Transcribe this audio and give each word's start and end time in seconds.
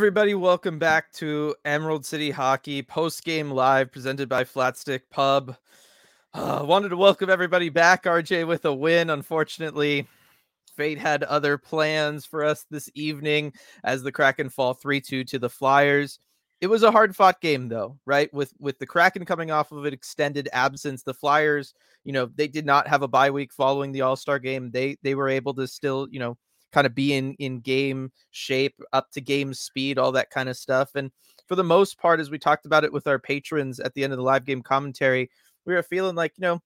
Everybody, 0.00 0.32
welcome 0.32 0.78
back 0.78 1.12
to 1.12 1.54
Emerald 1.66 2.06
City 2.06 2.30
Hockey 2.30 2.82
post 2.82 3.22
game 3.22 3.50
live 3.50 3.92
presented 3.92 4.30
by 4.30 4.44
Flatstick 4.44 5.02
Pub. 5.10 5.54
Uh, 6.32 6.64
wanted 6.66 6.88
to 6.88 6.96
welcome 6.96 7.28
everybody 7.28 7.68
back, 7.68 8.04
RJ, 8.04 8.46
with 8.46 8.64
a 8.64 8.72
win. 8.72 9.10
Unfortunately, 9.10 10.08
fate 10.74 10.96
had 10.96 11.22
other 11.24 11.58
plans 11.58 12.24
for 12.24 12.42
us 12.42 12.64
this 12.70 12.88
evening 12.94 13.52
as 13.84 14.02
the 14.02 14.10
Kraken 14.10 14.48
fall 14.48 14.72
3 14.72 15.02
2 15.02 15.22
to 15.22 15.38
the 15.38 15.50
Flyers. 15.50 16.18
It 16.62 16.68
was 16.68 16.82
a 16.82 16.90
hard 16.90 17.14
fought 17.14 17.42
game, 17.42 17.68
though, 17.68 17.98
right? 18.06 18.32
With 18.32 18.54
with 18.58 18.78
the 18.78 18.86
Kraken 18.86 19.26
coming 19.26 19.50
off 19.50 19.70
of 19.70 19.84
an 19.84 19.92
extended 19.92 20.48
absence, 20.54 21.02
the 21.02 21.12
Flyers, 21.12 21.74
you 22.04 22.14
know, 22.14 22.30
they 22.36 22.48
did 22.48 22.64
not 22.64 22.88
have 22.88 23.02
a 23.02 23.08
bye 23.08 23.30
week 23.30 23.52
following 23.52 23.92
the 23.92 24.00
All 24.00 24.16
Star 24.16 24.38
game. 24.38 24.70
They 24.70 24.96
they 25.02 25.14
were 25.14 25.28
able 25.28 25.52
to 25.52 25.68
still, 25.68 26.08
you 26.10 26.20
know, 26.20 26.38
kind 26.72 26.86
of 26.86 26.94
be 26.94 27.14
in 27.14 27.34
in 27.34 27.60
game 27.60 28.12
shape, 28.30 28.74
up 28.92 29.10
to 29.12 29.20
game 29.20 29.54
speed, 29.54 29.98
all 29.98 30.12
that 30.12 30.30
kind 30.30 30.48
of 30.48 30.56
stuff. 30.56 30.94
And 30.94 31.10
for 31.46 31.56
the 31.56 31.64
most 31.64 31.98
part, 31.98 32.20
as 32.20 32.30
we 32.30 32.38
talked 32.38 32.66
about 32.66 32.84
it 32.84 32.92
with 32.92 33.06
our 33.06 33.18
patrons 33.18 33.80
at 33.80 33.94
the 33.94 34.04
end 34.04 34.12
of 34.12 34.18
the 34.18 34.24
live 34.24 34.44
game 34.44 34.62
commentary, 34.62 35.30
we 35.66 35.74
were 35.74 35.82
feeling 35.82 36.14
like 36.14 36.32
you 36.36 36.42
know, 36.42 36.60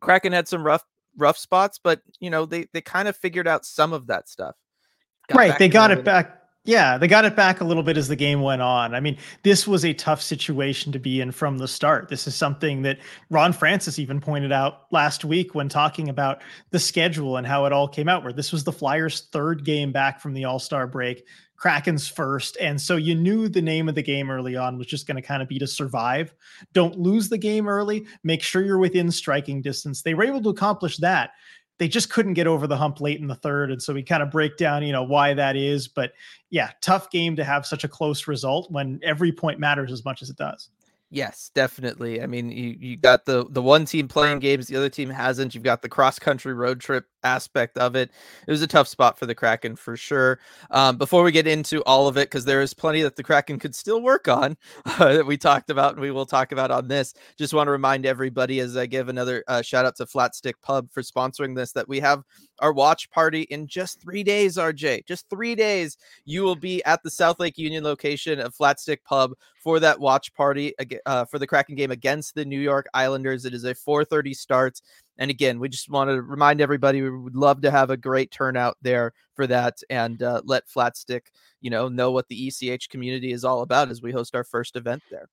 Kraken 0.00 0.32
had 0.32 0.48
some 0.48 0.64
rough 0.64 0.84
rough 1.16 1.38
spots, 1.38 1.78
but 1.82 2.00
you 2.20 2.30
know 2.30 2.46
they 2.46 2.66
they 2.72 2.80
kind 2.80 3.08
of 3.08 3.16
figured 3.16 3.48
out 3.48 3.64
some 3.64 3.92
of 3.92 4.06
that 4.08 4.28
stuff. 4.28 4.56
Got 5.28 5.38
right, 5.38 5.58
they 5.58 5.68
got 5.68 5.90
it 5.90 6.04
back 6.04 6.47
yeah, 6.68 6.98
they 6.98 7.08
got 7.08 7.24
it 7.24 7.34
back 7.34 7.62
a 7.62 7.64
little 7.64 7.82
bit 7.82 7.96
as 7.96 8.08
the 8.08 8.14
game 8.14 8.42
went 8.42 8.60
on. 8.60 8.94
I 8.94 9.00
mean, 9.00 9.16
this 9.42 9.66
was 9.66 9.86
a 9.86 9.94
tough 9.94 10.20
situation 10.20 10.92
to 10.92 10.98
be 10.98 11.22
in 11.22 11.32
from 11.32 11.56
the 11.56 11.66
start. 11.66 12.10
This 12.10 12.26
is 12.26 12.34
something 12.34 12.82
that 12.82 12.98
Ron 13.30 13.54
Francis 13.54 13.98
even 13.98 14.20
pointed 14.20 14.52
out 14.52 14.82
last 14.90 15.24
week 15.24 15.54
when 15.54 15.70
talking 15.70 16.10
about 16.10 16.42
the 16.70 16.78
schedule 16.78 17.38
and 17.38 17.46
how 17.46 17.64
it 17.64 17.72
all 17.72 17.88
came 17.88 18.06
out, 18.06 18.22
where 18.22 18.34
this 18.34 18.52
was 18.52 18.64
the 18.64 18.72
Flyers' 18.72 19.28
third 19.32 19.64
game 19.64 19.92
back 19.92 20.20
from 20.20 20.34
the 20.34 20.44
All 20.44 20.58
Star 20.58 20.86
break, 20.86 21.26
Kraken's 21.56 22.06
first. 22.06 22.58
And 22.60 22.78
so 22.78 22.96
you 22.96 23.14
knew 23.14 23.48
the 23.48 23.62
name 23.62 23.88
of 23.88 23.94
the 23.94 24.02
game 24.02 24.30
early 24.30 24.54
on 24.54 24.76
was 24.76 24.88
just 24.88 25.06
going 25.06 25.16
to 25.16 25.26
kind 25.26 25.40
of 25.40 25.48
be 25.48 25.58
to 25.60 25.66
survive. 25.66 26.34
Don't 26.74 26.98
lose 26.98 27.30
the 27.30 27.38
game 27.38 27.66
early. 27.66 28.06
Make 28.24 28.42
sure 28.42 28.62
you're 28.62 28.76
within 28.76 29.10
striking 29.10 29.62
distance. 29.62 30.02
They 30.02 30.12
were 30.12 30.24
able 30.24 30.42
to 30.42 30.50
accomplish 30.50 30.98
that 30.98 31.30
they 31.78 31.88
just 31.88 32.10
couldn't 32.10 32.34
get 32.34 32.46
over 32.46 32.66
the 32.66 32.76
hump 32.76 33.00
late 33.00 33.20
in 33.20 33.28
the 33.28 33.34
third. 33.34 33.70
And 33.70 33.82
so 33.82 33.94
we 33.94 34.02
kind 34.02 34.22
of 34.22 34.30
break 34.30 34.56
down, 34.56 34.82
you 34.82 34.92
know, 34.92 35.04
why 35.04 35.34
that 35.34 35.56
is. 35.56 35.88
But 35.88 36.12
yeah, 36.50 36.70
tough 36.80 37.10
game 37.10 37.36
to 37.36 37.44
have 37.44 37.66
such 37.66 37.84
a 37.84 37.88
close 37.88 38.26
result 38.26 38.70
when 38.70 39.00
every 39.02 39.32
point 39.32 39.60
matters 39.60 39.92
as 39.92 40.04
much 40.04 40.20
as 40.20 40.30
it 40.30 40.36
does. 40.36 40.70
Yes, 41.10 41.50
definitely. 41.54 42.20
I 42.20 42.26
mean, 42.26 42.50
you 42.50 42.76
you 42.78 42.96
got 42.98 43.24
the 43.24 43.46
the 43.48 43.62
one 43.62 43.86
team 43.86 44.08
playing 44.08 44.40
games, 44.40 44.66
the 44.66 44.76
other 44.76 44.90
team 44.90 45.08
hasn't. 45.08 45.54
You've 45.54 45.64
got 45.64 45.80
the 45.80 45.88
cross 45.88 46.18
country 46.18 46.52
road 46.52 46.80
trip 46.80 47.06
aspect 47.22 47.78
of 47.78 47.96
it. 47.96 48.10
It 48.46 48.50
was 48.50 48.60
a 48.60 48.66
tough 48.66 48.88
spot 48.88 49.18
for 49.18 49.24
the 49.24 49.34
Kraken 49.34 49.74
for 49.76 49.96
sure. 49.96 50.38
Um, 50.70 50.98
before 50.98 51.22
we 51.22 51.32
get 51.32 51.46
into 51.46 51.82
all 51.84 52.08
of 52.08 52.18
it, 52.18 52.28
because 52.28 52.44
there 52.44 52.60
is 52.60 52.74
plenty 52.74 53.00
that 53.02 53.16
the 53.16 53.22
Kraken 53.22 53.58
could 53.58 53.74
still 53.74 54.02
work 54.02 54.28
on 54.28 54.56
uh, 54.84 55.12
that 55.14 55.26
we 55.26 55.38
talked 55.38 55.70
about 55.70 55.92
and 55.94 56.00
we 56.02 56.10
will 56.10 56.26
talk 56.26 56.52
about 56.52 56.70
on 56.70 56.88
this. 56.88 57.14
Just 57.38 57.54
want 57.54 57.68
to 57.68 57.72
remind 57.72 58.04
everybody 58.04 58.60
as 58.60 58.76
I 58.76 58.84
give 58.84 59.08
another 59.08 59.42
uh, 59.48 59.62
shout 59.62 59.86
out 59.86 59.96
to 59.96 60.06
Flatstick 60.06 60.54
Pub 60.62 60.90
for 60.92 61.02
sponsoring 61.02 61.56
this 61.56 61.72
that 61.72 61.88
we 61.88 62.00
have 62.00 62.22
our 62.60 62.72
watch 62.72 63.10
party 63.10 63.42
in 63.42 63.66
just 63.66 64.00
three 64.02 64.22
days. 64.22 64.56
RJ, 64.56 65.06
just 65.06 65.28
three 65.30 65.54
days. 65.54 65.96
You 66.24 66.42
will 66.42 66.56
be 66.56 66.84
at 66.84 67.02
the 67.02 67.10
South 67.10 67.40
Lake 67.40 67.56
Union 67.56 67.82
location 67.82 68.40
of 68.40 68.54
Flatstick 68.54 69.02
Pub 69.04 69.32
for 69.68 69.78
that 69.78 70.00
watch 70.00 70.32
party 70.32 70.72
uh, 71.04 71.26
for 71.26 71.38
the 71.38 71.46
Kraken 71.46 71.74
game 71.74 71.90
against 71.90 72.34
the 72.34 72.46
New 72.46 72.58
York 72.58 72.86
Islanders. 72.94 73.44
It 73.44 73.52
is 73.52 73.64
a 73.64 73.74
4:30 73.74 74.34
start. 74.34 74.80
And 75.18 75.30
again, 75.30 75.58
we 75.58 75.68
just 75.68 75.90
want 75.90 76.08
to 76.08 76.22
remind 76.22 76.62
everybody 76.62 77.02
we 77.02 77.10
would 77.10 77.36
love 77.36 77.60
to 77.60 77.70
have 77.70 77.90
a 77.90 77.96
great 77.98 78.30
turnout 78.30 78.78
there 78.80 79.12
for 79.34 79.46
that 79.46 79.76
and 79.90 80.22
uh, 80.22 80.40
let 80.46 80.66
Flatstick, 80.68 81.26
you 81.60 81.68
know, 81.68 81.90
know 81.90 82.12
what 82.12 82.28
the 82.28 82.48
ECH 82.48 82.88
community 82.88 83.30
is 83.30 83.44
all 83.44 83.60
about 83.60 83.90
as 83.90 84.00
we 84.00 84.10
host 84.10 84.34
our 84.34 84.42
first 84.42 84.74
event 84.74 85.02
there 85.10 85.28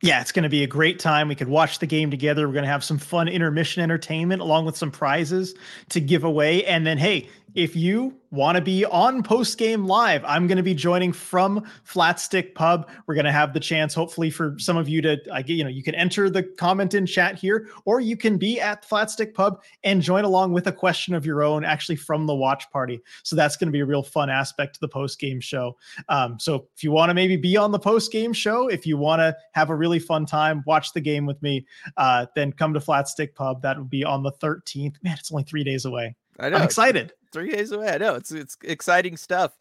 yeah, 0.00 0.20
it's 0.20 0.30
going 0.30 0.44
to 0.44 0.48
be 0.48 0.62
a 0.62 0.66
great 0.66 1.00
time. 1.00 1.26
We 1.26 1.34
could 1.34 1.48
watch 1.48 1.80
the 1.80 1.86
game 1.86 2.08
together. 2.08 2.46
We're 2.46 2.52
going 2.52 2.64
to 2.64 2.70
have 2.70 2.84
some 2.84 2.98
fun 2.98 3.26
intermission 3.26 3.82
entertainment 3.82 4.40
along 4.40 4.64
with 4.64 4.76
some 4.76 4.92
prizes 4.92 5.56
to 5.88 6.00
give 6.00 6.22
away. 6.22 6.64
And 6.66 6.86
then, 6.86 6.98
hey, 6.98 7.28
if 7.56 7.74
you 7.74 8.14
want 8.30 8.56
to 8.56 8.62
be 8.62 8.84
on 8.84 9.22
post 9.22 9.56
game 9.58 9.86
live, 9.86 10.24
I'm 10.24 10.46
going 10.46 10.56
to 10.56 10.62
be 10.62 10.74
joining 10.74 11.12
from 11.12 11.66
Flatstick 11.84 12.54
Pub. 12.54 12.88
We're 13.06 13.14
going 13.14 13.24
to 13.24 13.32
have 13.32 13.54
the 13.54 13.60
chance, 13.60 13.94
hopefully, 13.94 14.30
for 14.30 14.54
some 14.58 14.76
of 14.76 14.88
you 14.88 15.00
to, 15.02 15.18
I 15.32 15.42
get, 15.42 15.54
you 15.54 15.64
know, 15.64 15.70
you 15.70 15.82
can 15.82 15.94
enter 15.94 16.28
the 16.28 16.42
comment 16.42 16.94
in 16.94 17.06
chat 17.06 17.38
here, 17.38 17.68
or 17.84 18.00
you 18.00 18.16
can 18.16 18.36
be 18.36 18.60
at 18.60 18.88
Flatstick 18.88 19.34
Pub 19.34 19.62
and 19.84 20.02
join 20.02 20.24
along 20.24 20.52
with 20.52 20.66
a 20.66 20.72
question 20.72 21.14
of 21.14 21.24
your 21.24 21.42
own, 21.42 21.64
actually 21.64 21.96
from 21.96 22.26
the 22.26 22.34
watch 22.34 22.70
party. 22.70 23.00
So 23.22 23.36
that's 23.36 23.56
going 23.56 23.68
to 23.68 23.72
be 23.72 23.80
a 23.80 23.86
real 23.86 24.02
fun 24.02 24.30
aspect 24.30 24.74
to 24.74 24.80
the 24.80 24.88
post 24.88 25.18
game 25.18 25.40
show. 25.40 25.76
Um, 26.08 26.38
so 26.38 26.68
if 26.76 26.84
you 26.84 26.90
want 26.90 27.10
to 27.10 27.14
maybe 27.14 27.36
be 27.36 27.56
on 27.56 27.72
the 27.72 27.78
post 27.78 28.12
game 28.12 28.32
show, 28.32 28.68
if 28.68 28.86
you 28.86 28.96
want 28.96 29.20
to 29.20 29.36
have 29.52 29.70
a 29.70 29.74
really 29.74 29.98
fun 29.98 30.26
time, 30.26 30.62
watch 30.66 30.92
the 30.92 31.00
game 31.00 31.26
with 31.26 31.40
me, 31.42 31.66
uh, 31.96 32.26
then 32.34 32.52
come 32.52 32.74
to 32.74 32.80
Flatstick 32.80 33.34
Pub. 33.34 33.62
That 33.62 33.78
will 33.78 33.84
be 33.84 34.04
on 34.04 34.22
the 34.22 34.32
13th. 34.32 34.96
Man, 35.02 35.16
it's 35.18 35.32
only 35.32 35.44
three 35.44 35.64
days 35.64 35.84
away. 35.84 36.14
I 36.38 36.50
know. 36.50 36.56
I'm 36.56 36.62
excited. 36.62 37.12
Three 37.32 37.50
days 37.50 37.72
away. 37.72 37.88
I 37.88 37.98
know 37.98 38.14
it's 38.14 38.32
it's 38.32 38.56
exciting 38.64 39.16
stuff. 39.16 39.56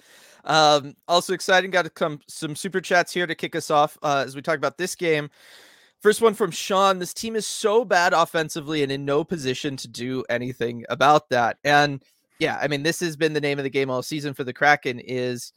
Um, 0.45 0.95
also 1.07 1.33
exciting. 1.33 1.71
Got 1.71 1.83
to 1.83 1.89
come 1.89 2.19
some 2.27 2.55
super 2.55 2.81
chats 2.81 3.13
here 3.13 3.27
to 3.27 3.35
kick 3.35 3.55
us 3.55 3.69
off 3.69 3.97
uh, 4.01 4.23
as 4.25 4.35
we 4.35 4.41
talk 4.41 4.57
about 4.57 4.77
this 4.77 4.95
game. 4.95 5.29
First 6.01 6.21
one 6.21 6.33
from 6.33 6.51
Sean. 6.51 6.99
This 6.99 7.13
team 7.13 7.35
is 7.35 7.47
so 7.47 7.83
bad 7.83 8.13
offensively 8.13 8.83
and 8.83 8.91
in 8.91 9.03
no 9.03 9.23
position 9.23 9.75
to 9.77 9.87
do 9.87 10.23
anything 10.29 10.85
about 10.89 11.29
that. 11.29 11.57
And 11.63 12.03
yeah, 12.39 12.59
I 12.61 12.67
mean, 12.67 12.83
this 12.83 12.99
has 12.99 13.15
been 13.15 13.33
the 13.33 13.41
name 13.41 13.57
of 13.57 13.63
the 13.63 13.69
game 13.69 13.89
all 13.89 14.03
season 14.03 14.33
for 14.33 14.43
the 14.43 14.53
Kraken. 14.53 14.99
Is 14.99 15.53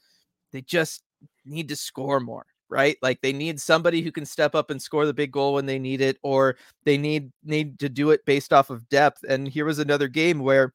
they 0.50 0.62
just 0.62 1.02
need 1.44 1.68
to 1.68 1.76
score 1.76 2.20
more 2.20 2.46
right? 2.70 2.96
Like 3.02 3.20
they 3.20 3.32
need 3.32 3.60
somebody 3.60 4.00
who 4.00 4.12
can 4.12 4.24
step 4.24 4.54
up 4.54 4.70
and 4.70 4.80
score 4.80 5.04
the 5.04 5.12
big 5.12 5.32
goal 5.32 5.54
when 5.54 5.66
they 5.66 5.78
need 5.78 6.00
it, 6.00 6.16
or 6.22 6.56
they 6.84 6.96
need 6.96 7.32
need 7.44 7.78
to 7.80 7.88
do 7.88 8.10
it 8.10 8.24
based 8.24 8.52
off 8.52 8.70
of 8.70 8.88
depth. 8.88 9.24
And 9.28 9.46
here 9.46 9.64
was 9.64 9.78
another 9.78 10.08
game 10.08 10.38
where 10.38 10.72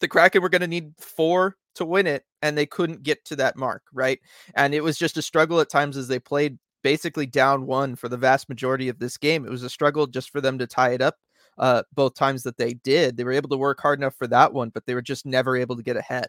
the 0.00 0.08
Kraken 0.08 0.42
were 0.42 0.48
going 0.48 0.60
to 0.62 0.66
need 0.66 0.92
four 0.98 1.56
to 1.76 1.84
win 1.84 2.06
it, 2.06 2.24
and 2.42 2.56
they 2.56 2.66
couldn't 2.66 3.02
get 3.02 3.24
to 3.26 3.36
that 3.36 3.56
mark, 3.56 3.82
right? 3.92 4.18
And 4.54 4.74
it 4.74 4.82
was 4.82 4.98
just 4.98 5.16
a 5.16 5.22
struggle 5.22 5.60
at 5.60 5.70
times 5.70 5.96
as 5.96 6.08
they 6.08 6.18
played 6.18 6.58
basically 6.82 7.26
down 7.26 7.66
one 7.66 7.94
for 7.94 8.08
the 8.08 8.16
vast 8.16 8.48
majority 8.48 8.88
of 8.88 8.98
this 8.98 9.16
game. 9.16 9.44
It 9.44 9.50
was 9.50 9.62
a 9.62 9.70
struggle 9.70 10.06
just 10.06 10.30
for 10.30 10.40
them 10.40 10.58
to 10.58 10.66
tie 10.66 10.90
it 10.90 11.02
up 11.02 11.16
uh, 11.58 11.82
both 11.94 12.14
times 12.14 12.42
that 12.44 12.56
they 12.56 12.74
did. 12.74 13.16
They 13.16 13.24
were 13.24 13.32
able 13.32 13.50
to 13.50 13.56
work 13.56 13.80
hard 13.80 13.98
enough 13.98 14.16
for 14.16 14.26
that 14.28 14.52
one, 14.52 14.70
but 14.70 14.86
they 14.86 14.94
were 14.94 15.02
just 15.02 15.26
never 15.26 15.56
able 15.56 15.76
to 15.76 15.82
get 15.82 15.96
ahead. 15.96 16.28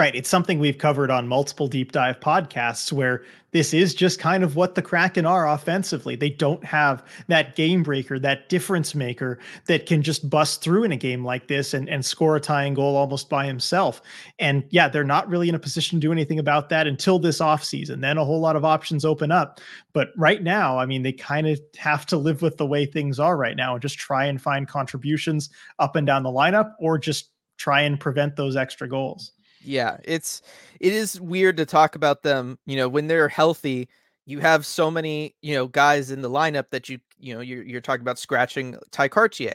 Right. 0.00 0.16
It's 0.16 0.30
something 0.30 0.58
we've 0.58 0.78
covered 0.78 1.10
on 1.10 1.28
multiple 1.28 1.68
deep 1.68 1.92
dive 1.92 2.20
podcasts 2.20 2.90
where 2.90 3.22
this 3.50 3.74
is 3.74 3.94
just 3.94 4.18
kind 4.18 4.42
of 4.42 4.56
what 4.56 4.74
the 4.74 4.80
Kraken 4.80 5.26
are 5.26 5.46
offensively. 5.46 6.16
They 6.16 6.30
don't 6.30 6.64
have 6.64 7.06
that 7.28 7.54
game 7.54 7.82
breaker, 7.82 8.18
that 8.18 8.48
difference 8.48 8.94
maker 8.94 9.38
that 9.66 9.84
can 9.84 10.00
just 10.00 10.30
bust 10.30 10.62
through 10.62 10.84
in 10.84 10.92
a 10.92 10.96
game 10.96 11.22
like 11.22 11.48
this 11.48 11.74
and, 11.74 11.86
and 11.86 12.02
score 12.02 12.34
a 12.34 12.40
tying 12.40 12.72
goal 12.72 12.96
almost 12.96 13.28
by 13.28 13.44
himself. 13.44 14.00
And 14.38 14.64
yeah, 14.70 14.88
they're 14.88 15.04
not 15.04 15.28
really 15.28 15.50
in 15.50 15.54
a 15.54 15.58
position 15.58 16.00
to 16.00 16.06
do 16.06 16.12
anything 16.12 16.38
about 16.38 16.70
that 16.70 16.86
until 16.86 17.18
this 17.18 17.40
offseason. 17.40 18.00
Then 18.00 18.16
a 18.16 18.24
whole 18.24 18.40
lot 18.40 18.56
of 18.56 18.64
options 18.64 19.04
open 19.04 19.30
up. 19.30 19.60
But 19.92 20.12
right 20.16 20.42
now, 20.42 20.78
I 20.78 20.86
mean, 20.86 21.02
they 21.02 21.12
kind 21.12 21.46
of 21.46 21.60
have 21.76 22.06
to 22.06 22.16
live 22.16 22.40
with 22.40 22.56
the 22.56 22.64
way 22.64 22.86
things 22.86 23.20
are 23.20 23.36
right 23.36 23.54
now 23.54 23.74
and 23.74 23.82
just 23.82 23.98
try 23.98 24.24
and 24.24 24.40
find 24.40 24.66
contributions 24.66 25.50
up 25.78 25.94
and 25.94 26.06
down 26.06 26.22
the 26.22 26.30
lineup 26.30 26.72
or 26.78 26.96
just 26.96 27.32
try 27.58 27.82
and 27.82 28.00
prevent 28.00 28.36
those 28.36 28.56
extra 28.56 28.88
goals 28.88 29.32
yeah, 29.60 29.98
it's 30.04 30.42
it 30.80 30.92
is 30.92 31.20
weird 31.20 31.56
to 31.58 31.66
talk 31.66 31.94
about 31.96 32.22
them, 32.22 32.58
you 32.66 32.76
know, 32.76 32.88
when 32.88 33.06
they're 33.06 33.28
healthy, 33.28 33.88
you 34.26 34.40
have 34.40 34.64
so 34.66 34.90
many, 34.90 35.34
you 35.42 35.54
know, 35.54 35.66
guys 35.68 36.10
in 36.10 36.22
the 36.22 36.30
lineup 36.30 36.66
that 36.70 36.88
you, 36.88 36.98
you 37.18 37.34
know, 37.34 37.40
you're 37.40 37.62
you're 37.64 37.80
talking 37.80 38.02
about 38.02 38.18
scratching 38.18 38.76
Tye 38.92 39.08
Kartye, 39.08 39.54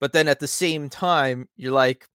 But 0.00 0.12
then 0.12 0.28
at 0.28 0.40
the 0.40 0.48
same 0.48 0.88
time, 0.88 1.48
you're 1.56 1.72
like, 1.72 2.06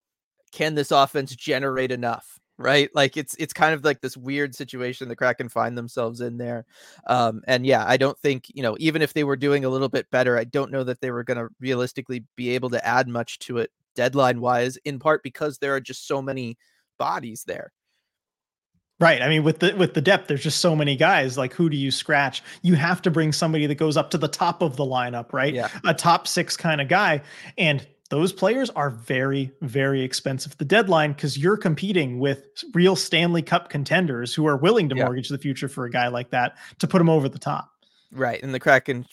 can 0.52 0.76
this 0.76 0.92
offense 0.92 1.36
generate 1.36 1.92
enough? 1.92 2.40
Right. 2.60 2.90
Like 2.96 3.18
it's 3.18 3.36
it's 3.36 3.54
kind 3.54 3.74
of 3.76 3.84
like 3.86 4.02
this 4.02 4.18
weird 4.18 4.56
situation 4.56 5.10
the 5.10 5.16
Kraken 5.16 5.48
find 5.50 5.78
themselves 5.78 6.22
in 6.22 6.38
there. 6.38 6.66
Um, 7.08 7.42
and 7.48 7.66
yeah, 7.68 7.86
I 7.88 7.98
don't 7.98 8.18
think, 8.20 8.46
you 8.54 8.64
know, 8.64 8.76
even 8.80 9.02
if 9.04 9.14
they 9.14 9.24
were 9.24 9.36
doing 9.38 9.64
a 9.66 9.70
little 9.70 9.90
bit 9.90 10.10
better, 10.12 10.38
I 10.38 10.44
don't 10.46 10.72
know 10.72 10.84
that 10.84 11.00
they 11.02 11.12
were 11.12 11.24
gonna 11.24 11.50
realistically 11.60 12.26
be 12.36 12.50
able 12.52 12.70
to 12.72 12.86
add 12.86 13.08
much 13.08 13.38
to 13.40 13.60
it 13.60 13.72
deadline 13.96 14.42
wise, 14.42 14.78
in 14.86 14.98
part 15.00 15.22
because 15.24 15.60
there 15.60 15.76
are 15.76 15.80
just 15.82 16.08
so 16.08 16.22
many 16.22 16.58
bodies 16.98 17.44
there. 17.46 17.72
Right. 19.00 19.22
I 19.22 19.30
mean, 19.30 19.44
with 19.44 19.60
the 19.60 19.76
with 19.76 19.94
the 19.94 20.02
depth, 20.02 20.28
there's 20.28 20.42
just 20.42 20.60
so 20.60 20.76
many 20.76 20.96
guys. 20.96 21.38
Like, 21.38 21.54
who 21.54 21.70
do 21.70 21.78
you 21.78 21.92
scratch? 21.92 22.42
You 22.64 22.74
have 22.76 23.02
to 23.04 23.12
bring 23.12 23.32
somebody 23.32 23.68
that 23.68 23.76
goes 23.76 23.96
up 23.96 24.10
to 24.12 24.18
the 24.18 24.28
top 24.28 24.64
of 24.64 24.76
the 24.76 24.84
lineup, 24.84 25.34
right? 25.34 25.54
Yeah. 25.54 25.70
A 25.86 25.94
top 25.94 26.28
six 26.28 26.58
kind 26.58 26.82
of 26.82 26.88
guy. 26.88 27.22
And 27.60 27.86
those 28.10 28.32
players 28.32 28.70
are 28.72 28.90
very, 28.90 29.52
very 29.62 30.02
expensive. 30.02 30.58
The 30.58 30.66
deadline, 30.66 31.14
because 31.14 31.38
you're 31.38 31.58
competing 31.58 32.20
with 32.20 32.48
real 32.74 32.96
Stanley 32.96 33.42
Cup 33.42 33.70
contenders 33.70 34.34
who 34.34 34.48
are 34.48 34.58
willing 34.58 34.90
to 34.90 34.96
yeah. 34.96 35.04
mortgage 35.04 35.30
the 35.30 35.38
future 35.38 35.68
for 35.68 35.86
a 35.86 35.92
guy 35.92 36.08
like 36.08 36.32
that 36.32 36.58
to 36.80 36.88
put 36.88 37.02
him 37.02 37.10
over 37.10 37.30
the 37.30 37.40
top. 37.40 37.70
Right, 38.12 38.42
and 38.42 38.54
the 38.54 38.60
Kraken 38.60 39.06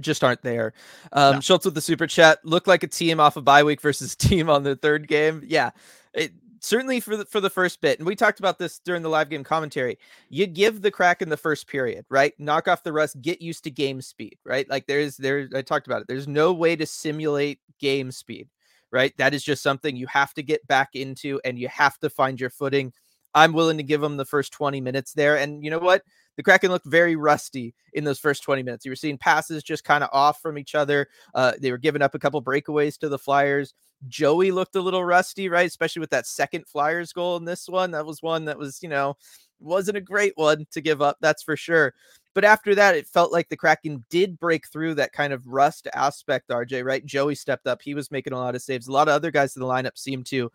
just 0.00 0.24
aren't 0.24 0.40
there. 0.40 0.72
Um, 1.12 1.36
no. 1.36 1.40
Schultz 1.40 1.66
with 1.66 1.74
the 1.74 1.82
super 1.82 2.06
chat 2.06 2.38
looked 2.44 2.66
like 2.66 2.82
a 2.82 2.86
team 2.86 3.20
off 3.20 3.36
a 3.36 3.40
of 3.40 3.44
bye 3.44 3.62
week 3.62 3.82
versus 3.82 4.16
team 4.16 4.48
on 4.48 4.62
the 4.62 4.74
third 4.74 5.06
game. 5.06 5.42
Yeah, 5.46 5.70
it, 6.14 6.32
certainly 6.62 7.00
for 7.00 7.16
the, 7.16 7.24
for 7.26 7.40
the 7.40 7.50
first 7.50 7.80
bit, 7.80 7.98
and 7.98 8.06
we 8.06 8.16
talked 8.16 8.38
about 8.38 8.58
this 8.58 8.78
during 8.78 9.02
the 9.02 9.08
live 9.08 9.28
game 9.28 9.44
commentary. 9.44 9.98
You 10.30 10.46
give 10.46 10.80
the 10.80 10.90
Kraken 10.90 11.28
the 11.28 11.36
first 11.36 11.66
period, 11.66 12.06
right? 12.08 12.32
Knock 12.38 12.68
off 12.68 12.84
the 12.84 12.92
rust, 12.92 13.20
get 13.20 13.42
used 13.42 13.64
to 13.64 13.70
game 13.70 14.00
speed, 14.00 14.38
right? 14.44 14.68
Like 14.70 14.86
there's 14.86 15.16
there 15.16 15.48
I 15.54 15.62
talked 15.62 15.86
about 15.86 16.02
it. 16.02 16.08
There's 16.08 16.28
no 16.28 16.52
way 16.52 16.76
to 16.76 16.86
simulate 16.86 17.60
game 17.78 18.10
speed, 18.10 18.48
right? 18.90 19.12
That 19.18 19.34
is 19.34 19.42
just 19.42 19.62
something 19.62 19.96
you 19.96 20.06
have 20.06 20.32
to 20.34 20.42
get 20.42 20.66
back 20.66 20.90
into, 20.94 21.40
and 21.44 21.58
you 21.58 21.68
have 21.68 21.98
to 21.98 22.08
find 22.08 22.40
your 22.40 22.50
footing. 22.50 22.92
I'm 23.34 23.52
willing 23.52 23.78
to 23.78 23.82
give 23.82 24.00
them 24.00 24.16
the 24.16 24.24
first 24.24 24.52
20 24.52 24.80
minutes 24.80 25.12
there, 25.12 25.36
and 25.36 25.64
you 25.64 25.70
know 25.70 25.78
what? 25.78 26.02
The 26.36 26.42
Kraken 26.42 26.70
looked 26.70 26.86
very 26.86 27.16
rusty 27.16 27.74
in 27.92 28.04
those 28.04 28.18
first 28.18 28.42
20 28.42 28.62
minutes. 28.62 28.84
You 28.84 28.90
were 28.90 28.96
seeing 28.96 29.18
passes 29.18 29.62
just 29.62 29.84
kind 29.84 30.02
of 30.02 30.10
off 30.12 30.40
from 30.40 30.58
each 30.58 30.74
other. 30.74 31.08
Uh, 31.34 31.52
they 31.60 31.70
were 31.70 31.78
giving 31.78 32.02
up 32.02 32.14
a 32.14 32.18
couple 32.18 32.42
breakaways 32.42 32.98
to 32.98 33.08
the 33.08 33.18
Flyers. 33.18 33.74
Joey 34.08 34.50
looked 34.50 34.74
a 34.74 34.80
little 34.80 35.04
rusty, 35.04 35.48
right? 35.48 35.66
Especially 35.66 36.00
with 36.00 36.10
that 36.10 36.26
second 36.26 36.66
Flyers 36.66 37.12
goal 37.12 37.36
in 37.36 37.44
this 37.44 37.68
one. 37.68 37.92
That 37.92 38.06
was 38.06 38.22
one 38.22 38.46
that 38.46 38.58
was, 38.58 38.82
you 38.82 38.88
know, 38.88 39.16
wasn't 39.60 39.96
a 39.96 40.00
great 40.00 40.32
one 40.36 40.66
to 40.72 40.80
give 40.80 41.00
up, 41.00 41.18
that's 41.20 41.42
for 41.42 41.56
sure. 41.56 41.94
But 42.34 42.44
after 42.44 42.74
that, 42.74 42.96
it 42.96 43.06
felt 43.06 43.32
like 43.32 43.48
the 43.48 43.56
Kraken 43.56 44.04
did 44.10 44.38
break 44.38 44.66
through 44.68 44.94
that 44.94 45.12
kind 45.12 45.32
of 45.32 45.46
rust 45.46 45.86
aspect, 45.94 46.48
RJ, 46.48 46.84
right? 46.84 47.04
Joey 47.04 47.34
stepped 47.34 47.66
up. 47.66 47.82
He 47.82 47.94
was 47.94 48.10
making 48.10 48.32
a 48.32 48.38
lot 48.38 48.54
of 48.54 48.62
saves. 48.62 48.88
A 48.88 48.92
lot 48.92 49.08
of 49.08 49.14
other 49.14 49.30
guys 49.30 49.54
in 49.54 49.60
the 49.60 49.68
lineup 49.68 49.96
seemed 49.98 50.26
to. 50.26 50.50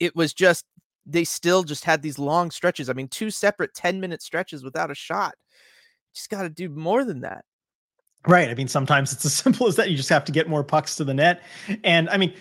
It 0.00 0.16
was 0.16 0.32
just 0.32 0.64
they 1.08 1.24
still 1.24 1.64
just 1.64 1.84
had 1.84 2.02
these 2.02 2.18
long 2.18 2.50
stretches. 2.50 2.90
I 2.90 2.92
mean, 2.92 3.08
two 3.08 3.30
separate 3.30 3.74
10 3.74 3.98
minute 3.98 4.22
stretches 4.22 4.62
without 4.62 4.90
a 4.90 4.94
shot. 4.94 5.34
Just 6.14 6.28
got 6.28 6.42
to 6.42 6.50
do 6.50 6.68
more 6.68 7.04
than 7.04 7.20
that. 7.20 7.44
Right. 8.26 8.50
I 8.50 8.54
mean, 8.54 8.68
sometimes 8.68 9.12
it's 9.12 9.24
as 9.24 9.32
simple 9.44 9.66
as 9.66 9.76
that. 9.76 9.90
You 9.90 9.96
just 9.96 10.10
have 10.10 10.24
to 10.26 10.32
get 10.32 10.48
more 10.48 10.62
pucks 10.62 10.96
to 10.96 11.04
the 11.04 11.14
net. 11.14 11.42
And 11.82 12.08
I 12.10 12.18
mean, 12.18 12.34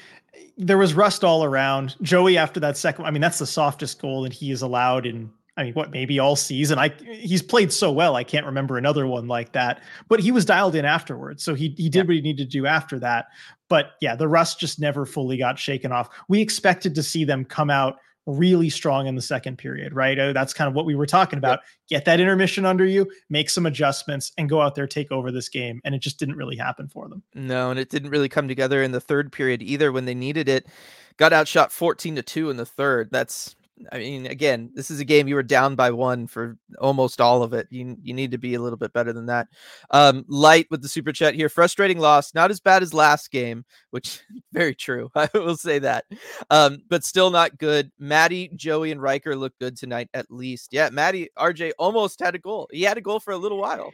there 0.58 0.78
was 0.78 0.94
rust 0.94 1.24
all 1.24 1.44
around. 1.44 1.96
Joey, 2.02 2.38
after 2.38 2.60
that 2.60 2.78
second, 2.78 3.06
I 3.06 3.12
mean, 3.12 3.22
that's 3.22 3.40
the 3.40 3.48
softest 3.48 4.02
goal 4.02 4.24
that 4.24 4.34
he 4.34 4.52
is 4.52 4.62
allowed 4.62 5.06
in. 5.06 5.32
I 5.56 5.64
mean, 5.64 5.74
what 5.74 5.90
maybe 5.90 6.20
all 6.20 6.36
season? 6.36 6.78
I 6.78 6.94
he's 7.10 7.42
played 7.42 7.74
so 7.74 7.92
well, 7.92 8.16
I 8.16 8.24
can't 8.24 8.46
remember 8.46 8.78
another 8.78 9.08
one 9.08 9.28
like 9.28 9.54
that. 9.54 9.82
But 10.08 10.20
he 10.20 10.30
was 10.30 10.46
dialed 10.46 10.76
in 10.76 10.86
afterwards, 10.86 11.44
so 11.44 11.56
he 11.56 11.70
he 11.78 11.90
did 11.90 11.96
yeah. 11.96 12.04
what 12.04 12.16
he 12.16 12.22
needed 12.22 12.52
to 12.52 12.58
do 12.58 12.68
after 12.68 13.00
that. 13.00 13.26
But 13.68 13.94
yeah, 14.00 14.16
the 14.16 14.28
rust 14.28 14.60
just 14.60 14.80
never 14.80 15.04
fully 15.04 15.36
got 15.36 15.58
shaken 15.58 15.92
off. 15.92 16.10
We 16.28 16.42
expected 16.42 16.94
to 16.94 17.02
see 17.02 17.26
them 17.26 17.44
come 17.44 17.72
out 17.72 17.98
really 18.28 18.70
strong 18.70 19.08
in 19.08 19.16
the 19.16 19.22
second 19.22 19.58
period, 19.58 19.94
right? 19.94 20.20
Uh, 20.20 20.34
that's 20.34 20.54
kind 20.54 20.68
of 20.68 20.76
what 20.76 20.86
we 20.86 20.96
were 20.96 21.06
talking 21.08 21.38
about. 21.38 21.62
Get 21.90 22.06
that 22.06 22.20
intermission 22.20 22.66
under 22.66 22.86
you, 22.86 23.10
make 23.30 23.50
some 23.50 23.66
adjustments, 23.66 24.34
and 24.38 24.50
go 24.50 24.62
out 24.62 24.76
there, 24.76 24.86
take 24.86 25.12
over 25.12 25.32
this 25.32 25.50
game. 25.50 25.82
And 25.86 25.96
it 25.96 26.00
just 26.00 26.20
didn't 26.20 26.36
really 26.36 26.58
happen 26.58 26.88
for 26.88 27.08
them. 27.08 27.24
No, 27.34 27.72
and 27.72 27.80
it 27.80 27.90
didn't 27.90 28.12
really 28.12 28.30
come 28.30 28.48
together 28.48 28.84
in 28.84 28.92
the 28.92 29.02
third 29.02 29.32
period 29.32 29.64
either 29.64 29.92
when 29.92 30.06
they 30.06 30.14
needed 30.14 30.50
it. 30.50 30.68
Got 31.16 31.34
outshot 31.34 31.72
14 31.72 32.18
to 32.18 32.22
2 32.22 32.50
in 32.52 32.58
the 32.58 32.66
third. 32.66 33.10
That's 33.12 33.56
I 33.92 34.00
mean, 34.00 34.26
again, 34.26 34.72
this 34.74 34.90
is 34.90 35.00
a 35.00 35.06
game 35.06 35.28
you 35.28 35.36
were 35.36 35.44
down 35.44 35.76
by 35.76 35.92
one 35.92 36.28
for 36.28 36.58
almost 36.80 37.22
all 37.22 37.44
of 37.44 37.54
it. 37.54 37.68
You 37.70 37.98
you 38.02 38.14
need 38.14 38.32
to 38.32 38.38
be 38.38 38.56
a 38.56 38.62
little 38.62 38.78
bit 38.78 38.94
better 38.94 39.14
than 39.14 39.28
that. 39.28 39.48
Um, 39.92 40.26
light 40.28 40.68
with 40.72 40.82
the 40.82 40.90
super 40.90 41.12
chat 41.12 41.36
here. 41.36 41.50
Frustrating 41.50 42.00
loss, 42.00 42.34
not 42.34 42.52
as 42.52 42.60
bad 42.60 42.82
as 42.82 42.94
last 42.94 43.32
game, 43.32 43.66
which 43.92 44.22
very 44.52 44.76
true. 44.76 45.12
I 45.16 45.30
will 45.34 45.58
say 45.58 45.80
that, 45.80 46.06
um, 46.50 46.80
but 46.90 47.04
still 47.04 47.30
not 47.30 47.58
good. 47.58 47.92
Matty, 48.00 48.50
Joey, 48.56 48.92
and 48.92 49.02
Ryker 49.02 49.36
look 49.36 49.54
good 49.60 49.78
tonight 49.78 50.10
at 50.14 50.32
least. 50.32 50.74
Yeah, 50.74 50.90
Matty, 50.92 51.30
RJ 51.38 51.72
almost 51.78 52.20
had 52.20 52.36
a 52.36 52.40
goal. 52.40 52.68
He 52.72 52.84
had 52.84 52.98
a 52.98 53.02
goal 53.02 53.20
for 53.20 53.32
a 53.32 53.38
little 53.38 53.60
while. 53.60 53.92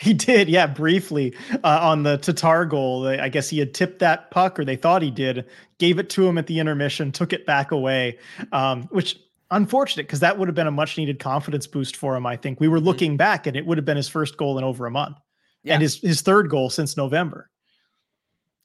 He 0.00 0.14
did, 0.14 0.48
yeah, 0.48 0.66
briefly 0.66 1.34
uh, 1.62 1.78
on 1.80 2.02
the 2.02 2.16
Tatar 2.16 2.66
goal. 2.66 3.06
I 3.06 3.28
guess 3.28 3.48
he 3.48 3.58
had 3.58 3.72
tipped 3.72 4.00
that 4.00 4.30
puck, 4.30 4.58
or 4.58 4.64
they 4.64 4.76
thought 4.76 5.02
he 5.02 5.10
did. 5.10 5.46
Gave 5.78 5.98
it 5.98 6.10
to 6.10 6.26
him 6.26 6.38
at 6.38 6.46
the 6.46 6.58
intermission, 6.58 7.12
took 7.12 7.32
it 7.32 7.46
back 7.46 7.70
away, 7.70 8.18
um, 8.50 8.82
which 8.84 9.18
unfortunate 9.52 10.06
because 10.06 10.20
that 10.20 10.38
would 10.38 10.48
have 10.48 10.54
been 10.54 10.66
a 10.66 10.72
much 10.72 10.98
needed 10.98 11.18
confidence 11.20 11.66
boost 11.66 11.96
for 11.96 12.16
him. 12.16 12.26
I 12.26 12.36
think 12.36 12.58
we 12.58 12.68
were 12.68 12.78
mm-hmm. 12.78 12.86
looking 12.86 13.10
mm-hmm. 13.12 13.18
back, 13.18 13.46
and 13.46 13.56
it 13.56 13.64
would 13.64 13.78
have 13.78 13.84
been 13.84 13.96
his 13.96 14.08
first 14.08 14.36
goal 14.36 14.58
in 14.58 14.64
over 14.64 14.86
a 14.86 14.90
month, 14.90 15.18
yeah. 15.62 15.74
and 15.74 15.82
his 15.82 16.00
his 16.00 16.22
third 16.22 16.50
goal 16.50 16.68
since 16.68 16.96
November. 16.96 17.48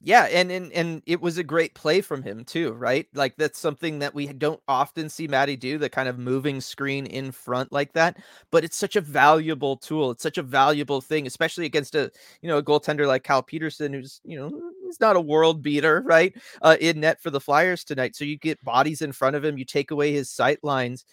Yeah, 0.00 0.24
and, 0.30 0.52
and 0.52 0.72
and 0.72 1.02
it 1.06 1.20
was 1.20 1.38
a 1.38 1.42
great 1.44 1.74
play 1.74 2.00
from 2.02 2.22
him 2.22 2.44
too, 2.44 2.70
right? 2.72 3.08
Like 3.14 3.34
that's 3.36 3.58
something 3.58 3.98
that 3.98 4.14
we 4.14 4.28
don't 4.28 4.60
often 4.68 5.08
see 5.08 5.26
Matty 5.26 5.56
do, 5.56 5.76
the 5.76 5.88
kind 5.90 6.08
of 6.08 6.18
moving 6.20 6.60
screen 6.60 7.04
in 7.06 7.32
front 7.32 7.72
like 7.72 7.92
that. 7.94 8.16
But 8.52 8.62
it's 8.62 8.76
such 8.76 8.94
a 8.94 9.00
valuable 9.00 9.76
tool. 9.76 10.12
It's 10.12 10.22
such 10.22 10.38
a 10.38 10.42
valuable 10.42 11.00
thing, 11.00 11.26
especially 11.26 11.66
against 11.66 11.96
a 11.96 12.12
you 12.42 12.48
know 12.48 12.58
a 12.58 12.62
goaltender 12.62 13.08
like 13.08 13.24
Cal 13.24 13.42
Petersen, 13.42 13.92
who's 13.92 14.20
you 14.24 14.38
know 14.38 14.52
he's 14.84 15.00
not 15.00 15.16
a 15.16 15.20
world 15.20 15.62
beater, 15.62 16.00
right? 16.06 16.32
Uh, 16.62 16.76
in 16.80 17.00
net 17.00 17.20
for 17.20 17.30
the 17.30 17.40
Flyers 17.40 17.82
tonight. 17.82 18.14
So 18.14 18.24
you 18.24 18.38
get 18.38 18.62
bodies 18.64 19.02
in 19.02 19.10
front 19.12 19.34
of 19.34 19.44
him, 19.44 19.58
you 19.58 19.64
take 19.64 19.90
away 19.90 20.12
his 20.12 20.30
sight 20.30 20.60
lines. 20.62 21.04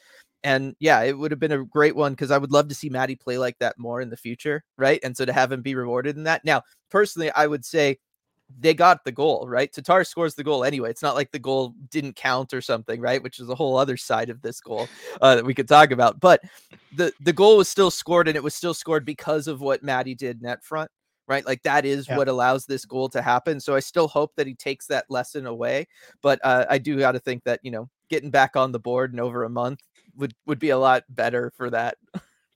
And 0.43 0.75
yeah, 0.79 1.01
it 1.01 1.17
would 1.17 1.31
have 1.31 1.39
been 1.39 1.51
a 1.51 1.65
great 1.65 1.95
one 1.95 2.13
because 2.13 2.29
I 2.29 2.37
would 2.37 2.51
love 2.51 2.67
to 2.67 2.75
see 2.75 2.89
Matty 2.89 3.15
play 3.15 3.37
like 3.39 3.57
that 3.59 3.79
more 3.79 3.99
in 3.99 4.09
the 4.09 4.17
future, 4.17 4.63
right? 4.77 4.99
And 5.03 5.17
so 5.17 5.25
to 5.25 5.33
have 5.33 5.51
him 5.51 5.61
be 5.63 5.73
rewarded 5.75 6.17
in 6.17 6.23
that. 6.25 6.45
Now, 6.45 6.61
personally, 6.91 7.31
I 7.31 7.47
would 7.47 7.65
say 7.65 7.97
they 8.59 8.73
got 8.73 9.03
the 9.03 9.11
goal, 9.11 9.45
right? 9.47 9.71
Tatar 9.71 10.03
scores 10.03 10.35
the 10.35 10.43
goal 10.43 10.63
anyway. 10.63 10.89
It's 10.89 11.01
not 11.01 11.15
like 11.15 11.31
the 11.31 11.39
goal 11.39 11.73
didn't 11.89 12.15
count 12.15 12.53
or 12.53 12.61
something, 12.61 13.01
right? 13.01 13.21
Which 13.21 13.39
is 13.39 13.49
a 13.49 13.55
whole 13.55 13.77
other 13.77 13.97
side 13.97 14.29
of 14.29 14.41
this 14.41 14.61
goal 14.61 14.87
uh, 15.21 15.35
that 15.35 15.45
we 15.45 15.53
could 15.53 15.67
talk 15.67 15.91
about. 15.91 16.19
But 16.19 16.41
the 16.95 17.11
the 17.19 17.33
goal 17.33 17.57
was 17.57 17.69
still 17.69 17.91
scored, 17.91 18.27
and 18.27 18.37
it 18.37 18.43
was 18.43 18.55
still 18.55 18.73
scored 18.73 19.05
because 19.05 19.47
of 19.47 19.61
what 19.61 19.83
Matty 19.83 20.15
did 20.15 20.41
net 20.41 20.63
front, 20.63 20.91
right? 21.27 21.45
Like 21.45 21.63
that 21.63 21.85
is 21.85 22.07
yeah. 22.07 22.17
what 22.17 22.27
allows 22.27 22.65
this 22.65 22.85
goal 22.85 23.09
to 23.09 23.21
happen. 23.21 23.59
So 23.59 23.75
I 23.75 23.79
still 23.79 24.07
hope 24.07 24.33
that 24.35 24.47
he 24.47 24.53
takes 24.53 24.87
that 24.87 25.05
lesson 25.09 25.47
away. 25.47 25.87
But 26.21 26.39
uh, 26.43 26.65
I 26.69 26.77
do 26.77 26.97
got 26.99 27.13
to 27.13 27.19
think 27.19 27.43
that 27.45 27.59
you 27.63 27.71
know 27.71 27.89
getting 28.09 28.29
back 28.29 28.55
on 28.55 28.71
the 28.71 28.79
board 28.79 29.13
in 29.13 29.19
over 29.19 29.43
a 29.43 29.49
month 29.49 29.81
would 30.15 30.33
would 30.45 30.59
be 30.59 30.69
a 30.69 30.77
lot 30.77 31.03
better 31.09 31.51
for 31.57 31.69
that. 31.71 31.97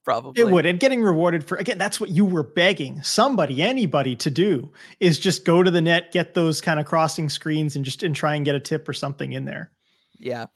Probably. 0.04 0.42
It 0.42 0.50
would. 0.50 0.66
And 0.66 0.80
getting 0.80 1.02
rewarded 1.02 1.44
for 1.44 1.58
again, 1.58 1.78
that's 1.78 2.00
what 2.00 2.10
you 2.10 2.26
were 2.26 2.44
begging 2.44 3.02
somebody, 3.04 3.62
anybody 3.62 4.16
to 4.18 4.30
do 4.30 4.72
is 5.00 5.20
just 5.20 5.46
go 5.46 5.64
to 5.64 5.72
the 5.72 5.82
net, 5.82 6.12
get 6.12 6.34
those 6.34 6.62
kind 6.62 6.80
of 6.80 6.86
crossing 6.86 7.30
screens 7.30 7.76
and 7.76 7.86
just 7.86 8.04
and 8.04 8.16
try 8.16 8.36
and 8.36 8.46
get 8.46 8.56
a 8.56 8.60
tip 8.60 8.88
or 8.88 8.94
something 8.94 9.34
in 9.34 9.46
there. 9.46 9.72
Yeah. 10.18 10.48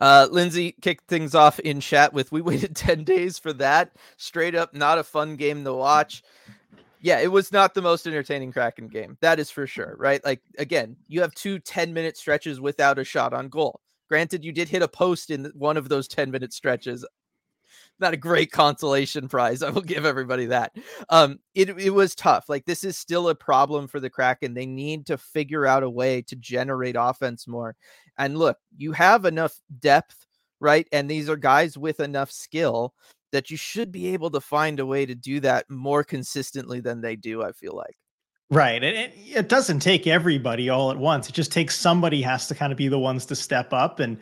Uh, 0.00 0.28
Lindsay 0.30 0.74
kicked 0.82 1.08
things 1.08 1.34
off 1.34 1.58
in 1.60 1.80
chat 1.80 2.12
with 2.12 2.30
we 2.30 2.40
waited 2.40 2.76
10 2.76 3.04
days 3.04 3.38
for 3.38 3.52
that. 3.54 3.92
Straight 4.16 4.54
up, 4.54 4.74
not 4.74 4.98
a 4.98 5.04
fun 5.04 5.36
game 5.36 5.64
to 5.64 5.72
watch. 5.72 6.22
Yeah, 7.00 7.20
it 7.20 7.30
was 7.30 7.52
not 7.52 7.74
the 7.74 7.82
most 7.82 8.06
entertaining 8.06 8.52
Kraken 8.52 8.88
game. 8.88 9.16
That 9.20 9.38
is 9.38 9.50
for 9.50 9.66
sure, 9.66 9.94
right? 9.98 10.24
Like, 10.24 10.42
again, 10.58 10.96
you 11.06 11.20
have 11.20 11.32
two 11.34 11.58
10 11.60 11.92
minute 11.94 12.16
stretches 12.16 12.60
without 12.60 12.98
a 12.98 13.04
shot 13.04 13.32
on 13.32 13.48
goal. 13.48 13.80
Granted, 14.08 14.44
you 14.44 14.52
did 14.52 14.68
hit 14.68 14.82
a 14.82 14.88
post 14.88 15.30
in 15.30 15.52
one 15.54 15.76
of 15.76 15.88
those 15.88 16.08
10 16.08 16.30
minute 16.30 16.52
stretches 16.52 17.04
not 18.00 18.14
a 18.14 18.18
great 18.18 18.50
consolation 18.52 19.28
prize. 19.28 19.62
I 19.62 19.70
will 19.70 19.82
give 19.82 20.04
everybody 20.04 20.46
that. 20.46 20.72
Um, 21.08 21.38
it 21.54 21.70
it 21.78 21.90
was 21.90 22.14
tough. 22.14 22.48
Like 22.48 22.64
this 22.64 22.84
is 22.84 22.96
still 22.98 23.28
a 23.28 23.34
problem 23.34 23.88
for 23.88 24.00
the 24.00 24.10
Kraken. 24.10 24.54
They 24.54 24.66
need 24.66 25.06
to 25.06 25.18
figure 25.18 25.66
out 25.66 25.82
a 25.82 25.90
way 25.90 26.22
to 26.22 26.36
generate 26.36 26.96
offense 26.98 27.46
more. 27.46 27.76
And 28.18 28.38
look, 28.38 28.58
you 28.76 28.92
have 28.92 29.24
enough 29.24 29.60
depth, 29.80 30.26
right? 30.60 30.88
And 30.92 31.10
these 31.10 31.28
are 31.28 31.36
guys 31.36 31.78
with 31.78 32.00
enough 32.00 32.30
skill 32.30 32.94
that 33.32 33.50
you 33.50 33.56
should 33.56 33.92
be 33.92 34.08
able 34.08 34.30
to 34.30 34.40
find 34.40 34.80
a 34.80 34.86
way 34.86 35.04
to 35.06 35.14
do 35.14 35.40
that 35.40 35.68
more 35.68 36.02
consistently 36.04 36.80
than 36.80 37.00
they 37.00 37.16
do. 37.16 37.42
I 37.42 37.52
feel 37.52 37.76
like. 37.76 37.96
Right. 38.50 38.82
And 38.82 38.96
it, 38.96 39.12
it 39.14 39.48
doesn't 39.50 39.80
take 39.80 40.06
everybody 40.06 40.70
all 40.70 40.90
at 40.90 40.96
once. 40.96 41.28
It 41.28 41.34
just 41.34 41.52
takes 41.52 41.78
somebody 41.78 42.22
has 42.22 42.48
to 42.48 42.54
kind 42.54 42.72
of 42.72 42.78
be 42.78 42.88
the 42.88 42.98
ones 42.98 43.26
to 43.26 43.36
step 43.36 43.74
up. 43.74 44.00
And 44.00 44.16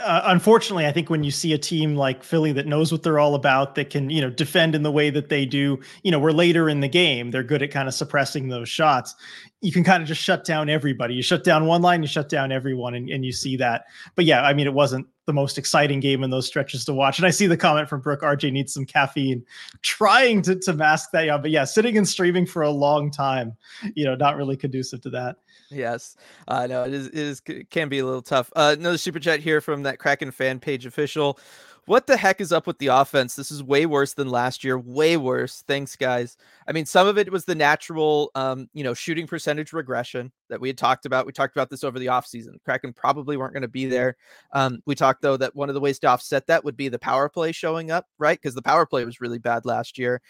uh, 0.00 0.22
unfortunately, 0.24 0.86
I 0.86 0.92
think 0.92 1.10
when 1.10 1.22
you 1.22 1.30
see 1.30 1.52
a 1.52 1.58
team 1.58 1.94
like 1.94 2.24
Philly 2.24 2.52
that 2.52 2.66
knows 2.66 2.90
what 2.90 3.02
they're 3.02 3.18
all 3.18 3.34
about, 3.34 3.74
that 3.74 3.90
can, 3.90 4.08
you 4.08 4.22
know, 4.22 4.30
defend 4.30 4.74
in 4.74 4.82
the 4.82 4.90
way 4.90 5.10
that 5.10 5.28
they 5.28 5.44
do, 5.44 5.78
you 6.02 6.10
know, 6.10 6.18
we're 6.18 6.32
later 6.32 6.70
in 6.70 6.80
the 6.80 6.88
game, 6.88 7.30
they're 7.30 7.42
good 7.42 7.62
at 7.62 7.70
kind 7.70 7.86
of 7.86 7.92
suppressing 7.92 8.48
those 8.48 8.70
shots 8.70 9.14
you 9.62 9.72
can 9.72 9.84
kind 9.84 10.02
of 10.02 10.08
just 10.08 10.22
shut 10.22 10.44
down 10.44 10.68
everybody. 10.68 11.14
You 11.14 11.22
shut 11.22 11.42
down 11.42 11.66
one 11.66 11.82
line, 11.82 12.02
you 12.02 12.08
shut 12.08 12.28
down 12.28 12.52
everyone, 12.52 12.94
and, 12.94 13.08
and 13.08 13.24
you 13.24 13.32
see 13.32 13.56
that. 13.56 13.86
But 14.14 14.24
yeah, 14.24 14.42
I 14.42 14.52
mean, 14.52 14.66
it 14.66 14.74
wasn't 14.74 15.06
the 15.26 15.32
most 15.32 15.58
exciting 15.58 16.00
game 16.00 16.22
in 16.22 16.30
those 16.30 16.46
stretches 16.46 16.84
to 16.86 16.94
watch. 16.94 17.18
And 17.18 17.26
I 17.26 17.30
see 17.30 17.46
the 17.46 17.56
comment 17.56 17.88
from 17.88 18.00
Brooke 18.00 18.22
RJ 18.22 18.52
needs 18.52 18.72
some 18.72 18.86
caffeine, 18.86 19.44
trying 19.82 20.40
to, 20.42 20.56
to 20.56 20.72
mask 20.72 21.10
that. 21.12 21.26
Yeah, 21.26 21.36
but 21.38 21.50
yeah, 21.50 21.64
sitting 21.64 21.98
and 21.98 22.08
streaming 22.08 22.46
for 22.46 22.62
a 22.62 22.70
long 22.70 23.10
time, 23.10 23.56
you 23.94 24.04
know, 24.04 24.14
not 24.14 24.36
really 24.36 24.56
conducive 24.56 25.00
to 25.02 25.10
that. 25.10 25.36
Yes, 25.68 26.16
uh, 26.46 26.66
know 26.66 26.84
it 26.84 26.94
is. 26.94 27.08
It 27.08 27.14
is 27.16 27.40
can 27.70 27.88
be 27.88 27.98
a 27.98 28.04
little 28.04 28.22
tough. 28.22 28.52
Uh, 28.54 28.76
another 28.78 28.98
super 28.98 29.18
chat 29.18 29.40
here 29.40 29.60
from 29.60 29.82
that 29.82 29.98
Kraken 29.98 30.30
fan 30.30 30.60
page 30.60 30.86
official. 30.86 31.40
What 31.86 32.08
the 32.08 32.16
heck 32.16 32.40
is 32.40 32.50
up 32.50 32.66
with 32.66 32.78
the 32.78 32.88
offense? 32.88 33.36
This 33.36 33.52
is 33.52 33.62
way 33.62 33.86
worse 33.86 34.14
than 34.14 34.28
last 34.28 34.64
year. 34.64 34.76
Way 34.76 35.16
worse. 35.16 35.62
Thanks, 35.68 35.94
guys. 35.94 36.36
I 36.66 36.72
mean, 36.72 36.84
some 36.84 37.06
of 37.06 37.16
it 37.16 37.30
was 37.30 37.44
the 37.44 37.54
natural, 37.54 38.32
um, 38.34 38.68
you 38.74 38.82
know, 38.82 38.92
shooting 38.92 39.28
percentage 39.28 39.72
regression 39.72 40.32
that 40.48 40.60
we 40.60 40.68
had 40.68 40.76
talked 40.76 41.06
about. 41.06 41.26
We 41.26 41.32
talked 41.32 41.54
about 41.54 41.70
this 41.70 41.84
over 41.84 42.00
the 42.00 42.06
offseason. 42.06 42.60
Kraken 42.64 42.92
probably 42.92 43.36
weren't 43.36 43.52
going 43.52 43.62
to 43.62 43.68
be 43.68 43.86
there. 43.86 44.16
Um, 44.52 44.80
we 44.84 44.96
talked, 44.96 45.22
though, 45.22 45.36
that 45.36 45.54
one 45.54 45.68
of 45.68 45.76
the 45.76 45.80
ways 45.80 46.00
to 46.00 46.08
offset 46.08 46.48
that 46.48 46.64
would 46.64 46.76
be 46.76 46.88
the 46.88 46.98
power 46.98 47.28
play 47.28 47.52
showing 47.52 47.92
up, 47.92 48.06
right? 48.18 48.36
Because 48.40 48.56
the 48.56 48.62
power 48.62 48.84
play 48.84 49.04
was 49.04 49.20
really 49.20 49.38
bad 49.38 49.64
last 49.64 49.96
year. 49.96 50.20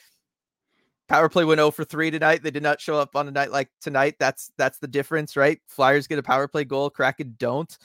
Power 1.08 1.30
play 1.30 1.46
went 1.46 1.60
0 1.60 1.70
for 1.70 1.84
3 1.84 2.10
tonight. 2.10 2.42
They 2.42 2.50
did 2.50 2.64
not 2.64 2.82
show 2.82 2.98
up 2.98 3.16
on 3.16 3.28
a 3.28 3.30
night 3.30 3.50
like 3.50 3.70
tonight. 3.80 4.16
That's 4.18 4.50
that's 4.58 4.78
the 4.78 4.88
difference, 4.88 5.36
right? 5.36 5.60
Flyers 5.68 6.08
get 6.08 6.18
a 6.18 6.22
power 6.22 6.48
play 6.48 6.64
goal, 6.64 6.90
Kraken 6.90 7.36
don't 7.38 7.78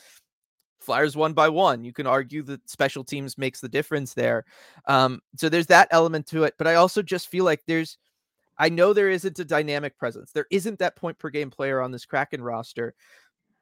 Flyers 0.82 1.16
won 1.16 1.34
by 1.34 1.50
one. 1.50 1.84
You 1.84 1.94
can 1.94 2.08
argue 2.08 2.44
that 2.44 2.70
special 2.70 3.04
teams 3.04 3.38
makes 3.38 3.62
the 3.62 3.70
difference 3.70 4.14
there. 4.14 4.46
Um, 4.88 5.22
so 5.38 5.50
there's 5.50 5.68
that 5.68 5.88
element 5.92 6.28
to 6.28 6.44
it. 6.44 6.56
But 6.58 6.68
I 6.68 6.76
also 6.76 7.02
just 7.02 7.28
feel 7.28 7.46
like 7.46 7.62
there's, 7.66 7.98
I 8.58 8.70
know 8.70 8.94
there 8.94 9.10
isn't 9.10 9.40
a 9.40 9.46
dynamic 9.46 9.98
presence. 9.98 10.32
There 10.32 10.48
isn't 10.52 10.80
that 10.80 10.96
point 10.96 11.18
per 11.20 11.30
game 11.30 11.50
player 11.50 11.82
on 11.82 11.92
this 11.92 12.06
Kraken 12.06 12.44
roster, 12.44 12.94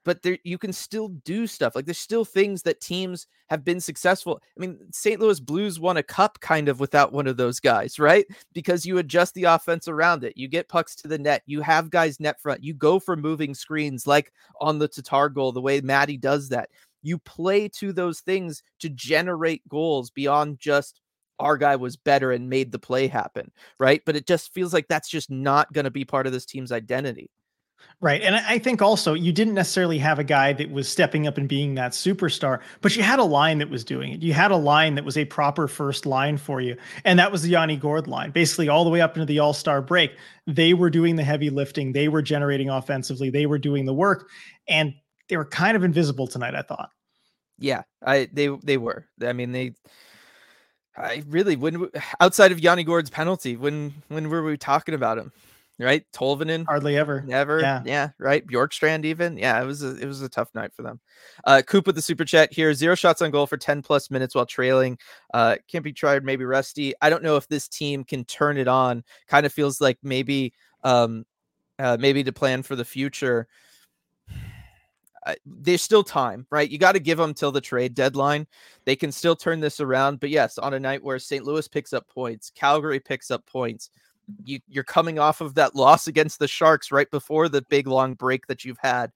but 0.05 0.21
there 0.21 0.37
you 0.43 0.57
can 0.57 0.73
still 0.73 1.09
do 1.09 1.45
stuff. 1.45 1.75
Like 1.75 1.85
there's 1.85 1.99
still 1.99 2.25
things 2.25 2.63
that 2.63 2.81
teams 2.81 3.27
have 3.49 3.63
been 3.63 3.79
successful. 3.79 4.41
I 4.57 4.59
mean, 4.59 4.79
St. 4.91 5.19
Louis 5.19 5.39
Blues 5.39 5.79
won 5.79 5.97
a 5.97 6.03
cup 6.03 6.39
kind 6.39 6.69
of 6.69 6.79
without 6.79 7.11
one 7.11 7.27
of 7.27 7.37
those 7.37 7.59
guys, 7.59 7.99
right? 7.99 8.25
Because 8.53 8.85
you 8.85 8.97
adjust 8.97 9.33
the 9.33 9.43
offense 9.43 9.87
around 9.87 10.23
it. 10.23 10.37
You 10.37 10.47
get 10.47 10.69
pucks 10.69 10.95
to 10.97 11.07
the 11.07 11.17
net. 11.17 11.43
You 11.45 11.61
have 11.61 11.89
guys 11.89 12.19
net 12.19 12.41
front. 12.41 12.63
You 12.63 12.73
go 12.73 12.99
for 12.99 13.15
moving 13.15 13.53
screens 13.53 14.07
like 14.07 14.31
on 14.61 14.79
the 14.79 14.87
Tatar 14.87 15.29
goal, 15.29 15.51
the 15.51 15.61
way 15.61 15.81
Matty 15.81 16.17
does 16.17 16.49
that. 16.49 16.69
You 17.01 17.17
play 17.19 17.67
to 17.79 17.93
those 17.93 18.21
things 18.21 18.63
to 18.79 18.89
generate 18.89 19.67
goals 19.67 20.09
beyond 20.09 20.59
just 20.59 21.01
our 21.39 21.57
guy 21.57 21.75
was 21.77 21.95
better 21.95 22.31
and 22.31 22.49
made 22.49 22.71
the 22.71 22.79
play 22.79 23.07
happen, 23.07 23.51
right? 23.79 24.01
But 24.05 24.15
it 24.15 24.27
just 24.27 24.53
feels 24.53 24.73
like 24.73 24.87
that's 24.87 25.09
just 25.09 25.31
not 25.31 25.71
going 25.71 25.85
to 25.85 25.91
be 25.91 26.05
part 26.05 26.27
of 26.27 26.33
this 26.33 26.45
team's 26.45 26.71
identity. 26.71 27.31
Right. 28.01 28.21
And 28.21 28.35
I 28.35 28.59
think 28.59 28.81
also 28.81 29.13
you 29.13 29.31
didn't 29.31 29.53
necessarily 29.53 29.97
have 29.99 30.19
a 30.19 30.23
guy 30.23 30.53
that 30.53 30.71
was 30.71 30.87
stepping 30.87 31.27
up 31.27 31.37
and 31.37 31.47
being 31.47 31.75
that 31.75 31.91
superstar, 31.91 32.59
but 32.81 32.95
you 32.95 33.03
had 33.03 33.19
a 33.19 33.23
line 33.23 33.57
that 33.59 33.69
was 33.69 33.83
doing 33.83 34.13
it. 34.13 34.21
You 34.21 34.33
had 34.33 34.51
a 34.51 34.57
line 34.57 34.95
that 34.95 35.05
was 35.05 35.17
a 35.17 35.25
proper 35.25 35.67
first 35.67 36.05
line 36.05 36.37
for 36.37 36.61
you. 36.61 36.77
And 37.03 37.19
that 37.19 37.31
was 37.31 37.41
the 37.41 37.49
Yanni 37.49 37.77
Gourde 37.77 38.07
line. 38.07 38.31
Basically, 38.31 38.69
all 38.69 38.83
the 38.83 38.89
way 38.89 39.01
up 39.01 39.15
into 39.15 39.25
the 39.25 39.39
All 39.39 39.53
Star 39.53 39.81
break, 39.81 40.11
they 40.47 40.73
were 40.73 40.89
doing 40.89 41.15
the 41.15 41.23
heavy 41.23 41.49
lifting, 41.49 41.91
they 41.91 42.07
were 42.07 42.21
generating 42.21 42.69
offensively, 42.69 43.29
they 43.29 43.45
were 43.45 43.59
doing 43.59 43.85
the 43.85 43.93
work, 43.93 44.29
and 44.67 44.93
they 45.29 45.37
were 45.37 45.45
kind 45.45 45.77
of 45.77 45.83
invisible 45.83 46.27
tonight, 46.27 46.55
I 46.55 46.61
thought. 46.61 46.91
Yeah, 47.57 47.83
I 48.05 48.29
they 48.33 48.47
they 48.63 48.77
were. 48.77 49.05
I 49.25 49.33
mean, 49.33 49.51
they 49.51 49.73
I 50.97 51.23
really 51.27 51.55
when 51.55 51.89
outside 52.19 52.51
of 52.51 52.59
Yanni 52.59 52.83
Gourde's 52.83 53.09
penalty, 53.09 53.55
when 53.55 53.93
when 54.09 54.29
were 54.29 54.43
we 54.43 54.57
talking 54.57 54.95
about 54.95 55.17
him? 55.17 55.31
right? 55.79 56.05
Tolvanen, 56.11 56.65
hardly 56.65 56.97
ever, 56.97 57.21
never. 57.21 57.61
Yeah, 57.61 57.81
yeah 57.85 58.09
right. 58.19 58.45
Bjorkstrand, 58.45 59.05
even. 59.05 59.37
Yeah, 59.37 59.61
it 59.61 59.65
was 59.65 59.81
a, 59.81 59.95
it 59.95 60.05
was 60.05 60.21
a 60.21 60.29
tough 60.29 60.53
night 60.53 60.73
for 60.73 60.83
them. 60.83 60.99
Uh, 61.45 61.61
Coop 61.65 61.87
with 61.87 61.95
the 61.95 62.01
super 62.01 62.25
chat 62.25 62.51
here. 62.51 62.73
Zero 62.73 62.95
shots 62.95 63.21
on 63.21 63.31
goal 63.31 63.47
for 63.47 63.57
ten 63.57 63.81
plus 63.81 64.11
minutes 64.11 64.35
while 64.35 64.45
trailing. 64.45 64.97
Uh, 65.33 65.55
can't 65.67 65.83
be 65.83 65.93
tried. 65.93 66.23
Maybe 66.23 66.43
rusty. 66.43 66.93
I 67.01 67.09
don't 67.09 67.23
know 67.23 67.37
if 67.37 67.47
this 67.47 67.67
team 67.67 68.03
can 68.03 68.25
turn 68.25 68.57
it 68.57 68.67
on. 68.67 69.03
Kind 69.27 69.45
of 69.45 69.53
feels 69.53 69.79
like 69.79 69.97
maybe, 70.03 70.53
um, 70.83 71.25
uh, 71.79 71.97
maybe 71.99 72.23
to 72.23 72.33
plan 72.33 72.61
for 72.61 72.75
the 72.75 72.85
future. 72.85 73.47
Uh, 75.25 75.35
there's 75.45 75.81
still 75.81 76.03
time, 76.03 76.45
right? 76.49 76.69
You 76.69 76.77
got 76.77 76.93
to 76.93 76.99
give 76.99 77.17
them 77.17 77.33
till 77.33 77.51
the 77.51 77.61
trade 77.61 77.93
deadline. 77.93 78.47
They 78.85 78.95
can 78.95 79.11
still 79.11 79.35
turn 79.35 79.59
this 79.59 79.79
around. 79.79 80.19
But 80.19 80.29
yes, 80.29 80.57
on 80.57 80.73
a 80.73 80.79
night 80.79 81.03
where 81.03 81.19
St. 81.19 81.43
Louis 81.43 81.67
picks 81.67 81.93
up 81.93 82.07
points, 82.07 82.51
Calgary 82.55 82.99
picks 82.99 83.31
up 83.31 83.45
points, 83.45 83.89
you 84.43 84.59
you're 84.67 84.83
coming 84.83 85.19
off 85.19 85.41
of 85.41 85.55
that 85.55 85.75
loss 85.75 86.07
against 86.07 86.39
the 86.39 86.47
Sharks 86.47 86.91
right 86.91 87.09
before 87.09 87.49
the 87.49 87.63
big 87.63 87.87
long 87.87 88.13
break 88.13 88.47
that 88.47 88.63
you've 88.63 88.79
had. 88.81 89.11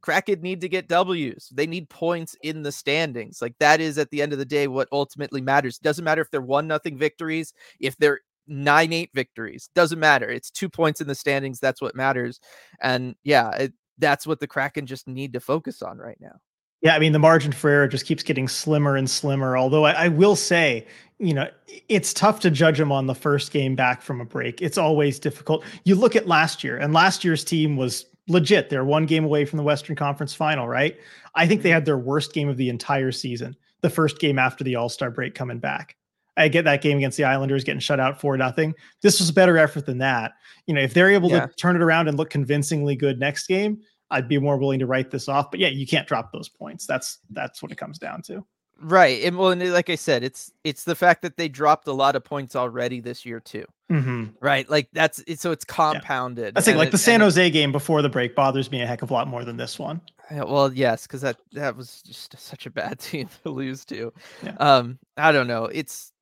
Kraken 0.00 0.40
need 0.42 0.60
to 0.62 0.68
get 0.68 0.88
W's. 0.88 1.48
They 1.54 1.66
need 1.66 1.88
points 1.88 2.34
in 2.42 2.62
the 2.62 2.72
standings. 2.72 3.40
Like 3.40 3.54
that 3.60 3.80
is 3.80 3.98
at 3.98 4.10
the 4.10 4.20
end 4.20 4.32
of 4.32 4.40
the 4.40 4.44
day 4.44 4.66
what 4.66 4.88
ultimately 4.90 5.40
matters. 5.40 5.78
Doesn't 5.78 6.04
matter 6.04 6.20
if 6.20 6.30
they're 6.30 6.40
one 6.40 6.66
nothing 6.66 6.98
victories, 6.98 7.54
if 7.78 7.96
they're 7.98 8.20
nine 8.48 8.92
eight 8.92 9.10
victories. 9.14 9.70
Doesn't 9.74 10.00
matter. 10.00 10.28
It's 10.28 10.50
two 10.50 10.68
points 10.68 11.00
in 11.00 11.06
the 11.06 11.14
standings. 11.14 11.60
That's 11.60 11.80
what 11.80 11.94
matters. 11.94 12.40
And 12.80 13.14
yeah, 13.22 13.50
it, 13.50 13.72
that's 13.98 14.26
what 14.26 14.40
the 14.40 14.46
Kraken 14.46 14.86
just 14.86 15.06
need 15.06 15.32
to 15.34 15.40
focus 15.40 15.82
on 15.82 15.98
right 15.98 16.18
now. 16.20 16.40
Yeah, 16.82 16.96
I 16.96 16.98
mean 16.98 17.12
the 17.12 17.20
margin 17.20 17.52
for 17.52 17.70
error 17.70 17.86
just 17.86 18.06
keeps 18.06 18.24
getting 18.24 18.48
slimmer 18.48 18.96
and 18.96 19.08
slimmer. 19.08 19.56
Although 19.56 19.84
I, 19.84 19.92
I, 19.92 20.08
will 20.08 20.34
say, 20.34 20.84
you 21.20 21.32
know, 21.32 21.48
it's 21.88 22.12
tough 22.12 22.40
to 22.40 22.50
judge 22.50 22.78
them 22.78 22.90
on 22.90 23.06
the 23.06 23.14
first 23.14 23.52
game 23.52 23.76
back 23.76 24.02
from 24.02 24.20
a 24.20 24.24
break. 24.24 24.60
It's 24.60 24.76
always 24.76 25.20
difficult. 25.20 25.64
You 25.84 25.94
look 25.94 26.16
at 26.16 26.26
last 26.26 26.64
year, 26.64 26.76
and 26.76 26.92
last 26.92 27.22
year's 27.22 27.44
team 27.44 27.76
was 27.76 28.06
legit. 28.26 28.68
They're 28.68 28.84
one 28.84 29.06
game 29.06 29.24
away 29.24 29.44
from 29.44 29.58
the 29.58 29.62
Western 29.62 29.94
Conference 29.94 30.34
Final, 30.34 30.66
right? 30.66 30.98
I 31.36 31.46
think 31.46 31.62
they 31.62 31.68
mm-hmm. 31.68 31.74
had 31.74 31.84
their 31.84 31.98
worst 31.98 32.32
game 32.32 32.48
of 32.48 32.56
the 32.56 32.68
entire 32.68 33.12
season. 33.12 33.56
The 33.80 33.90
first 33.90 34.18
game 34.18 34.38
after 34.38 34.64
the 34.64 34.74
All 34.74 34.88
Star 34.88 35.10
break 35.10 35.36
coming 35.36 35.60
back. 35.60 35.96
I 36.36 36.48
get 36.48 36.64
that 36.64 36.82
game 36.82 36.96
against 36.96 37.16
the 37.16 37.24
Islanders 37.24 37.64
getting 37.64 37.80
shut 37.80 38.00
out 38.00 38.20
for 38.20 38.36
nothing. 38.36 38.74
This 39.02 39.20
was 39.20 39.28
a 39.28 39.32
better 39.32 39.58
effort 39.58 39.86
than 39.86 39.98
that. 39.98 40.32
You 40.66 40.74
know, 40.74 40.80
if 40.80 40.94
they're 40.94 41.10
able 41.10 41.30
yeah. 41.30 41.46
to 41.46 41.54
turn 41.54 41.76
it 41.76 41.82
around 41.82 42.08
and 42.08 42.16
look 42.16 42.30
convincingly 42.30 42.96
good 42.96 43.18
next 43.18 43.46
game, 43.46 43.82
I'd 44.10 44.28
be 44.28 44.38
more 44.38 44.56
willing 44.56 44.78
to 44.78 44.86
write 44.86 45.10
this 45.10 45.28
off. 45.28 45.50
But 45.50 45.60
yeah, 45.60 45.68
you 45.68 45.86
can't 45.86 46.06
drop 46.06 46.32
those 46.32 46.48
points. 46.48 46.86
That's 46.86 47.18
that's 47.30 47.62
what 47.62 47.72
it 47.72 47.76
comes 47.76 47.98
down 47.98 48.22
to. 48.22 48.44
Right. 48.80 49.22
And 49.22 49.38
well, 49.38 49.50
and 49.50 49.72
like 49.72 49.90
I 49.90 49.94
said, 49.94 50.24
it's 50.24 50.52
it's 50.64 50.84
the 50.84 50.94
fact 50.94 51.22
that 51.22 51.36
they 51.36 51.48
dropped 51.48 51.86
a 51.86 51.92
lot 51.92 52.16
of 52.16 52.24
points 52.24 52.56
already 52.56 53.00
this 53.00 53.24
year 53.24 53.40
too. 53.40 53.64
Mm-hmm. 53.90 54.24
Right. 54.40 54.68
Like 54.68 54.88
that's 54.92 55.22
it, 55.26 55.38
so 55.40 55.52
it's 55.52 55.64
compounded. 55.64 56.54
Yeah. 56.54 56.58
I 56.58 56.62
think 56.62 56.78
like 56.78 56.88
it, 56.88 56.92
the 56.92 56.98
San 56.98 57.20
Jose 57.20 57.50
game 57.50 57.72
before 57.72 58.02
the 58.02 58.08
break 58.08 58.34
bothers 58.34 58.70
me 58.70 58.82
a 58.82 58.86
heck 58.86 59.02
of 59.02 59.10
a 59.10 59.14
lot 59.14 59.28
more 59.28 59.44
than 59.44 59.56
this 59.56 59.78
one. 59.78 60.00
Well, 60.30 60.72
yes, 60.72 61.06
because 61.06 61.20
that 61.20 61.36
that 61.52 61.76
was 61.76 62.02
just 62.02 62.38
such 62.38 62.66
a 62.66 62.70
bad 62.70 62.98
team 63.00 63.28
to 63.44 63.50
lose 63.50 63.84
to. 63.86 64.12
Yeah. 64.42 64.56
Um, 64.58 64.98
I 65.16 65.30
don't 65.30 65.46
know. 65.46 65.66
It's 65.66 66.12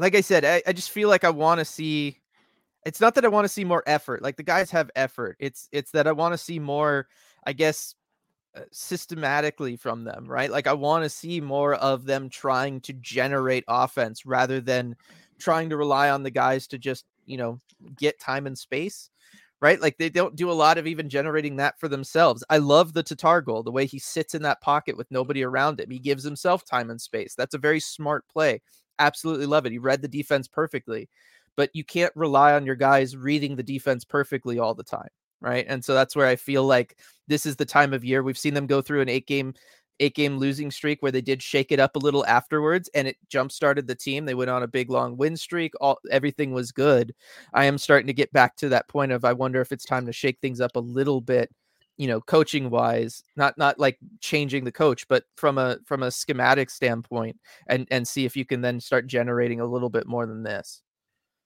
like 0.00 0.14
I 0.14 0.20
said, 0.20 0.44
I, 0.44 0.62
I 0.66 0.72
just 0.72 0.90
feel 0.90 1.08
like 1.08 1.24
I 1.24 1.30
want 1.30 1.58
to 1.58 1.64
see 1.64 2.18
it's 2.86 3.00
not 3.00 3.14
that 3.16 3.24
I 3.24 3.28
want 3.28 3.44
to 3.44 3.52
see 3.52 3.64
more 3.64 3.82
effort. 3.86 4.22
Like 4.22 4.36
the 4.36 4.42
guys 4.42 4.70
have 4.70 4.90
effort. 4.96 5.36
It's 5.38 5.68
it's 5.72 5.90
that 5.92 6.06
I 6.06 6.12
want 6.12 6.32
to 6.32 6.38
see 6.38 6.58
more, 6.58 7.06
I 7.44 7.52
guess, 7.52 7.94
uh, 8.56 8.62
systematically 8.70 9.76
from 9.76 10.04
them, 10.04 10.26
right? 10.26 10.50
Like 10.50 10.66
I 10.66 10.72
want 10.72 11.04
to 11.04 11.10
see 11.10 11.40
more 11.40 11.74
of 11.74 12.04
them 12.06 12.30
trying 12.30 12.80
to 12.82 12.92
generate 12.94 13.64
offense 13.68 14.24
rather 14.24 14.60
than 14.60 14.96
trying 15.38 15.68
to 15.70 15.76
rely 15.76 16.10
on 16.10 16.22
the 16.22 16.30
guys 16.30 16.66
to 16.68 16.78
just, 16.78 17.04
you 17.26 17.36
know, 17.36 17.60
get 17.96 18.18
time 18.20 18.46
and 18.46 18.58
space. 18.58 19.10
Right. 19.60 19.80
Like 19.80 19.98
they 19.98 20.08
don't 20.08 20.36
do 20.36 20.50
a 20.50 20.52
lot 20.52 20.78
of 20.78 20.86
even 20.86 21.08
generating 21.08 21.56
that 21.56 21.80
for 21.80 21.88
themselves. 21.88 22.44
I 22.48 22.58
love 22.58 22.92
the 22.92 23.02
Tatar 23.02 23.42
goal, 23.42 23.64
the 23.64 23.72
way 23.72 23.86
he 23.86 23.98
sits 23.98 24.36
in 24.36 24.42
that 24.42 24.60
pocket 24.60 24.96
with 24.96 25.10
nobody 25.10 25.42
around 25.42 25.80
him. 25.80 25.90
He 25.90 25.98
gives 25.98 26.22
himself 26.22 26.64
time 26.64 26.90
and 26.90 27.00
space. 27.00 27.34
That's 27.34 27.54
a 27.54 27.58
very 27.58 27.80
smart 27.80 28.24
play. 28.28 28.62
Absolutely 28.98 29.46
love 29.46 29.66
it. 29.66 29.72
He 29.72 29.78
read 29.78 30.02
the 30.02 30.08
defense 30.08 30.48
perfectly 30.48 31.08
but 31.58 31.70
you 31.74 31.82
can't 31.82 32.12
rely 32.14 32.52
on 32.52 32.64
your 32.64 32.76
guys 32.76 33.16
reading 33.16 33.56
the 33.56 33.64
defense 33.64 34.04
perfectly 34.04 34.60
all 34.60 34.74
the 34.74 34.84
time. 34.84 35.08
Right. 35.40 35.66
And 35.68 35.84
so 35.84 35.92
that's 35.92 36.14
where 36.14 36.26
I 36.26 36.36
feel 36.36 36.64
like 36.64 36.96
this 37.26 37.44
is 37.44 37.56
the 37.56 37.64
time 37.64 37.92
of 37.92 38.04
year 38.04 38.22
we've 38.22 38.38
seen 38.38 38.54
them 38.54 38.68
go 38.68 38.80
through 38.80 39.00
an 39.00 39.08
eight 39.08 39.26
game 39.26 39.54
eight 39.98 40.14
game 40.14 40.38
losing 40.38 40.70
streak 40.70 41.02
where 41.02 41.10
they 41.10 41.20
did 41.20 41.42
shake 41.42 41.72
it 41.72 41.80
up 41.80 41.96
a 41.96 41.98
little 41.98 42.24
afterwards 42.26 42.88
and 42.94 43.08
it 43.08 43.16
jump 43.28 43.50
started 43.50 43.88
the 43.88 43.94
team. 43.96 44.24
They 44.24 44.34
went 44.34 44.50
on 44.50 44.62
a 44.62 44.68
big 44.68 44.88
long 44.88 45.16
win 45.16 45.36
streak. 45.36 45.72
All 45.80 45.98
everything 46.12 46.52
was 46.52 46.70
good. 46.70 47.12
I 47.54 47.64
am 47.64 47.76
starting 47.76 48.06
to 48.06 48.12
get 48.12 48.32
back 48.32 48.54
to 48.56 48.68
that 48.68 48.88
point 48.88 49.10
of 49.10 49.24
I 49.24 49.32
wonder 49.32 49.60
if 49.60 49.72
it's 49.72 49.84
time 49.84 50.06
to 50.06 50.12
shake 50.12 50.38
things 50.40 50.60
up 50.60 50.76
a 50.76 50.80
little 50.80 51.20
bit, 51.20 51.50
you 51.98 52.06
know, 52.06 52.20
coaching 52.20 52.70
wise, 52.70 53.22
not 53.36 53.58
not 53.58 53.78
like 53.78 53.98
changing 54.20 54.64
the 54.64 54.72
coach, 54.72 55.06
but 55.08 55.24
from 55.36 55.58
a 55.58 55.78
from 55.84 56.02
a 56.02 56.10
schematic 56.10 56.70
standpoint 56.70 57.36
and 57.66 57.86
and 57.90 58.08
see 58.08 58.24
if 58.24 58.36
you 58.36 58.46
can 58.46 58.62
then 58.62 58.80
start 58.80 59.06
generating 59.06 59.60
a 59.60 59.66
little 59.66 59.90
bit 59.90 60.06
more 60.06 60.24
than 60.24 60.42
this. 60.44 60.82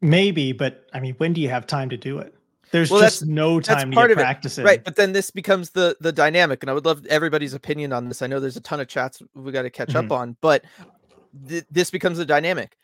Maybe, 0.01 0.53
but 0.53 0.87
I 0.93 1.01
mean, 1.01 1.15
when 1.19 1.33
do 1.33 1.41
you 1.41 1.49
have 1.49 1.67
time 1.67 1.89
to 1.91 1.97
do 1.97 2.19
it? 2.19 2.35
There's 2.71 2.91
well, 2.91 3.01
just 3.01 3.27
no 3.27 3.61
time 3.61 3.91
to 3.91 4.09
get 4.09 4.17
practicing. 4.17 4.65
Right. 4.65 4.83
But 4.83 4.97
then 4.97 5.13
this 5.13 5.31
becomes 5.31 5.71
the 5.71 5.97
the 6.01 6.13
dynamic. 6.13 6.63
And 6.63 6.71
I 6.71 6.73
would 6.73 6.87
love 6.87 7.05
everybody's 7.07 7.55
opinion 7.55 7.93
on 7.93 8.09
this. 8.09 8.23
I 8.23 8.27
know 8.27 8.41
there's 8.41 8.57
a 8.57 8.63
ton 8.63 8.81
of 8.81 8.89
chats 8.89 9.23
we 9.35 9.53
got 9.53 9.63
to 9.63 9.71
catch 9.71 9.91
mm-hmm. 9.91 10.07
up 10.07 10.13
on, 10.13 10.37
but 10.41 10.65
th- 11.49 11.65
this 11.71 11.91
becomes 11.91 12.19
a 12.19 12.25
dynamic. 12.25 12.77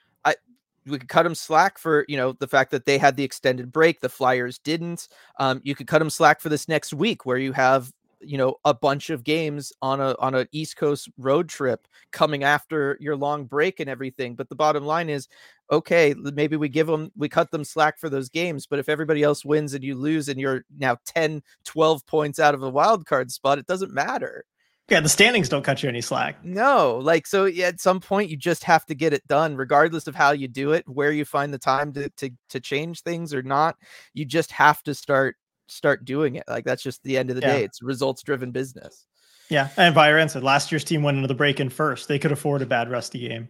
We 0.89 0.99
could 0.99 1.09
cut 1.09 1.25
them 1.25 1.35
slack 1.35 1.79
for 1.79 2.05
you 2.09 2.17
know 2.17 2.33
the 2.33 2.49
fact 2.49 2.71
that 2.73 2.85
they 2.85 2.99
had 2.99 3.17
the 3.17 3.25
extended 3.25 3.73
break 3.73 4.01
the 4.01 4.09
flyers 4.09 4.59
didn't 4.59 5.09
um, 5.39 5.61
you 5.65 5.75
could 5.75 5.87
cut 5.87 5.99
them 5.99 6.11
slack 6.11 6.41
for 6.41 6.49
this 6.49 6.69
next 6.69 6.93
week 6.93 7.27
where 7.27 7.39
you 7.39 7.53
have 7.53 7.93
you 8.21 8.37
know 8.37 8.57
a 8.65 8.75
bunch 8.75 9.11
of 9.11 9.25
games 9.25 9.73
on 9.83 10.01
a 10.01 10.17
on 10.19 10.35
an 10.35 10.49
east 10.53 10.77
coast 10.77 11.09
road 11.19 11.49
trip 11.49 11.87
coming 12.11 12.43
after 12.43 12.97
your 13.01 13.17
long 13.17 13.45
break 13.45 13.81
and 13.81 13.89
everything 13.89 14.35
but 14.35 14.49
the 14.49 14.55
bottom 14.55 14.85
line 14.85 15.09
is 15.09 15.29
okay 15.71 16.15
maybe 16.35 16.57
we 16.57 16.69
give 16.69 16.87
them 16.87 17.11
we 17.17 17.29
cut 17.29 17.51
them 17.51 17.65
slack 17.65 17.99
for 17.99 18.09
those 18.09 18.29
games 18.29 18.67
but 18.67 18.79
if 18.79 18.89
everybody 18.89 19.23
else 19.23 19.45
wins 19.45 19.75
and 19.75 19.85
you 19.85 19.95
lose 19.95 20.29
and 20.29 20.41
you're 20.41 20.65
now 20.79 20.97
10 21.05 21.43
12 21.65 22.07
points 22.07 22.39
out 22.39 22.55
of 22.55 22.63
a 22.63 22.71
wild 22.71 23.07
card 23.07 23.31
spot 23.31 23.59
it 23.59 23.67
doesn't 23.67 23.93
matter 23.93 24.45
yeah 24.89 25.01
the 25.01 25.09
standings 25.09 25.49
don't 25.49 25.65
cut 25.65 25.83
you 25.83 25.89
any 25.89 26.01
slack 26.01 26.43
no 26.45 26.99
like 27.03 27.27
so 27.27 27.47
at 27.47 27.81
some 27.81 28.01
point 28.01 28.31
you 28.31 28.37
just 28.37 28.65
have 28.65 28.85
to 28.87 28.95
get 28.95 29.13
it 29.13 29.27
done 29.27 29.57
regardless 29.57 30.07
of 30.07 30.15
how 30.15 30.31
you 30.31 30.49
do 30.49 30.73
it 30.73 30.89
where 30.89 31.13
you 31.13 31.25
find 31.25 31.53
the 31.53 31.59
time 31.59 31.93
to 31.93 32.09
to, 32.11 32.31
to 32.49 32.61
change 32.61 33.03
things 33.03 33.35
or 33.35 33.43
not 33.43 33.77
you 34.15 34.25
just 34.25 34.53
have 34.53 34.83
to 34.83 34.95
start 34.95 35.37
start 35.69 36.05
doing 36.05 36.37
it. 36.37 36.45
Like 36.49 36.65
that's 36.65 36.83
just 36.83 37.03
the 37.03 37.17
end 37.17 37.31
of 37.31 37.37
the 37.37 37.43
yeah. 37.43 37.55
day. 37.55 37.65
It's 37.65 37.83
results 37.83 38.23
driven 38.23 38.51
business. 38.51 39.07
Yeah. 39.49 39.69
And 39.77 39.95
Byron 39.95 40.29
said 40.29 40.43
last 40.43 40.73
year's 40.73 40.85
team 40.85 41.03
went 41.03 41.17
into 41.17 41.29
the 41.29 41.35
break 41.35 41.61
in 41.61 41.71
first. 41.71 42.09
They 42.09 42.19
could 42.19 42.33
afford 42.33 42.63
a 42.63 42.67
bad 42.67 42.91
rusty 42.91 43.21
game. 43.21 43.49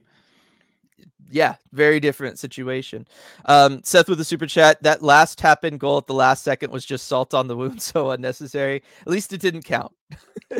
Yeah, 1.31 1.57
very 1.73 2.01
different 2.01 2.39
situation. 2.39 3.07
Um, 3.45 3.83
Seth 3.85 4.09
with 4.09 4.17
the 4.19 4.25
super 4.25 4.47
chat. 4.47 4.83
That 4.83 5.03
last 5.03 5.39
tap 5.39 5.65
in 5.65 5.77
goal 5.77 5.99
at 5.99 6.07
the 6.07 6.15
last 6.15 6.43
second 6.43 6.73
was 6.73 6.87
just 6.87 7.07
salt 7.07 7.35
on 7.35 7.49
the 7.49 7.57
wound, 7.57 7.83
so 7.93 8.11
unnecessary. 8.11 8.83
At 9.03 9.09
least 9.09 9.33
it 9.33 9.41
didn't 9.41 9.65
count. 9.65 9.93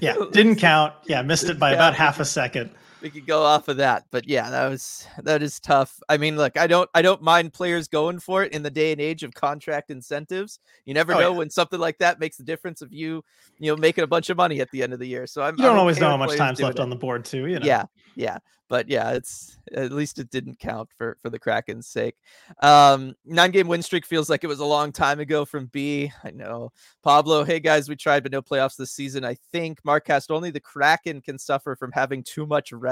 Yeah, 0.03 0.17
didn't 0.33 0.57
count. 0.57 0.93
Yeah, 1.07 1.23
missed 1.23 1.49
it 1.49 1.59
by 1.59 1.73
about 1.73 1.95
half 1.95 2.21
a 2.21 2.25
second 2.25 2.71
we 3.01 3.11
could 3.11 3.27
go 3.27 3.43
off 3.43 3.69
of 3.69 3.77
that 3.77 4.05
but 4.11 4.29
yeah 4.29 4.51
that 4.51 4.69
was 4.69 5.07
that 5.23 5.43
is 5.43 5.61
tough 5.61 6.01
i 6.09 6.17
mean 6.17 6.37
look 6.37 6.57
i 6.57 6.67
don't 6.67 6.89
i 6.95 7.03
don't 7.03 7.23
mind 7.23 7.53
players 7.53 7.89
going 7.89 8.19
for 8.19 8.43
it 8.43 8.53
in 8.53 8.63
the 8.63 8.71
day 8.71 8.93
and 8.93 9.01
age 9.01 9.23
of 9.23 9.33
contract 9.35 9.91
incentives 9.91 10.59
you 10.85 10.95
never 10.95 11.15
oh, 11.15 11.21
know 11.21 11.33
yeah. 11.33 11.39
when 11.39 11.51
something 11.51 11.79
like 11.79 11.99
that 11.99 12.19
makes 12.19 12.37
the 12.37 12.45
difference 12.45 12.83
of 12.83 12.93
you 12.93 13.23
you 13.59 13.71
know 13.71 13.77
making 13.77 14.05
a 14.05 14.07
bunch 14.07 14.31
of 14.31 14.37
money 14.37 14.61
at 14.61 14.71
the 14.71 14.83
end 14.83 14.93
of 14.93 14.99
the 14.99 15.07
year 15.07 15.27
so 15.27 15.43
i'm 15.43 15.57
you 15.57 15.65
don't 15.65 15.77
always 15.77 16.01
know 16.01 16.09
how 16.09 16.17
much 16.17 16.37
time's 16.37 16.61
left 16.61 16.79
it. 16.79 16.83
on 16.83 16.91
the 16.91 16.97
board 16.97 17.25
too 17.25 17.47
you 17.47 17.59
know 17.59 17.67
yeah 17.67 17.85
yeah 18.15 18.39
but 18.69 18.89
yeah, 18.89 19.13
it's 19.13 19.57
at 19.75 19.93
least 19.93 20.19
it 20.19 20.31
didn't 20.31 20.59
count 20.59 20.91
for 20.97 21.17
for 21.23 21.31
the 21.31 21.39
Kraken's 21.39 21.87
sake. 21.87 22.17
Um, 22.61 23.15
nine 23.25 23.51
game 23.51 23.67
win 23.67 23.83
streak 23.83 24.05
feels 24.05 24.29
like 24.29 24.45
it 24.45 24.49
was 24.49 24.61
a 24.61 24.65
long 24.65 24.93
time 24.93 25.21
ago 25.21 25.45
from 25.45 25.67
B. 25.67 26.13
I 26.23 26.31
know 26.31 26.73
Pablo. 27.03 27.45
Hey 27.45 27.61
guys, 27.61 27.89
we 27.89 27.97
tried, 27.97 28.23
but 28.23 28.33
no 28.33 28.43
playoffs 28.43 28.77
this 28.77 28.93
season. 28.93 29.25
I 29.25 29.37
think 29.53 29.83
Markcast 29.83 30.31
only 30.31 30.51
the 30.51 30.61
Kraken 30.61 31.23
can 31.23 31.39
suffer 31.39 31.77
from 31.77 31.93
having 31.93 32.23
too 32.23 32.47
much 32.47 32.73
rest. 32.73 32.88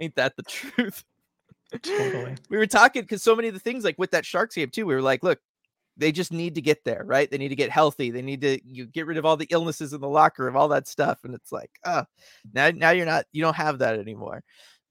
Ain't 0.00 0.16
that 0.16 0.36
the 0.36 0.42
truth? 0.48 1.04
Totally. 1.82 2.36
we 2.48 2.56
were 2.56 2.66
talking 2.66 3.02
because 3.02 3.22
so 3.22 3.34
many 3.34 3.48
of 3.48 3.54
the 3.54 3.60
things 3.60 3.84
like 3.84 3.98
with 3.98 4.10
that 4.12 4.26
Sharks 4.26 4.54
game 4.54 4.70
too. 4.70 4.86
We 4.86 4.94
were 4.94 5.02
like, 5.02 5.22
look, 5.22 5.40
they 5.96 6.12
just 6.12 6.32
need 6.32 6.54
to 6.56 6.60
get 6.60 6.84
there, 6.84 7.02
right? 7.04 7.30
They 7.30 7.38
need 7.38 7.48
to 7.48 7.56
get 7.56 7.70
healthy. 7.70 8.10
They 8.10 8.22
need 8.22 8.40
to 8.42 8.58
you 8.64 8.86
get 8.86 9.06
rid 9.06 9.16
of 9.16 9.24
all 9.24 9.36
the 9.36 9.48
illnesses 9.50 9.92
in 9.92 10.00
the 10.00 10.08
locker 10.08 10.44
room, 10.44 10.56
all 10.56 10.68
that 10.68 10.88
stuff. 10.88 11.20
And 11.24 11.34
it's 11.34 11.52
like, 11.52 11.70
ah, 11.84 12.04
oh, 12.04 12.22
now 12.52 12.70
now 12.70 12.90
you're 12.90 13.06
not 13.06 13.26
you 13.32 13.42
don't 13.42 13.56
have 13.56 13.78
that 13.78 13.98
anymore. 13.98 14.42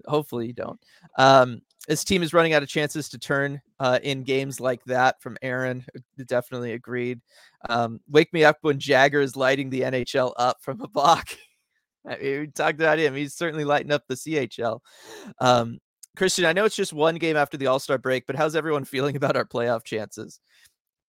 Hopefully 0.05 0.47
you 0.47 0.53
don't. 0.53 0.79
Um, 1.17 1.61
his 1.87 2.03
team 2.03 2.23
is 2.23 2.33
running 2.33 2.53
out 2.53 2.63
of 2.63 2.69
chances 2.69 3.09
to 3.09 3.19
turn 3.19 3.61
uh, 3.79 3.99
in 4.03 4.23
games 4.23 4.61
like 4.61 4.83
that 4.85 5.21
from 5.21 5.37
Aaron. 5.41 5.85
Definitely 6.25 6.73
agreed. 6.73 7.19
Um, 7.67 7.99
wake 8.09 8.31
me 8.33 8.45
up 8.45 8.57
when 8.61 8.79
Jagger 8.79 9.19
is 9.19 9.35
lighting 9.35 9.69
the 9.69 9.81
NHL 9.81 10.33
up 10.37 10.61
from 10.61 10.81
a 10.81 10.87
block. 10.87 11.37
I 12.05 12.17
mean, 12.17 12.39
we 12.41 12.47
talked 12.47 12.79
about 12.79 12.99
him. 12.99 13.15
He's 13.15 13.33
certainly 13.33 13.63
lighting 13.63 13.91
up 13.91 14.03
the 14.07 14.15
CHL. 14.15 14.79
Um, 15.39 15.79
Christian, 16.15 16.45
I 16.45 16.53
know 16.53 16.65
it's 16.65 16.75
just 16.75 16.93
one 16.93 17.15
game 17.15 17.37
after 17.37 17.57
the 17.57 17.67
All 17.67 17.79
Star 17.79 17.97
break, 17.97 18.27
but 18.27 18.35
how's 18.35 18.55
everyone 18.55 18.83
feeling 18.85 19.15
about 19.15 19.35
our 19.35 19.45
playoff 19.45 19.83
chances? 19.83 20.39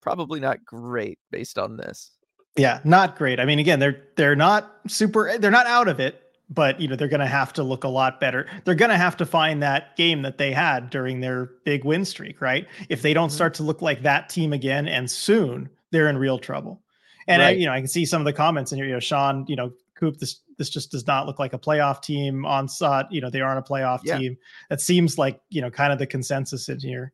Probably 0.01 0.41
not 0.41 0.65
great 0.65 1.19
based 1.31 1.59
on 1.59 1.77
this. 1.77 2.13
Yeah, 2.57 2.81
not 2.85 3.17
great. 3.17 3.41
I 3.41 3.45
mean, 3.45 3.59
again, 3.59 3.81
they're 3.81 4.05
they're 4.17 4.37
not 4.37 4.77
super. 4.87 5.37
They're 5.39 5.51
not 5.51 5.67
out 5.67 5.89
of 5.89 5.99
it, 5.99 6.23
but 6.49 6.81
you 6.81 6.87
know 6.87 6.95
they're 6.95 7.09
going 7.09 7.21
to 7.21 7.27
have 7.27 7.53
to 7.55 7.63
look 7.63 7.85
a 7.85 7.89
lot 7.89 8.21
better. 8.21 8.47
They're 8.65 8.75
going 8.75 8.91
to 8.91 8.97
have 8.97 9.17
to 9.17 9.27
find 9.27 9.63
that 9.63 9.97
game 9.97 10.23
that 10.23 10.39
they 10.39 10.53
had 10.53 10.91
during 10.91 11.21
their 11.21 11.51
big 11.65 11.85
win 11.85 12.05
streak, 12.05 12.41
right? 12.41 12.67
If 12.89 13.03
they 13.03 13.13
don't 13.13 13.29
mm-hmm. 13.29 13.35
start 13.35 13.55
to 13.55 13.63
look 13.65 13.83
like 13.83 14.03
that 14.03 14.29
team 14.29 14.53
again 14.53 14.87
and 14.87 15.11
soon, 15.11 15.69
they're 15.91 16.09
in 16.09 16.17
real 16.17 16.39
trouble. 16.39 16.83
And 17.27 17.41
right. 17.41 17.49
I, 17.49 17.51
you 17.53 17.67
know, 17.67 17.73
I 17.73 17.81
can 17.81 17.89
see 17.89 18.05
some 18.05 18.21
of 18.21 18.27
the 18.27 18.33
comments 18.33 18.71
in 18.71 18.79
here. 18.79 18.87
You 18.87 18.95
know, 18.95 19.01
Sean, 19.01 19.47
you 19.49 19.57
know, 19.57 19.73
Coop, 19.97 20.19
this 20.19 20.41
this 20.59 20.71
just 20.71 20.91
does 20.91 21.07
not 21.07 21.27
look 21.27 21.39
like 21.39 21.53
a 21.53 21.59
playoff 21.59 22.03
team. 22.03 22.45
On 22.47 22.69
Sot, 22.69 23.07
uh, 23.07 23.09
you 23.11 23.21
know, 23.21 23.31
they 23.31 23.41
aren't 23.41 23.59
a 23.59 23.71
playoff 23.71 24.01
yeah. 24.05 24.19
team. 24.19 24.37
That 24.71 24.81
seems 24.81 25.19
like 25.19 25.41
you 25.51 25.61
know, 25.61 25.71
kind 25.71 25.93
of 25.93 25.99
the 25.99 26.07
consensus 26.07 26.69
in 26.69 26.81
here. 26.81 27.13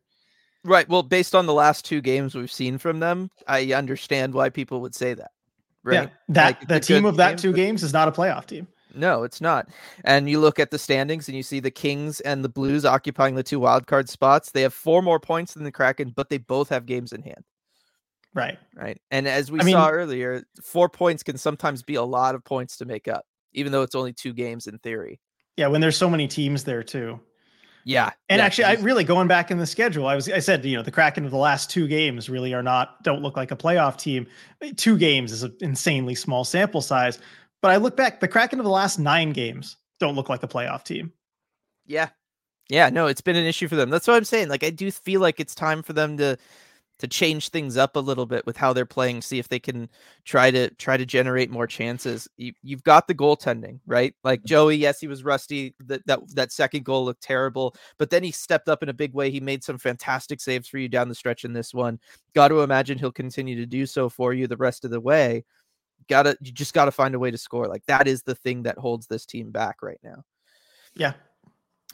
Right. 0.65 0.89
Well, 0.89 1.03
based 1.03 1.35
on 1.35 1.47
the 1.47 1.55
last 1.55 1.85
two 1.85 2.01
games 2.01 2.35
we've 2.35 2.53
seen 2.53 2.79
from 2.79 3.01
them, 3.01 3.31
I 3.47 3.73
understand 3.73 4.35
why 4.35 4.51
people 4.51 4.81
would 4.83 4.95
say 4.95 5.15
that. 5.15 5.31
Right. 5.83 5.95
Yeah, 5.95 6.09
that 6.29 6.61
like, 6.61 6.69
the 6.69 6.81
team 6.81 7.07
of 7.07 7.17
that 7.17 7.31
game, 7.31 7.39
two 7.39 7.53
games 7.55 7.83
is 7.83 7.93
not 7.93 8.09
a 8.09 8.13
playoff 8.13 8.47
team. 8.47 8.69
No, 8.95 9.23
it's 9.23 9.41
not. 9.41 9.69
And 10.05 10.29
you 10.29 10.41
look 10.41 10.59
at 10.59 10.71
the 10.71 10.79
standings 10.79 11.29
and 11.29 11.37
you 11.37 11.43
see 11.43 11.61
the 11.61 11.71
Kings 11.71 12.21
and 12.21 12.45
the 12.45 12.49
Blues 12.49 12.85
occupying 12.85 13.35
the 13.35 13.43
two 13.43 13.61
wildcard 13.61 14.09
spots. 14.09 14.51
They 14.51 14.63
have 14.63 14.75
four 14.75 15.01
more 15.01 15.21
points 15.21 15.55
than 15.55 15.65
the 15.65 15.73
Kraken, 15.73 16.13
but 16.15 16.29
they 16.29 16.39
both 16.39 16.69
have 16.69 16.87
games 16.87 17.13
in 17.13 17.23
hand. 17.23 17.45
Right. 18.35 18.59
Right. 18.77 19.01
And 19.11 19.27
as 19.27 19.51
we 19.51 19.61
I 19.61 19.71
saw 19.71 19.87
mean, 19.87 19.95
earlier, 19.95 20.45
four 20.63 20.89
points 20.89 21.23
can 21.23 21.39
sometimes 21.39 21.83
be 21.83 21.95
a 21.95 22.03
lot 22.03 22.35
of 22.35 22.45
points 22.45 22.77
to 22.79 22.85
make 22.85 23.09
up, 23.09 23.25
even 23.53 23.73
though 23.73 23.83
it's 23.83 23.95
only 23.95 24.13
two 24.13 24.33
games 24.33 24.67
in 24.67 24.79
theory. 24.79 25.21
Yeah, 25.57 25.67
when 25.67 25.81
there's 25.81 25.97
so 25.97 26.11
many 26.11 26.27
teams 26.29 26.65
there 26.65 26.83
too. 26.83 27.21
Yeah. 27.85 28.11
And 28.29 28.39
yeah, 28.39 28.45
actually, 28.45 28.65
I 28.65 28.73
really 28.75 29.05
going 29.05 29.29
back 29.29 29.51
in 29.51 29.59
the 29.59 29.67
schedule, 29.67 30.07
I 30.07 30.15
was 30.15 30.29
I 30.29 30.39
said, 30.39 30.65
you 30.65 30.77
know, 30.77 30.83
the 30.83 30.91
Kraken 30.91 31.25
of 31.25 31.31
the 31.31 31.37
last 31.37 31.71
two 31.71 31.89
games 31.89 32.29
really 32.29 32.55
are 32.55 32.63
not 32.63 33.03
don't 33.03 33.23
look 33.23 33.37
like 33.37 33.51
a 33.51 33.57
playoff 33.57 33.97
team. 33.99 34.27
Two 34.77 34.99
games 34.99 35.33
is 35.33 35.43
an 35.43 35.55
insanely 35.61 36.15
small 36.15 36.45
sample 36.45 36.83
size. 36.83 37.19
But 37.63 37.73
I 37.73 37.77
look 37.77 37.97
back, 37.97 38.21
the 38.21 38.29
Kraken 38.29 38.59
of 38.59 38.65
the 38.65 38.71
last 38.71 38.99
nine 38.99 39.33
games 39.33 39.77
don't 39.99 40.15
look 40.15 40.29
like 40.29 40.43
a 40.43 40.49
playoff 40.49 40.85
team. 40.85 41.13
Yeah. 41.87 42.09
Yeah, 42.69 42.89
no, 42.89 43.07
it's 43.07 43.21
been 43.21 43.37
an 43.37 43.47
issue 43.47 43.67
for 43.67 43.75
them. 43.75 43.91
That's 43.91 44.07
what 44.07 44.17
I'm 44.17 44.25
saying. 44.25 44.49
Like 44.49 44.63
I 44.63 44.71
do 44.71 44.91
feel 44.91 45.21
like 45.21 45.41
it's 45.41 45.55
time 45.55 45.83
for 45.83 45.93
them 45.93 46.17
to 46.19 46.39
to 47.01 47.09
change 47.09 47.49
things 47.49 47.77
up 47.77 47.97
a 47.97 48.01
little 48.01 48.27
bit 48.27 48.47
with 48.47 48.57
how 48.57 48.73
they're 48.73 48.87
playing, 48.87 49.23
see 49.23 49.39
if 49.39 49.49
they 49.49 49.59
can 49.59 49.89
try 50.25 50.51
to 50.51 50.71
try 50.77 50.97
to 50.97 51.05
generate 51.05 51.51
more 51.51 51.67
chances. 51.67 52.29
You, 52.37 52.53
have 52.71 52.85
got 52.85 53.09
the 53.09 53.15
goaltending, 53.15 53.81
right? 53.87 54.15
Like 54.25 54.45
Joey, 54.45 54.77
yes, 54.77 55.01
he 55.01 55.09
was 55.09 55.25
rusty. 55.25 55.75
That 55.81 56.07
that 56.07 56.21
that 56.35 56.53
second 56.53 56.85
goal 56.85 57.05
looked 57.05 57.23
terrible, 57.23 57.75
but 57.99 58.11
then 58.11 58.23
he 58.23 58.31
stepped 58.31 58.69
up 58.69 58.83
in 58.83 58.89
a 58.89 58.95
big 58.95 59.13
way. 59.13 59.31
He 59.31 59.41
made 59.41 59.65
some 59.65 59.79
fantastic 59.79 60.41
saves 60.41 60.69
for 60.69 60.79
you 60.79 60.89
down 60.89 61.09
the 61.09 61.15
stretch 61.15 61.45
in 61.45 61.53
this 61.53 61.75
one. 61.75 61.99
Got 62.35 62.49
to 62.49 62.63
imagine 62.63 62.99
he'll 62.99 63.13
continue 63.13 63.57
to 63.57 63.67
do 63.67 63.87
so 63.87 64.09
for 64.09 64.33
you 64.33 64.47
the 64.47 64.57
rest 64.57 64.85
of 64.85 64.91
the 64.91 65.01
way 65.01 65.45
gotta 66.09 66.37
you 66.43 66.53
just 66.53 66.75
gotta 66.75 66.91
find 66.91 67.15
a 67.15 67.19
way 67.19 67.31
to 67.31 67.39
score. 67.39 67.67
Like 67.67 67.87
that 67.87 68.07
is 68.07 68.23
the 68.23 68.35
thing 68.35 68.65
that 68.65 68.77
holds 68.77 69.07
this 69.07 69.25
team 69.25 69.51
back 69.51 69.83
right 69.83 70.01
now. 70.03 70.25
Yeah. 70.95 71.13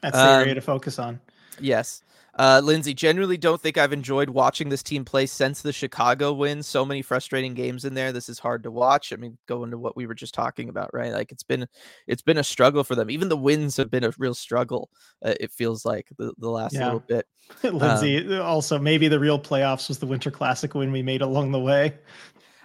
That's 0.02 0.16
the 0.16 0.22
um, 0.22 0.40
area 0.42 0.54
to 0.54 0.60
focus 0.60 0.98
on. 0.98 1.20
Yes. 1.60 2.02
Uh, 2.38 2.60
Lindsay, 2.62 2.92
generally 2.92 3.38
don't 3.38 3.60
think 3.60 3.78
I've 3.78 3.94
enjoyed 3.94 4.28
watching 4.28 4.68
this 4.68 4.82
team 4.82 5.04
play 5.04 5.24
since 5.24 5.62
the 5.62 5.72
Chicago 5.72 6.34
win. 6.34 6.62
So 6.62 6.84
many 6.84 7.00
frustrating 7.00 7.54
games 7.54 7.84
in 7.84 7.94
there. 7.94 8.12
This 8.12 8.28
is 8.28 8.38
hard 8.38 8.62
to 8.64 8.70
watch. 8.70 9.12
I 9.12 9.16
mean, 9.16 9.38
going 9.46 9.70
to 9.70 9.78
what 9.78 9.96
we 9.96 10.06
were 10.06 10.14
just 10.14 10.34
talking 10.34 10.68
about, 10.68 10.92
right? 10.92 11.12
Like 11.12 11.32
it's 11.32 11.42
been 11.42 11.66
it's 12.06 12.22
been 12.22 12.38
a 12.38 12.44
struggle 12.44 12.84
for 12.84 12.94
them. 12.94 13.10
Even 13.10 13.30
the 13.30 13.36
wins 13.36 13.76
have 13.78 13.90
been 13.90 14.04
a 14.04 14.12
real 14.18 14.34
struggle. 14.34 14.90
Uh, 15.24 15.34
it 15.40 15.50
feels 15.50 15.86
like 15.86 16.08
the, 16.18 16.32
the 16.38 16.50
last 16.50 16.74
yeah. 16.74 16.84
little 16.84 17.00
bit. 17.00 17.26
Lindsay, 17.62 18.18
um, 18.18 18.42
also 18.42 18.78
maybe 18.78 19.08
the 19.08 19.20
real 19.20 19.40
playoffs 19.40 19.88
was 19.88 19.98
the 19.98 20.06
Winter 20.06 20.30
Classic 20.30 20.74
win 20.74 20.92
we 20.92 21.02
made 21.02 21.22
along 21.22 21.52
the 21.52 21.60
way. 21.60 21.94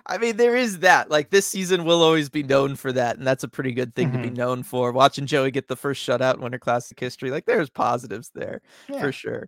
I 0.06 0.18
mean, 0.18 0.36
there 0.36 0.56
is 0.58 0.80
that. 0.80 1.10
Like 1.10 1.30
this 1.30 1.46
season 1.46 1.86
will 1.86 2.02
always 2.02 2.30
be 2.30 2.44
known 2.44 2.76
for 2.76 2.92
that, 2.92 3.18
and 3.18 3.26
that's 3.26 3.46
a 3.46 3.48
pretty 3.48 3.72
good 3.72 3.96
thing 3.96 4.08
mm-hmm. 4.08 4.18
to 4.18 4.24
be 4.24 4.30
mm-hmm. 4.30 4.38
known 4.38 4.64
for. 4.64 4.92
Watching 4.92 5.26
Joey 5.26 5.52
get 5.52 5.70
the 5.70 5.78
first 5.78 6.06
shutout 6.06 6.36
in 6.36 6.42
Winter 6.42 6.60
Classic 6.60 7.00
history, 7.00 7.32
like 7.32 7.46
there's 7.46 7.70
positives 7.70 8.32
there 8.34 8.62
yeah. 8.90 9.00
for 9.00 9.14
sure. 9.14 9.48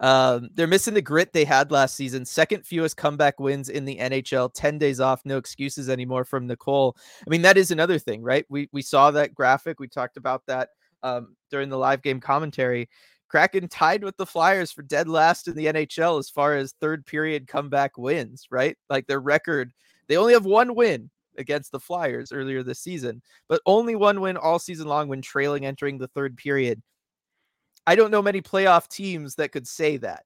Um, 0.00 0.50
they're 0.54 0.66
missing 0.66 0.94
the 0.94 1.02
grit 1.02 1.32
they 1.32 1.44
had 1.44 1.70
last 1.70 1.94
season. 1.94 2.24
Second 2.24 2.66
fewest 2.66 2.96
comeback 2.96 3.40
wins 3.40 3.68
in 3.68 3.84
the 3.84 3.98
NHL. 3.98 4.50
Ten 4.54 4.78
days 4.78 5.00
off, 5.00 5.22
no 5.24 5.38
excuses 5.38 5.88
anymore 5.88 6.24
from 6.24 6.46
Nicole. 6.46 6.96
I 7.26 7.30
mean, 7.30 7.42
that 7.42 7.56
is 7.56 7.70
another 7.70 7.98
thing, 7.98 8.22
right? 8.22 8.44
We 8.48 8.68
we 8.72 8.82
saw 8.82 9.10
that 9.12 9.34
graphic. 9.34 9.80
We 9.80 9.88
talked 9.88 10.16
about 10.16 10.42
that 10.46 10.70
um, 11.02 11.36
during 11.50 11.68
the 11.68 11.78
live 11.78 12.02
game 12.02 12.20
commentary. 12.20 12.88
Kraken 13.28 13.66
tied 13.66 14.04
with 14.04 14.16
the 14.18 14.26
Flyers 14.26 14.70
for 14.70 14.82
dead 14.82 15.08
last 15.08 15.48
in 15.48 15.54
the 15.54 15.66
NHL 15.66 16.18
as 16.18 16.28
far 16.28 16.54
as 16.54 16.72
third 16.72 17.06
period 17.06 17.48
comeback 17.48 17.96
wins, 17.96 18.46
right? 18.50 18.76
Like 18.90 19.06
their 19.06 19.20
record, 19.20 19.72
they 20.06 20.18
only 20.18 20.34
have 20.34 20.44
one 20.44 20.74
win 20.74 21.08
against 21.38 21.72
the 21.72 21.80
Flyers 21.80 22.30
earlier 22.30 22.62
this 22.62 22.80
season, 22.80 23.22
but 23.48 23.62
only 23.64 23.94
one 23.94 24.20
win 24.20 24.36
all 24.36 24.58
season 24.58 24.86
long 24.86 25.08
when 25.08 25.22
trailing 25.22 25.64
entering 25.64 25.96
the 25.96 26.08
third 26.08 26.36
period. 26.36 26.82
I 27.86 27.94
don't 27.94 28.10
know 28.10 28.22
many 28.22 28.40
playoff 28.40 28.88
teams 28.88 29.36
that 29.36 29.52
could 29.52 29.66
say 29.66 29.96
that. 29.98 30.24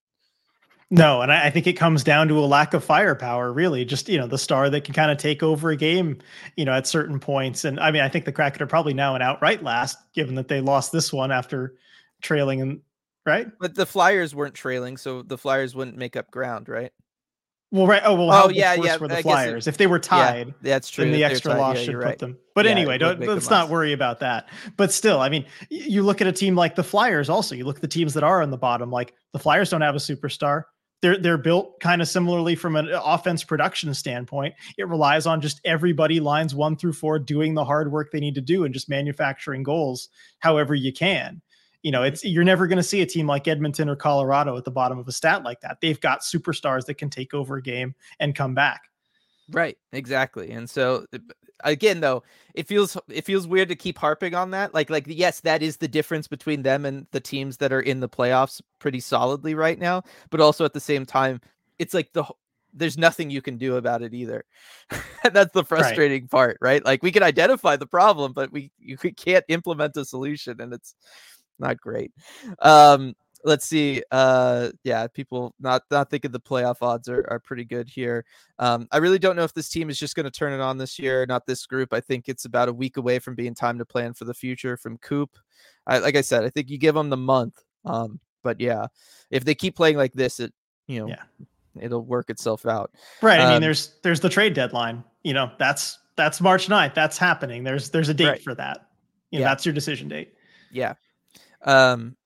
No, 0.89 1.21
and 1.21 1.33
I, 1.33 1.47
I, 1.47 1.51
think 1.51 1.67
it 1.67 1.73
comes 1.73 2.05
down 2.05 2.29
to 2.29 2.39
a 2.39 2.47
lack 2.47 2.73
of 2.73 2.85
firepower, 2.85 3.53
really. 3.53 3.85
Just, 3.85 4.09
you 4.09 4.19
know, 4.19 4.29
the 4.29 4.39
star 4.39 4.71
that 4.71 4.85
can 4.85 4.95
kind 4.95 5.11
of 5.11 5.19
take 5.19 5.43
over 5.43 5.71
a 5.71 5.77
game, 5.77 6.19
you 6.57 6.65
know, 6.65 6.73
at 6.73 6.87
certain 6.87 7.19
points. 7.19 7.65
And 7.65 7.81
I 7.81 7.91
mean, 7.91 8.03
I 8.03 8.09
think 8.09 8.25
the 8.25 8.31
Kraken 8.31 8.63
are 8.63 8.69
probably 8.69 8.95
now 8.95 9.17
an 9.17 9.23
outright 9.23 9.65
last, 9.65 9.99
given 10.13 10.37
that 10.37 10.47
they 10.47 10.61
lost 10.61 10.93
this 10.93 11.13
one 11.13 11.33
after 11.33 11.75
trailing 12.23 12.61
and 12.61 12.81
right? 13.25 13.49
But 13.59 13.75
the 13.75 13.85
Flyers 13.85 14.35
weren't 14.35 14.55
trailing, 14.55 14.97
so 14.97 15.23
the 15.23 15.37
Flyers 15.37 15.75
wouldn't 15.75 15.97
make 15.97 16.15
up 16.15 16.31
ground, 16.31 16.69
right? 16.69 16.93
Well, 17.73 17.87
right. 17.87 18.03
Oh, 18.05 18.15
well. 18.15 18.31
Oh, 18.33 18.49
yeah, 18.49 18.75
yeah. 18.75 18.97
For 18.97 19.09
the 19.09 19.19
I 19.19 19.23
Flyers, 19.23 19.67
it, 19.67 19.71
if 19.71 19.77
they 19.77 19.89
were 19.89 19.99
tied, 19.99 20.49
yeah, 20.49 20.53
that's 20.63 20.89
true. 20.89 21.05
Then 21.05 21.13
the 21.13 21.25
extra 21.25 21.53
tied, 21.53 21.59
loss 21.59 21.77
yeah, 21.77 21.83
should 21.83 21.95
put 21.95 22.05
right. 22.05 22.19
them. 22.19 22.39
But 22.55 22.65
yeah, 22.65 22.71
anyway, 22.71 22.97
don't 22.97 23.21
let's 23.21 23.51
not 23.51 23.69
worry 23.69 23.93
about 23.93 24.21
that. 24.21 24.49
But 24.77 24.93
still, 24.93 25.21
I 25.21 25.29
mean, 25.29 25.47
you 25.69 26.03
look 26.03 26.21
at 26.21 26.27
a 26.29 26.33
team 26.33 26.55
like 26.55 26.77
the 26.77 26.85
Flyers. 26.85 27.29
Also, 27.29 27.55
you 27.55 27.65
look 27.65 27.77
at 27.77 27.83
the 27.83 27.89
teams 27.89 28.15
that 28.15 28.23
are 28.23 28.41
on 28.41 28.51
the 28.51 28.57
bottom. 28.57 28.91
Like 28.91 29.15
the 29.33 29.39
Flyers 29.41 29.71
don't 29.71 29.81
have 29.81 29.97
a 29.97 29.99
superstar. 29.99 30.63
They're 31.03 31.19
they're 31.19 31.39
built 31.39 31.81
kind 31.81 32.01
of 32.01 32.09
similarly 32.09 32.55
from 32.55 32.77
an 32.77 32.91
uh, 32.91 33.03
offense 33.05 33.43
production 33.43 33.93
standpoint. 33.95 34.55
It 34.79 34.89
relies 34.89 35.27
on 35.27 35.41
just 35.41 35.61
everybody 35.65 36.21
lines 36.21 36.55
one 36.55 36.77
through 36.77 36.95
four 36.95 37.19
doing 37.19 37.55
the 37.55 37.65
hard 37.65 37.91
work 37.91 38.13
they 38.13 38.21
need 38.21 38.37
to 38.37 38.41
do 38.41 38.65
and 38.65 38.73
just 38.73 38.89
manufacturing 38.89 39.63
goals 39.63 40.09
however 40.39 40.75
you 40.75 40.93
can 40.93 41.43
you 41.87 41.93
know, 41.93 42.03
it's 42.03 42.25
you're 42.25 42.43
never 42.43 42.67
going 42.67 42.79
to 42.79 42.83
see 42.83 43.01
a 43.01 43.07
team 43.07 43.29
like 43.29 43.47
Edmonton 43.47 43.89
or 43.89 43.95
Colorado 43.95 44.57
at 44.57 44.65
the 44.65 44.73
bottom 44.73 44.99
of 44.99 45.07
a 45.07 45.13
stat 45.13 45.45
like 45.45 45.61
that. 45.61 45.81
They've 45.81 46.01
got 46.01 46.23
superstars 46.23 46.85
that 46.87 46.95
can 46.95 47.09
take 47.09 47.33
over 47.33 47.59
a 47.59 47.63
game 47.63 47.95
and 48.19 48.35
come 48.35 48.57
back. 48.57 48.91
Right, 49.53 49.79
exactly. 49.93 50.51
And 50.51 50.69
so 50.69 51.07
again 51.63 52.01
though, 52.01 52.25
it 52.55 52.67
feels 52.67 52.97
it 53.09 53.25
feels 53.25 53.47
weird 53.47 53.69
to 53.69 53.77
keep 53.77 53.99
harping 53.99 54.35
on 54.35 54.51
that. 54.51 54.75
Like 54.75 54.91
like 54.91 55.05
yes, 55.07 55.39
that 55.43 55.63
is 55.63 55.77
the 55.77 55.87
difference 55.87 56.27
between 56.27 56.65
them 56.65 56.85
and 56.85 57.07
the 57.13 57.21
teams 57.21 57.59
that 57.59 57.73
are 57.73 57.83
in 57.83 58.01
the 58.01 58.09
playoffs 58.09 58.61
pretty 58.81 58.99
solidly 58.99 59.55
right 59.55 59.79
now. 59.79 60.03
But 60.31 60.41
also 60.41 60.65
at 60.65 60.73
the 60.73 60.81
same 60.81 61.07
time, 61.07 61.41
it's 61.79 61.95
like 61.95 62.13
the 62.15 62.25
there's 62.75 62.99
nothing 62.99 63.31
you 63.31 63.41
can 63.41 63.59
do 63.59 63.77
about 63.77 64.03
it 64.03 64.13
either. 64.13 64.45
that's 65.33 65.53
the 65.53 65.65
frustrating 65.65 66.25
right. 66.25 66.31
part, 66.31 66.59
right? 66.61 66.85
Like 66.85 67.05
we 67.05 67.13
can 67.13 67.23
identify 67.23 67.77
the 67.77 67.87
problem, 67.87 68.33
but 68.33 68.51
we 68.51 68.73
you 68.81 68.97
can't 68.99 69.45
implement 69.47 69.97
a 69.97 70.05
solution, 70.05 70.61
and 70.61 70.73
it's 70.73 70.97
not 71.59 71.81
great. 71.81 72.13
Um, 72.61 73.15
let's 73.45 73.65
see. 73.65 74.03
Uh, 74.11 74.71
yeah, 74.85 75.07
people 75.07 75.55
not 75.61 75.83
not 75.91 76.11
thinking 76.11 76.33
the 76.33 76.41
playoff 76.41 76.83
odds 76.83 77.09
are, 77.09 77.27
are 77.31 77.39
pretty 77.39 77.65
good 77.65 77.89
here. 77.89 78.25
Um, 78.59 78.89
I 78.93 78.99
really 78.99 79.19
don't 79.19 79.37
know 79.37 79.45
if 79.45 79.55
this 79.55 79.69
team 79.69 79.89
is 79.89 79.99
just 79.99 80.17
going 80.17 80.25
to 80.25 80.31
turn 80.31 80.53
it 80.53 80.61
on 80.61 80.77
this 80.77 80.99
year. 80.99 81.25
Not 81.27 81.47
this 81.47 81.65
group. 81.67 81.93
I 81.93 82.01
think 82.01 82.29
it's 82.29 82.45
about 82.45 82.69
a 82.69 82.73
week 82.73 82.97
away 82.97 83.19
from 83.19 83.35
being 83.35 83.55
time 83.55 83.79
to 83.79 83.85
plan 83.85 84.13
for 84.13 84.25
the 84.25 84.35
future 84.35 84.77
from 84.77 84.99
Coop. 84.99 85.31
I, 85.87 85.99
like 85.99 86.17
I 86.17 86.21
said, 86.21 86.45
I 86.45 86.51
think 86.51 86.69
you 86.69 86.79
give 86.79 86.95
them 86.95 87.09
the 87.09 87.17
month. 87.17 87.63
Um, 87.85 88.21
but 88.43 88.61
yeah, 88.61 88.87
if 89.31 89.45
they 89.45 89.55
keep 89.55 89.77
playing 89.77 89.97
like 89.97 90.13
this, 90.13 90.41
it 90.41 90.53
you 90.87 91.01
know, 91.01 91.09
yeah. 91.09 91.23
it'll 91.81 92.05
work 92.05 92.31
itself 92.31 92.67
out. 92.67 92.91
Right. 93.23 93.41
I 93.41 93.47
mean, 93.47 93.55
um, 93.55 93.63
there's 93.63 93.95
there's 94.03 94.21
the 94.21 94.29
trade 94.29 94.55
deadline. 94.55 95.05
You 95.23 95.35
know, 95.35 95.51
that's 95.59 95.99
that's 96.17 96.41
March 96.41 96.69
9th. 96.69 96.95
That's 96.95 97.19
happening. 97.19 97.65
There's 97.65 97.91
there's 97.91 98.09
a 98.09 98.15
date 98.15 98.29
right. 98.29 98.43
for 98.43 98.55
that. 98.55 98.89
You 99.31 99.39
know, 99.39 99.45
yeah. 99.45 99.49
that's 99.51 99.67
your 99.67 99.75
decision 99.75 100.09
date. 100.09 100.35
Yeah. 100.73 100.95
Um, 101.63 102.17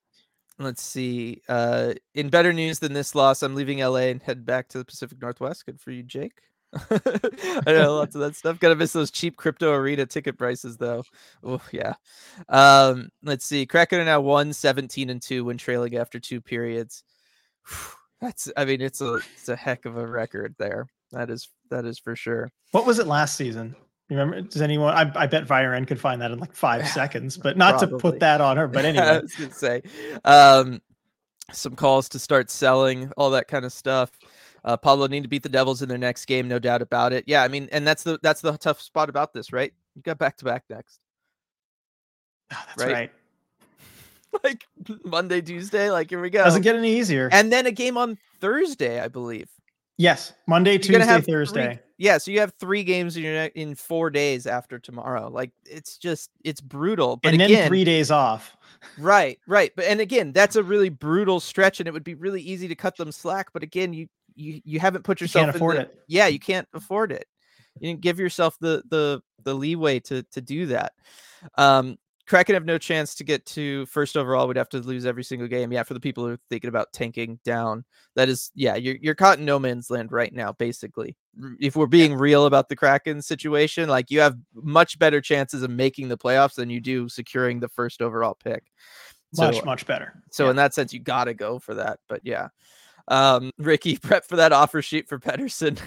let's 0.59 0.81
see. 0.81 1.41
Uh, 1.47 1.93
in 2.13 2.29
better 2.29 2.53
news 2.53 2.79
than 2.79 2.93
this 2.93 3.15
loss, 3.15 3.43
I'm 3.43 3.55
leaving 3.55 3.79
LA 3.79 4.09
and 4.09 4.21
head 4.21 4.45
back 4.45 4.67
to 4.69 4.77
the 4.77 4.85
Pacific 4.85 5.21
Northwest. 5.21 5.65
Good 5.65 5.79
for 5.79 5.91
you, 5.91 6.03
Jake. 6.03 6.33
I 6.89 7.61
know 7.67 7.95
lots 7.97 8.15
of 8.15 8.21
that 8.21 8.35
stuff. 8.35 8.59
Gotta 8.59 8.75
miss 8.75 8.93
those 8.93 9.11
cheap 9.11 9.35
crypto 9.35 9.73
arena 9.73 10.05
ticket 10.05 10.37
prices 10.37 10.77
though. 10.77 11.03
Oh 11.43 11.61
yeah. 11.71 11.95
Um, 12.47 13.09
let's 13.23 13.45
see. 13.45 13.65
Kraken 13.65 13.99
are 13.99 14.05
now 14.05 14.21
one 14.21 14.53
17 14.53 15.09
and 15.09 15.21
2 15.21 15.43
when 15.43 15.57
trailing 15.57 15.97
after 15.97 16.19
two 16.19 16.39
periods. 16.39 17.03
That's 18.21 18.51
I 18.55 18.65
mean, 18.65 18.81
it's 18.81 19.01
a 19.01 19.15
it's 19.33 19.49
a 19.49 19.55
heck 19.55 19.85
of 19.85 19.97
a 19.97 20.07
record 20.07 20.55
there. 20.59 20.87
That 21.11 21.29
is 21.29 21.49
that 21.69 21.85
is 21.85 21.99
for 21.99 22.15
sure. 22.15 22.51
What 22.71 22.85
was 22.85 22.99
it 22.99 23.07
last 23.07 23.35
season? 23.35 23.75
Remember, 24.11 24.41
does 24.41 24.61
anyone? 24.61 24.93
I, 24.93 25.09
I 25.15 25.25
bet 25.25 25.47
Viren 25.47 25.87
could 25.87 25.99
find 25.99 26.21
that 26.21 26.31
in 26.31 26.39
like 26.39 26.53
five 26.53 26.87
seconds, 26.89 27.37
but 27.37 27.57
not 27.57 27.79
to 27.79 27.87
put 27.87 28.19
that 28.19 28.41
on 28.41 28.57
her. 28.57 28.67
But 28.67 28.83
anyway, 28.85 29.05
I 29.05 29.19
was 29.19 29.33
gonna 29.33 29.53
say, 29.53 29.81
um, 30.25 30.81
some 31.51 31.75
calls 31.75 32.09
to 32.09 32.19
start 32.19 32.51
selling, 32.51 33.11
all 33.15 33.29
that 33.31 33.47
kind 33.47 33.63
of 33.63 33.71
stuff. 33.71 34.11
Uh, 34.65 34.75
Pablo 34.75 35.07
need 35.07 35.23
to 35.23 35.29
beat 35.29 35.43
the 35.43 35.49
Devils 35.49 35.81
in 35.81 35.87
their 35.89 35.97
next 35.97 36.25
game, 36.25 36.47
no 36.47 36.59
doubt 36.59 36.81
about 36.81 37.13
it. 37.13 37.23
Yeah, 37.25 37.41
I 37.41 37.47
mean, 37.47 37.69
and 37.71 37.87
that's 37.87 38.03
the 38.03 38.19
that's 38.21 38.41
the 38.41 38.57
tough 38.57 38.81
spot 38.81 39.09
about 39.09 39.33
this, 39.33 39.53
right? 39.53 39.73
You 39.95 40.01
got 40.01 40.17
back 40.17 40.37
to 40.37 40.45
back 40.45 40.65
next. 40.69 40.99
Oh, 42.53 42.63
that's 42.67 42.83
right. 42.83 42.93
right. 42.93 43.11
like 44.43 44.67
Monday, 45.05 45.41
Tuesday, 45.41 45.89
like 45.89 46.09
here 46.09 46.21
we 46.21 46.29
go. 46.29 46.43
Doesn't 46.43 46.61
get 46.63 46.75
any 46.75 46.97
easier. 46.97 47.29
And 47.31 47.51
then 47.51 47.65
a 47.65 47.71
game 47.71 47.97
on 47.97 48.17
Thursday, 48.39 48.99
I 48.99 49.07
believe. 49.07 49.49
Yes, 50.01 50.33
Monday, 50.47 50.79
Tuesday, 50.79 51.05
have 51.05 51.27
Thursday. 51.27 51.75
Three, 51.75 51.79
yeah, 51.99 52.17
so 52.17 52.31
you 52.31 52.39
have 52.39 52.53
three 52.59 52.83
games 52.83 53.17
in 53.17 53.21
your 53.21 53.35
in 53.35 53.75
four 53.75 54.09
days 54.09 54.47
after 54.47 54.79
tomorrow. 54.79 55.29
Like 55.29 55.51
it's 55.63 55.99
just 55.99 56.31
it's 56.43 56.59
brutal. 56.59 57.17
But 57.17 57.33
and 57.33 57.41
again, 57.43 57.55
then 57.55 57.67
three 57.67 57.83
days 57.83 58.09
off. 58.09 58.57
right, 58.97 59.37
right. 59.45 59.71
But 59.75 59.85
and 59.85 60.01
again, 60.01 60.31
that's 60.31 60.55
a 60.55 60.63
really 60.63 60.89
brutal 60.89 61.39
stretch, 61.39 61.79
and 61.79 61.87
it 61.87 61.91
would 61.91 62.03
be 62.03 62.15
really 62.15 62.41
easy 62.41 62.67
to 62.67 62.73
cut 62.73 62.97
them 62.97 63.11
slack. 63.11 63.53
But 63.53 63.61
again, 63.61 63.93
you 63.93 64.07
you 64.33 64.59
you 64.65 64.79
haven't 64.79 65.03
put 65.03 65.21
yourself. 65.21 65.41
You 65.41 65.51
can't 65.51 65.55
afford 65.55 65.77
the, 65.77 65.81
it. 65.81 65.95
Yeah, 66.07 66.25
you 66.25 66.39
can't 66.39 66.67
afford 66.73 67.11
it. 67.11 67.27
You 67.79 67.89
didn't 67.89 68.01
give 68.01 68.19
yourself 68.19 68.57
the 68.59 68.81
the 68.89 69.21
the 69.43 69.53
leeway 69.53 69.99
to 69.99 70.23
to 70.23 70.41
do 70.41 70.65
that. 70.65 70.93
Um, 71.59 71.99
Kraken 72.31 72.53
have 72.53 72.63
no 72.63 72.77
chance 72.77 73.13
to 73.15 73.25
get 73.25 73.45
to 73.47 73.85
first 73.87 74.15
overall. 74.15 74.47
We'd 74.47 74.55
have 74.55 74.69
to 74.69 74.79
lose 74.79 75.05
every 75.05 75.25
single 75.25 75.49
game. 75.49 75.69
Yeah, 75.73 75.83
for 75.83 75.93
the 75.93 75.99
people 75.99 76.25
who 76.25 76.31
are 76.31 76.39
thinking 76.49 76.69
about 76.69 76.93
tanking 76.93 77.41
down, 77.43 77.83
that 78.15 78.29
is, 78.29 78.51
yeah, 78.55 78.75
you're 78.75 78.95
you're 79.01 79.15
caught 79.15 79.39
in 79.39 79.43
no 79.43 79.59
man's 79.59 79.89
land 79.89 80.13
right 80.13 80.33
now. 80.33 80.53
Basically, 80.53 81.17
if 81.59 81.75
we're 81.75 81.87
being 81.87 82.15
real 82.15 82.45
about 82.45 82.69
the 82.69 82.75
Kraken 82.77 83.21
situation, 83.21 83.89
like 83.89 84.09
you 84.09 84.21
have 84.21 84.37
much 84.53 84.97
better 84.97 85.19
chances 85.19 85.61
of 85.61 85.71
making 85.71 86.07
the 86.07 86.17
playoffs 86.17 86.55
than 86.55 86.69
you 86.69 86.79
do 86.79 87.09
securing 87.09 87.59
the 87.59 87.67
first 87.67 88.01
overall 88.01 88.37
pick. 88.41 88.63
Much 89.37 89.57
so, 89.57 89.65
much 89.65 89.85
better. 89.85 90.23
So 90.31 90.45
yeah. 90.45 90.51
in 90.51 90.55
that 90.55 90.73
sense, 90.73 90.93
you 90.93 91.01
got 91.01 91.25
to 91.25 91.33
go 91.33 91.59
for 91.59 91.73
that. 91.73 91.99
But 92.07 92.21
yeah, 92.23 92.47
um, 93.09 93.51
Ricky, 93.57 93.97
prep 94.01 94.25
for 94.25 94.37
that 94.37 94.53
offer 94.53 94.81
sheet 94.81 95.09
for 95.09 95.19
Pettersson. 95.19 95.77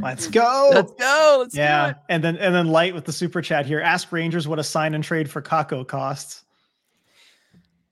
Let's 0.00 0.26
go. 0.28 0.70
Let's 0.72 0.92
go. 0.92 1.36
Let's 1.40 1.54
yeah. 1.54 1.94
And 2.08 2.22
then 2.22 2.36
and 2.36 2.54
then 2.54 2.68
light 2.68 2.94
with 2.94 3.04
the 3.04 3.12
super 3.12 3.42
chat 3.42 3.66
here. 3.66 3.80
Ask 3.80 4.12
Rangers 4.12 4.46
what 4.46 4.58
a 4.58 4.64
sign 4.64 4.94
and 4.94 5.02
trade 5.02 5.30
for 5.30 5.42
Kakko 5.42 5.86
costs. 5.86 6.44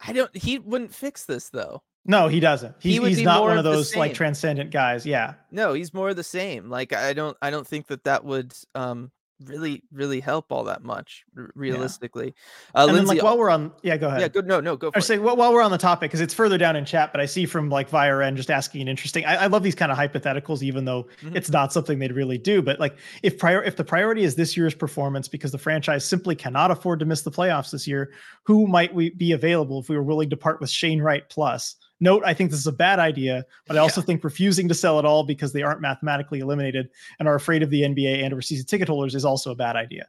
I 0.01 0.12
don't 0.12 0.35
he 0.37 0.59
wouldn't 0.59 0.94
fix 0.94 1.25
this 1.25 1.49
though. 1.49 1.83
No, 2.05 2.29
he 2.29 2.38
doesn't. 2.38 2.77
He, 2.79 2.92
he 2.92 3.09
he's 3.09 3.22
not 3.22 3.42
one 3.42 3.59
of 3.59 3.64
those 3.64 3.96
like 3.96 4.14
transcendent 4.14 4.70
guys. 4.70 5.05
Yeah. 5.05 5.35
No, 5.51 5.72
he's 5.72 5.92
more 5.92 6.14
the 6.14 6.22
same. 6.22 6.70
Like 6.70 6.92
I 6.92 7.12
don't 7.12 7.37
I 7.42 7.51
don't 7.51 7.66
think 7.66 7.88
that 7.88 8.05
that 8.05 8.25
would 8.25 8.53
um 8.75 9.11
really 9.44 9.83
really 9.92 10.20
help 10.20 10.51
all 10.51 10.64
that 10.64 10.83
much 10.83 11.25
realistically. 11.55 12.35
Yeah. 12.75 12.81
Uh, 12.81 12.87
and 12.87 12.94
Lindsay, 12.94 13.09
then, 13.09 13.16
like 13.16 13.25
while 13.25 13.38
we're 13.38 13.51
on, 13.51 13.72
yeah, 13.83 13.96
go 13.96 14.09
ahead. 14.09 14.20
Yeah, 14.20 14.29
good. 14.29 14.46
No, 14.46 14.61
no, 14.61 14.77
go. 14.77 14.90
I 14.94 15.01
say 15.01 15.18
well, 15.18 15.37
while 15.37 15.53
we're 15.53 15.62
on 15.62 15.70
the 15.70 15.79
topic, 15.79 16.11
because 16.11 16.20
it's 16.20 16.35
further 16.35 16.57
down 16.57 16.77
in 16.77 16.85
chat, 16.85 17.12
but 17.12 17.20
I 17.20 17.27
see 17.27 17.46
from 17.46 17.68
like 17.68 17.90
Viren 17.90 18.37
just 18.37 18.51
asking 18.51 18.83
an 18.83 18.88
interesting. 18.88 19.25
I, 19.25 19.44
I 19.44 19.46
love 19.46 19.62
these 19.62 19.75
kind 19.75 19.92
of 19.92 19.99
hypotheticals, 19.99 20.62
even 20.62 20.85
though 20.85 21.05
mm-hmm. 21.20 21.37
it's 21.37 21.51
not 21.51 21.72
something 21.72 21.99
they'd 21.99 22.12
really 22.12 22.38
do. 22.38 22.62
But 22.62 22.81
like, 22.81 22.96
if 23.22 23.38
prior 23.38 23.62
if 23.62 23.77
the 23.77 23.85
priority 23.85 24.25
is 24.25 24.35
this 24.35 24.57
year's 24.57 24.75
performance 24.75 25.29
because 25.29 25.53
the 25.53 25.59
franchise 25.59 26.05
simply 26.05 26.35
cannot 26.35 26.70
afford 26.70 27.01
to 27.01 27.05
miss 27.05 27.22
the 27.22 27.31
playoffs 27.31 27.70
this 27.70 27.87
year, 27.87 28.12
who 28.44 28.66
might 28.66 28.94
we 28.94 29.11
be 29.11 29.33
available 29.33 29.81
if 29.81 29.88
we 29.88 29.96
were 29.96 30.03
willing 30.03 30.31
to 30.31 30.37
part 30.37 30.61
with 30.61 30.70
Shane 30.70 31.01
Wright 31.03 31.29
plus? 31.29 31.77
Note, 31.99 32.23
I 32.27 32.35
think 32.35 32.51
this 32.51 32.61
is 32.61 32.67
a 32.67 32.73
bad 32.73 32.99
idea, 32.99 33.45
but 33.67 33.77
I 33.77 33.81
also 33.81 34.01
yeah. 34.01 34.07
think 34.07 34.25
refusing 34.25 34.69
to 34.69 34.75
sell 34.75 34.99
at 34.99 35.07
all 35.07 35.25
because 35.25 35.53
they 35.53 35.63
aren't 35.63 35.81
mathematically 35.81 36.41
eliminated 36.41 36.91
and 37.19 37.27
are 37.27 37.35
afraid 37.35 37.63
of 37.63 37.71
the 37.71 37.83
NBA 37.83 38.23
and 38.23 38.35
or 38.35 38.43
season 38.43 38.67
ticket 38.67 38.89
holders 38.89 39.15
is 39.15 39.25
also 39.25 39.51
a 39.51 39.55
bad 39.55 39.77
idea. 39.77 40.07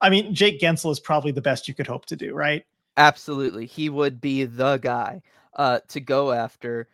I 0.00 0.10
mean, 0.10 0.34
Jake 0.34 0.60
Guentzel 0.60 0.90
is 0.90 0.98
probably 0.98 1.30
the 1.30 1.40
best 1.40 1.68
you 1.68 1.74
could 1.74 1.86
hope 1.86 2.06
to 2.06 2.16
do, 2.16 2.34
right? 2.34 2.64
Absolutely. 2.96 3.66
He 3.66 3.88
would 3.88 4.20
be 4.20 4.44
the 4.44 4.78
guy 4.78 5.22
uh, 5.54 5.80
to 5.88 6.00
go 6.00 6.32
after. 6.32 6.88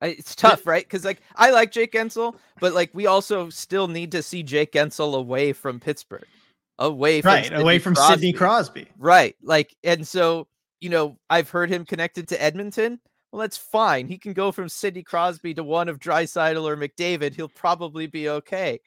It's 0.00 0.34
tough, 0.34 0.66
right? 0.66 0.84
Because 0.84 1.04
like 1.04 1.20
I 1.34 1.50
like 1.50 1.72
Jake 1.72 1.92
Guentzel, 1.92 2.36
but 2.60 2.72
like 2.72 2.90
we 2.94 3.06
also 3.06 3.50
still 3.50 3.88
need 3.88 4.12
to 4.12 4.22
see 4.22 4.42
Jake 4.42 4.72
Guentzel 4.72 5.14
away 5.14 5.52
from 5.52 5.80
Pittsburgh, 5.80 6.26
away 6.78 7.20
from 7.20 7.32
right, 7.32 7.44
Sidney 7.44 7.60
away 7.60 7.78
from 7.78 7.94
Crosby. 7.94 8.14
Sidney 8.14 8.32
Crosby, 8.32 8.88
right? 8.96 9.34
Like, 9.42 9.74
and 9.82 10.06
so 10.06 10.46
you 10.80 10.88
know, 10.88 11.18
I've 11.28 11.50
heard 11.50 11.70
him 11.70 11.84
connected 11.84 12.28
to 12.28 12.42
Edmonton. 12.42 13.00
Well, 13.30 13.40
that's 13.40 13.56
fine. 13.56 14.06
He 14.08 14.16
can 14.16 14.32
go 14.32 14.52
from 14.52 14.68
Sidney 14.68 15.02
Crosby 15.02 15.52
to 15.54 15.64
one 15.64 15.88
of 15.88 15.98
Draisaitl 15.98 16.64
or 16.64 16.76
McDavid. 16.76 17.34
He'll 17.34 17.48
probably 17.48 18.06
be 18.06 18.28
okay. 18.28 18.80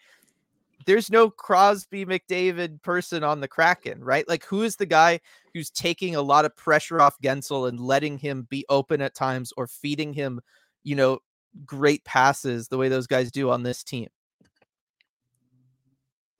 There's 0.88 1.12
no 1.12 1.30
Crosby 1.30 2.06
McDavid 2.08 2.82
person 2.82 3.24
on 3.24 3.40
the 3.40 3.48
Kraken, 3.48 4.04
right? 4.04 4.28
Like, 4.28 4.44
who 4.46 4.64
is 4.64 4.78
the 4.78 4.88
guy 4.88 5.20
who's 5.54 5.70
taking 5.70 6.16
a 6.16 6.22
lot 6.24 6.46
of 6.46 6.56
pressure 6.56 7.00
off 7.00 7.22
Guentzel 7.22 7.70
and 7.70 7.80
letting 7.80 8.18
him 8.18 8.48
be 8.50 8.66
open 8.68 9.00
at 9.02 9.14
times 9.14 9.54
or 9.58 9.68
feeding 9.68 10.12
him, 10.12 10.42
you 10.84 10.96
know, 10.96 11.20
great 11.66 12.04
passes 12.04 12.68
the 12.68 12.78
way 12.78 12.90
those 12.90 13.06
guys 13.06 13.32
do 13.32 13.52
on 13.52 13.62
this 13.62 13.84
team? 13.84 14.10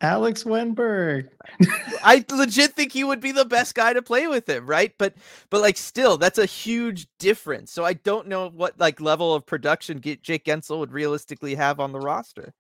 Alex 0.02 0.44
Wennberg. 0.46 1.30
I 2.04 2.26
legit 2.32 2.74
think 2.76 2.94
he 2.94 3.04
would 3.04 3.22
be 3.22 3.32
the 3.32 3.46
best 3.46 3.76
guy 3.76 3.94
to 3.94 4.02
play 4.02 4.28
with 4.28 4.50
him, 4.50 4.68
right? 4.68 4.94
But 4.98 5.16
but 5.50 5.62
like 5.62 5.78
still, 5.78 6.18
that's 6.18 6.40
a 6.40 6.46
huge 6.48 7.08
difference. 7.20 7.72
So 7.72 7.86
I 7.86 7.94
don't 7.94 8.28
know 8.28 8.50
what 8.50 8.80
like 8.80 9.02
level 9.02 9.36
of 9.36 9.46
production 9.46 10.02
Jake 10.02 10.46
Guentzel 10.46 10.80
would 10.80 10.94
realistically 10.94 11.56
have 11.56 11.80
on 11.80 11.94
the 11.94 12.00
roster. 12.00 12.54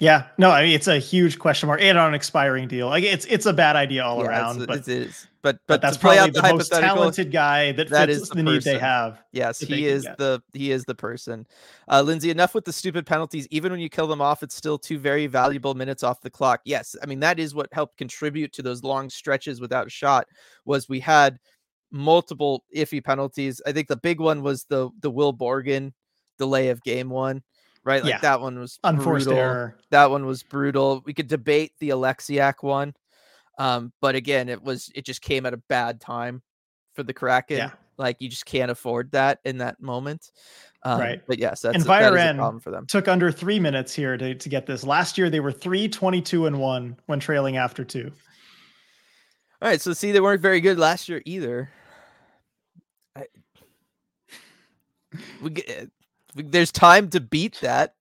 Yeah, 0.00 0.26
no, 0.38 0.50
I 0.50 0.62
mean 0.62 0.74
it's 0.74 0.86
a 0.86 0.98
huge 0.98 1.38
question 1.38 1.66
mark 1.66 1.80
and 1.80 1.98
on 1.98 2.08
an 2.08 2.14
expiring 2.14 2.68
deal. 2.68 2.86
Like 2.86 3.02
it's 3.02 3.24
it's 3.26 3.46
a 3.46 3.52
bad 3.52 3.74
idea 3.74 4.04
all 4.04 4.22
yeah, 4.22 4.28
around. 4.28 4.66
but 4.66 4.78
it 4.80 4.88
is. 4.88 5.26
But 5.42 5.56
but, 5.56 5.60
but 5.66 5.82
that's 5.82 5.96
probably 5.96 6.30
the, 6.30 6.40
the 6.40 6.54
most 6.54 6.72
talented 6.72 7.32
guy 7.32 7.72
that, 7.72 7.88
that 7.88 8.08
is 8.10 8.28
the, 8.28 8.36
the 8.36 8.42
need 8.42 8.62
they 8.62 8.78
have. 8.78 9.22
Yes, 9.32 9.58
he 9.58 9.86
is 9.86 10.04
the 10.04 10.40
he 10.52 10.70
is 10.70 10.84
the 10.84 10.94
person. 10.94 11.46
Uh, 11.88 12.02
Lindsay, 12.02 12.30
enough 12.30 12.54
with 12.54 12.64
the 12.64 12.72
stupid 12.72 13.06
penalties. 13.06 13.48
Even 13.50 13.72
when 13.72 13.80
you 13.80 13.88
kill 13.88 14.06
them 14.06 14.20
off, 14.20 14.42
it's 14.42 14.54
still 14.54 14.78
two 14.78 14.98
very 14.98 15.26
valuable 15.26 15.74
minutes 15.74 16.02
off 16.04 16.20
the 16.20 16.30
clock. 16.30 16.60
Yes, 16.64 16.94
I 17.02 17.06
mean 17.06 17.20
that 17.20 17.40
is 17.40 17.54
what 17.54 17.68
helped 17.72 17.96
contribute 17.96 18.52
to 18.52 18.62
those 18.62 18.84
long 18.84 19.10
stretches 19.10 19.60
without 19.60 19.86
a 19.88 19.90
shot. 19.90 20.28
Was 20.64 20.88
we 20.88 21.00
had 21.00 21.38
multiple 21.90 22.64
iffy 22.76 23.02
penalties. 23.02 23.60
I 23.66 23.72
think 23.72 23.88
the 23.88 23.96
big 23.96 24.20
one 24.20 24.42
was 24.42 24.64
the 24.64 24.90
the 25.00 25.10
Will 25.10 25.34
Borgen 25.34 25.92
delay 26.38 26.68
of 26.68 26.82
game 26.84 27.10
one 27.10 27.42
right? 27.88 28.04
Like 28.04 28.10
yeah. 28.10 28.18
that 28.20 28.42
one 28.42 28.58
was 28.58 28.78
unforced 28.84 29.26
brutal. 29.26 29.42
error. 29.42 29.78
That 29.90 30.10
one 30.10 30.26
was 30.26 30.42
brutal. 30.42 31.02
We 31.06 31.14
could 31.14 31.26
debate 31.26 31.72
the 31.80 31.88
Oleksiak 31.88 32.56
one, 32.60 32.94
um, 33.58 33.94
but 34.02 34.14
again, 34.14 34.50
it 34.50 34.62
was 34.62 34.90
it 34.94 35.06
just 35.06 35.22
came 35.22 35.46
at 35.46 35.54
a 35.54 35.62
bad 35.68 35.98
time 35.98 36.42
for 36.94 37.02
the 37.02 37.14
Kraken. 37.14 37.56
Yeah. 37.56 37.70
Like 37.96 38.18
you 38.20 38.28
just 38.28 38.44
can't 38.44 38.70
afford 38.70 39.10
that 39.12 39.40
in 39.44 39.58
that 39.58 39.80
moment. 39.80 40.30
Um, 40.82 41.00
Right. 41.00 41.22
But 41.26 41.38
yes, 41.38 41.62
that's 41.62 41.76
And 41.76 41.84
that 41.84 42.12
is 42.12 42.30
a 42.30 42.34
problem 42.34 42.60
for 42.60 42.70
them. 42.70 42.86
Took 42.86 43.08
under 43.08 43.32
three 43.32 43.58
minutes 43.58 43.94
here 43.94 44.16
to, 44.18 44.34
to 44.34 44.48
get 44.48 44.66
this. 44.66 44.84
Last 44.84 45.16
year 45.16 45.30
they 45.30 45.40
were 45.40 45.50
three 45.50 45.88
twenty 45.88 46.20
two 46.20 46.46
and 46.46 46.60
one 46.60 46.96
when 47.06 47.20
trailing 47.20 47.56
after 47.56 47.84
two. 47.84 48.12
All 49.60 49.68
right, 49.68 49.80
so 49.80 49.94
see, 49.94 50.12
they 50.12 50.20
weren't 50.20 50.42
very 50.42 50.60
good 50.60 50.78
last 50.78 51.08
year 51.08 51.22
either. 51.24 51.70
I, 53.16 53.24
we 55.42 55.50
get, 55.50 55.68
we, 55.78 55.97
there's 56.34 56.72
time 56.72 57.08
to 57.10 57.20
beat 57.20 57.58
that. 57.62 57.94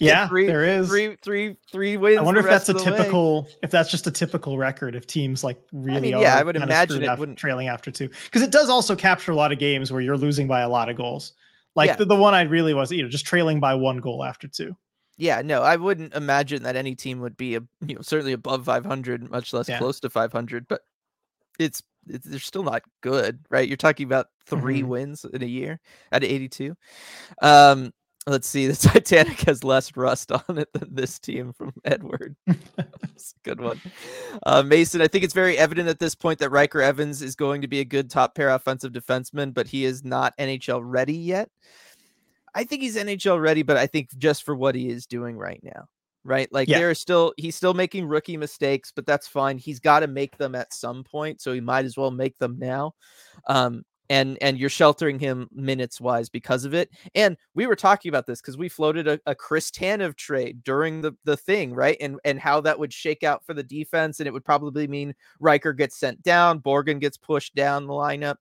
Yeah, 0.00 0.28
three, 0.28 0.46
there 0.46 0.64
is. 0.64 0.88
three, 0.88 1.16
three, 1.20 1.56
three 1.72 1.96
wins. 1.96 2.18
I 2.18 2.22
wonder 2.22 2.38
if 2.38 2.46
that's 2.46 2.68
a 2.68 2.72
the 2.74 2.78
way. 2.78 2.84
typical 2.84 3.48
if 3.60 3.72
that's 3.72 3.90
just 3.90 4.06
a 4.06 4.10
typical 4.12 4.56
record 4.56 4.94
if 4.94 5.04
teams 5.04 5.42
like 5.42 5.60
really 5.72 6.12
mean, 6.12 6.20
yeah, 6.20 6.36
I 6.36 6.44
would 6.44 6.54
imagine 6.54 7.02
it 7.02 7.18
wouldn't- 7.18 7.36
trailing 7.38 7.66
after 7.66 7.90
two 7.90 8.08
because 8.24 8.42
it 8.42 8.52
does 8.52 8.68
also 8.70 8.94
capture 8.94 9.32
a 9.32 9.34
lot 9.34 9.50
of 9.50 9.58
games 9.58 9.90
where 9.90 10.00
you're 10.00 10.16
losing 10.16 10.46
by 10.46 10.60
a 10.60 10.68
lot 10.68 10.88
of 10.88 10.96
goals. 10.96 11.32
Like 11.74 11.88
Yeah. 11.88 11.96
the, 11.96 12.04
the 12.04 12.14
one 12.16 12.34
I 12.34 12.42
really 12.42 12.72
was, 12.72 12.92
you 12.92 13.02
know, 13.02 13.08
just 13.08 13.26
trailing 13.26 13.58
by 13.58 13.74
one 13.74 13.98
goal 13.98 14.22
after 14.22 14.46
two. 14.46 14.76
Yeah, 15.16 15.42
no, 15.42 15.60
I 15.62 15.74
wouldn't 15.74 16.14
imagine 16.14 16.62
that 16.62 16.76
any 16.76 16.94
team 16.94 17.18
would 17.20 17.36
be, 17.36 17.56
a, 17.56 17.60
you 17.84 17.96
know, 17.96 18.00
certainly 18.00 18.32
above 18.32 18.64
500, 18.66 19.28
much 19.28 19.52
less 19.52 19.68
Yeah. 19.68 19.78
close 19.78 19.98
to 20.00 20.08
500. 20.08 20.66
But 20.68 20.82
it's, 21.60 21.82
it's 22.08 22.26
they're 22.26 22.38
still 22.40 22.62
not 22.62 22.82
good, 23.02 23.40
right? 23.50 23.68
You're 23.68 23.76
talking 23.76 24.06
about 24.06 24.26
3 24.46 24.82
Mhm. 24.82 24.86
wins 24.86 25.24
in 25.24 25.42
a 25.42 25.46
year 25.46 25.80
at 26.12 26.24
82. 26.24 26.74
Um, 27.42 27.92
let's 28.26 28.48
see, 28.48 28.66
the 28.66 28.74
Titanic 29.00 29.40
has 29.42 29.62
less 29.64 29.96
rust 29.96 30.32
on 30.48 30.58
it 30.58 30.72
than 30.72 30.94
this 30.94 31.18
team 31.18 31.52
from 31.52 31.72
Edward. 31.84 32.36
That's 32.46 33.34
a 33.36 33.48
good 33.48 33.60
one. 33.60 33.80
Uh, 34.44 34.62
Mason, 34.62 35.00
I 35.02 35.08
think 35.08 35.24
it's 35.24 35.34
very 35.34 35.56
evident 35.58 35.88
at 35.88 35.98
this 35.98 36.14
point 36.14 36.38
that 36.40 36.50
Ryker 36.50 36.80
Evans 36.82 37.22
is 37.22 37.34
going 37.36 37.60
to 37.62 37.68
be 37.68 37.80
a 37.80 37.84
good 37.84 38.10
top 38.10 38.34
pair 38.34 38.50
offensive 38.50 38.92
defenseman, 38.92 39.52
but 39.54 39.66
he 39.66 39.84
is 39.84 40.04
not 40.04 40.36
NHL 40.38 40.80
ready 40.82 41.16
yet. 41.16 41.48
I 42.54 42.64
think 42.64 42.82
he's 42.82 42.96
NHL 42.96 43.40
ready, 43.40 43.62
but 43.62 43.76
I 43.76 43.86
think 43.86 44.10
just 44.18 44.42
for 44.42 44.56
what 44.56 44.74
he 44.74 44.88
is 44.88 45.06
doing 45.06 45.36
right 45.36 45.60
now, 45.62 45.86
right? 46.24 46.52
Like 46.52 46.68
Yeah. 46.68 46.78
there 46.78 46.90
are 46.90 46.94
still 46.94 47.32
he's 47.36 47.56
still 47.56 47.74
making 47.74 48.06
rookie 48.06 48.36
mistakes, 48.36 48.92
but 48.94 49.06
that's 49.06 49.26
fine. 49.28 49.58
He's 49.58 49.80
got 49.80 50.00
to 50.00 50.06
make 50.06 50.36
them 50.38 50.54
at 50.54 50.72
some 50.74 51.04
point, 51.04 51.40
so 51.40 51.52
he 51.52 51.60
might 51.60 51.84
as 51.84 51.96
well 51.96 52.10
make 52.10 52.38
them 52.38 52.56
now. 52.58 52.94
Um, 53.46 53.84
and 54.10 54.36
and 54.40 54.58
you're 54.58 54.68
sheltering 54.68 55.20
him 55.20 55.48
minutes 55.52 56.00
wise 56.00 56.28
because 56.28 56.64
of 56.64 56.74
it. 56.74 56.90
And 57.14 57.36
we 57.54 57.66
were 57.66 57.76
talking 57.76 58.08
about 58.08 58.26
this 58.26 58.40
because 58.40 58.58
we 58.58 58.68
floated 58.68 59.06
a, 59.06 59.20
a 59.26 59.34
Chris 59.36 59.70
Tanev 59.70 60.16
trade 60.16 60.64
during 60.64 61.00
the 61.00 61.12
the 61.24 61.36
thing, 61.36 61.72
right? 61.72 61.96
And 62.00 62.18
and 62.24 62.40
how 62.40 62.60
that 62.62 62.78
would 62.78 62.92
shake 62.92 63.22
out 63.22 63.46
for 63.46 63.54
the 63.54 63.62
defense, 63.62 64.18
and 64.20 64.26
it 64.26 64.32
would 64.32 64.44
probably 64.44 64.88
mean 64.88 65.14
Ryker 65.38 65.72
gets 65.72 65.98
sent 65.98 66.22
down, 66.22 66.60
Borgen 66.60 67.00
gets 67.00 67.16
pushed 67.16 67.54
down 67.54 67.86
the 67.86 67.92
lineup 67.92 68.36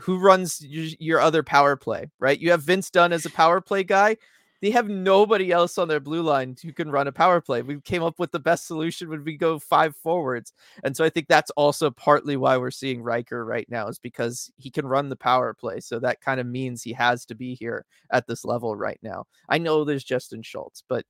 who 0.00 0.18
runs 0.18 0.60
your, 0.64 0.86
your 1.00 1.20
other 1.20 1.42
power 1.42 1.76
play, 1.76 2.06
right? 2.18 2.38
You 2.38 2.50
have 2.52 2.62
Vince 2.62 2.90
Dunn 2.90 3.12
as 3.12 3.26
a 3.26 3.30
power 3.30 3.60
play 3.60 3.82
guy. 3.84 4.16
They 4.60 4.70
have 4.72 4.88
nobody 4.88 5.52
else 5.52 5.78
on 5.78 5.86
their 5.88 6.00
blue 6.00 6.22
line 6.22 6.56
who 6.60 6.72
can 6.72 6.90
run 6.90 7.06
a 7.06 7.12
power 7.12 7.40
play. 7.40 7.62
We 7.62 7.80
came 7.80 8.02
up 8.02 8.18
with 8.18 8.32
the 8.32 8.40
best 8.40 8.66
solution 8.66 9.08
when 9.08 9.22
we 9.24 9.36
go 9.36 9.58
five 9.58 9.94
forwards. 9.96 10.52
And 10.82 10.96
so 10.96 11.04
I 11.04 11.10
think 11.10 11.28
that's 11.28 11.50
also 11.52 11.90
partly 11.90 12.36
why 12.36 12.56
we're 12.56 12.70
seeing 12.72 13.00
Ryker 13.02 13.44
right 13.44 13.68
now, 13.70 13.86
is 13.86 13.98
because 14.00 14.50
he 14.56 14.70
can 14.70 14.86
run 14.86 15.08
the 15.08 15.16
power 15.16 15.54
play. 15.54 15.78
So 15.80 16.00
that 16.00 16.20
kind 16.20 16.40
of 16.40 16.46
means 16.46 16.82
he 16.82 16.92
has 16.94 17.24
to 17.26 17.34
be 17.36 17.54
here 17.54 17.84
at 18.10 18.26
this 18.26 18.44
level 18.44 18.74
right 18.74 18.98
now. 19.02 19.26
I 19.48 19.58
know 19.58 19.84
there's 19.84 20.02
Justin 20.04 20.42
Schultz, 20.42 20.82
but 20.88 21.04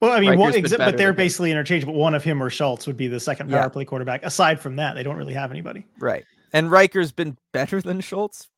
Well, 0.00 0.12
I 0.12 0.20
mean, 0.20 0.30
Ryker's 0.30 0.40
one, 0.40 0.54
except, 0.54 0.78
but 0.78 0.96
they're 0.96 1.08
than 1.08 1.14
him. 1.14 1.16
basically 1.16 1.50
interchangeable. 1.52 1.94
One 1.94 2.14
of 2.14 2.24
him 2.24 2.42
or 2.42 2.50
Schultz 2.50 2.86
would 2.86 2.96
be 2.96 3.08
the 3.08 3.20
second 3.20 3.50
power 3.50 3.62
Yeah. 3.62 3.68
play 3.68 3.84
quarterback. 3.84 4.22
Aside 4.24 4.60
from 4.60 4.76
that, 4.76 4.94
they 4.94 5.02
don't 5.02 5.16
really 5.16 5.34
have 5.34 5.50
anybody. 5.50 5.86
right. 5.98 6.24
And 6.52 6.70
Ryker's 6.70 7.12
been 7.12 7.36
better 7.52 7.82
than 7.82 8.00
Schultz, 8.00 8.48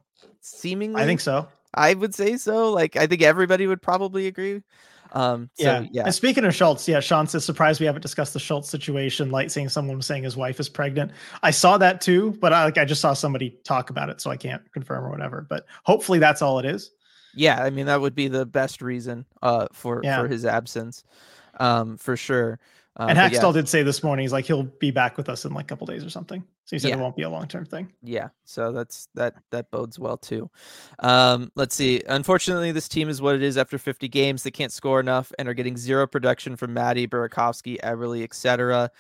seemingly. 0.41 1.03
I 1.03 1.07
think 1.07 1.21
so. 1.21 1.49
I 1.75 1.95
would 1.95 2.15
say 2.15 2.37
so. 2.37 2.71
Like 2.71 2.97
I 2.97 3.07
think 3.07 3.23
everybody 3.23 3.67
would 3.67 3.83
probably 3.83 4.27
agree. 4.27 4.63
Um, 5.13 5.51
so, 5.55 5.65
yeah. 5.65 5.87
yeah. 5.91 6.05
And 6.05 6.15
speaking 6.15 6.45
of 6.45 6.55
Schultz, 6.55 6.87
yeah, 6.87 7.01
Sean 7.01 7.27
says 7.27 7.45
surprised 7.45 7.81
we 7.81 7.87
haven't 7.87 8.03
discussed 8.03 8.33
the 8.33 8.39
Schultz 8.39 8.69
situation. 8.69 9.31
Like 9.31 9.51
seeing 9.51 9.69
someone 9.69 10.01
saying 10.03 10.23
his 10.23 10.37
wife 10.37 10.61
is 10.61 10.69
pregnant. 10.69 11.11
I 11.43 11.51
saw 11.51 11.79
that 11.79 12.01
too, 12.01 12.33
but 12.41 12.53
I 12.53 12.65
like 12.65 12.79
I 12.79 12.85
just 12.85 13.01
saw 13.01 13.13
somebody 13.13 13.59
talk 13.65 13.91
about 13.91 14.09
it, 14.09 14.21
so 14.21 14.31
I 14.31 14.37
can't 14.37 14.63
confirm 14.73 15.05
or 15.05 15.11
whatever. 15.11 15.47
But 15.49 15.67
hopefully 15.85 16.19
that's 16.19 16.43
all 16.43 16.59
it 16.59 16.65
is. 16.65 16.93
Yeah, 17.35 17.63
I 17.63 17.71
mean 17.71 17.87
that 17.87 18.01
would 18.01 18.15
be 18.15 18.29
the 18.29 18.47
best 18.47 18.83
reason 18.83 19.25
uh 19.43 19.69
for 19.73 20.01
Yeah. 20.03 20.21
for 20.21 20.29
his 20.29 20.45
absence. 20.45 21.05
Um 21.59 21.97
for 21.97 22.17
sure. 22.17 22.59
Uh, 22.99 23.07
and 23.09 23.17
but 23.17 23.33
yeah, 23.33 23.39
Hakstol 23.39 23.53
did 23.55 23.69
say 23.69 23.83
this 23.85 24.03
morning 24.03 24.25
he's 24.25 24.33
like 24.33 24.45
he'll 24.45 24.65
be 24.65 24.91
back 24.91 25.17
with 25.17 25.29
us 25.29 25.45
in 25.45 25.55
like 25.55 25.67
a 25.67 25.69
couple 25.69 25.87
days 25.87 26.05
or 26.05 26.11
something. 26.11 26.41
So 26.65 26.77
he 26.77 26.81
said 26.81 26.89
Yeah. 26.89 26.97
it 26.97 27.01
won't 27.01 27.17
be 27.17 27.23
a 27.23 27.31
long 27.31 27.47
term 27.47 27.65
thing. 27.65 27.93
yeah, 28.03 28.29
so 28.45 28.73
that's 28.73 29.09
that 29.15 29.35
that 29.53 29.71
bodes 29.71 29.99
well 29.99 30.17
too. 30.19 30.51
Um 30.99 31.53
let's 31.55 31.75
see. 31.75 32.03
Unfortunately, 32.09 32.73
this 32.73 32.89
team 32.89 33.09
is 33.09 33.23
what 33.23 33.37
it 33.37 33.43
is 33.43 33.57
after 33.57 33.79
50 33.79 34.09
games. 34.09 34.43
They 34.43 34.51
can't 34.51 34.73
score 34.73 34.99
enough 35.01 35.33
and 35.39 35.49
are 35.49 35.55
getting 35.55 35.77
zero 35.77 36.07
production 36.07 36.57
from 36.57 36.75
Matty, 36.75 37.07
Burakovsky, 37.07 37.81
Eberle, 37.81 38.23
etc. 38.25 38.91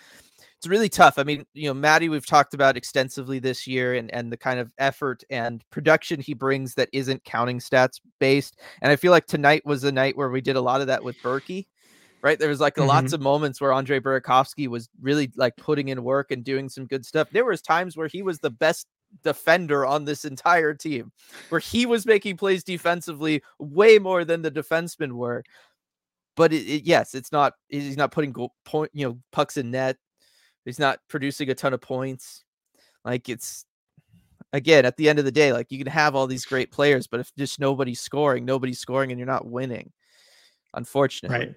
It's 0.58 0.66
really 0.66 0.90
tough. 0.90 1.18
I 1.18 1.22
mean, 1.24 1.46
you 1.54 1.68
know, 1.68 1.74
Matty 1.74 2.08
we've 2.10 2.26
talked 2.26 2.54
about 2.54 2.76
extensively 2.76 3.38
this 3.40 3.66
year 3.66 3.94
and 3.94 4.08
and 4.14 4.30
the 4.30 4.36
kind 4.36 4.60
of 4.60 4.72
effort 4.78 5.24
and 5.30 5.64
production 5.70 6.20
he 6.20 6.34
brings 6.34 6.74
that 6.74 6.90
isn't 6.92 7.24
counting 7.24 7.58
stats 7.58 8.00
based. 8.20 8.60
And 8.82 8.92
I 8.92 8.96
feel 8.96 9.10
like 9.10 9.26
tonight 9.26 9.66
was 9.66 9.82
a 9.84 9.90
night 9.92 10.16
where 10.16 10.28
we 10.30 10.40
did 10.40 10.56
a 10.56 10.60
lot 10.60 10.80
of 10.80 10.86
that 10.86 11.02
with 11.02 11.16
Berkey. 11.22 11.66
Right? 12.22 12.38
There 12.38 12.48
was 12.48 12.60
like 12.60 12.76
Mhm. 12.76 12.86
lots 12.86 13.12
of 13.12 13.20
moments 13.20 13.60
where 13.60 13.72
Andre 13.72 14.00
Burakovsky 14.00 14.68
was 14.68 14.88
really 15.00 15.30
like 15.36 15.56
putting 15.56 15.88
in 15.88 16.02
work 16.04 16.30
and 16.30 16.44
doing 16.44 16.68
some 16.68 16.86
good 16.86 17.04
stuff. 17.06 17.28
There 17.30 17.44
was 17.44 17.62
times 17.62 17.96
where 17.96 18.08
he 18.08 18.22
was 18.22 18.38
the 18.40 18.50
best 18.50 18.86
defender 19.24 19.84
on 19.86 20.04
this 20.04 20.24
entire 20.24 20.72
team, 20.74 21.10
where 21.48 21.60
he 21.60 21.84
was 21.86 22.06
making 22.06 22.36
plays 22.36 22.62
defensively 22.62 23.42
way 23.58 23.98
more 23.98 24.24
than 24.24 24.42
the 24.42 24.50
defensemen 24.50 25.12
were. 25.12 25.42
But 26.36 26.52
it, 26.52 26.62
it- 26.68 26.84
yes, 26.84 27.14
it's 27.14 27.32
not. 27.32 27.54
He's 27.68 27.96
not 27.96 28.12
putting 28.12 28.32
goal 28.32 28.54
point, 28.64 28.90
you 28.94 29.06
know, 29.08 29.18
pucks 29.32 29.56
in 29.56 29.70
net. 29.72 29.96
He's 30.64 30.78
not 30.78 31.00
producing 31.08 31.50
a 31.50 31.54
ton 31.54 31.72
of 31.74 31.80
points. 31.80 32.44
Like 33.04 33.28
it's 33.28 33.64
again 34.52 34.84
at 34.84 34.96
the 34.96 35.08
end 35.08 35.18
of 35.18 35.24
the 35.24 35.32
day, 35.32 35.52
like 35.52 35.70
you 35.72 35.78
can 35.78 35.86
have 35.86 36.14
all 36.14 36.26
these 36.26 36.44
great 36.44 36.70
players, 36.70 37.06
but 37.06 37.18
if 37.20 37.34
just 37.36 37.58
nobody's 37.58 38.00
scoring, 38.00 38.44
nobody's 38.44 38.78
scoring, 38.78 39.10
and 39.10 39.18
you're 39.18 39.26
not 39.26 39.46
winning, 39.46 39.90
unfortunately. 40.74 41.38
Right. 41.38 41.54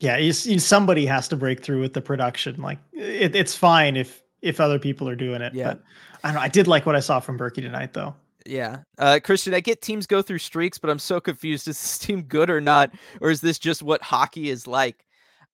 Yeah, 0.00 0.16
you, 0.16 0.32
you, 0.44 0.58
somebody 0.58 1.06
has 1.06 1.28
to 1.28 1.36
break 1.36 1.62
through 1.62 1.80
with 1.80 1.92
the 1.92 2.00
production. 2.00 2.60
Like 2.60 2.78
it, 2.92 3.36
it's 3.36 3.54
fine 3.54 3.96
if 3.96 4.22
if 4.42 4.58
other 4.58 4.78
people 4.78 5.08
are 5.08 5.16
doing 5.16 5.42
it. 5.42 5.54
Yeah. 5.54 5.68
But 5.68 5.82
I 6.24 6.28
don't 6.28 6.34
know. 6.36 6.40
I 6.40 6.48
did 6.48 6.66
like 6.66 6.86
what 6.86 6.96
I 6.96 7.00
saw 7.00 7.20
from 7.20 7.38
Berkey 7.38 7.62
tonight, 7.62 7.92
though. 7.92 8.14
Yeah. 8.46 8.78
Uh, 8.98 9.20
Christian, 9.22 9.54
I 9.54 9.60
get 9.60 9.82
teams 9.82 10.06
go 10.06 10.22
through 10.22 10.38
streaks, 10.38 10.78
but 10.78 10.90
I'm 10.90 10.98
so 10.98 11.20
confused. 11.20 11.68
Is 11.68 11.76
this 11.76 11.98
team 12.06 12.22
good 12.22 12.50
or 12.50 12.60
not? 12.60 12.90
Or 13.20 13.30
is 13.30 13.40
this 13.40 13.58
just 13.58 13.82
what 13.82 14.02
hockey 14.02 14.50
is 14.50 14.66
like? 14.66 15.04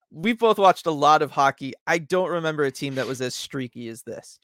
We've 0.09 0.39
both 0.39 0.57
watched 0.57 0.85
a 0.85 0.91
lot 0.91 1.21
of 1.21 1.31
hockey. 1.31 1.73
I 1.85 1.97
don't 1.97 2.29
remember 2.29 2.63
a 2.63 2.71
team 2.71 2.95
that 2.95 3.07
was 3.07 3.19
as 3.19 3.35
streaky 3.35 3.89
as 3.89 4.03
this. 4.03 4.39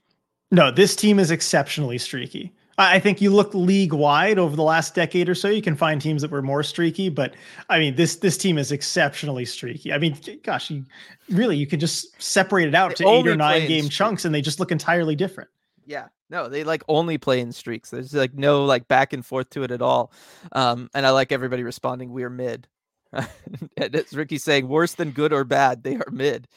No, 0.51 0.71
this 0.71 0.95
team 0.95 1.19
is 1.19 1.31
exceptionally 1.31 1.97
streaky. 1.97 2.53
I 2.77 2.99
think 2.99 3.21
you 3.21 3.29
look 3.29 3.53
league 3.53 3.93
wide 3.93 4.39
over 4.39 4.55
the 4.55 4.63
last 4.63 4.95
decade 4.95 5.29
or 5.29 5.35
so, 5.35 5.47
you 5.47 5.61
can 5.61 5.75
find 5.75 6.01
teams 6.01 6.23
that 6.23 6.31
were 6.31 6.41
more 6.41 6.63
streaky. 6.63 7.09
But 7.09 7.35
I 7.69 7.79
mean, 7.79 7.95
this 7.95 8.15
this 8.15 8.37
team 8.37 8.57
is 8.57 8.71
exceptionally 8.71 9.45
streaky. 9.45 9.93
I 9.93 9.99
mean, 9.99 10.17
gosh, 10.43 10.71
you 10.71 10.85
really 11.29 11.55
you 11.55 11.67
could 11.67 11.79
just 11.79 12.21
separate 12.21 12.67
it 12.67 12.75
out 12.75 12.89
They 12.97 13.05
to 13.05 13.09
eight 13.09 13.27
or 13.27 13.35
nine 13.35 13.67
game 13.67 13.83
streaks. 13.85 13.95
chunks, 13.95 14.25
and 14.25 14.33
they 14.33 14.41
just 14.41 14.59
look 14.59 14.71
entirely 14.71 15.15
different. 15.15 15.49
Yeah. 15.85 16.07
No, 16.29 16.49
they 16.49 16.63
like 16.63 16.83
only 16.87 17.19
play 17.19 17.41
in 17.41 17.51
streaks. 17.51 17.91
There's 17.91 18.13
like 18.13 18.33
no 18.33 18.65
like 18.65 18.87
back 18.87 19.13
and 19.13 19.23
forth 19.23 19.51
to 19.51 19.63
it 19.63 19.69
at 19.69 19.83
all. 19.83 20.11
Um, 20.51 20.89
and 20.95 21.05
I 21.05 21.11
like 21.11 21.31
everybody 21.31 21.61
responding, 21.61 22.11
we're 22.11 22.29
mid. 22.29 22.67
and 23.13 23.27
it's 23.77 24.13
Ricky 24.13 24.39
saying 24.39 24.67
worse 24.67 24.95
than 24.95 25.11
good 25.11 25.31
or 25.31 25.43
bad, 25.43 25.83
they 25.83 25.95
are 25.95 26.09
mid. 26.11 26.47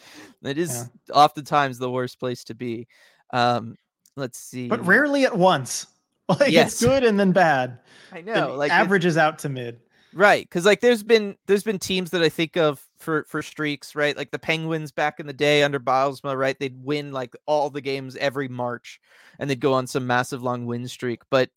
It 0.43 0.57
is 0.57 0.89
oftentimes 1.13 1.77
the 1.77 1.91
worst 1.91 2.19
place 2.19 2.45
to 2.45 2.55
be. 2.55 2.89
Um, 3.35 3.77
let's 4.17 4.39
see. 4.39 4.69
But 4.69 4.87
rarely 4.87 5.27
at 5.27 5.37
once. 5.37 5.87
Like 6.41 6.51
Yes. 6.51 6.73
it's 6.73 6.83
good 6.83 7.05
and 7.05 7.19
then 7.21 7.33
bad. 7.33 7.79
I 8.13 8.23
Then 8.23 8.35
know, 8.35 8.55
like 8.55 8.73
averages 8.73 9.17
out 9.17 9.39
to 9.41 9.49
mid. 9.49 9.79
Right, 10.13 10.49
because 10.49 10.65
like 10.65 10.81
there's 10.81 11.03
been 11.03 11.37
there's 11.47 11.63
been 11.63 11.79
teams 11.79 12.11
that 12.11 12.23
I 12.23 12.29
think 12.31 12.57
of 12.57 12.83
for 12.99 13.25
for 13.25 13.43
streaks, 13.43 13.95
right? 13.95 14.17
Like 14.17 14.31
the 14.31 14.39
Penguins 14.39 14.91
back 14.91 15.21
in 15.21 15.27
the 15.27 15.33
day 15.33 15.63
under 15.63 15.79
Bylsma, 15.79 16.37
right? 16.37 16.59
They'd 16.59 16.83
win 16.83 17.13
like 17.13 17.37
all 17.47 17.69
the 17.71 17.83
games 17.83 18.17
every 18.17 18.49
March, 18.49 18.99
and 19.39 19.49
they'd 19.51 19.61
go 19.61 19.75
on 19.75 19.87
some 19.87 20.07
massive 20.07 20.43
long 20.43 20.65
win 20.67 20.89
streak. 20.89 21.21
But 21.31 21.51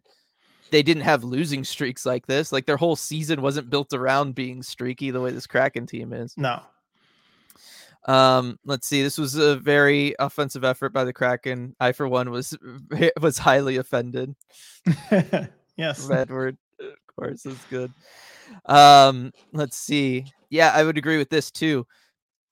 they 0.72 0.84
didn't 0.84 1.04
have 1.04 1.24
losing 1.24 1.64
streaks 1.64 2.06
like 2.06 2.28
this. 2.28 2.52
Like 2.52 2.66
their 2.66 2.78
whole 2.78 2.96
season 2.98 3.42
wasn't 3.42 3.70
built 3.70 3.94
around 3.94 4.36
being 4.36 4.62
streaky 4.62 5.10
the 5.10 5.22
way 5.22 5.32
this 5.32 5.48
Kraken 5.48 5.88
team 5.88 6.12
is. 6.14 6.36
No. 6.38 6.62
Um, 8.08 8.58
let's 8.66 8.88
see. 8.88 9.04
This 9.04 9.18
was 9.18 9.36
a 9.36 9.58
very 9.58 10.16
offensive 10.20 10.64
effort 10.64 10.94
by 10.94 11.04
the 11.04 11.14
Kraken. 11.14 11.76
I, 11.80 11.92
for 11.92 12.08
one, 12.08 12.32
was 12.32 12.58
was 13.22 13.38
highly 13.38 13.78
offended. 13.78 14.36
yes. 15.78 16.10
Edward, 16.10 16.58
of 16.80 17.16
course, 17.16 17.46
is 17.46 17.58
good. 17.70 17.92
Um, 18.66 19.32
let's 19.54 19.78
see. 19.78 20.26
Yeah, 20.50 20.72
I 20.74 20.84
would 20.84 20.98
agree 20.98 21.18
with 21.18 21.30
this 21.30 21.52
too. 21.52 21.86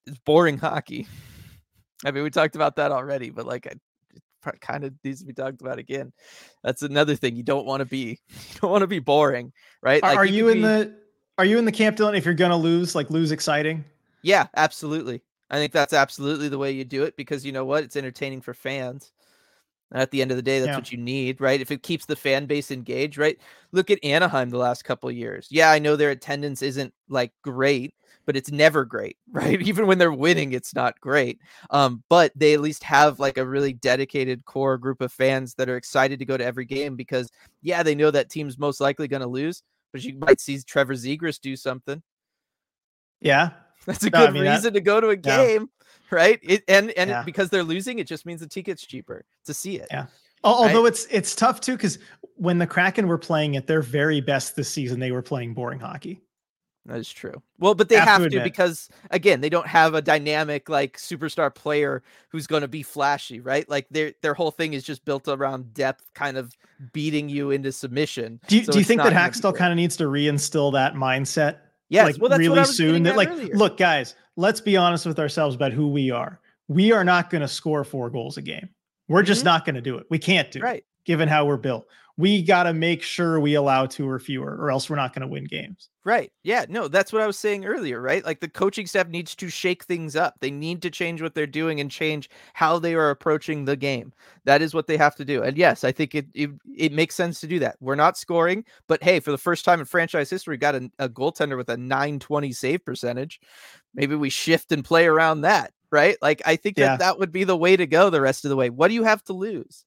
It's 0.05 0.19
boring 0.19 0.57
hockey. 0.57 1.07
I 2.05 2.12
mean, 2.12 2.23
we 2.23 2.29
talked 2.29 2.55
about 2.55 2.75
that 2.75 2.91
already, 2.91 3.29
but 3.29 3.45
like, 3.45 3.67
I- 3.67 3.79
kind 4.62 4.86
of 4.86 4.93
needs 5.03 5.19
to 5.19 5.25
be 5.25 5.33
talked 5.33 5.60
about 5.60 5.77
again. 5.77 6.13
That's 6.63 6.81
another 6.81 7.15
thing. 7.15 7.36
You 7.36 7.43
don't 7.43 7.65
want 7.65 7.81
to 7.81 7.86
be 7.86 8.19
you 8.29 8.60
don't 8.62 8.71
want 8.71 8.81
to 8.81 8.88
be 8.88 8.99
boring, 8.99 9.51
right? 9.81 10.01
Are, 10.03 10.12
Like, 10.12 10.17
are 10.19 10.25
you 10.25 10.47
in 10.47 10.57
be- 10.60 10.62
the 10.62 10.95
are 11.38 11.43
you 11.43 11.57
in 11.57 11.65
the 11.65 11.71
camp, 11.71 11.97
Dylan? 11.97 12.17
If 12.17 12.23
you're 12.23 12.33
gonna 12.33 12.55
lose, 12.55 12.95
like 12.95 13.10
lose 13.10 13.31
exciting. 13.31 13.83
Yeah, 14.21 14.47
absolutely. 14.55 15.21
I 15.49 15.57
think 15.57 15.71
that's 15.71 15.93
absolutely 15.93 16.49
the 16.49 16.57
way 16.57 16.71
you 16.71 16.83
do 16.83 17.03
it 17.03 17.15
because 17.15 17.45
you 17.45 17.51
know 17.51 17.65
what? 17.65 17.83
It's 17.83 17.95
entertaining 17.95 18.41
for 18.41 18.53
fans. 18.53 19.12
And 19.91 20.01
at 20.01 20.12
the 20.12 20.21
end 20.21 20.31
of 20.31 20.38
the 20.38 20.43
day, 20.43 20.60
that's 20.60 20.71
Yeah. 20.71 20.75
what 20.77 20.91
you 20.91 20.97
need, 20.97 21.39
right? 21.39 21.62
If 21.62 21.71
it 21.71 21.83
keeps 21.83 22.05
the 22.05 22.15
fan 22.15 22.45
base 22.45 22.71
engaged, 22.71 23.17
right? 23.17 23.39
Look 23.71 23.89
at 23.89 24.03
Anaheim 24.03 24.49
the 24.49 24.57
last 24.57 24.83
couple 24.83 25.07
of 25.07 25.15
years. 25.15 25.47
Yeah, 25.49 25.71
I 25.71 25.79
know 25.79 25.95
their 25.95 26.12
attendance 26.12 26.62
isn't 26.62 26.93
like 27.07 27.31
great, 27.41 27.95
but 28.25 28.36
it's 28.36 28.51
never 28.51 28.83
great, 28.83 29.17
right? 29.31 29.62
Even 29.62 29.88
when 29.88 29.97
they're 29.97 30.12
winning, 30.12 30.51
it's 30.51 30.75
not 30.75 30.99
great. 30.99 31.39
Um, 31.69 32.03
but 32.10 32.33
they 32.36 32.53
at 32.53 32.60
least 32.62 32.83
have 32.83 33.19
like 33.19 33.38
a 33.38 33.47
really 33.47 33.71
dedicated 33.71 34.43
core 34.43 34.77
group 34.77 34.99
of 34.99 35.13
fans 35.13 35.53
that 35.55 35.69
are 35.69 35.77
excited 35.77 36.19
to 36.19 36.25
go 36.25 36.36
to 36.36 36.43
every 36.43 36.65
game 36.65 36.97
because 36.97 37.29
yeah, 37.62 37.81
they 37.81 37.95
know 37.95 38.12
that 38.12 38.29
team's 38.29 38.57
most 38.60 38.81
likely 38.81 39.07
going 39.07 39.21
to 39.21 39.27
lose, 39.27 39.63
but 39.93 40.03
you 40.03 40.15
might 40.19 40.41
see 40.41 40.60
Trevor 40.62 40.95
Zegras 40.95 41.39
do 41.39 41.55
something. 41.55 42.03
Yeah, 43.21 43.51
That's 43.88 44.04
a 44.04 44.10
No, 44.12 44.19
I 44.19 44.26
good 44.28 44.34
mean, 44.36 44.43
that- 44.43 44.56
reason 44.58 44.73
to 44.76 44.82
go 44.82 45.02
to 45.02 45.08
a 45.08 45.13
yeah. 45.13 45.17
game, 45.47 45.69
right? 46.12 46.39
It, 46.43 46.63
and 46.67 46.91
and 46.91 47.10
Yeah. 47.10 47.21
it, 47.21 47.26
because 47.26 47.50
they're 47.50 47.63
losing, 47.63 47.97
it 47.97 48.06
just 48.06 48.26
means 48.28 48.41
the 48.41 48.47
ticket's 48.47 48.86
cheaper 48.86 49.26
to 49.45 49.54
see 49.54 49.78
it. 49.80 49.88
Yeah. 49.89 50.06
Al- 50.43 50.54
Although 50.54 50.86
it's 50.86 51.06
it's 51.10 51.34
tough 51.34 51.60
too, 51.62 51.71
because 51.78 51.97
when 52.36 52.60
the 52.60 52.67
Kraken 52.67 53.08
were 53.08 53.17
playing 53.17 53.56
at 53.58 53.65
their 53.65 53.82
very 53.82 54.21
best 54.21 54.56
this 54.56 54.69
season, 54.69 55.00
they 55.00 55.12
were 55.12 55.23
playing 55.23 55.56
boring 55.56 55.80
hockey. 55.80 56.21
That 56.86 57.00
is 57.00 57.12
true. 57.12 57.41
Well, 57.60 57.76
but 57.76 57.89
they 57.89 57.95
Have 57.95 58.06
to 58.06 58.10
have 58.12 58.21
to, 58.21 58.28
admit. 58.28 58.43
because 58.45 58.88
again, 59.12 59.41
they 59.41 59.50
don't 59.50 59.67
have 59.67 59.93
a 59.93 60.02
dynamic 60.02 60.69
like 60.69 60.95
superstar 60.97 61.54
player 61.54 62.02
who's 62.30 62.47
going 62.47 62.62
to 62.62 62.67
be 62.69 62.82
flashy, 62.82 63.41
right? 63.41 63.67
Like 63.69 63.88
their 63.89 64.13
their 64.21 64.34
whole 64.34 64.52
thing 64.52 64.71
is 64.73 64.84
just 64.84 65.04
built 65.04 65.28
around 65.28 65.73
depth, 65.73 66.10
kind 66.13 66.38
of 66.38 66.56
beating 66.93 67.28
you 67.28 67.52
into 67.52 67.71
submission. 67.73 68.39
Do 68.47 68.58
you, 68.58 68.63
So 68.63 68.71
do 68.71 68.80
you 68.80 68.86
think 68.86 69.02
that 69.02 69.12
Hakstol 69.12 69.54
kind 69.56 69.73
of 69.73 69.76
needs 69.76 69.97
to 69.97 70.06
reinstill 70.06 70.71
that 70.73 70.93
mindset? 70.93 71.58
Yes, 71.89 72.06
like 72.13 72.21
well, 72.21 72.30
that's 72.30 72.39
really 72.39 72.50
what 72.50 72.58
I 72.60 72.62
was 72.62 72.76
soon. 72.78 73.04
That 73.04 73.15
like, 73.15 73.30
earlier. 73.30 73.56
look, 73.56 73.78
guys, 73.78 74.15
let's 74.36 74.60
be 74.62 74.76
honest 74.78 75.06
with 75.06 75.19
ourselves 75.19 75.56
about 75.56 75.71
who 75.73 75.88
we 75.89 76.12
are. 76.12 76.39
We 76.67 76.91
are 76.91 77.04
not 77.04 77.30
going 77.30 77.41
to 77.41 77.47
score 77.47 77.84
four 77.84 78.10
goals 78.10 78.38
a 78.38 78.41
game. 78.41 78.69
We're 79.08 79.23
just 79.23 79.41
Mhm. 79.41 79.45
not 79.45 79.65
going 79.65 79.76
to 79.76 79.82
do 79.82 79.97
it. 79.97 80.06
We 80.10 80.19
can't 80.19 80.52
do 80.52 80.60
it, 80.60 80.63
right? 80.63 80.84
given 81.06 81.30
how 81.30 81.45
we're 81.45 81.56
built. 81.58 81.88
We 82.17 82.41
got 82.41 82.63
to 82.63 82.73
make 82.73 83.03
sure 83.03 83.39
we 83.39 83.53
allow 83.53 83.86
two 83.86 84.10
or 84.10 84.17
fewer, 84.17 84.56
or 84.56 84.71
else 84.71 84.89
we're 84.89 84.95
not 84.95 85.13
going 85.13 85.21
to 85.21 85.27
win 85.27 85.45
games. 85.45 85.89
Right. 86.03 86.32
Yeah. 86.43 86.65
No, 86.67 86.88
that's 86.88 87.13
what 87.13 87.21
I 87.21 87.27
was 87.27 87.38
saying 87.38 87.65
earlier, 87.65 88.01
right? 88.01 88.25
Like 88.25 88.39
the 88.39 88.47
coaching 88.49 88.88
staff 88.88 89.08
needs 89.08 89.36
to 89.36 89.49
shake 89.49 89.84
things 89.84 90.15
up. 90.15 90.34
They 90.39 90.49
need 90.49 90.82
to 90.82 90.89
change 90.89 91.21
what 91.21 91.36
they're 91.36 91.45
doing 91.45 91.80
and 91.80 91.91
change 91.91 92.27
how 92.56 92.80
they 92.80 92.95
are 92.95 93.12
approaching 93.12 93.65
the 93.65 93.75
game. 93.75 94.13
That 94.45 94.63
is 94.63 94.73
what 94.73 94.88
they 94.88 94.97
have 94.97 95.15
to 95.17 95.25
do. 95.25 95.43
And 95.43 95.58
yes, 95.58 95.84
I 95.84 95.91
think 95.91 96.15
it 96.15 96.25
it, 96.34 96.49
it 96.75 96.91
makes 96.91 97.13
sense 97.13 97.39
to 97.41 97.47
do 97.47 97.60
that. 97.60 97.75
We're 97.82 97.95
not 97.95 98.17
scoring, 98.17 98.63
but 98.88 99.03
hey, 99.03 99.19
for 99.19 99.30
the 99.32 99.38
first 99.38 99.63
time 99.63 99.80
in 99.80 99.86
franchise 99.86 100.30
history, 100.30 100.53
we 100.53 100.58
got 100.58 100.75
a, 100.75 100.89
a 100.97 101.10
goaltender 101.10 101.58
with 101.58 101.69
a 101.69 101.77
920 101.77 102.51
save 102.51 102.84
percentage. 102.84 103.39
Maybe 103.93 104.15
we 104.15 104.30
shift 104.30 104.71
and 104.71 104.84
play 104.84 105.06
around 105.06 105.41
that, 105.41 105.71
right? 105.91 106.17
Like 106.21 106.41
I 106.45 106.56
think 106.56 106.80
Yeah. 106.80 106.88
that 106.88 106.99
that 106.99 107.19
would 107.19 107.32
be 107.32 107.43
the 107.43 107.58
way 107.58 107.75
to 107.77 107.86
go 107.86 108.10
the 108.10 108.21
rest 108.21 108.43
of 108.45 108.49
the 108.49 108.56
way. 108.56 108.69
What 108.71 108.88
do 108.88 108.95
you 108.95 109.03
have 109.03 109.23
to 109.25 109.34
lose? 109.34 109.84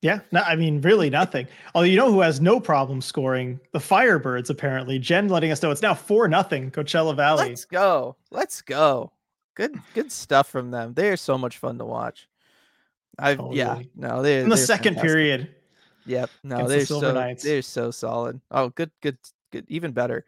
Yeah, 0.00 0.20
no, 0.30 0.42
I 0.42 0.54
mean, 0.54 0.80
really 0.80 1.10
nothing. 1.10 1.48
Although 1.74 1.86
you 1.86 1.96
know 1.96 2.12
who 2.12 2.20
has 2.20 2.40
no 2.40 2.60
problem 2.60 3.00
scoring? 3.00 3.58
The 3.72 3.80
Firebirds, 3.80 4.48
apparently. 4.48 4.98
Jen 4.98 5.28
letting 5.28 5.50
us 5.50 5.60
know 5.62 5.72
it's 5.72 5.82
now 5.82 5.94
four 5.94 6.28
nothing 6.28 6.70
Coachella 6.70 7.16
Valley. 7.16 7.48
Let's 7.48 7.64
go. 7.64 8.16
Let's 8.30 8.62
go. 8.62 9.10
Good 9.56 9.76
good 9.94 10.12
stuff 10.12 10.48
from 10.48 10.70
them. 10.70 10.94
They 10.94 11.08
are 11.10 11.16
so 11.16 11.36
much 11.36 11.58
fun 11.58 11.78
to 11.78 11.84
watch. 11.84 12.28
I 13.18 13.30
yeah, 13.30 13.36
Totally. 13.36 13.90
no, 13.96 14.22
they 14.22 14.40
In 14.40 14.48
the 14.48 14.56
second 14.56 14.98
period. 14.98 15.52
Yep. 16.06 16.30
No, 16.44 16.68
they're 16.68 16.86
Silver 16.86 17.06
so 17.06 17.12
Knights. 17.14 17.42
they're 17.42 17.62
so 17.62 17.90
solid. 17.90 18.40
Oh, 18.52 18.68
good, 18.70 18.90
good, 19.02 19.18
good, 19.50 19.66
even 19.68 19.90
better. 19.92 20.24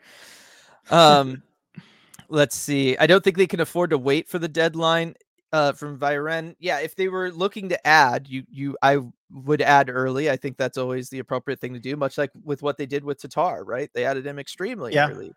Um, 0.90 1.42
let's 2.28 2.56
see. 2.56 2.96
I 2.98 3.06
don't 3.06 3.22
think 3.22 3.36
they 3.36 3.46
can 3.46 3.60
afford 3.60 3.90
to 3.90 3.98
wait 3.98 4.28
for 4.28 4.38
the 4.40 4.48
deadline. 4.48 5.14
Uh, 5.52 5.72
from 5.72 5.98
Viren. 5.98 6.54
Yeah, 6.60 6.78
if 6.78 6.94
they 6.94 7.08
were 7.08 7.30
looking 7.32 7.68
to 7.70 7.86
add, 7.86 8.28
you 8.28 8.44
you 8.50 8.76
I 8.82 8.98
would 9.32 9.60
add 9.62 9.90
early. 9.90 10.30
I 10.30 10.36
think 10.36 10.56
that's 10.56 10.78
always 10.78 11.08
the 11.10 11.18
appropriate 11.18 11.58
thing 11.58 11.74
to 11.74 11.80
do. 11.80 11.96
Much 11.96 12.18
like 12.18 12.30
with 12.44 12.62
what 12.62 12.76
they 12.78 12.86
did 12.86 13.02
with 13.04 13.20
Tatar, 13.20 13.64
right? 13.64 13.90
They 13.92 14.04
added 14.04 14.26
him 14.26 14.38
extremely 14.38 14.94
Yeah. 14.94 15.10
early. 15.10 15.32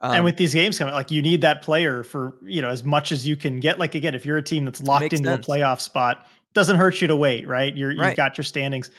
and 0.00 0.18
Um, 0.20 0.24
with 0.24 0.36
these 0.36 0.54
games 0.54 0.78
coming, 0.78 0.94
like 0.94 1.10
you 1.10 1.20
need 1.20 1.40
that 1.42 1.60
player 1.60 2.02
for 2.02 2.36
you 2.44 2.62
know 2.62 2.70
as 2.70 2.82
much 2.84 3.12
as 3.12 3.26
you 3.26 3.36
can 3.36 3.60
get. 3.60 3.78
Like 3.78 3.94
again, 3.94 4.14
if 4.14 4.24
you're 4.24 4.38
a 4.38 4.42
team 4.42 4.64
that's 4.64 4.80
locked 4.82 5.12
into 5.12 5.28
sense. 5.28 5.46
a 5.46 5.50
playoff 5.50 5.80
spot, 5.80 6.26
doesn't 6.54 6.76
hurt 6.76 7.02
you 7.02 7.08
to 7.08 7.16
wait, 7.16 7.46
right? 7.46 7.76
You're 7.76 7.90
you've 7.92 8.16
got 8.16 8.38
your 8.38 8.44
standings. 8.44 8.90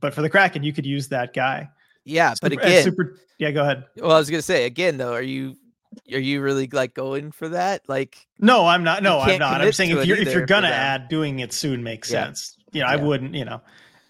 But 0.00 0.14
for 0.14 0.22
the 0.22 0.30
Kraken, 0.30 0.62
you 0.62 0.72
could 0.72 0.86
use 0.86 1.08
that 1.08 1.34
guy. 1.34 1.68
yeah, 2.04 2.34
but 2.40 2.52
Super- 2.52 2.62
and 2.62 2.70
again, 2.70 2.84
super. 2.84 3.16
Yeah, 3.38 3.50
go 3.50 3.62
ahead. 3.62 3.84
well, 3.96 4.12
I 4.12 4.18
was 4.18 4.30
gonna 4.30 4.42
say 4.42 4.64
again 4.64 4.96
though, 4.96 5.12
are 5.12 5.22
you 5.22 5.56
are 6.12 6.18
you 6.18 6.40
really 6.40 6.66
like 6.68 6.94
going 6.94 7.32
for 7.32 7.48
that? 7.50 7.82
Like, 7.88 8.26
No, 8.38 8.66
I'm 8.66 8.84
not. 8.84 9.02
No, 9.02 9.18
I'm 9.20 9.38
can't. 9.38 9.42
I'm 9.42 9.72
saying 9.72 9.90
if 9.90 10.06
you're 10.06 10.16
if 10.18 10.32
you're 10.32 10.46
gonna 10.46 10.68
add, 10.68 11.08
doing 11.08 11.38
it 11.40 11.52
soon 11.52 11.82
makes 11.82 12.10
Yeah. 12.10 12.24
sense. 12.26 12.56
You 12.72 12.82
know, 12.82 12.88
I 12.88 12.96
wouldn't. 12.96 13.34
You 13.34 13.44
know, 13.44 13.60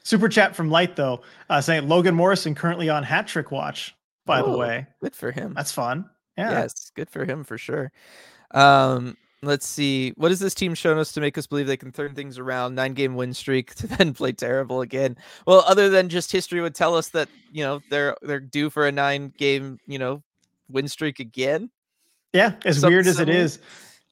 super 0.03 0.29
chat 0.29 0.55
from 0.57 0.71
Light 0.71 0.97
though, 0.97 1.23
uh, 1.51 1.61
saying 1.61 1.89
Logan 1.89 2.15
Morrison 2.15 2.55
currently 2.55 2.89
on 2.89 3.03
hat 3.03 3.27
trick 3.27 3.51
watch. 3.51 3.95
By 4.27 4.41
the 4.41 4.49
Oh, 4.49 4.57
way, 4.57 4.87
good 5.03 5.15
for 5.15 5.31
him. 5.31 5.53
that's 5.55 5.71
fun. 5.73 6.09
Yeah. 6.39 6.51
Yes, 6.51 6.91
good 6.97 7.11
for 7.11 7.25
him 7.27 7.45
for 7.45 7.59
sure. 7.59 7.93
Um, 8.53 9.17
let's 9.43 9.67
see. 9.67 10.13
What 10.17 10.31
has 10.31 10.41
this 10.41 10.55
team 10.55 10.75
shown 10.75 10.97
us 10.99 11.13
to 11.13 11.21
make 11.21 11.37
us 11.37 11.47
believe 11.47 11.67
they 11.67 11.77
can 11.77 11.93
turn 11.93 12.15
things 12.15 12.39
around? 12.39 12.75
Nine 12.75 12.95
game 12.95 13.15
win 13.17 13.35
streak 13.35 13.75
to 13.77 13.87
then 13.87 14.15
play 14.15 14.33
terrible 14.33 14.81
again. 14.81 15.17
Well, 15.47 15.63
other 15.67 15.91
than 15.91 16.09
just 16.09 16.33
history 16.33 16.61
would 16.61 16.75
tell 16.75 16.95
us 16.97 17.09
that 17.11 17.29
you 17.53 17.63
know 17.65 17.83
they're 17.91 18.17
they're 18.23 18.41
due 18.41 18.71
for 18.71 18.87
a 18.87 18.93
nine 18.93 19.33
game 19.37 19.79
you 19.87 19.99
know 19.99 20.23
win 20.69 20.89
streak 20.89 21.21
again. 21.21 21.71
Yeah, 22.33 22.55
as 22.65 22.81
Something 22.81 22.91
weird 22.95 23.07
as 23.07 23.21
it 23.21 23.29
is, 23.29 23.61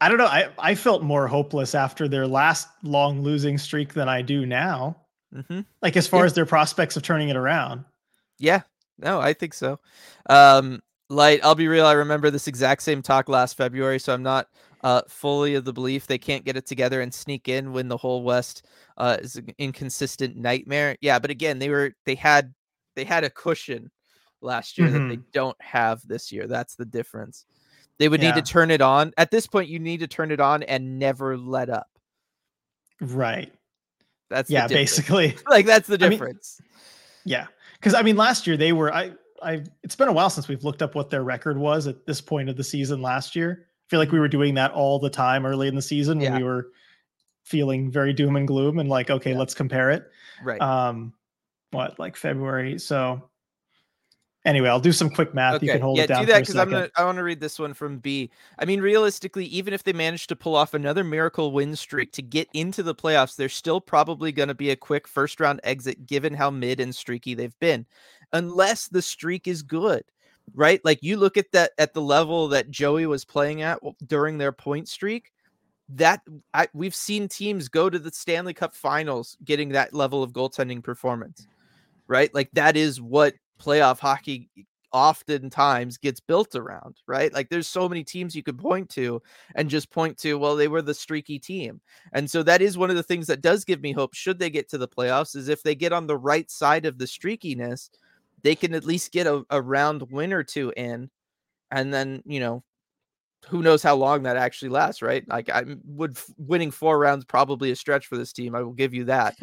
I 0.01 0.09
don't 0.09 0.19
know. 0.19 0.27
I, 0.27 0.49
I 0.59 0.75
felt 0.75 1.03
more 1.03 1.27
hopeless 1.27 1.75
after 1.75 2.09
their 2.09 2.27
last 2.27 2.69
long 2.83 3.23
losing 3.23 3.59
streak 3.59 3.95
than 3.95 4.09
I 4.09 4.23
do 4.23 4.47
now. 4.47 4.97
hmm 5.33 5.61
Like 5.81 5.97
as 5.97 6.07
far 6.07 6.21
Yeah. 6.21 6.27
as 6.27 6.35
their 6.35 6.47
prospects 6.47 6.97
of 6.97 7.03
turning 7.03 7.29
it 7.31 7.37
around. 7.37 7.85
Yeah, 8.39 8.63
no, 8.99 9.21
I 9.21 9.33
think 9.33 9.55
so. 9.55 9.79
Um, 10.29 10.81
light. 11.09 11.41
I'll 11.43 11.55
be 11.55 11.69
real. 11.69 11.87
I 11.87 11.93
remember 11.93 12.31
this 12.31 12.49
exact 12.49 12.83
same 12.83 13.03
talk 13.03 13.29
last 13.29 13.57
February, 13.57 13.99
so 13.99 14.13
I'm 14.13 14.23
not 14.23 14.49
uh 14.85 15.03
fully 15.09 15.55
of 15.55 15.65
the 15.65 15.73
belief 15.73 16.09
they 16.09 16.19
can't 16.19 16.45
get 16.45 16.57
it 16.57 16.67
together 16.67 17.01
and 17.03 17.15
sneak 17.15 17.49
in 17.49 17.73
when 17.73 17.87
the 17.87 17.97
whole 17.97 18.25
West 18.25 18.67
uh 18.97 19.17
is 19.21 19.37
an 19.37 19.49
inconsistent 19.59 20.37
nightmare. 20.37 20.97
Yeah, 21.01 21.19
but 21.19 21.31
again, 21.31 21.59
they 21.59 21.69
were 21.69 21.93
they 22.07 22.15
had 22.17 22.53
they 22.97 23.05
had 23.05 23.23
a 23.25 23.31
cushion 23.31 23.91
last 24.43 24.79
year 24.79 24.91
that 24.91 25.09
they 25.09 25.19
don't 25.33 25.61
have 25.61 26.07
this 26.07 26.33
year. 26.33 26.47
That's 26.47 26.75
the 26.77 26.85
difference. 26.85 27.45
They 27.99 28.09
would 28.09 28.21
need 28.21 28.35
to 28.35 28.43
turn 28.43 28.71
it 28.71 28.81
on. 28.81 29.13
At 29.17 29.31
this 29.31 29.47
point, 29.47 29.69
you 29.69 29.79
need 29.79 30.01
to 30.01 30.07
turn 30.09 30.31
it 30.33 30.41
on 30.41 30.63
and 30.65 30.99
never 30.99 31.37
let 31.37 31.71
up. 31.71 31.89
Right. 33.01 33.53
That's 34.31 34.51
Yeah, 34.51 34.67
difference. 34.67 34.91
basically. 34.97 35.37
like 35.49 35.67
that's 35.67 35.87
the 35.89 35.95
I 35.95 35.99
mean, 35.99 36.11
difference. 36.11 36.61
Yeah. 37.25 37.47
Because 37.75 37.95
I 37.95 38.03
mean, 38.03 38.17
last 38.17 38.47
year 38.47 38.57
they 38.57 38.73
were 38.73 38.93
I 38.93 39.13
I 39.43 39.65
it's 39.83 39.97
been 39.97 40.09
a 40.09 40.13
while 40.13 40.31
since 40.31 40.49
we've 40.49 40.65
looked 40.65 40.83
up 40.83 40.95
what 40.95 41.11
their 41.11 41.23
record 41.23 41.59
was 41.59 41.87
at 41.87 42.07
this 42.07 42.21
point 42.21 42.49
of 42.49 42.57
the 42.57 42.65
season 42.65 43.03
last 43.03 43.37
year. 43.37 43.67
I 43.67 43.87
feel 43.91 43.99
like 44.01 44.13
we 44.13 44.21
were 44.21 44.29
doing 44.29 44.55
that 44.55 44.71
all 44.73 44.99
the 44.99 45.11
time 45.11 45.45
early 45.45 45.69
in 45.69 45.75
the 45.75 45.83
season 45.83 46.19
when 46.19 46.33
Yeah. 46.33 46.39
we 46.39 46.45
were 46.45 46.69
feeling 47.45 47.91
very 47.91 48.13
doom 48.13 48.37
and 48.37 48.47
gloom 48.47 48.79
and 48.79 48.89
like, 48.89 49.11
okay, 49.11 49.33
Yeah. 49.33 49.39
let's 49.39 49.55
compare 49.55 49.91
it. 49.91 50.11
right. 50.43 50.61
Um 50.61 51.13
what, 51.73 51.99
like 51.99 52.17
February. 52.17 52.79
So 52.79 53.31
anyway, 54.45 54.69
I'll 54.69 54.81
do 54.81 54.93
some 54.93 55.11
quick 55.11 55.35
math. 55.35 55.63
You 55.63 55.71
can 55.71 55.81
hold 55.81 55.99
yeah, 55.99 56.05
it 56.05 56.07
down 56.09 56.21
do 56.23 56.33
that 56.33 56.41
because 56.41 56.57
I'm 56.57 56.71
gonna. 56.71 56.91
I 56.97 57.05
want 57.05 57.19
to 57.19 57.25
read 57.25 57.41
this 57.41 57.59
one 57.59 57.75
from 57.75 57.99
B. 57.99 58.31
I 58.59 58.65
mean, 58.65 58.81
realistically, 58.81 59.47
even 59.47 59.73
if 59.75 59.85
they 59.85 59.93
manage 59.93 60.27
to 60.29 60.37
pull 60.37 60.55
off 60.55 60.75
another 60.75 61.05
miracle 61.05 61.53
win 61.53 61.77
streak 61.77 62.13
to 62.13 62.23
get 62.23 62.49
into 62.53 62.83
the 62.83 62.95
playoffs, 62.95 63.37
they're 63.37 63.49
still 63.49 63.81
probably 63.81 64.33
going 64.33 64.49
to 64.49 64.55
be 64.55 64.71
a 64.71 64.77
quick 64.77 65.07
first 65.07 65.41
round 65.41 65.61
exit, 65.65 66.07
given 66.07 66.35
how 66.35 66.51
mid 66.51 66.81
and 66.81 66.95
streaky 66.95 67.35
they've 67.35 67.59
been, 67.61 67.87
unless 68.33 68.89
the 68.89 69.03
streak 69.03 69.47
is 69.47 69.63
good, 69.63 70.05
right? 70.55 70.81
Like 70.85 71.03
you 71.03 71.17
look 71.17 71.37
at 71.37 71.53
that 71.53 71.73
at 71.79 71.95
the 71.95 72.03
level 72.03 72.49
that 72.49 72.71
Joey 72.71 73.07
was 73.07 73.25
playing 73.25 73.63
at 73.63 73.79
during 74.07 74.39
their 74.39 74.53
point 74.53 74.89
streak. 74.89 75.33
That 75.95 76.23
I, 76.55 76.69
we've 76.73 76.95
seen 76.95 77.29
teams 77.29 77.69
go 77.69 77.91
to 77.91 77.99
the 77.99 78.11
Stanley 78.11 78.55
Cup 78.55 78.75
Finals 78.75 79.37
getting 79.45 79.71
that 79.71 79.93
level 79.93 80.23
of 80.23 80.33
goaltending 80.33 80.83
performance, 80.83 81.47
right? 82.07 82.33
Like 82.33 82.49
that 82.53 82.79
is 82.79 82.99
what 82.99 83.35
playoff 83.61 83.99
hockey 83.99 84.51
oftentimes 84.93 85.97
gets 85.97 86.21
built 86.21 86.55
around, 86.55 86.97
right? 87.07 87.33
Like 87.33 87.49
there's 87.49 87.67
so 87.67 87.89
many 87.89 88.05
teams 88.05 88.37
you 88.37 88.43
could 88.43 88.59
point 88.59 88.89
to 88.91 89.23
and 89.55 89.71
just 89.71 89.91
point 89.91 90.19
to, 90.19 90.39
well, 90.39 90.55
they 90.55 90.69
were 90.69 90.83
the 90.83 90.95
streaky 90.95 91.39
team. 91.39 91.81
And 92.13 92.31
so 92.31 92.43
that 92.43 92.63
is 92.63 92.77
one 92.77 92.91
of 92.91 92.97
the 92.97 93.03
things 93.03 93.27
that 93.29 93.41
does 93.41 93.65
give 93.65 93.81
me 93.81 93.93
hope 93.93 94.15
should 94.15 94.39
they 94.39 94.51
get 94.51 94.69
to 94.71 94.79
the 94.79 94.89
playoffs 94.89 95.35
is 95.35 95.49
if 95.49 95.63
they 95.63 95.75
get 95.75 95.93
on 95.93 96.07
the 96.07 96.17
right 96.17 96.51
side 96.51 96.85
of 96.85 96.99
the 96.99 97.07
streakiness, 97.07 97.89
they 98.43 98.55
can 98.55 98.75
at 98.75 98.85
least 98.85 99.13
get 99.13 99.27
a, 99.27 99.43
a 99.51 99.61
round 99.63 100.03
win 100.11 100.33
or 100.33 100.43
two 100.43 100.73
in. 100.77 101.09
And 101.71 101.93
then, 101.93 102.23
you 102.27 102.41
know, 102.41 102.63
who 103.49 103.63
knows 103.63 103.83
how 103.83 103.97
long 103.97 104.23
that 104.23 104.37
actually 104.37 104.69
lasts, 104.69 105.03
right? 105.03 105.27
Like 105.29 105.49
I 105.49 105.65
would 105.85 106.19
winning 106.37 106.71
four 106.71 106.99
rounds 106.99 107.25
probably 107.25 107.71
a 107.71 107.77
stretch 107.77 108.07
for 108.07 108.17
this 108.17 108.33
team. 108.33 108.55
I 108.55 108.63
will 108.63 108.73
give 108.73 108.95
you 108.95 109.05
that. 109.05 109.37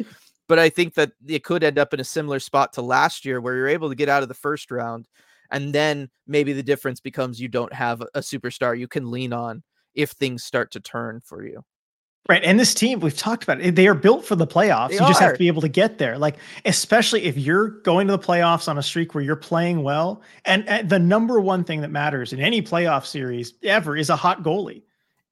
But 0.50 0.58
I 0.58 0.68
think 0.68 0.94
that 0.94 1.12
it 1.28 1.44
could 1.44 1.62
end 1.62 1.78
up 1.78 1.94
in 1.94 2.00
a 2.00 2.04
similar 2.04 2.40
spot 2.40 2.72
to 2.72 2.82
last 2.82 3.24
year 3.24 3.40
where 3.40 3.54
you're 3.54 3.68
able 3.68 3.88
to 3.88 3.94
get 3.94 4.08
out 4.08 4.24
of 4.24 4.28
the 4.28 4.34
first 4.34 4.72
round. 4.72 5.06
And 5.52 5.72
then 5.72 6.10
maybe 6.26 6.52
the 6.52 6.62
difference 6.64 6.98
becomes 6.98 7.40
you 7.40 7.46
don't 7.46 7.72
have 7.72 8.00
a 8.00 8.18
superstar 8.18 8.76
you 8.76 8.88
can 8.88 9.12
lean 9.12 9.32
on 9.32 9.62
if 9.94 10.10
things 10.10 10.42
start 10.42 10.72
to 10.72 10.80
turn 10.80 11.20
for 11.24 11.46
you. 11.46 11.62
Right. 12.28 12.42
And 12.42 12.58
this 12.58 12.74
team, 12.74 12.98
we've 12.98 13.16
talked 13.16 13.44
about 13.44 13.60
it, 13.60 13.76
they 13.76 13.86
are 13.86 13.94
built 13.94 14.24
for 14.24 14.34
the 14.34 14.44
playoffs. 14.44 14.88
They 14.88 14.94
you 14.94 15.02
just 15.02 15.20
have 15.20 15.34
to 15.34 15.38
be 15.38 15.46
able 15.46 15.62
to 15.62 15.68
get 15.68 15.98
there. 15.98 16.18
Like, 16.18 16.34
especially 16.64 17.22
if 17.26 17.38
you're 17.38 17.68
going 17.82 18.08
to 18.08 18.16
the 18.16 18.18
playoffs 18.18 18.66
on 18.66 18.76
a 18.76 18.82
streak 18.82 19.14
where 19.14 19.22
you're 19.22 19.36
playing 19.36 19.84
well. 19.84 20.20
And, 20.46 20.68
and 20.68 20.88
the 20.88 20.98
number 20.98 21.38
one 21.38 21.62
thing 21.62 21.80
that 21.82 21.92
matters 21.92 22.32
in 22.32 22.40
any 22.40 22.60
playoff 22.60 23.06
series 23.06 23.54
ever 23.62 23.96
is 23.96 24.10
a 24.10 24.16
hot 24.16 24.42
goalie. 24.42 24.82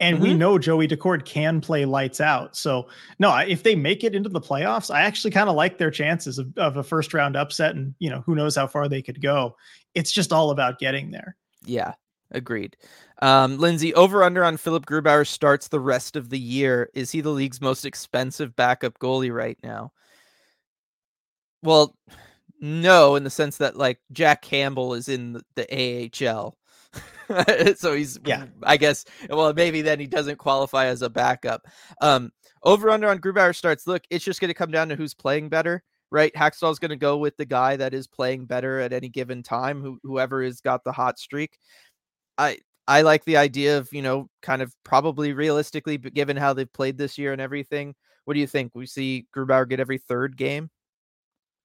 And 0.00 0.16
mm-hmm. 0.16 0.22
we 0.22 0.34
know 0.34 0.58
Joey 0.58 0.86
Daccord 0.86 1.24
can 1.24 1.60
play 1.60 1.84
lights 1.84 2.20
out. 2.20 2.56
So, 2.56 2.88
no, 3.18 3.36
if 3.36 3.64
they 3.64 3.74
make 3.74 4.04
it 4.04 4.14
into 4.14 4.28
the 4.28 4.40
playoffs, 4.40 4.94
I 4.94 5.02
actually 5.02 5.32
kind 5.32 5.48
of 5.48 5.56
like 5.56 5.78
their 5.78 5.90
chances 5.90 6.38
of, 6.38 6.56
of 6.56 6.76
a 6.76 6.84
first 6.84 7.12
round 7.12 7.36
upset. 7.36 7.74
And, 7.74 7.94
you 7.98 8.08
know, 8.08 8.22
who 8.24 8.34
knows 8.34 8.54
how 8.54 8.66
far 8.66 8.88
they 8.88 9.02
could 9.02 9.20
go. 9.20 9.56
It's 9.94 10.12
just 10.12 10.32
all 10.32 10.50
about 10.50 10.78
getting 10.78 11.10
there. 11.10 11.36
Yeah, 11.64 11.94
agreed. 12.30 12.76
Um, 13.20 13.58
Lindsay, 13.58 13.92
over 13.94 14.22
under 14.22 14.44
on 14.44 14.56
Philipp 14.56 14.86
Grubauer 14.86 15.26
starts 15.26 15.68
the 15.68 15.80
rest 15.80 16.14
of 16.14 16.30
the 16.30 16.38
year. 16.38 16.90
Is 16.94 17.10
he 17.10 17.20
the 17.20 17.30
league's 17.30 17.60
most 17.60 17.84
expensive 17.84 18.54
backup 18.54 18.98
goalie 19.00 19.34
right 19.34 19.58
now? 19.64 19.92
Well, 21.62 21.96
no, 22.60 23.16
in 23.16 23.24
the 23.24 23.30
sense 23.30 23.56
that 23.58 23.76
like 23.76 23.98
Jack 24.12 24.42
Campbell 24.42 24.94
is 24.94 25.08
in 25.08 25.32
the, 25.32 25.44
the 25.56 26.28
AHL. 26.28 26.56
so 27.76 27.94
he's 27.94 28.18
yeah, 28.24 28.46
I 28.62 28.76
guess 28.76 29.04
well 29.28 29.52
maybe 29.52 29.82
then 29.82 30.00
he 30.00 30.06
doesn't 30.06 30.36
qualify 30.38 30.86
as 30.86 31.02
a 31.02 31.10
backup. 31.10 31.66
Um 32.00 32.32
over 32.62 32.90
under 32.90 33.08
on 33.08 33.18
Grubauer 33.18 33.54
starts. 33.54 33.86
Look, 33.86 34.02
it's 34.10 34.24
just 34.24 34.40
going 34.40 34.48
to 34.48 34.54
come 34.54 34.70
down 34.70 34.88
to 34.88 34.96
who's 34.96 35.14
playing 35.14 35.48
better, 35.48 35.82
right? 36.10 36.34
Hakstol's 36.34 36.78
going 36.78 36.90
to 36.90 36.96
go 36.96 37.16
with 37.18 37.36
the 37.36 37.44
guy 37.44 37.76
that 37.76 37.94
is 37.94 38.06
playing 38.06 38.46
better 38.46 38.80
at 38.80 38.92
any 38.92 39.08
given 39.08 39.42
time, 39.42 39.80
who, 39.82 39.98
whoever 40.02 40.42
has 40.42 40.60
got 40.60 40.84
the 40.84 40.92
hot 40.92 41.18
streak. 41.18 41.58
I 42.36 42.58
I 42.86 43.02
like 43.02 43.24
the 43.24 43.36
idea 43.36 43.78
of, 43.78 43.88
you 43.92 44.02
know, 44.02 44.28
kind 44.42 44.62
of 44.62 44.74
probably 44.82 45.34
realistically, 45.34 45.98
but 45.98 46.14
given 46.14 46.36
how 46.36 46.54
they've 46.54 46.72
played 46.72 46.96
this 46.96 47.18
year 47.18 47.32
and 47.32 47.40
everything, 47.40 47.94
what 48.24 48.34
do 48.34 48.40
you 48.40 48.46
think? 48.46 48.72
We 48.74 48.86
see 48.86 49.26
Grubauer 49.36 49.68
get 49.68 49.80
every 49.80 49.98
third 49.98 50.36
game? 50.36 50.70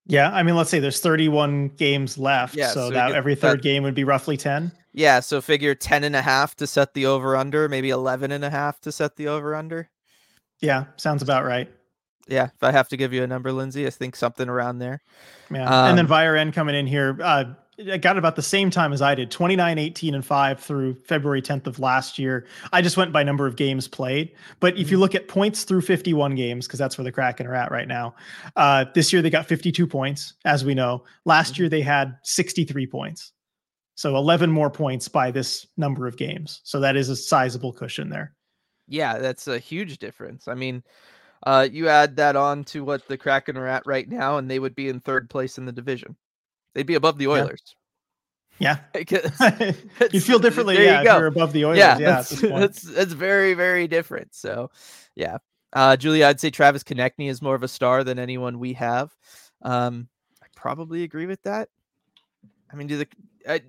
Yeah, 0.06 0.32
I 0.32 0.44
mean, 0.44 0.56
let's 0.56 0.70
say 0.70 0.80
there's 0.80 1.00
31 1.00 1.70
games 1.70 2.18
left. 2.18 2.56
Yeah, 2.56 2.70
so, 2.70 2.88
so 2.88 2.90
that 2.92 3.14
every 3.14 3.36
third 3.36 3.60
that, 3.60 3.64
game 3.64 3.84
would 3.84 3.96
be 3.96 4.04
roughly 4.04 4.36
10. 4.36 4.72
Yeah, 4.92 5.22
so 5.22 5.42
figure 5.42 5.74
10 5.74 6.04
and 6.04 6.16
a 6.16 6.22
half 6.22 6.56
to 6.58 6.68
set 6.68 6.94
the 6.94 7.06
over 7.06 7.36
under, 7.36 7.70
maybe 7.70 7.90
11 7.90 8.32
and 8.32 8.44
a 8.44 8.50
half 8.50 8.80
to 8.82 8.92
set 8.92 9.16
the 9.16 9.28
over 9.28 9.56
under. 9.56 9.90
Yeah, 10.60 10.86
sounds 10.98 11.22
about 11.22 11.46
right. 11.46 11.72
Yeah, 12.28 12.46
if 12.46 12.64
I 12.64 12.72
have 12.72 12.88
to 12.90 12.98
give 12.98 13.12
you 13.12 13.24
a 13.24 13.28
number, 13.28 13.52
Lindsay, 13.52 13.86
I 13.88 13.90
think 13.90 14.16
something 14.16 14.48
around 14.48 14.80
there. 14.80 15.02
Yeah, 15.52 15.66
um, 15.66 15.98
and 15.98 16.10
then 16.10 16.38
N 16.38 16.52
coming 16.52 16.76
in 16.76 16.88
here, 16.88 17.18
uh, 17.22 17.46
got 18.00 18.18
about 18.18 18.36
the 18.36 18.42
same 18.42 18.70
time 18.70 18.94
as 18.94 19.02
I 19.02 19.16
did 19.16 19.32
29, 19.32 19.78
18, 19.78 20.16
and 20.16 20.26
5 20.26 20.60
through 20.60 20.96
February 21.06 21.42
10th 21.42 21.68
of 21.68 21.80
last 21.80 22.20
year. 22.20 22.46
I 22.72 22.82
just 22.82 22.98
went 22.98 23.12
by 23.12 23.24
number 23.24 23.48
of 23.48 23.56
games 23.56 23.88
played. 23.88 24.32
But 24.60 24.78
if 24.78 24.92
you 24.92 24.96
mm-hmm. 24.96 25.02
look 25.02 25.16
at 25.16 25.28
points 25.28 25.64
through 25.64 25.82
51 25.82 26.36
games, 26.36 26.68
because 26.68 26.80
that's 26.80 26.98
where 26.98 27.04
the 27.04 27.12
Kraken 27.12 27.48
are 27.48 27.56
at 27.56 27.72
right 27.72 27.88
now, 27.88 28.16
uh, 28.56 28.86
this 28.94 29.12
year 29.12 29.22
they 29.22 29.30
got 29.30 29.48
52 29.48 29.88
points, 29.88 30.34
as 30.46 30.64
we 30.64 30.74
know. 30.74 31.04
Last 31.26 31.58
year 31.58 31.68
mm-hmm. 31.68 31.76
they 31.76 31.82
had 31.82 32.18
63 32.24 32.88
points. 32.88 33.32
So 33.96 34.16
11 34.18 34.52
more 34.52 34.70
points 34.70 35.08
by 35.08 35.32
this 35.32 35.68
number 35.78 36.08
of 36.08 36.18
games. 36.18 36.62
So 36.64 36.80
that 36.80 36.96
is 36.96 37.10
a 37.10 37.16
sizable 37.16 37.74
cushion 37.74 38.10
there. 38.10 38.36
Yeah, 38.88 39.18
that's 39.18 39.48
a 39.48 39.60
huge 39.60 40.00
difference. 40.00 40.48
I 40.48 40.56
mean, 40.56 40.84
uh, 41.46 41.68
you 41.72 41.90
add 41.90 42.16
that 42.18 42.36
on 42.36 42.64
to 42.66 42.84
what 42.84 43.08
the 43.08 43.18
Kraken 43.18 43.58
are 43.58 43.68
at 43.68 43.86
right 43.86 44.08
now, 44.08 44.38
and 44.38 44.50
they 44.50 44.60
would 44.60 44.76
be 44.76 44.90
in 44.90 45.00
third 45.00 45.30
place 45.30 45.58
in 45.58 45.66
the 45.66 45.72
division. 45.72 46.16
They'd 46.74 46.86
be 46.86 46.96
above 46.96 47.18
the 47.18 47.28
Oilers. 47.28 47.76
Yeah. 48.60 48.78
yeah. 49.10 49.72
you 50.12 50.22
feel 50.22 50.40
differently. 50.40 50.76
There 50.76 50.86
yeah, 50.86 51.00
you 51.00 51.06
go. 51.06 51.18
you're 51.18 51.28
above 51.28 51.54
the 51.54 51.66
Oilers. 51.66 51.78
Yeah, 51.78 51.98
yeah 51.98 52.06
that's, 52.16 52.30
that's, 52.42 52.82
that's 52.82 53.14
very, 53.14 53.54
very 53.54 53.88
different. 53.88 54.34
So, 54.34 54.72
yeah. 55.16 55.38
Uh, 55.74 55.98
Julia, 55.98 56.28
I'd 56.28 56.40
say 56.40 56.52
Travis 56.52 56.84
Konecny 56.84 57.30
is 57.30 57.42
more 57.42 57.56
of 57.56 57.64
a 57.64 57.68
star 57.68 58.04
than 58.04 58.20
anyone 58.20 58.60
we 58.60 58.74
have. 58.74 59.12
Um, 59.64 60.08
I 60.42 60.48
probably 60.56 61.04
agree 61.04 61.26
with 61.26 61.42
that. 61.44 61.70
I 62.72 62.76
mean, 62.76 62.88
do 62.88 62.98
the 62.98 63.08
uh, 63.48 63.60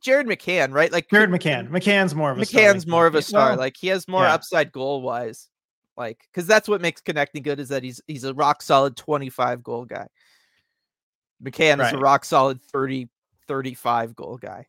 Jared 0.00 0.26
McCann, 0.26 0.72
right? 0.72 0.92
Like 0.92 1.08
Jared 1.10 1.30
McCann. 1.30 1.68
McCann's 1.68 2.14
more 2.14 2.30
of 2.30 2.38
a 2.38 2.42
McCann's 2.42 2.82
star, 2.82 2.90
more 2.90 3.06
of 3.06 3.14
a 3.14 3.22
star. 3.22 3.50
Well, 3.50 3.58
like 3.58 3.76
he 3.76 3.88
has 3.88 4.08
more 4.08 4.24
yeah. 4.24 4.34
upside 4.34 4.72
goal 4.72 5.02
wise. 5.02 5.48
Like, 5.96 6.26
because 6.30 6.46
that's 6.46 6.68
what 6.68 6.80
makes 6.80 7.00
Konecny 7.00 7.42
good 7.42 7.60
is 7.60 7.68
that 7.68 7.82
he's 7.82 8.00
he's 8.06 8.24
a 8.24 8.34
rock 8.34 8.62
solid 8.62 8.96
25 8.96 9.62
goal 9.62 9.84
guy. 9.84 10.08
McCann 11.44 11.78
right. 11.78 11.88
is 11.88 11.92
a 11.92 11.98
rock 11.98 12.24
solid 12.24 12.62
30, 12.62 13.08
35 13.46 14.16
goal 14.16 14.38
guy. 14.38 14.66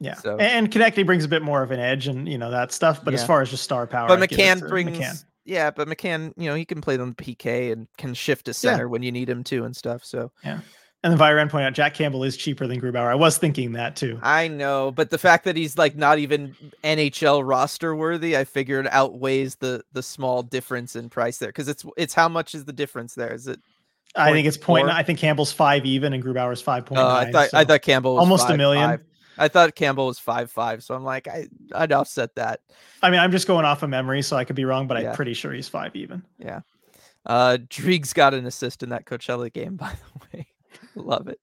Yeah. 0.00 0.14
So 0.14 0.38
and 0.38 0.70
Konecny 0.70 1.04
brings 1.04 1.24
a 1.24 1.28
bit 1.28 1.42
more 1.42 1.62
of 1.62 1.70
an 1.70 1.80
edge 1.80 2.06
and 2.06 2.26
you 2.28 2.38
know 2.38 2.50
that 2.50 2.72
stuff. 2.72 3.04
But 3.04 3.12
yeah. 3.12 3.20
as 3.20 3.26
far 3.26 3.42
as 3.42 3.50
just 3.50 3.62
star 3.62 3.86
power, 3.86 4.08
but 4.08 4.18
McCann 4.18 4.66
brings 4.66 4.98
McCann. 4.98 5.24
yeah, 5.44 5.70
but 5.70 5.88
McCann, 5.88 6.32
you 6.36 6.48
know, 6.48 6.54
he 6.54 6.64
can 6.64 6.80
play 6.80 6.98
on 6.98 7.10
the 7.10 7.14
PK 7.14 7.70
and 7.70 7.86
can 7.98 8.14
shift 8.14 8.46
to 8.46 8.54
center 8.54 8.84
yeah. 8.84 8.88
when 8.90 9.02
you 9.02 9.12
need 9.12 9.28
him 9.28 9.44
to 9.44 9.64
and 9.64 9.76
stuff. 9.76 10.04
So 10.04 10.32
yeah. 10.42 10.60
And 11.02 11.12
then 11.12 11.18
Viren 11.18 11.48
point 11.48 11.64
out 11.64 11.72
Jack 11.72 11.94
Campbell 11.94 12.24
is 12.24 12.36
cheaper 12.36 12.66
than 12.66 12.78
Grubauer. 12.78 13.10
I 13.10 13.14
was 13.14 13.38
thinking 13.38 13.72
that 13.72 13.96
too. 13.96 14.18
I 14.22 14.48
know, 14.48 14.90
but 14.90 15.08
the 15.08 15.16
fact 15.16 15.44
that 15.44 15.56
he's 15.56 15.78
like 15.78 15.96
not 15.96 16.18
even 16.18 16.54
NHL 16.84 17.46
roster 17.46 17.96
worthy, 17.96 18.36
I 18.36 18.44
figured 18.44 18.86
outweighs 18.90 19.56
the 19.56 19.82
the 19.92 20.02
small 20.02 20.42
difference 20.42 20.96
in 20.96 21.08
price 21.08 21.38
there. 21.38 21.48
Because 21.48 21.68
it's 21.68 21.84
it's 21.96 22.12
how 22.12 22.28
much 22.28 22.54
is 22.54 22.66
the 22.66 22.72
difference 22.72 23.14
there? 23.14 23.32
Is 23.32 23.46
it 23.46 23.60
I 24.16 24.32
think 24.32 24.46
it's 24.46 24.56
point. 24.56 24.88
I 24.88 25.02
think 25.02 25.18
Campbell's 25.18 25.52
five 25.52 25.86
even 25.86 26.12
and 26.12 26.22
Grubauer's 26.22 26.60
five 26.60 26.84
point. 26.86 27.00
Uh, 27.00 27.08
I 27.08 27.30
thought 27.30 27.50
so 27.50 27.58
I 27.58 27.64
thought 27.64 27.82
Campbell 27.82 28.18
almost 28.18 28.46
five, 28.46 28.54
a 28.54 28.58
million. 28.58 28.90
Five. 28.90 29.00
I 29.38 29.48
thought 29.48 29.74
Campbell 29.74 30.06
was 30.06 30.18
five 30.18 30.50
five, 30.50 30.82
so 30.82 30.94
I'm 30.94 31.04
like 31.04 31.28
I 31.28 31.46
I'd 31.74 31.92
offset 31.92 32.34
that. 32.34 32.60
I 33.02 33.10
mean, 33.10 33.20
I'm 33.20 33.30
just 33.30 33.46
going 33.46 33.64
off 33.64 33.82
of 33.82 33.90
memory, 33.90 34.22
so 34.22 34.36
I 34.36 34.44
could 34.44 34.56
be 34.56 34.64
wrong, 34.64 34.86
but 34.86 35.00
yeah. 35.00 35.10
I'm 35.10 35.16
pretty 35.16 35.34
sure 35.34 35.52
he's 35.52 35.68
five 35.68 35.94
even. 35.94 36.22
Yeah. 36.38 36.60
Uh 37.24 37.58
Driegs 37.68 38.12
got 38.12 38.34
an 38.34 38.46
assist 38.46 38.82
in 38.82 38.88
that 38.90 39.06
Coachella 39.06 39.52
game, 39.52 39.76
by 39.76 39.92
the 39.92 40.38
way. 40.38 40.46
Love 40.94 41.28
it. 41.28 41.38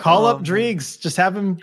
Call 0.00 0.26
um, 0.26 0.36
up 0.36 0.42
Driegs. 0.42 0.98
Just 0.98 1.16
have 1.18 1.36
him 1.36 1.56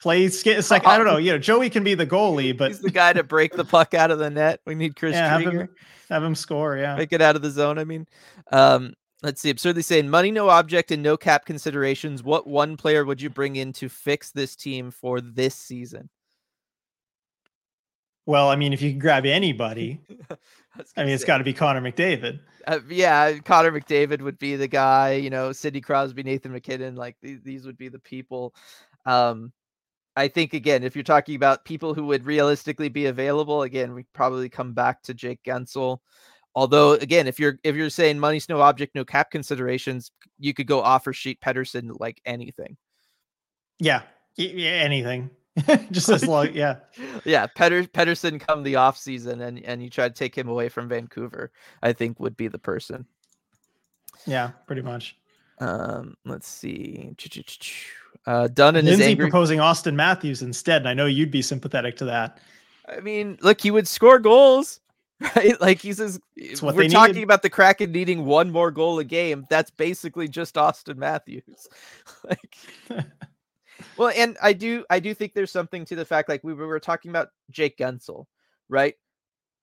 play. 0.00 0.24
It's 0.26 0.70
like 0.70 0.86
I 0.86 0.98
don't 0.98 1.06
know. 1.06 1.18
You 1.18 1.32
know, 1.32 1.38
Joey 1.38 1.70
can 1.70 1.84
be 1.84 1.94
the 1.94 2.06
goalie, 2.06 2.56
but 2.56 2.72
he's 2.72 2.80
the 2.80 2.90
guy 2.90 3.12
to 3.12 3.22
break 3.22 3.52
the 3.52 3.64
puck 3.64 3.94
out 3.94 4.10
of 4.10 4.18
the 4.18 4.28
net. 4.28 4.60
We 4.66 4.74
need 4.74 4.96
Chris 4.96 5.14
yeah, 5.14 5.28
have 5.28 5.40
him, 5.40 5.68
have 6.10 6.24
him, 6.24 6.34
score. 6.34 6.76
Yeah, 6.76 6.96
make 6.96 7.12
it 7.12 7.22
out 7.22 7.36
of 7.36 7.42
the 7.42 7.50
zone. 7.50 7.78
I 7.78 7.84
mean, 7.84 8.06
um, 8.50 8.94
let's 9.22 9.40
see. 9.40 9.50
Absurdly 9.50 9.82
saying 9.82 10.10
money, 10.10 10.32
no 10.32 10.48
object, 10.48 10.90
and 10.90 11.02
no 11.02 11.16
cap 11.16 11.46
considerations. 11.46 12.24
What 12.24 12.46
one 12.46 12.76
player 12.76 13.04
would 13.04 13.22
you 13.22 13.30
bring 13.30 13.54
in 13.54 13.72
to 13.74 13.88
fix 13.88 14.32
this 14.32 14.56
team 14.56 14.90
for 14.90 15.20
this 15.20 15.54
season? 15.54 16.10
Well, 18.26 18.48
I 18.48 18.56
mean, 18.56 18.72
if 18.72 18.82
you 18.82 18.90
can 18.90 18.98
grab 18.98 19.24
anybody, 19.24 20.00
I 20.96 21.04
mean, 21.04 21.14
it's 21.14 21.24
got 21.24 21.38
to 21.38 21.44
be 21.44 21.52
Connor 21.52 21.80
McDavid. 21.80 22.40
Uh, 22.66 22.80
yeah, 22.88 23.38
Connor 23.38 23.72
McDavid 23.72 24.20
would 24.22 24.38
be 24.38 24.56
the 24.56 24.68
guy. 24.68 25.12
You 25.12 25.30
know, 25.30 25.52
Sidney 25.52 25.80
Crosby, 25.80 26.22
Nathan 26.22 26.52
MacKinnon. 26.52 26.96
Like 26.96 27.16
these, 27.22 27.40
these 27.42 27.66
would 27.66 27.76
be 27.76 27.88
the 27.88 27.98
people. 27.98 28.54
Um, 29.04 29.52
I 30.16 30.28
think 30.28 30.54
again, 30.54 30.82
if 30.82 30.96
you're 30.96 31.02
talking 31.02 31.36
about 31.36 31.64
people 31.64 31.94
who 31.94 32.06
would 32.06 32.24
realistically 32.24 32.88
be 32.88 33.06
available, 33.06 33.62
again, 33.62 33.94
we 33.94 34.04
probably 34.14 34.48
come 34.48 34.72
back 34.72 35.02
to 35.02 35.14
Jake 35.14 35.40
Guentzel. 35.46 35.98
Although, 36.54 36.92
again, 36.92 37.26
if 37.26 37.38
you're 37.38 37.58
if 37.62 37.76
you're 37.76 37.90
saying 37.90 38.18
money's 38.18 38.48
no 38.48 38.62
object, 38.62 38.94
no 38.94 39.04
cap 39.04 39.30
considerations, 39.30 40.10
you 40.38 40.54
could 40.54 40.66
go 40.66 40.80
offer 40.80 41.12
sheet 41.12 41.38
Pettersson 41.40 42.00
like 42.00 42.20
anything. 42.24 42.78
Yeah, 43.78 44.02
yeah 44.36 44.70
anything. 44.70 45.30
just 45.90 46.08
as 46.08 46.26
long, 46.26 46.52
yeah, 46.52 46.76
yeah. 47.24 47.46
Petter, 47.46 47.84
Pettersson 47.84 48.40
come 48.40 48.62
the 48.62 48.76
off 48.76 48.98
season, 48.98 49.40
and 49.40 49.62
and 49.64 49.82
you 49.82 49.90
try 49.90 50.08
to 50.08 50.14
take 50.14 50.36
him 50.36 50.48
away 50.48 50.68
from 50.68 50.88
Vancouver. 50.88 51.50
I 51.82 51.92
think 51.92 52.20
would 52.20 52.36
be 52.36 52.48
the 52.48 52.58
person. 52.58 53.06
Yeah, 54.26 54.50
pretty 54.66 54.82
much. 54.82 55.16
Um, 55.58 56.16
let's 56.24 56.48
see. 56.48 57.14
Uh, 58.26 58.48
Dunn 58.48 58.74
and 58.74 58.84
Lindsay 58.88 59.04
his 59.04 59.10
angry... 59.10 59.26
proposing 59.26 59.60
Auston 59.60 59.94
Matthews 59.94 60.42
instead, 60.42 60.82
and 60.82 60.88
I 60.88 60.94
know 60.94 61.06
you'd 61.06 61.30
be 61.30 61.42
sympathetic 61.42 61.96
to 61.98 62.06
that. 62.06 62.40
I 62.88 62.98
mean, 62.98 63.38
look, 63.40 63.60
he 63.60 63.70
would 63.70 63.86
score 63.86 64.18
goals. 64.18 64.80
right? 65.36 65.58
Like 65.60 65.80
he 65.80 65.92
says, 65.92 66.20
we're 66.60 66.88
talking 66.88 67.22
about 67.22 67.42
the 67.42 67.50
Kraken 67.50 67.92
needing 67.92 68.24
one 68.24 68.50
more 68.50 68.70
goal 68.70 68.98
a 68.98 69.04
game. 69.04 69.46
That's 69.48 69.70
basically 69.70 70.28
just 70.28 70.56
Auston 70.56 70.96
Matthews. 70.96 71.68
like, 72.24 72.56
well, 73.96 74.12
and 74.16 74.36
I 74.42 74.52
do, 74.52 74.84
I 74.90 75.00
do 75.00 75.14
think 75.14 75.34
there's 75.34 75.50
something 75.50 75.84
to 75.86 75.96
the 75.96 76.04
fact, 76.04 76.28
like 76.28 76.44
we 76.44 76.54
were 76.54 76.80
talking 76.80 77.10
about 77.10 77.28
Jake 77.50 77.78
Guentzel, 77.78 78.26
right? 78.68 78.94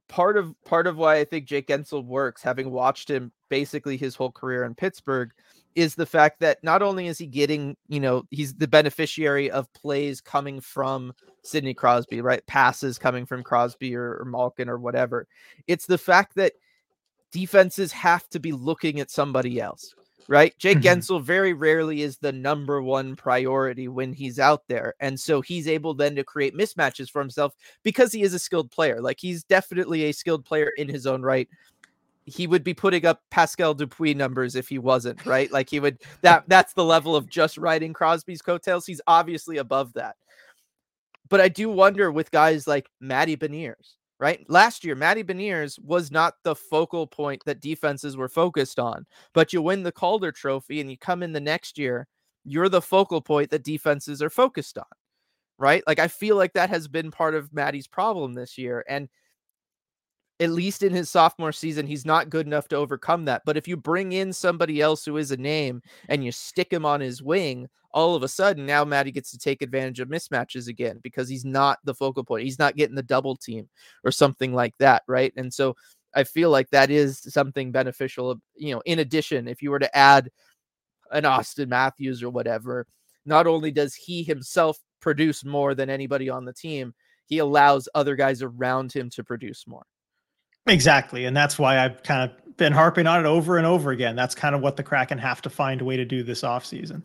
Part 0.10 0.38
of 0.38 0.54
part 0.66 0.86
of 0.86 0.98
why 0.98 1.18
I 1.18 1.26
think 1.26 1.46
Jake 1.46 1.68
Guentzel 1.68 2.06
works, 2.06 2.44
having 2.44 2.72
watched 2.72 3.10
him 3.10 3.32
basically 3.50 3.98
his 3.98 4.16
whole 4.16 4.32
career 4.32 4.64
in 4.64 4.76
Pittsburgh, 4.76 5.32
is 5.76 5.96
the 5.96 6.06
fact 6.06 6.40
that 6.42 6.64
not 6.64 6.82
only 6.82 7.08
is 7.08 7.18
he 7.18 7.26
getting, 7.26 7.76
you 7.88 8.00
know, 8.00 8.24
he's 8.30 8.54
the 8.54 8.68
beneficiary 8.68 9.50
of 9.50 9.72
plays 9.74 10.22
coming 10.22 10.60
from 10.60 11.14
Sidney 11.44 11.74
Crosby, 11.74 12.22
right? 12.22 12.46
Passes 12.46 13.00
coming 13.00 13.26
from 13.26 13.44
Crosby 13.44 13.96
or, 13.96 14.18
or 14.20 14.26
Malkin 14.26 14.70
or 14.70 14.78
whatever. 14.78 15.28
It's 15.68 15.86
the 15.86 15.98
fact 15.98 16.36
that 16.36 16.54
defenses 17.32 17.92
have 17.92 18.28
to 18.30 18.40
be 18.40 18.52
looking 18.52 19.00
at 19.00 19.10
somebody 19.10 19.60
else 19.60 19.96
right? 20.28 20.58
Jake 20.58 20.80
mm-hmm. 20.80 21.24
Very 21.24 21.54
rarely 21.54 22.02
is 22.02 22.18
the 22.18 22.32
number 22.32 22.82
one 22.82 23.16
priority 23.16 23.88
when 23.88 24.14
he's 24.14 24.40
out 24.40 24.64
there. 24.68 24.94
And 25.00 25.20
so 25.20 25.42
he's 25.42 25.68
able 25.68 25.94
then 25.94 26.16
to 26.16 26.24
create 26.24 26.56
mismatches 26.56 27.10
for 27.10 27.22
himself 27.22 27.54
because 27.84 28.12
he 28.12 28.24
is 28.24 28.34
a 28.34 28.40
skilled 28.40 28.72
player. 28.72 29.02
Like 29.02 29.20
he's 29.20 29.44
definitely 29.44 30.06
a 30.06 30.12
skilled 30.12 30.46
player 30.46 30.72
in 30.78 30.88
his 30.88 31.06
own 31.06 31.22
right. 31.22 31.48
He 32.26 32.48
would 32.48 32.64
be 32.64 32.74
putting 32.74 33.06
up 33.06 33.22
Pascal 33.32 33.74
Dupuis 33.74 34.16
numbers 34.16 34.56
if 34.56 34.70
he 34.70 34.80
wasn't, 34.80 35.26
right? 35.26 35.52
Like 35.52 35.70
he 35.70 35.80
would 35.80 36.02
that 36.22 36.46
that's 36.48 36.74
the 36.74 36.86
level 36.86 37.16
of 37.16 37.30
just 37.30 37.58
riding 37.58 37.92
Crosby's 37.92 38.42
coattails. 38.42 38.86
He's 38.86 39.02
obviously 39.08 39.58
above 39.58 39.94
that. 39.94 40.16
But 41.30 41.42
I 41.42 41.50
do 41.50 41.70
wonder 41.70 42.12
with 42.12 42.32
guys 42.32 42.68
like 42.68 42.90
Matty 43.02 43.36
Beniers, 43.36 43.96
right? 44.24 44.50
Last 44.50 44.86
year, 44.86 44.96
Matty 44.96 45.22
Beniers 45.22 45.78
was 45.84 46.10
not 46.10 46.36
the 46.46 46.56
focal 46.56 47.06
point 47.06 47.42
that 47.46 47.60
defenses 47.60 48.16
were 48.16 48.30
focused 48.30 48.80
on, 48.80 49.06
but 49.34 49.52
you 49.52 49.62
win 49.62 49.84
the 49.84 49.92
Calder 49.92 50.32
Trophy 50.32 50.80
and 50.80 50.90
you 50.90 50.98
come 50.98 51.24
in 51.24 51.34
the 51.34 51.42
next 51.42 51.78
year, 51.78 52.08
you're 52.46 52.70
the 52.70 52.82
focal 52.82 53.20
point 53.20 53.50
that 53.50 53.66
defenses 53.66 54.22
are 54.22 54.30
focused 54.30 54.78
on, 54.78 54.86
right? 55.60 55.84
Like 55.88 56.00
I 56.00 56.08
feel 56.08 56.38
like 56.38 56.54
that 56.54 56.70
has 56.70 56.88
been 56.88 57.12
part 57.12 57.36
of 57.36 57.52
Matty's 57.54 57.86
problem 57.86 58.34
this 58.34 58.58
year, 58.58 58.86
and 58.88 59.10
at 60.40 60.50
least 60.50 60.84
in 60.84 60.94
his 60.94 61.10
sophomore 61.10 61.52
season, 61.52 61.86
he's 61.86 62.06
not 62.06 62.30
good 62.30 62.48
enough 62.48 62.68
to 62.70 62.76
overcome 62.76 63.26
that. 63.26 63.44
But 63.46 63.58
if 63.58 63.68
you 63.68 63.78
bring 63.78 64.14
in 64.14 64.34
somebody 64.34 64.82
else 64.82 65.06
who 65.06 65.18
is 65.18 65.32
a 65.32 65.38
name 65.38 65.82
and 66.10 66.24
you 66.24 66.32
stick 66.32 66.72
him 66.72 66.86
on 66.86 67.02
his 67.02 67.22
wing, 67.22 67.70
all 67.92 68.16
of 68.16 68.24
a 68.24 68.28
sudden 68.28 68.66
now 68.66 68.84
Matty 68.84 69.12
gets 69.12 69.32
to 69.32 69.38
take 69.38 69.62
advantage 69.62 70.00
of 70.00 70.10
mismatches 70.10 70.68
again 70.68 71.00
because 71.04 71.30
he's 71.30 71.46
not 71.46 71.78
the 71.84 71.94
focal 71.94 72.24
point. 72.24 72.44
He's 72.44 72.60
not 72.60 72.76
getting 72.76 72.96
the 72.96 73.04
double 73.04 73.36
team 73.36 73.70
or 74.04 74.12
something 74.12 74.54
like 74.54 74.76
that, 74.80 75.04
right? 75.08 75.32
And 75.38 75.54
so 75.54 75.76
I 76.16 76.24
feel 76.24 76.50
like 76.50 76.70
that 76.72 76.90
is 76.90 77.20
something 77.20 77.72
beneficial. 77.72 78.42
You 78.56 78.76
know, 78.76 78.82
in 78.86 79.00
addition, 79.00 79.48
if 79.48 79.62
you 79.62 79.70
were 79.70 79.80
to 79.80 79.96
add 79.96 80.30
an 81.12 81.24
Auston 81.24 81.68
Matthews 81.68 82.24
or 82.24 82.30
whatever, 82.32 82.88
not 83.26 83.48
only 83.48 83.72
does 83.72 83.94
he 83.94 84.24
himself 84.24 84.80
produce 85.00 85.46
more 85.46 85.76
than 85.76 85.90
anybody 85.90 86.30
on 86.30 86.46
the 86.46 86.54
team, 86.54 86.94
he 87.26 87.38
allows 87.38 87.88
other 87.96 88.16
guys 88.16 88.42
around 88.42 88.92
him 88.92 89.10
to 89.12 89.24
produce 89.24 89.66
more. 89.68 89.86
Exactly. 90.68 91.26
And 91.26 91.36
that's 91.36 91.60
why 91.60 91.84
I've 91.84 92.02
kind 92.04 92.30
of 92.30 92.58
been 92.58 92.74
harping 92.74 93.08
on 93.08 93.26
it 93.26 93.28
over 93.28 93.58
and 93.58 93.66
over 93.66 93.92
again. 93.92 94.16
That's 94.16 94.36
kind 94.36 94.56
of 94.56 94.62
what 94.62 94.78
the 94.78 94.84
Kraken 94.84 95.18
have 95.18 95.42
to 95.42 95.50
find 95.50 95.82
a 95.82 95.86
way 95.86 95.98
to 95.98 96.06
do 96.06 96.24
this 96.24 96.42
offseason. 96.42 97.04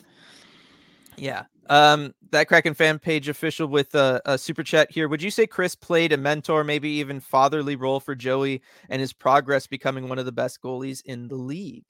Yeah. 1.17 1.45
Um, 1.69 2.15
that 2.31 2.49
Kraken 2.49 2.75
fan 2.75 2.99
page 2.99 3.29
official 3.29 3.67
with 3.67 3.95
a, 3.95 4.23
a, 4.25 4.39
super 4.39 4.63
chat 4.63 4.91
here. 4.91 5.09
Would 5.09 5.23
you 5.23 5.31
say 5.31 5.47
Chris 5.47 5.75
played 5.75 6.13
a 6.13 6.17
mentor, 6.17 6.65
maybe 6.65 6.89
even 6.89 7.21
fatherly 7.21 7.77
role 7.77 8.01
for 8.01 8.15
Joey 8.15 8.63
and 8.89 9.01
his 9.01 9.13
progress 9.13 9.67
becoming 9.67 10.09
one 10.09 10.19
of 10.19 10.25
the 10.25 10.33
best 10.33 10.63
goalies 10.63 11.03
in 11.05 11.29
the 11.29 11.35
league? 11.35 11.85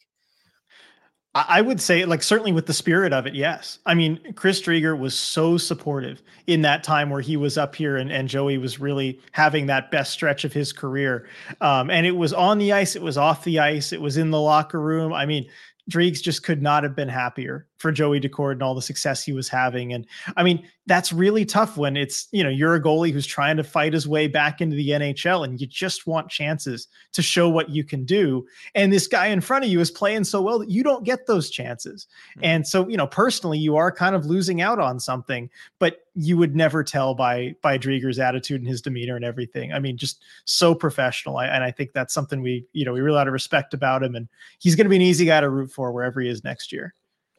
I 1.47 1.61
would 1.61 1.81
say, 1.81 2.05
like, 2.05 2.23
certainly 2.23 2.53
with 2.53 2.67
the 2.67 2.73
spirit 2.73 3.13
of 3.13 3.27
it, 3.27 3.35
yes. 3.35 3.79
I 3.87 3.95
mean, 3.95 4.33
Chris 4.35 4.61
Driedger 4.63 4.99
was 4.99 5.15
so 5.15 5.59
supportive 5.59 6.23
in 6.47 6.63
that 6.63 6.83
time 6.83 7.11
where 7.11 7.21
he 7.21 7.37
was 7.37 7.59
up 7.59 7.77
here 7.77 7.97
and, 7.97 8.11
and 8.11 8.29
Joey 8.29 8.59
was 8.59 8.81
really 8.81 9.21
having 9.33 9.67
that 9.67 9.91
best 9.91 10.13
stretch 10.13 10.45
of 10.45 10.53
his 10.53 10.73
career. 10.73 11.29
Um, 11.61 11.91
and 11.91 12.07
it 12.07 12.17
was 12.17 12.33
on 12.33 12.59
the 12.59 12.73
ice, 12.73 12.97
it 12.97 13.03
was 13.03 13.19
off 13.19 13.45
the 13.45 13.59
ice, 13.59 13.93
it 13.93 14.01
was 14.01 14.17
in 14.17 14.31
the 14.31 14.41
locker 14.41 14.81
room. 14.81 15.13
I 15.13 15.27
mean, 15.27 15.49
Dreeks 15.91 16.23
just 16.23 16.43
could 16.43 16.63
not 16.63 16.83
have 16.83 16.97
been 16.97 17.09
happier 17.09 17.68
for 17.79 17.93
Joey 17.93 18.21
Daccord 18.21 18.53
and 18.53 18.63
all 18.63 18.75
the 18.75 18.83
success 18.83 19.25
he 19.25 19.33
was 19.33 19.49
having. 19.49 19.93
And 19.93 20.07
I 20.37 20.43
mean, 20.43 20.69
that's 20.87 21.13
really 21.13 21.45
tough 21.45 21.77
when 21.77 21.97
it's, 21.97 22.29
you 22.33 22.43
know, 22.43 22.49
you're 22.51 22.75
a 22.75 22.83
goalie 22.83 23.13
who's 23.13 23.27
trying 23.27 23.57
to 23.57 23.65
fight 23.65 23.93
his 23.93 24.07
way 24.07 24.27
back 24.27 24.61
into 24.61 24.77
the 24.77 24.91
NHL 24.91 25.45
and 25.45 25.61
you 25.61 25.67
just 25.67 26.07
want 26.07 26.29
chances 26.29 26.89
to 27.13 27.23
show 27.23 27.49
what 27.49 27.71
you 27.71 27.85
can 27.85 28.05
do. 28.05 28.47
And 28.75 28.93
this 28.93 29.07
guy 29.07 29.27
in 29.27 29.41
front 29.41 29.65
of 29.65 29.71
you 29.71 29.81
is 29.81 29.91
playing 29.91 30.25
so 30.25 30.43
well 30.43 30.59
that 30.59 30.71
you 30.71 30.83
don't 30.83 31.05
get 31.05 31.27
those 31.27 31.51
chances. 31.51 32.07
Mm-hmm. 32.31 32.45
And 32.45 32.67
so, 32.67 32.89
you 32.89 32.97
know, 32.97 33.07
personally, 33.07 33.59
you 33.59 33.77
are 33.77 33.93
kind 33.93 34.17
of 34.17 34.27
losing 34.27 34.61
out 34.61 34.79
on 34.79 34.99
something, 34.99 35.49
but 35.79 36.01
you 36.15 36.37
would 36.37 36.57
never 36.57 36.83
tell 36.83 37.15
by 37.15 37.55
by 37.63 37.79
Driedger's 37.79 38.19
attitude 38.19 38.61
and 38.61 38.69
his 38.69 38.83
demeanor 38.83 39.15
and 39.15 39.25
everything. 39.25 39.73
I 39.73 39.79
mean, 39.79 39.97
just 39.97 40.25
so 40.47 40.75
professional. 40.75 41.37
I, 41.37 41.47
and 41.47 41.63
I 41.63 41.71
think 41.71 41.93
that's 41.93 42.13
something 42.13 42.43
we, 42.43 42.67
you 42.73 42.85
know, 42.85 42.93
we 42.93 43.01
really 43.01 43.19
ought 43.19 43.25
to 43.25 43.31
respect 43.31 43.73
about 43.73 44.03
him. 44.03 44.17
And 44.17 44.29
he's 44.59 44.75
going 44.75 44.87
to 44.87 44.91
be 44.91 44.97
an 44.97 45.03
easy 45.03 45.27
guy 45.27 45.41
to 45.41 45.49
root 45.49 45.71
for 45.71 45.93
wherever 45.93 46.21
he 46.21 46.29
is 46.29 46.43
next 46.43 46.73
year. 46.73 46.95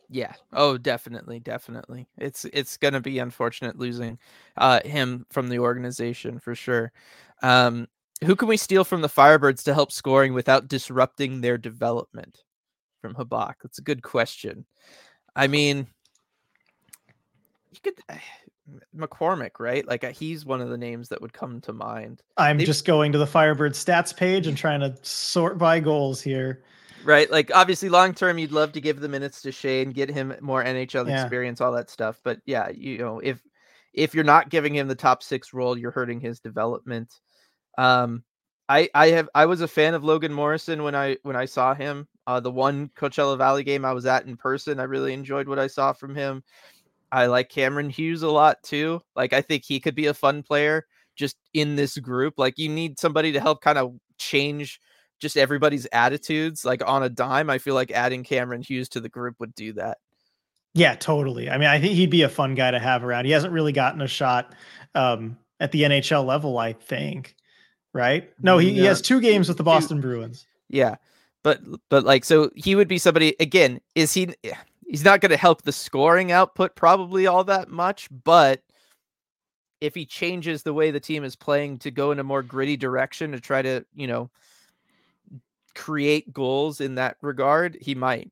Yeah. 0.10 0.34
Oh, 0.54 0.78
definitely, 0.78 1.40
definitely. 1.40 2.08
It's 2.18 2.46
it's 2.46 2.78
gonna 2.78 3.00
be 3.00 3.20
unfortunate 3.20 3.78
losing 3.78 4.18
uh 4.58 4.82
him 4.84 5.26
from 5.30 5.50
the 5.50 5.60
organization 5.60 6.40
for 6.40 6.56
sure. 6.56 6.92
Um 7.44 7.88
who 8.26 8.36
can 8.36 8.48
we 8.48 8.58
steal 8.58 8.84
from 8.84 9.02
the 9.02 9.08
Firebirds 9.08 9.64
to 9.64 9.74
help 9.74 9.92
scoring 9.92 10.34
without 10.34 10.68
disrupting 10.68 11.42
their 11.42 11.58
development? 11.58 12.44
From 13.02 13.16
Habak. 13.16 13.54
That's 13.64 13.80
a 13.80 13.84
good 13.84 14.04
question. 14.04 14.66
I 15.36 15.48
mean, 15.48 15.88
you 17.72 17.80
could 17.82 18.02
McCormick, 18.96 19.52
right? 19.60 19.88
Like 19.88 20.04
uh, 20.04 20.12
he's 20.12 20.46
one 20.46 20.60
of 20.60 20.70
the 20.70 20.78
names 20.78 21.08
that 21.10 21.22
would 21.22 21.32
come 21.32 21.62
to 21.62 21.72
mind. 21.72 22.22
I'm 22.36 22.58
they, 22.58 22.66
just 22.66 22.86
going 22.86 23.12
to 23.14 23.18
the 23.18 23.28
Firebird 23.28 23.74
stats 23.74 24.16
page 24.16 24.48
and 24.48 24.58
trying 24.58 24.82
to 24.82 24.98
sort 25.02 25.58
by 25.58 25.80
goals 25.80 26.22
here 26.22 26.64
right? 27.04 27.30
Like 27.30 27.52
obviously 27.54 27.90
long 27.90 28.14
term 28.14 28.38
you'd 28.38 28.52
love 28.52 28.72
to 28.74 28.82
give 28.82 29.00
the 29.00 29.10
minutes 29.10 29.42
to 29.44 29.52
Shane, 29.52 29.92
get 29.92 30.10
him 30.10 30.34
more 30.42 30.64
NHL 30.64 31.08
yeah. 31.08 31.22
experience, 31.22 31.62
all 31.62 31.72
that 31.74 31.90
stuff. 31.90 32.20
But 32.24 32.40
yeah, 32.46 32.70
you 32.70 32.98
know, 32.98 33.20
if 33.20 33.42
if 33.94 34.14
you're 34.14 34.24
not 34.24 34.50
giving 34.50 34.76
him 34.76 34.88
the 34.88 34.96
top 34.96 35.24
six 35.24 35.54
role, 35.54 35.78
you're 35.78 35.92
hurting 35.92 36.20
his 36.20 36.40
development. 36.40 37.14
Um 37.78 38.24
I 38.68 38.90
I 38.94 39.08
have 39.10 39.30
I 39.34 39.46
was 39.46 39.62
a 39.62 39.68
fan 39.68 39.94
of 39.94 40.04
Logan 40.04 40.34
Morrison 40.34 40.84
when 40.84 40.96
I 40.96 41.18
when 41.24 41.36
I 41.36 41.46
saw 41.46 41.74
him. 41.74 42.08
Uh 42.28 42.40
the 42.40 42.52
one 42.52 42.90
Coachella 42.96 43.38
Valley 43.38 43.64
game 43.64 43.86
I 43.86 43.94
was 43.94 44.06
at 44.06 44.26
in 44.26 44.38
person. 44.38 44.80
I 44.80 44.84
really 44.84 45.14
enjoyed 45.14 45.48
what 45.48 45.60
I 45.60 45.68
saw 45.68 45.94
from 45.94 46.16
him. 46.16 46.44
I 47.12 47.26
like 47.26 47.50
Cameron 47.50 47.90
Hughes 47.90 48.22
a 48.22 48.30
lot 48.30 48.62
too. 48.64 49.02
Like 49.16 49.34
I 49.34 49.42
think 49.42 49.64
he 49.66 49.80
could 49.80 49.96
be 49.96 50.08
a 50.08 50.14
fun 50.14 50.44
player 50.44 50.86
just 51.16 51.38
in 51.54 51.76
this 51.76 51.98
group. 51.98 52.36
Like 52.38 52.58
you 52.58 52.70
need 52.70 53.00
somebody 53.00 53.32
to 53.32 53.40
help 53.40 53.62
kind 53.62 53.78
of 53.78 53.96
change 54.18 54.80
just 55.20 55.38
everybody's 55.38 55.88
attitudes 55.92 56.66
like 56.66 56.82
on 56.86 57.04
a 57.04 57.10
dime. 57.10 57.50
I 57.50 57.58
feel 57.58 57.76
like 57.76 57.92
adding 57.92 58.24
Cameron 58.24 58.62
Hughes 58.62 58.90
to 58.90 59.00
the 59.00 59.10
group 59.10 59.36
would 59.40 59.54
do 59.56 59.74
that. 59.74 59.98
Yeah, 60.74 60.96
totally. 60.96 61.50
I 61.50 61.58
mean, 61.58 61.68
I 61.68 61.80
think 61.80 61.94
he'd 61.94 62.10
be 62.10 62.22
a 62.22 62.30
fun 62.30 62.56
guy 62.56 62.72
to 62.72 62.80
have 62.80 63.04
around. 63.04 63.26
He 63.26 63.32
hasn't 63.32 63.54
really 63.54 63.72
gotten 63.72 64.02
a 64.02 64.08
shot 64.08 64.54
um, 64.96 65.38
at 65.60 65.72
the 65.72 65.84
NHL 65.84 66.26
level, 66.26 66.58
I 66.58 66.74
think. 66.74 67.36
Right? 67.92 68.32
No, 68.42 68.60
he, 68.60 68.74
he 68.74 68.86
has 68.86 69.02
two 69.02 69.20
games 69.20 69.48
with 69.48 69.58
the 69.58 69.64
Boston 69.64 70.00
Bruins. 70.00 70.46
Yeah. 70.70 70.96
But 71.42 71.62
but 71.90 72.04
like 72.04 72.26
so 72.26 72.52
he 72.56 72.76
would 72.76 72.88
be 72.88 72.98
somebody 72.98 73.36
again, 73.40 73.80
is 73.96 74.14
he 74.14 74.30
he's 74.86 75.04
not 75.04 75.22
going 75.22 75.30
to 75.32 75.38
help 75.38 75.62
the 75.62 75.72
scoring 75.72 76.32
output 76.32 76.76
probably 76.76 77.28
all 77.28 77.44
that 77.46 77.70
much, 77.70 78.10
but 78.24 78.62
if 79.82 79.96
he 79.96 80.06
changes 80.06 80.64
the 80.64 80.74
way 80.74 80.92
the 80.92 81.00
team 81.00 81.24
is 81.24 81.36
playing 81.36 81.80
to 81.80 81.92
go 81.92 82.12
in 82.12 82.20
a 82.20 82.24
more 82.24 82.44
gritty 82.44 82.76
direction 82.76 83.32
to 83.32 83.40
try 83.40 83.62
to, 83.62 83.86
you 83.94 84.08
know, 84.08 84.30
create 85.76 86.34
goals 86.34 86.82
in 86.82 86.96
that 86.96 87.18
regard, 87.22 87.78
he 87.82 87.96
might. 87.96 88.32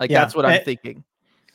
Like 0.00 0.10
yeah. 0.10 0.20
that's 0.20 0.34
what 0.34 0.46
I'm 0.46 0.64
thinking. 0.64 1.04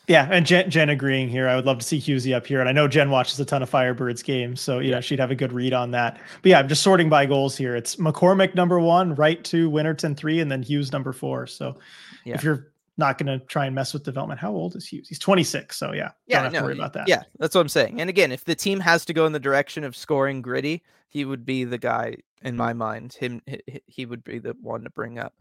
Yeah, 0.08 0.30
and 0.32 0.46
Jen, 0.46 0.70
Jen 0.70 0.90
agreeing 0.90 1.28
here. 1.28 1.50
I 1.50 1.56
would 1.58 1.66
love 1.66 1.80
to 1.80 1.86
see 1.86 2.00
Husey 2.00 2.34
up 2.34 2.48
here, 2.48 2.62
and 2.62 2.70
I 2.70 2.72
know 2.72 2.88
Jen 2.88 3.10
watches 3.10 3.38
a 3.42 3.46
ton 3.46 3.62
of 3.62 3.70
Firebirds 3.70 4.24
games, 4.24 4.62
so 4.62 4.80
you 4.80 4.90
know 4.90 5.02
she'd 5.02 5.20
have 5.20 5.32
a 5.32 5.36
good 5.36 5.52
read 5.52 5.74
on 5.74 5.92
that. 5.92 6.18
But 6.42 6.50
yeah, 6.50 6.60
I'm 6.60 6.70
just 6.70 6.82
sorting 6.82 7.10
by 7.10 7.26
goals 7.26 7.58
here. 7.58 7.76
It's 7.76 7.98
McCormick 7.98 8.56
number 8.56 8.80
one, 8.80 9.16
right 9.16 9.44
two, 9.44 9.70
Winterton 9.70 10.16
three, 10.16 10.40
and 10.40 10.50
then 10.50 10.64
Hughes 10.64 10.94
number 10.94 11.12
four. 11.12 11.46
So 11.46 11.78
yeah. 12.24 12.36
if 12.36 12.44
you're 12.44 12.72
not 12.98 13.18
going 13.18 13.40
to 13.40 13.46
try 13.46 13.66
and 13.66 13.76
mess 13.76 13.94
with 13.94 14.04
development. 14.04 14.40
How 14.40 14.52
old 14.52 14.76
is 14.76 14.88
Hughes? 14.88 15.08
He's 15.08 15.20
26. 15.20 15.78
So 15.78 15.94
yeah, 15.94 16.12
yeah, 16.26 16.38
don't 16.38 16.46
have 16.46 16.54
no, 16.54 16.60
to 16.60 16.66
worry 16.66 16.74
about 16.76 16.94
that. 16.94 17.08
Yeah, 17.08 17.24
that's 17.40 17.54
what 17.54 17.62
I'm 17.62 17.70
saying. 17.70 18.02
And 18.02 18.10
again, 18.10 18.32
if 18.32 18.44
the 18.44 18.56
team 18.56 18.80
has 18.80 19.06
to 19.06 19.14
go 19.14 19.26
in 19.26 19.34
the 19.34 19.40
direction 19.40 19.84
of 19.84 19.96
scoring 19.96 20.42
gritty, 20.42 20.84
he 21.10 21.26
would 21.26 21.46
be 21.46 21.64
the 21.64 21.78
guy 21.78 22.18
in 22.42 22.56
my 22.56 22.74
mind. 22.74 23.14
Him, 23.14 23.42
he 23.86 24.06
would 24.06 24.24
be 24.24 24.40
the 24.40 24.56
one 24.62 24.84
to 24.84 24.90
bring 24.90 25.20
up. 25.20 25.34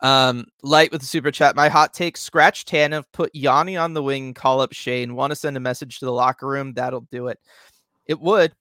Um, 0.00 0.46
light 0.62 0.92
with 0.92 1.02
the 1.02 1.06
super 1.06 1.30
chat. 1.30 1.56
My 1.56 1.68
hot 1.68 1.92
take: 1.92 2.16
scratch 2.16 2.64
Tanev, 2.64 3.04
put 3.12 3.34
Yanni 3.34 3.76
on 3.76 3.92
the 3.92 4.02
wing, 4.02 4.32
call 4.32 4.60
up 4.60 4.72
Shane. 4.72 5.14
Want 5.14 5.30
to 5.30 5.36
send 5.36 5.56
a 5.56 5.60
message 5.60 5.98
to 5.98 6.06
the 6.06 6.12
locker 6.12 6.46
room? 6.46 6.72
That'll 6.74 7.06
do 7.12 7.26
it. 7.28 7.38
It 8.06 8.20
would. 8.20 8.52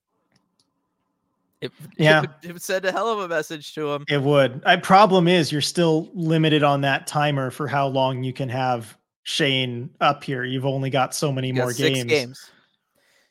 It, 1.62 1.72
yeah, 1.98 2.20
it 2.20 2.22
would, 2.22 2.30
it 2.44 2.54
would 2.54 2.62
send 2.62 2.86
a 2.86 2.92
hell 2.92 3.10
of 3.10 3.20
a 3.20 3.28
message 3.28 3.74
to 3.76 3.92
him. 3.94 4.06
It 4.08 4.22
would. 4.22 4.62
I 4.66 4.76
problem 4.78 5.28
is 5.28 5.52
you're 5.52 5.62
still 5.62 6.10
limited 6.14 6.64
on 6.64 6.82
that 6.82 7.08
timer 7.08 7.52
for 7.52 7.68
how 7.68 7.88
long 7.88 8.24
you 8.24 8.34
can 8.34 8.50
have 8.50 8.98
Shane 9.24 9.90
up 10.02 10.24
here. 10.24 10.44
You've 10.44 10.66
only 10.66 10.90
got 10.90 11.14
so 11.14 11.32
many 11.32 11.52
more 11.52 11.74
games. 11.74 12.06
games. 12.06 12.52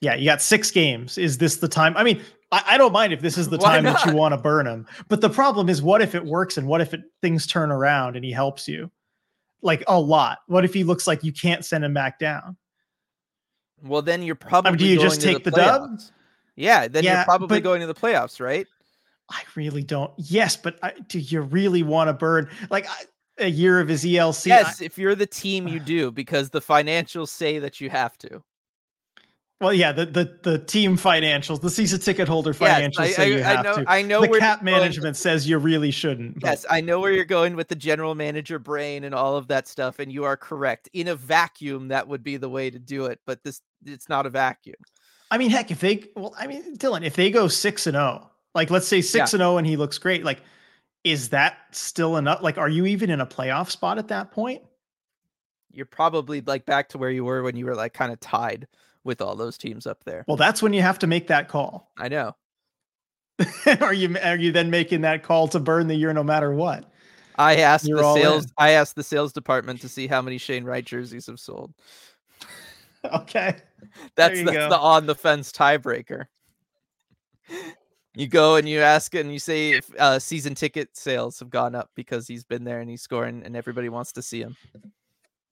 Yeah, 0.00 0.14
you 0.14 0.26
got 0.26 0.40
six 0.40 0.70
games. 0.70 1.18
Is 1.18 1.38
this 1.38 1.56
the 1.56 1.66
time? 1.66 1.96
I 1.96 2.04
mean, 2.04 2.22
I, 2.52 2.62
I 2.66 2.78
don't 2.78 2.92
mind 2.92 3.12
if 3.12 3.20
this 3.20 3.36
is 3.36 3.48
the 3.48 3.58
time 3.58 3.84
that 3.84 4.04
you 4.06 4.14
want 4.14 4.32
to 4.32 4.38
burn 4.38 4.66
him. 4.66 4.86
But 5.08 5.20
the 5.20 5.30
problem 5.30 5.68
is, 5.68 5.82
what 5.82 6.02
if 6.02 6.14
it 6.14 6.24
works 6.24 6.56
and 6.56 6.68
what 6.68 6.80
if 6.80 6.94
it, 6.94 7.00
things 7.20 7.46
turn 7.46 7.72
around 7.72 8.16
and 8.16 8.24
he 8.24 8.30
helps 8.30 8.68
you? 8.68 8.90
Like 9.60 9.82
a 9.88 9.98
lot. 9.98 10.38
What 10.46 10.64
if 10.64 10.72
he 10.72 10.84
looks 10.84 11.08
like 11.08 11.24
you 11.24 11.32
can't 11.32 11.64
send 11.64 11.84
him 11.84 11.94
back 11.94 12.20
down? 12.20 12.56
Well, 13.82 14.02
then 14.02 14.22
you're 14.22 14.36
probably. 14.36 14.68
I 14.68 14.72
mean, 14.72 14.78
do 14.78 14.86
you 14.86 15.00
just 15.00 15.20
take 15.20 15.42
the, 15.42 15.50
the 15.50 15.56
dub? 15.56 16.00
Yeah, 16.58 16.88
then 16.88 17.04
yeah, 17.04 17.18
you're 17.18 17.24
probably 17.24 17.60
but, 17.60 17.62
going 17.62 17.80
to 17.80 17.86
the 17.86 17.94
playoffs, 17.94 18.40
right? 18.40 18.66
I 19.30 19.42
really 19.54 19.84
don't. 19.84 20.12
Yes, 20.16 20.56
but 20.56 20.78
I, 20.82 20.92
do 21.06 21.20
you 21.20 21.42
really 21.42 21.84
want 21.84 22.08
to 22.08 22.12
burn 22.12 22.48
like 22.68 22.88
I, 22.88 23.04
a 23.38 23.48
year 23.48 23.78
of 23.78 23.88
his 23.88 24.04
ELC? 24.04 24.46
Yes, 24.46 24.82
I, 24.82 24.86
if 24.86 24.98
you're 24.98 25.14
the 25.14 25.26
team, 25.26 25.68
you 25.68 25.78
do 25.94 26.10
because 26.10 26.50
the 26.50 26.60
financials 26.60 27.28
say 27.28 27.60
that 27.60 27.80
you 27.80 27.90
have 27.90 28.18
to. 28.18 28.42
Well, 29.60 29.72
yeah, 29.72 29.92
the 29.92 30.06
the 30.06 30.38
the 30.42 30.58
team 30.58 30.96
financials, 30.96 31.60
the 31.60 31.70
season 31.70 32.00
ticket 32.00 32.26
holder 32.26 32.52
financials 32.52 32.98
yes, 32.98 32.98
I, 32.98 33.10
say 33.10 33.32
you 33.32 33.42
have 33.42 33.64
know, 33.64 33.76
to. 33.76 33.84
I 33.88 34.02
know 34.02 34.20
the 34.20 34.38
cap 34.38 34.62
management 34.62 35.16
says 35.16 35.48
you 35.48 35.58
really 35.58 35.90
shouldn't. 35.92 36.40
But. 36.40 36.46
Yes, 36.46 36.66
I 36.68 36.80
know 36.80 36.98
where 36.98 37.12
you're 37.12 37.24
going 37.24 37.54
with 37.54 37.68
the 37.68 37.76
general 37.76 38.14
manager 38.14 38.58
brain 38.58 39.04
and 39.04 39.14
all 39.14 39.36
of 39.36 39.46
that 39.48 39.68
stuff, 39.68 39.98
and 39.98 40.12
you 40.12 40.24
are 40.24 40.36
correct. 40.36 40.88
In 40.92 41.08
a 41.08 41.14
vacuum, 41.14 41.88
that 41.88 42.06
would 42.06 42.22
be 42.22 42.36
the 42.36 42.48
way 42.48 42.70
to 42.70 42.78
do 42.78 43.06
it, 43.06 43.20
but 43.26 43.42
this 43.44 43.60
it's 43.84 44.08
not 44.08 44.26
a 44.26 44.30
vacuum. 44.30 44.76
I 45.30 45.38
mean, 45.38 45.50
heck, 45.50 45.70
if 45.70 45.80
they 45.80 46.04
well, 46.16 46.34
I 46.38 46.46
mean, 46.46 46.76
Dylan, 46.76 47.04
if 47.04 47.16
they 47.16 47.30
go 47.30 47.48
six 47.48 47.86
and 47.86 47.94
zero, 47.94 48.22
oh, 48.24 48.30
like 48.54 48.70
let's 48.70 48.88
say 48.88 49.02
six 49.02 49.32
and 49.32 49.40
zero, 49.40 49.52
oh 49.52 49.56
and 49.58 49.66
he 49.66 49.76
looks 49.76 49.98
great, 49.98 50.24
like 50.24 50.42
is 51.04 51.30
that 51.30 51.58
still 51.70 52.16
enough? 52.16 52.42
Like, 52.42 52.58
are 52.58 52.68
you 52.68 52.86
even 52.86 53.10
in 53.10 53.20
a 53.20 53.26
playoff 53.26 53.70
spot 53.70 53.98
at 53.98 54.08
that 54.08 54.30
point? 54.30 54.62
You're 55.70 55.86
probably 55.86 56.40
like 56.40 56.66
back 56.66 56.88
to 56.90 56.98
where 56.98 57.10
you 57.10 57.24
were 57.24 57.42
when 57.42 57.56
you 57.56 57.66
were 57.66 57.74
like 57.74 57.94
kind 57.94 58.12
of 58.12 58.20
tied 58.20 58.66
with 59.04 59.20
all 59.20 59.36
those 59.36 59.56
teams 59.56 59.86
up 59.86 60.02
there. 60.04 60.24
Well, 60.26 60.36
that's 60.36 60.62
when 60.62 60.72
you 60.72 60.82
have 60.82 60.98
to 61.00 61.06
make 61.06 61.28
that 61.28 61.48
call. 61.48 61.92
I 61.96 62.08
know. 62.08 62.34
are 63.80 63.94
you 63.94 64.16
are 64.22 64.36
you 64.36 64.50
then 64.50 64.70
making 64.70 65.02
that 65.02 65.22
call 65.22 65.46
to 65.48 65.60
burn 65.60 65.86
the 65.86 65.94
year 65.94 66.12
no 66.12 66.24
matter 66.24 66.52
what? 66.52 66.90
I 67.36 67.56
asked 67.58 67.86
You're 67.86 67.98
the 67.98 68.14
sales 68.14 68.44
in. 68.46 68.50
I 68.58 68.70
asked 68.70 68.96
the 68.96 69.04
sales 69.04 69.32
department 69.32 69.80
to 69.82 69.88
see 69.88 70.08
how 70.08 70.20
many 70.20 70.38
Shane 70.38 70.64
Wright 70.64 70.84
jerseys 70.84 71.26
have 71.26 71.38
sold. 71.38 71.72
okay. 73.04 73.56
That's 74.16 74.42
that's 74.42 74.50
go. 74.50 74.68
the 74.68 74.78
on 74.78 75.06
the 75.06 75.14
fence 75.14 75.52
tiebreaker. 75.52 76.26
You 78.14 78.26
go 78.26 78.56
and 78.56 78.68
you 78.68 78.80
ask 78.80 79.14
and 79.14 79.32
you 79.32 79.38
say 79.38 79.72
if 79.72 79.90
uh, 79.98 80.18
season 80.18 80.54
ticket 80.54 80.96
sales 80.96 81.38
have 81.38 81.50
gone 81.50 81.74
up 81.74 81.90
because 81.94 82.26
he's 82.26 82.44
been 82.44 82.64
there 82.64 82.80
and 82.80 82.90
he's 82.90 83.02
scoring 83.02 83.42
and 83.44 83.54
everybody 83.56 83.88
wants 83.88 84.12
to 84.12 84.22
see 84.22 84.40
him 84.40 84.56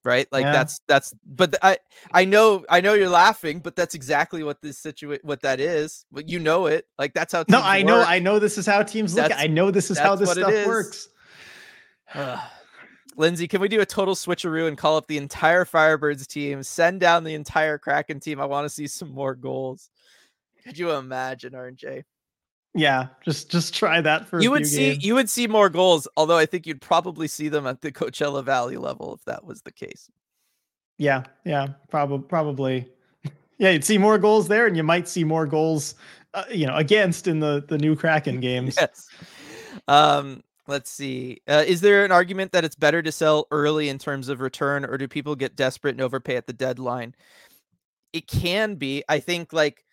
right 0.03 0.27
like 0.31 0.43
yeah. 0.43 0.51
that's 0.51 0.79
that's 0.87 1.13
but 1.25 1.55
i 1.61 1.77
i 2.13 2.23
know 2.23 2.63
i 2.69 2.79
know 2.79 2.93
you're 2.93 3.09
laughing 3.09 3.59
but 3.59 3.75
that's 3.75 3.93
exactly 3.93 4.43
what 4.43 4.61
this 4.61 4.77
situation 4.77 5.21
what 5.23 5.41
that 5.41 5.59
is 5.59 6.05
but 6.11 6.29
you 6.29 6.39
know 6.39 6.67
it 6.67 6.85
like 6.97 7.13
that's 7.13 7.33
how 7.33 7.43
no 7.49 7.59
i 7.59 7.79
work. 7.79 7.87
know 7.87 8.03
i 8.03 8.17
know 8.17 8.39
this 8.39 8.57
is 8.57 8.65
how 8.65 8.81
teams 8.81 9.15
look 9.15 9.31
i 9.35 9.47
know 9.47 9.69
this 9.69 9.91
is 9.91 9.97
how 9.97 10.15
this 10.15 10.31
stuff 10.31 10.65
works 10.65 11.09
lindsay 13.17 13.47
can 13.47 13.59
we 13.59 13.67
do 13.67 13.81
a 13.81 13.85
total 13.85 14.15
switcheroo 14.15 14.67
and 14.67 14.77
call 14.77 14.95
up 14.95 15.07
the 15.07 15.17
entire 15.17 15.65
firebirds 15.65 16.25
team 16.25 16.63
send 16.63 16.99
down 16.99 17.23
the 17.23 17.33
entire 17.33 17.77
kraken 17.77 18.19
team 18.19 18.39
i 18.39 18.45
want 18.45 18.63
to 18.65 18.69
see 18.69 18.87
some 18.87 19.11
more 19.11 19.35
goals 19.35 19.89
could 20.63 20.77
you 20.77 20.91
imagine 20.91 21.53
rj 21.53 22.03
yeah, 22.77 23.07
just 23.25 23.49
just 23.49 23.73
try 23.73 24.01
that 24.01 24.27
for 24.27 24.39
you 24.39 24.51
would 24.51 24.67
see 24.67 24.91
games. 24.91 25.03
you 25.03 25.15
would 25.15 25.29
see 25.31 25.47
more 25.47 25.67
goals, 25.67 26.07
although 26.15 26.37
I 26.37 26.45
think 26.45 26.67
you'd 26.67 26.79
probably 26.79 27.27
see 27.27 27.49
them 27.49 27.65
at 27.65 27.81
the 27.81 27.91
Coachella 27.91 28.43
Valley 28.43 28.77
level 28.77 29.15
if 29.15 29.25
that 29.25 29.43
was 29.43 29.63
the 29.63 29.71
case. 29.71 30.11
Yeah, 30.99 31.23
yeah, 31.43 31.69
probably 31.89 32.27
probably. 32.27 32.87
Yeah, 33.59 33.71
you'd 33.71 33.83
see 33.83 33.97
more 33.97 34.19
goals 34.19 34.47
there, 34.47 34.67
and 34.67 34.77
you 34.77 34.83
might 34.83 35.07
see 35.07 35.23
more 35.23 35.47
goals, 35.47 35.95
uh, 36.35 36.43
you 36.51 36.67
know, 36.67 36.75
against 36.75 37.27
in 37.27 37.39
the 37.39 37.65
the 37.67 37.79
new 37.79 37.95
Kraken 37.95 38.39
games. 38.39 38.77
yes. 38.79 39.07
Um, 39.87 40.43
let's 40.67 40.89
see. 40.89 41.41
Uh, 41.47 41.63
is 41.65 41.81
there 41.81 42.05
an 42.05 42.11
argument 42.11 42.51
that 42.51 42.65
it's 42.65 42.75
better 42.75 43.01
to 43.01 43.11
sell 43.11 43.47
early 43.51 43.89
in 43.89 43.97
terms 43.97 44.29
of 44.29 44.41
return, 44.41 44.85
or 44.85 44.97
do 44.97 45.07
people 45.07 45.35
get 45.35 45.55
desperate 45.55 45.91
and 45.95 46.01
overpay 46.01 46.35
at 46.35 46.47
the 46.47 46.53
deadline? 46.53 47.15
It 48.13 48.27
can 48.27 48.75
be. 48.75 49.03
I 49.09 49.19
think 49.19 49.53
like 49.53 49.83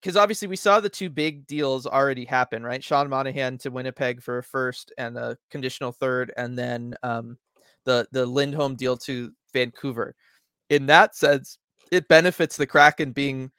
because 0.00 0.16
obviously 0.16 0.48
we 0.48 0.56
saw 0.56 0.80
the 0.80 0.88
two 0.88 1.10
big 1.10 1.46
deals 1.46 1.86
already 1.86 2.24
happen, 2.24 2.62
right? 2.62 2.82
Sean 2.82 3.08
Monahan 3.08 3.58
to 3.58 3.70
Winnipeg 3.70 4.22
for 4.22 4.38
a 4.38 4.42
first 4.42 4.92
and 4.96 5.16
a 5.16 5.36
conditional 5.50 5.92
third, 5.92 6.32
and 6.36 6.58
then 6.58 6.94
um, 7.02 7.36
the 7.84 8.06
the 8.12 8.24
Lindholm 8.24 8.76
deal 8.76 8.96
to 8.98 9.32
Vancouver. 9.52 10.14
In 10.70 10.86
that 10.86 11.16
sense, 11.16 11.58
it 11.90 12.08
benefits 12.08 12.56
the 12.56 12.66
Kraken 12.66 13.12
being 13.12 13.50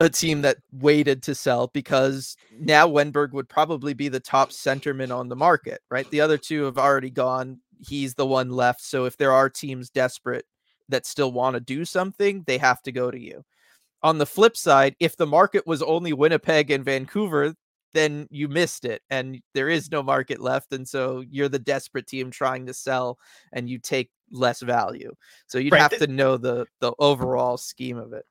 a 0.00 0.08
team 0.08 0.42
that 0.42 0.58
waited 0.72 1.22
to 1.24 1.34
sell 1.34 1.68
because 1.68 2.36
now 2.58 2.88
Wennberg 2.88 3.32
would 3.32 3.48
probably 3.48 3.94
be 3.94 4.08
the 4.08 4.20
top 4.20 4.50
centerman 4.50 5.14
on 5.14 5.28
the 5.28 5.36
market, 5.36 5.80
right? 5.90 6.08
The 6.10 6.20
other 6.20 6.38
two 6.38 6.64
have 6.64 6.78
already 6.78 7.10
gone. 7.10 7.60
He's 7.80 8.14
the 8.14 8.26
one 8.26 8.50
left. 8.50 8.82
So 8.82 9.06
if 9.06 9.16
there 9.16 9.32
are 9.32 9.50
teams 9.50 9.90
desperate 9.90 10.44
that 10.88 11.04
still 11.04 11.32
want 11.32 11.54
to 11.54 11.60
do 11.60 11.84
something, 11.84 12.44
they 12.46 12.58
have 12.58 12.80
to 12.82 12.92
go 12.92 13.10
to 13.10 13.18
you 13.18 13.44
on 14.02 14.18
the 14.18 14.26
flip 14.26 14.56
side, 14.56 14.96
if 15.00 15.16
the 15.16 15.26
market 15.26 15.66
was 15.66 15.82
only 15.82 16.12
Winnipeg 16.12 16.70
and 16.70 16.84
Vancouver, 16.84 17.54
then 17.94 18.28
you 18.30 18.48
missed 18.48 18.84
it 18.84 19.02
and 19.10 19.40
there 19.54 19.68
is 19.68 19.90
no 19.90 20.02
market 20.02 20.40
left. 20.40 20.72
And 20.72 20.86
so 20.86 21.24
you're 21.28 21.48
the 21.48 21.58
desperate 21.58 22.06
team 22.06 22.30
trying 22.30 22.66
to 22.66 22.74
sell 22.74 23.18
and 23.52 23.68
you 23.68 23.78
take 23.78 24.10
less 24.30 24.60
value. 24.60 25.12
So 25.46 25.58
you'd 25.58 25.72
right. 25.72 25.80
have 25.80 25.98
to 25.98 26.06
know 26.06 26.36
the 26.36 26.66
the 26.80 26.92
overall 26.98 27.56
scheme 27.56 27.96
of 27.96 28.12
it. 28.12 28.24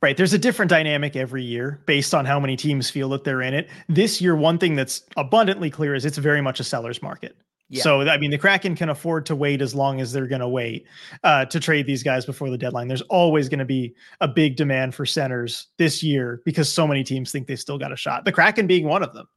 Right. 0.00 0.16
There's 0.16 0.32
a 0.32 0.38
different 0.38 0.70
dynamic 0.70 1.16
every 1.16 1.42
year 1.42 1.80
based 1.86 2.14
on 2.14 2.24
how 2.24 2.38
many 2.38 2.56
teams 2.56 2.88
feel 2.88 3.08
that 3.08 3.24
they're 3.24 3.42
in 3.42 3.52
it. 3.52 3.68
This 3.88 4.20
year, 4.20 4.36
one 4.36 4.56
thing 4.56 4.76
that's 4.76 5.02
abundantly 5.16 5.70
clear 5.70 5.94
is 5.94 6.04
it's 6.04 6.18
very 6.18 6.40
much 6.40 6.60
a 6.60 6.64
seller's 6.64 7.02
market. 7.02 7.36
Yeah. 7.70 7.82
So 7.82 8.00
I 8.02 8.16
mean, 8.16 8.30
the 8.30 8.38
Kraken 8.38 8.74
can 8.74 8.88
afford 8.88 9.26
to 9.26 9.36
wait 9.36 9.60
as 9.60 9.74
long 9.74 10.00
as 10.00 10.12
they're 10.12 10.26
going 10.26 10.40
to 10.40 10.48
wait 10.48 10.86
uh, 11.22 11.44
to 11.46 11.60
trade 11.60 11.86
these 11.86 12.02
guys 12.02 12.24
before 12.24 12.48
the 12.48 12.56
deadline. 12.56 12.88
There's 12.88 13.02
always 13.02 13.48
going 13.48 13.58
to 13.58 13.66
be 13.66 13.94
a 14.20 14.28
big 14.28 14.56
demand 14.56 14.94
for 14.94 15.04
centers 15.04 15.66
this 15.76 16.02
year 16.02 16.40
because 16.44 16.72
so 16.72 16.86
many 16.86 17.04
teams 17.04 17.30
think 17.30 17.46
they've 17.46 17.60
still 17.60 17.76
got 17.76 17.92
a 17.92 17.96
shot. 17.96 18.24
The 18.24 18.32
Kraken 18.32 18.66
being 18.66 18.86
one 18.86 19.02
of 19.02 19.12
them. 19.12 19.28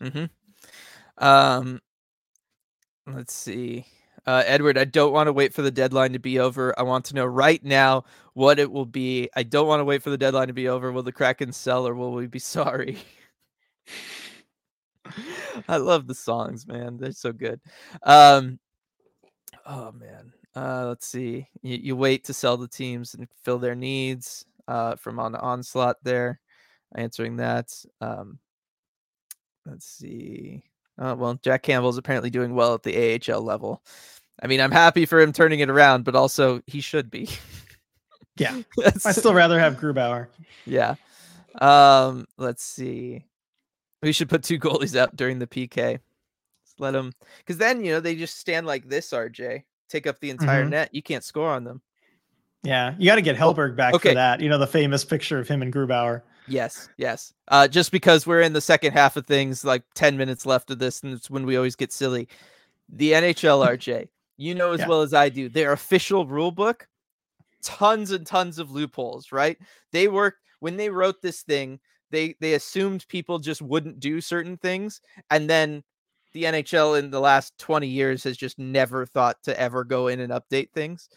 Mm-hmm. 0.00 1.24
Um, 1.24 1.80
let's 3.06 3.34
see, 3.34 3.86
uh, 4.26 4.42
Edward. 4.46 4.78
I 4.78 4.84
don't 4.84 5.12
want 5.12 5.28
to 5.28 5.32
wait 5.32 5.54
for 5.54 5.62
the 5.62 5.70
deadline 5.70 6.12
to 6.12 6.18
be 6.18 6.38
over. 6.38 6.78
I 6.78 6.82
want 6.82 7.04
to 7.06 7.14
know 7.14 7.24
right 7.24 7.62
now 7.64 8.04
what 8.34 8.58
it 8.58 8.70
will 8.70 8.86
be. 8.86 9.28
I 9.36 9.42
don't 9.42 9.68
want 9.68 9.80
to 9.80 9.84
wait 9.84 10.02
for 10.02 10.10
the 10.10 10.18
deadline 10.18 10.48
to 10.48 10.52
be 10.52 10.68
over. 10.68 10.90
Will 10.92 11.02
the 11.02 11.12
Kraken 11.12 11.52
sell 11.52 11.86
or 11.86 11.94
will 11.94 12.12
we 12.12 12.26
be 12.26 12.38
sorry? 12.40 12.98
I 15.68 15.76
love 15.76 16.06
the 16.06 16.14
songs, 16.14 16.66
man. 16.66 16.98
They're 16.98 17.12
so 17.12 17.32
good. 17.32 17.60
Um, 18.02 18.58
oh 19.64 19.92
man. 19.92 20.32
Uh, 20.54 20.86
let's 20.88 21.06
see. 21.06 21.46
You, 21.62 21.76
you 21.76 21.96
wait 21.96 22.24
to 22.24 22.34
sell 22.34 22.56
the 22.56 22.68
teams 22.68 23.14
and 23.14 23.28
fill 23.44 23.58
their 23.58 23.74
needs. 23.74 24.44
Uh, 24.68 24.96
from 24.96 25.20
on 25.20 25.30
the 25.30 25.38
onslaught 25.38 25.96
there, 26.02 26.40
answering 26.92 27.36
that. 27.36 27.70
Um, 28.00 28.40
let's 29.64 29.86
see. 29.86 30.64
Oh, 30.98 31.14
well, 31.14 31.38
Jack 31.42 31.62
Campbell's 31.62 31.98
apparently 31.98 32.30
doing 32.30 32.54
well 32.54 32.74
at 32.74 32.82
the 32.82 33.20
AHL 33.30 33.42
level. 33.42 33.82
I 34.42 34.46
mean, 34.46 34.60
I'm 34.60 34.70
happy 34.70 35.06
for 35.06 35.20
him 35.20 35.32
turning 35.32 35.60
it 35.60 35.70
around, 35.70 36.04
but 36.04 36.14
also 36.14 36.62
he 36.66 36.80
should 36.80 37.10
be. 37.10 37.28
yeah, 38.36 38.62
I 39.04 39.12
still 39.12 39.34
rather 39.34 39.58
have 39.58 39.76
Grubauer. 39.76 40.28
Yeah. 40.64 40.96
Um, 41.60 42.26
let's 42.36 42.64
see. 42.64 43.24
We 44.02 44.12
should 44.12 44.28
put 44.28 44.42
two 44.42 44.58
goalies 44.58 44.96
out 44.96 45.16
during 45.16 45.38
the 45.38 45.46
PK. 45.46 46.00
Just 46.64 46.80
let 46.80 46.92
them, 46.92 47.12
because 47.38 47.58
then 47.58 47.84
you 47.84 47.92
know 47.92 48.00
they 48.00 48.14
just 48.14 48.38
stand 48.38 48.66
like 48.66 48.88
this. 48.88 49.10
RJ 49.10 49.64
take 49.88 50.06
up 50.06 50.20
the 50.20 50.30
entire 50.30 50.62
mm-hmm. 50.62 50.70
net. 50.70 50.94
You 50.94 51.02
can't 51.02 51.24
score 51.24 51.50
on 51.50 51.64
them. 51.64 51.80
Yeah, 52.62 52.94
you 52.98 53.06
got 53.06 53.16
to 53.16 53.22
get 53.22 53.36
Hellberg 53.36 53.76
back 53.76 53.94
okay. 53.94 54.10
for 54.10 54.14
that. 54.16 54.40
You 54.40 54.48
know 54.48 54.58
the 54.58 54.66
famous 54.66 55.04
picture 55.04 55.38
of 55.38 55.48
him 55.48 55.62
and 55.62 55.72
Grubauer. 55.72 56.22
Yes, 56.48 56.88
yes. 56.96 57.32
Uh, 57.48 57.68
just 57.68 57.92
because 57.92 58.26
we're 58.26 58.40
in 58.40 58.52
the 58.52 58.60
second 58.60 58.92
half 58.92 59.16
of 59.16 59.26
things, 59.26 59.64
like 59.64 59.82
ten 59.94 60.16
minutes 60.16 60.46
left 60.46 60.70
of 60.70 60.78
this, 60.78 61.02
and 61.02 61.12
it's 61.12 61.30
when 61.30 61.46
we 61.46 61.56
always 61.56 61.76
get 61.76 61.92
silly. 61.92 62.28
The 62.88 63.12
NHL, 63.12 63.66
RJ, 63.78 64.08
you 64.36 64.54
know 64.54 64.72
as 64.72 64.80
yeah. 64.80 64.88
well 64.88 65.02
as 65.02 65.14
I 65.14 65.28
do, 65.28 65.48
their 65.48 65.72
official 65.72 66.26
rule 66.26 66.52
book, 66.52 66.88
tons 67.62 68.12
and 68.12 68.26
tons 68.26 68.58
of 68.58 68.70
loopholes. 68.70 69.32
Right? 69.32 69.58
They 69.92 70.08
work 70.08 70.36
when 70.60 70.76
they 70.76 70.90
wrote 70.90 71.20
this 71.22 71.42
thing 71.42 71.80
they 72.10 72.36
they 72.40 72.54
assumed 72.54 73.06
people 73.08 73.38
just 73.38 73.60
wouldn't 73.60 74.00
do 74.00 74.20
certain 74.20 74.56
things 74.56 75.00
and 75.30 75.50
then 75.50 75.82
the 76.32 76.44
NHL 76.44 76.98
in 76.98 77.10
the 77.10 77.20
last 77.20 77.56
20 77.58 77.86
years 77.86 78.22
has 78.24 78.36
just 78.36 78.58
never 78.58 79.06
thought 79.06 79.42
to 79.44 79.58
ever 79.58 79.84
go 79.84 80.08
in 80.08 80.20
and 80.20 80.30
update 80.30 80.70
things. 80.72 81.08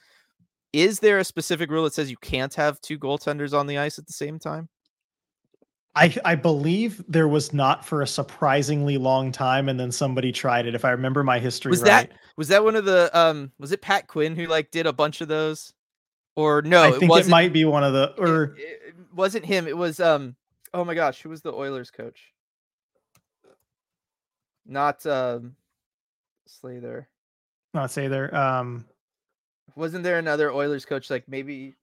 Is 0.72 1.00
there 1.00 1.20
a 1.20 1.26
specific 1.26 1.70
rule 1.70 1.84
that 1.84 1.94
says 1.94 2.10
you 2.10 2.16
can't 2.18 2.54
have 2.54 2.80
two 2.80 2.98
goaltenders 2.98 3.54
on 3.54 3.68
the 3.68 3.78
ice 3.78 4.00
at 4.00 4.08
the 4.08 4.14
same 4.14 4.40
time? 4.40 4.70
I, 5.96 6.16
I 6.24 6.36
believe 6.36 7.04
there 7.08 7.28
was 7.28 7.52
not 7.52 7.84
for 7.86 8.02
a 8.02 8.08
surprisingly 8.08 8.98
long 8.98 9.32
time, 9.32 9.70
and 9.70 9.80
then 9.80 9.92
somebody 9.92 10.32
tried 10.32 10.68
it. 10.68 10.76
If 10.76 10.86
I 10.86 10.92
remember 10.92 11.24
my 11.24 11.40
history 11.40 11.72
was 11.72 11.82
right. 11.82 12.10
that 12.10 12.12
was 12.38 12.48
that 12.50 12.64
one 12.64 12.76
of 12.76 12.86
the 12.86 13.10
um 13.18 13.52
was 13.60 13.72
it 13.72 13.82
Pat 13.82 14.08
Quinn 14.08 14.36
who 14.36 14.46
like 14.46 14.72
did 14.72 14.86
a 14.86 14.94
bunch 14.94 15.22
of 15.22 15.28
those, 15.28 15.74
or 16.36 16.62
no? 16.62 16.84
I 16.84 16.92
think 16.92 17.12
it, 17.12 17.26
it 17.26 17.30
might 17.30 17.54
be 17.54 17.66
one 17.66 17.84
of 17.84 17.94
the 17.94 18.14
or 18.18 18.56
it, 18.58 18.80
it 18.88 18.96
wasn't 19.14 19.46
him. 19.46 19.68
It 19.68 19.78
was 19.78 20.00
um 20.00 20.36
Oh 20.74 20.86
my 20.86 20.94
gosh, 20.94 21.22
who 21.22 21.30
was 21.30 21.42
the 21.42 21.54
Oilers 21.54 21.90
coach? 21.90 22.34
Not 24.66 25.04
um 25.08 25.56
Slater. 26.46 27.08
Not 27.74 27.92
Slater. 27.92 28.34
Um 28.34 28.86
wasn't 29.76 30.04
there 30.04 30.20
another 30.20 30.52
Oilers 30.52 30.86
coach 30.86 31.10
like 31.10 31.28
maybe 31.28 31.74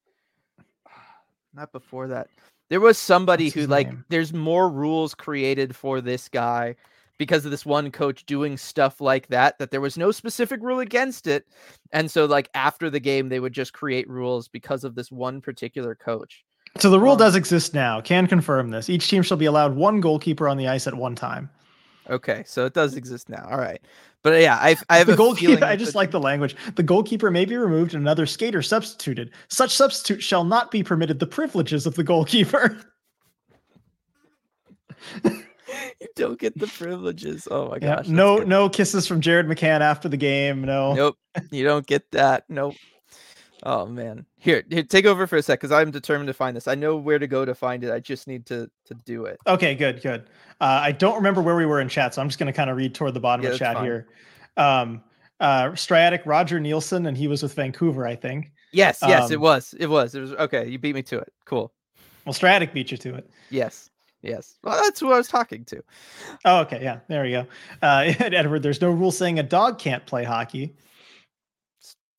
not 1.54 1.72
before 1.72 2.08
that. 2.08 2.28
There 2.68 2.80
was 2.80 2.98
somebody 2.98 3.44
What's 3.46 3.54
who 3.54 3.66
like 3.66 3.88
name? 3.88 4.04
there's 4.08 4.32
more 4.32 4.68
rules 4.68 5.14
created 5.14 5.74
for 5.76 6.00
this 6.00 6.28
guy 6.28 6.76
because 7.18 7.44
of 7.44 7.50
this 7.50 7.64
one 7.64 7.90
coach 7.90 8.26
doing 8.26 8.56
stuff 8.58 9.00
like 9.00 9.28
that 9.28 9.58
that 9.58 9.70
there 9.70 9.80
was 9.80 9.96
no 9.96 10.10
specific 10.10 10.60
rule 10.62 10.80
against 10.80 11.26
it. 11.26 11.46
And 11.92 12.10
so 12.10 12.26
like 12.26 12.50
after 12.54 12.90
the 12.90 13.00
game 13.00 13.28
they 13.28 13.40
would 13.40 13.52
just 13.54 13.72
create 13.72 14.08
rules 14.08 14.48
because 14.48 14.84
of 14.84 14.94
this 14.94 15.10
one 15.10 15.40
particular 15.40 15.94
coach. 15.94 16.44
So 16.78 16.90
the 16.90 17.00
rule 17.00 17.12
Um, 17.12 17.18
does 17.18 17.36
exist 17.36 17.72
now. 17.72 18.00
Can 18.02 18.26
confirm 18.26 18.70
this. 18.70 18.90
Each 18.90 19.08
team 19.08 19.22
shall 19.22 19.38
be 19.38 19.46
allowed 19.46 19.76
one 19.76 20.00
goalkeeper 20.00 20.46
on 20.48 20.58
the 20.58 20.68
ice 20.68 20.86
at 20.86 20.94
one 20.94 21.14
time. 21.14 21.48
Okay, 22.08 22.44
so 22.46 22.66
it 22.66 22.74
does 22.74 22.94
exist 22.96 23.28
now. 23.28 23.46
All 23.50 23.58
right. 23.58 23.80
But 24.22 24.34
uh, 24.34 24.36
yeah, 24.36 24.56
I 24.60 24.76
I 24.88 24.98
have 24.98 25.06
the 25.06 25.16
goalkeeper. 25.16 25.64
I 25.64 25.76
just 25.76 25.92
the- 25.92 25.98
like 25.98 26.10
the 26.10 26.20
language. 26.20 26.56
The 26.74 26.82
goalkeeper 26.82 27.30
may 27.30 27.44
be 27.44 27.56
removed 27.56 27.94
and 27.94 28.02
another 28.02 28.26
skater 28.26 28.62
substituted. 28.62 29.30
Such 29.48 29.74
substitute 29.74 30.22
shall 30.22 30.44
not 30.44 30.70
be 30.70 30.82
permitted 30.82 31.18
the 31.20 31.26
privileges 31.26 31.86
of 31.86 31.94
the 31.94 32.04
goalkeeper. 32.04 32.76
you 35.24 36.08
don't 36.16 36.38
get 36.38 36.58
the 36.58 36.66
privileges. 36.66 37.46
Oh 37.50 37.68
my 37.68 37.78
Yeah, 37.80 37.96
gosh. 37.96 38.08
no, 38.08 38.38
good. 38.38 38.48
no 38.48 38.68
kisses 38.68 39.06
from 39.06 39.20
Jared 39.20 39.46
McCann 39.46 39.80
after 39.80 40.08
the 40.08 40.16
game. 40.16 40.62
No. 40.62 40.94
Nope. 40.94 41.16
You 41.50 41.64
don't 41.64 41.86
get 41.86 42.10
that. 42.12 42.44
Nope. 42.48 42.74
Oh 43.62 43.86
man. 43.86 44.26
Here, 44.38 44.62
here 44.68 44.82
take 44.82 45.06
over 45.06 45.26
for 45.26 45.36
a 45.36 45.42
sec 45.42 45.58
because 45.60 45.72
I'm 45.72 45.90
determined 45.90 46.28
to 46.28 46.34
find 46.34 46.56
this. 46.56 46.68
I 46.68 46.74
know 46.74 46.96
where 46.96 47.18
to 47.18 47.26
go 47.26 47.44
to 47.44 47.54
find 47.54 47.82
it. 47.84 47.90
I 47.92 48.00
just 48.00 48.26
need 48.28 48.46
to 48.46 48.70
to 48.84 48.94
do 49.04 49.24
it. 49.24 49.38
Okay, 49.46 49.74
good, 49.74 50.02
good. 50.02 50.28
Uh, 50.60 50.80
I 50.82 50.92
don't 50.92 51.16
remember 51.16 51.42
where 51.42 51.56
we 51.56 51.66
were 51.66 51.80
in 51.80 51.88
chat, 51.88 52.14
so 52.14 52.22
I'm 52.22 52.28
just 52.28 52.38
going 52.38 52.46
to 52.46 52.52
kind 52.52 52.70
of 52.70 52.76
read 52.76 52.94
toward 52.94 53.14
the 53.14 53.20
bottom 53.20 53.44
Yeah, 53.44 53.52
of 53.52 53.58
chat 53.58 53.74
fine. 53.76 53.84
here. 53.84 54.06
Um, 54.56 55.02
uh, 55.40 55.74
Striatic 55.74 56.22
Roger 56.24 56.58
Neilson, 56.60 57.08
and 57.08 57.16
he 57.16 57.28
was 57.28 57.42
with 57.42 57.54
Vancouver, 57.54 58.06
I 58.06 58.14
think. 58.16 58.52
Yes, 58.72 58.98
yes, 59.06 59.30
it 59.30 59.36
Um, 59.36 59.42
was. 59.42 59.74
It 59.78 59.86
was. 59.86 60.14
It 60.14 60.20
was 60.20 60.32
okay. 60.32 60.68
You 60.68 60.78
beat 60.78 60.94
me 60.94 61.02
to 61.04 61.18
it. 61.18 61.32
Cool. 61.44 61.72
Well, 62.24 62.32
Striatic 62.32 62.72
beat 62.72 62.90
you 62.90 62.96
to 62.98 63.14
it. 63.16 63.30
Yes. 63.50 63.90
Yes. 64.22 64.58
Well, 64.64 64.82
that's 64.82 64.98
who 64.98 65.12
I 65.12 65.18
was 65.18 65.28
talking 65.28 65.64
to. 65.66 65.82
Oh, 66.44 66.60
okay, 66.60 66.82
yeah, 66.82 66.98
there 67.08 67.22
we 67.22 67.30
go. 67.30 67.46
Uh, 67.82 68.12
Edward, 68.18 68.62
there's 68.62 68.80
no 68.80 68.90
rule 68.90 69.12
saying 69.12 69.38
a 69.38 69.42
dog 69.42 69.78
can't 69.78 70.04
play 70.06 70.24
hockey. 70.24 70.74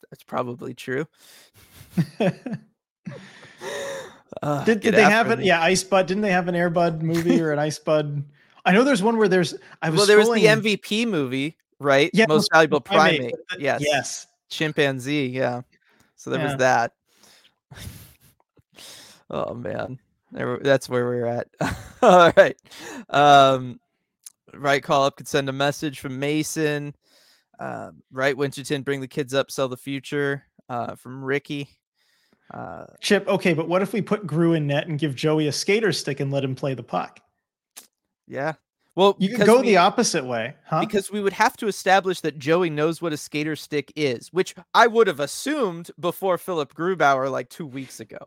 That's 0.10 0.24
probably 0.24 0.74
true. 0.74 1.08
did 2.20 2.34
Uh, 4.42 4.64
did 4.66 4.82
get 4.82 4.92
they 4.96 5.04
have 5.04 5.32
it? 5.32 5.40
Yeah, 5.40 5.62
Ice 5.62 5.84
Bud. 5.84 6.06
Didn't 6.08 6.22
they 6.22 6.32
have 6.32 6.48
an 6.48 6.56
Air 6.56 6.70
Bud 6.70 7.02
movie 7.02 7.42
or 7.42 7.52
an 7.52 7.60
Ice 7.60 7.80
Bud? 7.80 8.24
I 8.66 8.72
know 8.72 8.84
there's 8.84 9.02
one 9.02 9.18
where 9.18 9.28
there's. 9.28 9.56
I 9.82 9.90
was 9.90 9.98
Well, 10.00 10.08
there 10.08 10.18
was 10.18 10.30
the 10.30 10.46
MVP 10.46 11.08
movie, 11.08 11.58
right? 11.80 12.10
Yeah, 12.14 12.26
Most 12.28 12.50
valuable 12.54 12.82
primate, 12.82 13.20
primate. 13.20 13.36
Yes. 13.60 13.82
Yes. 13.86 14.28
Chimpanzee. 14.50 15.28
Yeah. 15.28 15.62
So 16.16 16.30
there 16.30 16.40
Yeah. 16.40 16.46
was 16.46 16.58
that. 16.58 16.92
oh 19.30 19.54
man, 19.54 20.00
there, 20.32 20.60
that's 20.60 20.90
where 20.90 21.06
we're 21.06 21.26
at. 21.26 21.48
All 22.02 22.32
right. 22.36 22.58
Um, 23.10 23.80
right 24.54 24.84
call 24.84 25.06
up 25.06 25.18
could 25.18 25.28
send 25.28 25.50
a 25.50 25.54
message 25.54 26.00
from 26.00 26.20
Mason. 26.20 26.96
Um, 27.60 28.04
right, 28.12 28.36
Winterton, 28.38 28.82
bring 28.84 29.02
the 29.02 29.08
kids 29.08 29.34
up, 29.34 29.50
sell 29.52 29.68
the 29.68 29.78
future. 29.78 30.44
Uh, 30.70 30.96
from 30.96 31.24
Ricky. 31.24 31.70
Uh, 32.54 32.86
Chip. 33.02 33.26
Okay, 33.28 33.54
but 33.54 33.68
what 33.70 33.82
if 33.82 33.94
we 33.94 34.02
put 34.02 34.28
Gru 34.28 34.54
in 34.54 34.68
net 34.68 34.88
and 34.88 35.00
give 35.00 35.16
Joey 35.16 35.48
a 35.48 35.52
skater 35.52 35.92
stick 35.94 36.20
and 36.20 36.30
let 36.32 36.44
him 36.44 36.56
play 36.56 36.74
the 36.74 36.84
puck? 36.84 37.20
yeah. 38.28 38.54
Well, 38.96 39.16
You 39.20 39.30
can 39.36 39.46
go 39.46 39.62
we- 39.62 39.68
the 39.68 39.78
opposite 39.78 40.26
way, 40.26 40.56
huh? 40.66 40.80
because 40.80 41.12
we 41.12 41.22
would 41.22 41.34
have 41.34 41.56
to 41.58 41.68
establish 41.68 42.20
that 42.22 42.40
Joey 42.40 42.70
knows 42.72 43.00
what 43.00 43.14
a 43.14 43.18
skater 43.18 43.56
stick 43.56 43.94
is, 43.96 44.30
which 44.34 44.56
I 44.74 44.88
would 44.88 45.06
have 45.08 45.20
assumed 45.20 45.92
before 46.00 46.38
Philipp 46.40 46.74
Grubauer 46.74 47.32
like 47.32 47.48
two 47.50 47.68
weeks 47.68 48.00
ago. 48.00 48.18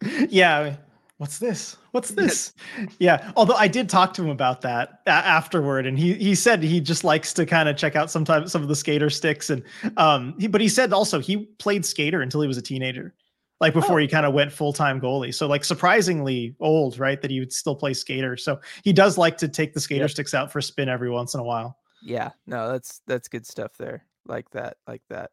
yeah. 0.28 0.76
What's 1.18 1.38
this? 1.38 1.76
What's 1.92 2.10
this? 2.10 2.52
Yeah. 2.98 3.30
Although 3.36 3.54
I 3.54 3.68
did 3.68 3.88
talk 3.88 4.14
to 4.14 4.22
him 4.22 4.30
about 4.30 4.62
that 4.62 5.00
a- 5.06 5.10
afterward, 5.10 5.86
and 5.86 5.96
he 5.98 6.14
he 6.14 6.34
said 6.34 6.60
he 6.62 6.80
just 6.80 7.04
likes 7.04 7.32
to 7.34 7.46
kind 7.46 7.68
of 7.68 7.76
check 7.76 7.94
out 7.94 8.10
sometimes 8.10 8.50
some 8.50 8.62
of 8.62 8.68
the 8.68 8.74
skater 8.74 9.08
sticks, 9.10 9.48
and 9.50 9.62
um, 9.96 10.34
he, 10.40 10.48
but 10.48 10.60
he 10.60 10.68
said 10.68 10.92
also 10.92 11.20
he 11.20 11.46
played 11.58 11.86
skater 11.86 12.20
until 12.20 12.40
he 12.40 12.48
was 12.48 12.56
a 12.56 12.62
teenager, 12.62 13.14
like 13.60 13.74
before 13.74 13.94
Oh. 13.98 14.02
he 14.02 14.08
kind 14.08 14.26
of 14.26 14.34
went 14.34 14.52
full 14.52 14.72
time 14.72 15.00
goalie. 15.00 15.32
So 15.32 15.46
like 15.46 15.64
surprisingly 15.64 16.56
old, 16.58 16.98
right? 16.98 17.22
That 17.22 17.30
he 17.30 17.38
would 17.38 17.52
still 17.52 17.76
play 17.76 17.94
skater. 17.94 18.36
So 18.36 18.60
he 18.82 18.92
does 18.92 19.16
like 19.16 19.36
to 19.38 19.46
take 19.48 19.72
the 19.72 19.80
skater 19.80 20.02
Yep. 20.04 20.10
sticks 20.10 20.34
out 20.34 20.50
for 20.50 20.58
a 20.58 20.62
spin 20.62 20.88
every 20.88 21.10
once 21.10 21.34
in 21.34 21.38
a 21.40 21.44
while. 21.44 21.78
Yeah, 22.02 22.30
no, 22.46 22.72
that's 22.72 23.00
that's 23.06 23.28
good 23.28 23.46
stuff 23.46 23.76
there. 23.78 24.04
Like 24.26 24.50
that, 24.50 24.78
like 24.88 25.02
that. 25.10 25.30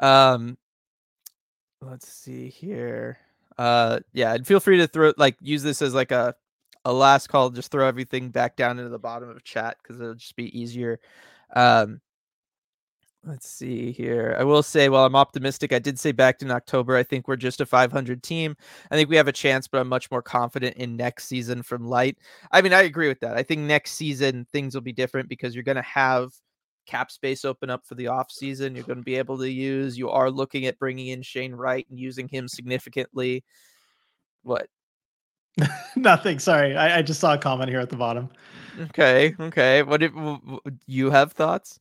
Um 0.00 0.56
let's 1.80 2.08
see 2.08 2.48
here. 2.50 3.18
Uh 3.58 4.00
yeah, 4.12 4.34
and 4.34 4.46
feel 4.46 4.60
free 4.60 4.78
to 4.78 4.86
throw 4.86 5.12
like 5.16 5.36
use 5.40 5.62
this 5.62 5.82
as 5.82 5.94
like 5.94 6.12
a 6.12 6.34
a 6.84 6.92
last 6.92 7.28
call, 7.28 7.50
just 7.50 7.70
throw 7.72 7.86
everything 7.86 8.30
back 8.30 8.56
down 8.56 8.78
into 8.78 8.90
the 8.90 8.98
bottom 8.98 9.28
of 9.28 9.42
chat 9.44 9.76
because 9.82 10.00
it'll 10.00 10.14
just 10.14 10.36
be 10.36 10.58
easier. 10.58 11.00
Um 11.56 12.00
let's 13.24 13.48
see 13.48 13.90
here. 13.92 14.36
I 14.38 14.44
will 14.44 14.62
say 14.62 14.88
while 14.88 15.04
I'm 15.04 15.16
optimistic, 15.16 15.72
I 15.72 15.78
did 15.78 15.98
say 15.98 16.12
back 16.12 16.40
in 16.40 16.50
October, 16.50 16.96
I 16.96 17.02
think 17.02 17.28
we're 17.28 17.36
just 17.36 17.60
a 17.60 17.66
500 17.66 18.22
team. 18.22 18.56
I 18.90 18.96
think 18.96 19.10
we 19.10 19.16
have 19.16 19.28
a 19.28 19.32
chance, 19.32 19.66
but 19.68 19.80
I'm 19.80 19.88
much 19.88 20.10
more 20.10 20.22
confident 20.22 20.76
in 20.76 20.96
next 20.96 21.26
season 21.26 21.62
from 21.62 21.84
Light. 21.86 22.16
I 22.52 22.62
mean, 22.62 22.72
I 22.72 22.82
agree 22.82 23.08
with 23.08 23.20
that. 23.20 23.36
I 23.36 23.42
think 23.42 23.62
next 23.62 23.92
season 23.92 24.46
things 24.52 24.74
will 24.74 24.82
be 24.82 24.92
different 24.92 25.28
because 25.28 25.54
you're 25.54 25.64
going 25.64 25.76
to 25.76 25.82
have 25.82 26.32
cap 26.88 27.10
space 27.10 27.44
open 27.44 27.70
up 27.70 27.86
for 27.86 27.94
the 27.94 28.08
off 28.08 28.32
season. 28.32 28.74
You're 28.74 28.84
going 28.84 28.98
to 28.98 29.04
be 29.04 29.16
able 29.16 29.38
to 29.38 29.50
use. 29.50 29.96
You 29.96 30.10
are 30.10 30.30
looking 30.30 30.66
at 30.66 30.78
bringing 30.78 31.08
in 31.08 31.22
Shane 31.22 31.54
Wright 31.54 31.86
and 31.90 31.98
using 31.98 32.26
him 32.28 32.48
significantly. 32.48 33.44
What? 34.42 34.68
Nothing. 35.96 36.38
Sorry, 36.38 36.76
I, 36.76 36.98
I 36.98 37.02
just 37.02 37.20
saw 37.20 37.34
a 37.34 37.38
comment 37.38 37.70
here 37.70 37.80
at 37.80 37.90
the 37.90 37.96
bottom. 37.96 38.30
Okay, 38.80 39.34
okay. 39.38 39.82
What 39.82 40.02
if 40.02 40.12
you 40.86 41.10
have 41.10 41.32
thoughts? 41.32 41.78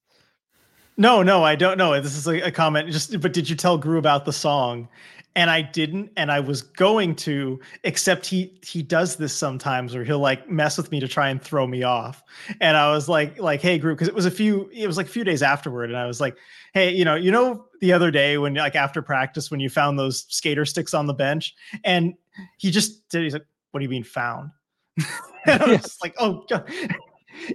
No, 0.97 1.22
no, 1.22 1.43
I 1.43 1.55
don't 1.55 1.78
know. 1.78 1.99
This 2.01 2.18
is 2.18 2.28
a, 2.28 2.41
a 2.41 2.51
comment. 2.51 2.91
Just, 2.91 3.20
but 3.22 3.32
did 3.32 3.49
you 3.49 3.55
tell 3.55 3.78
Gru 3.78 3.99
about 3.99 4.26
the 4.26 4.34
song? 4.34 4.89
And 5.38 5.49
I 5.49 5.61
didn't, 5.61 6.11
and 6.17 6.31
I 6.31 6.39
was 6.39 6.63
going 6.63 7.15
to, 7.17 7.59
except 7.83 8.25
he 8.25 8.59
he 8.63 8.81
does 8.81 9.15
this 9.17 9.33
sometimes 9.33 9.93
where 9.93 10.03
he'll 10.03 10.19
like 10.19 10.49
mess 10.49 10.77
with 10.77 10.91
me 10.91 10.99
to 10.99 11.07
try 11.07 11.29
and 11.29 11.41
throw 11.41 11.67
me 11.67 11.83
off. 11.83 12.23
And 12.59 12.75
I 12.75 12.91
was 12.91 13.07
like, 13.07 13.39
like, 13.39 13.61
hey, 13.61 13.77
group 13.77 13.99
because 13.99 14.09
it 14.09 14.15
was 14.15 14.25
a 14.25 14.31
few, 14.31 14.69
it 14.73 14.88
was 14.88 14.97
like 14.97 15.05
a 15.05 15.09
few 15.09 15.23
days 15.23 15.43
afterward, 15.43 15.91
and 15.91 15.97
I 15.97 16.07
was 16.07 16.19
like, 16.19 16.35
hey, 16.73 16.91
you 16.91 17.05
know, 17.05 17.15
you 17.15 17.31
know, 17.31 17.67
the 17.81 17.93
other 17.93 18.11
day 18.11 18.39
when 18.39 18.55
like 18.55 18.75
after 18.75 19.01
practice 19.01 19.49
when 19.49 19.59
you 19.59 19.69
found 19.69 19.97
those 19.97 20.25
skater 20.27 20.65
sticks 20.65 20.93
on 20.93 21.05
the 21.05 21.13
bench, 21.13 21.55
and 21.83 22.15
he 22.57 22.71
just 22.71 23.07
did. 23.09 23.23
He's 23.23 23.33
like, 23.33 23.45
what 23.71 23.79
do 23.79 23.83
you 23.83 23.89
mean 23.89 24.03
found? 24.03 24.49
and 25.45 25.61
I 25.61 25.67
was 25.67 25.97
like, 26.01 26.15
oh 26.17 26.43
god 26.49 26.67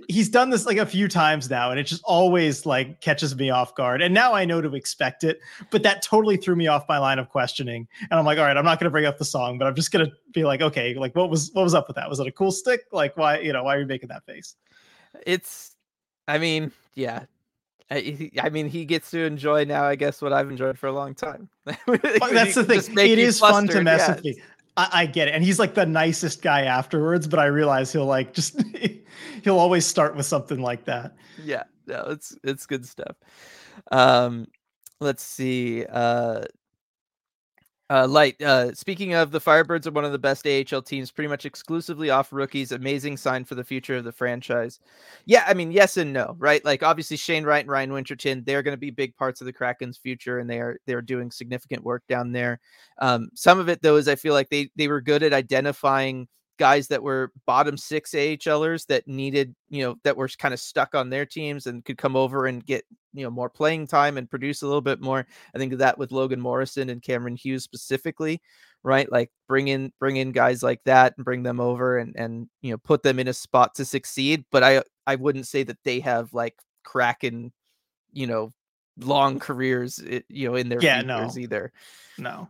he's 0.08 0.28
done 0.28 0.50
this 0.50 0.66
like 0.66 0.76
a 0.76 0.86
few 0.86 1.08
times 1.08 1.50
now 1.50 1.70
and 1.70 1.78
it 1.78 1.84
just 1.84 2.02
always 2.04 2.66
like 2.66 3.00
catches 3.00 3.34
me 3.36 3.50
off 3.50 3.74
guard. 3.74 4.02
And 4.02 4.14
now 4.14 4.32
i 4.34 4.44
know 4.44 4.60
to 4.60 4.74
expect 4.74 5.24
it 5.24 5.40
but 5.70 5.82
that 5.82 6.02
totally 6.02 6.36
threw 6.36 6.56
me 6.56 6.66
off 6.66 6.88
my 6.88 6.98
line 6.98 7.18
of 7.18 7.28
questioning. 7.28 7.86
And 8.00 8.18
i'm 8.18 8.24
like 8.24 8.38
all 8.38 8.44
right 8.44 8.56
i'm 8.56 8.64
not 8.64 8.78
going 8.78 8.86
to 8.86 8.90
bring 8.90 9.06
up 9.06 9.18
the 9.18 9.24
song 9.24 9.58
but 9.58 9.66
i'm 9.66 9.74
just 9.74 9.92
going 9.92 10.06
to 10.06 10.12
be 10.32 10.44
like 10.44 10.60
okay 10.60 10.94
like 10.94 11.14
what 11.14 11.30
was 11.30 11.50
what 11.52 11.62
was 11.62 11.74
up 11.74 11.88
with 11.88 11.96
that? 11.96 12.08
Was 12.08 12.20
it 12.20 12.26
a 12.26 12.32
cool 12.32 12.52
stick? 12.52 12.82
Like 12.92 13.16
why 13.16 13.38
you 13.40 13.52
know 13.52 13.64
why 13.64 13.76
are 13.76 13.80
you 13.80 13.86
making 13.86 14.08
that 14.08 14.24
face? 14.24 14.56
It's, 15.26 15.74
I 16.26 16.38
mean, 16.38 16.72
yeah. 16.94 17.24
I, 17.90 18.48
mean, 18.50 18.68
he 18.68 18.86
gets 18.86 19.10
to 19.10 19.20
enjoy 19.20 19.64
now. 19.64 19.84
I 19.84 19.96
guess 19.96 20.22
what 20.22 20.32
I've 20.32 20.48
enjoyed 20.48 20.78
for 20.78 20.86
a 20.86 20.92
long 20.92 21.14
time. 21.14 21.50
That's 21.66 22.54
the 22.54 22.64
thing. 22.66 22.98
It 22.98 23.18
is 23.18 23.38
fun 23.38 23.68
to 23.68 23.82
mess 23.82 24.08
with 24.08 24.24
me 24.24 24.36
I, 24.76 24.88
I 24.92 25.06
get 25.06 25.28
it. 25.28 25.34
And 25.34 25.44
he's 25.44 25.58
like 25.58 25.74
the 25.74 25.86
nicest 25.86 26.42
guy 26.42 26.62
afterwards 26.64 27.26
but 27.26 27.38
i 27.38 27.46
realize 27.46 27.92
he'll 27.92 28.06
like 28.06 28.32
just 28.34 28.62
he'll 29.42 29.58
always 29.58 29.86
start 29.86 30.16
with 30.16 30.26
something 30.26 30.60
like 30.60 30.84
that. 30.84 31.16
Yeah. 31.42 31.64
No 31.86 32.04
it's 32.10 32.36
it's 32.44 32.66
good 32.66 32.86
stuff. 32.86 33.16
Um 33.90 34.46
let's 35.00 35.22
see 35.22 35.84
uh 35.86 36.42
uh 37.93 38.07
light 38.07 38.40
uh 38.40 38.72
speaking 38.72 39.12
of 39.12 39.30
the 39.30 39.40
firebirds 39.40 39.86
are 39.86 39.90
one 39.90 40.05
of 40.05 40.12
the 40.12 40.18
best 40.18 40.47
ahl 40.47 40.80
teams 40.80 41.11
pretty 41.11 41.28
much 41.28 41.45
exclusively 41.45 42.09
off 42.11 42.32
rookies 42.32 42.72
amazing 42.72 43.16
sign 43.16 43.45
for 43.45 43.55
the 43.55 43.64
future 43.64 43.97
of 43.97 44.05
the 44.05 44.12
franchise. 44.12 44.80
Yeah 45.26 45.45
i 45.47 45.53
mean 45.55 45.70
yes 45.70 45.97
and 45.99 46.12
no 46.12 46.34
right? 46.38 46.64
Like 46.64 46.82
obviously 46.82 47.16
shane 47.18 47.45
wright 47.45 47.64
and 47.64 47.70
ryan 47.70 47.93
winterton 47.93 48.43
they're 48.45 48.62
going 48.62 48.72
to 48.74 48.78
be 48.80 48.90
big 48.90 49.14
parts 49.16 49.40
of 49.40 49.45
the 49.47 49.53
kraken's 49.53 49.99
future 49.99 50.38
and 50.38 50.49
they 50.49 50.59
are 50.61 50.78
they're 50.86 51.03
doing 51.03 51.30
significant 51.30 51.84
work 51.84 52.03
down 52.09 52.32
there. 52.32 52.61
Um 52.99 53.28
some 53.34 53.59
of 53.59 53.68
it 53.68 53.82
though 53.82 53.97
is 53.97 54.09
i 54.09 54.14
feel 54.14 54.32
like 54.34 54.49
they 54.49 54.70
they 54.76 54.88
were 54.88 55.01
good 55.03 55.22
at 55.22 55.34
identifying 55.34 56.28
guys 56.62 56.86
that 56.86 57.02
were 57.02 57.32
bottom 57.44 57.76
six 57.76 58.12
AHLers 58.12 58.86
that 58.86 59.08
needed, 59.08 59.52
you 59.68 59.82
know, 59.82 59.96
that 60.04 60.16
were 60.16 60.28
kind 60.28 60.54
of 60.54 60.60
stuck 60.60 60.94
on 60.94 61.10
their 61.10 61.26
teams 61.26 61.66
and 61.66 61.84
could 61.84 61.98
come 61.98 62.14
over 62.14 62.46
and 62.46 62.64
get, 62.64 62.84
you 63.12 63.24
know, 63.24 63.30
more 63.32 63.50
playing 63.50 63.88
time 63.88 64.16
and 64.16 64.30
produce 64.30 64.62
a 64.62 64.66
little 64.66 64.80
bit 64.80 65.00
more. 65.00 65.26
I 65.56 65.58
think 65.58 65.76
that 65.76 65.98
with 65.98 66.12
Logan 66.12 66.40
Morrison 66.40 66.88
and 66.88 67.02
Cameron 67.02 67.34
Hughes 67.34 67.64
specifically, 67.64 68.40
right? 68.84 69.10
Like 69.10 69.32
bring 69.48 69.66
in 69.66 69.92
bring 69.98 70.18
in 70.18 70.30
guys 70.30 70.62
like 70.62 70.78
that 70.84 71.14
and 71.16 71.24
bring 71.24 71.42
them 71.42 71.58
over 71.58 71.98
and 71.98 72.14
and 72.14 72.48
you 72.60 72.70
know 72.70 72.78
put 72.78 73.02
them 73.02 73.18
in 73.18 73.26
a 73.26 73.32
spot 73.34 73.74
to 73.74 73.84
succeed. 73.84 74.44
But 74.52 74.62
I 74.62 74.84
I 75.04 75.16
wouldn't 75.16 75.48
say 75.48 75.64
that 75.64 75.82
they 75.82 75.98
have 75.98 76.32
like 76.32 76.54
cracking, 76.84 77.50
you 78.12 78.28
know, 78.28 78.52
long 79.00 79.40
careers, 79.40 80.00
you 80.28 80.48
know, 80.48 80.54
in 80.54 80.68
their 80.68 80.80
Yeah, 80.80 81.02
no. 81.02 81.28
either. 81.36 81.72
no 82.18 82.48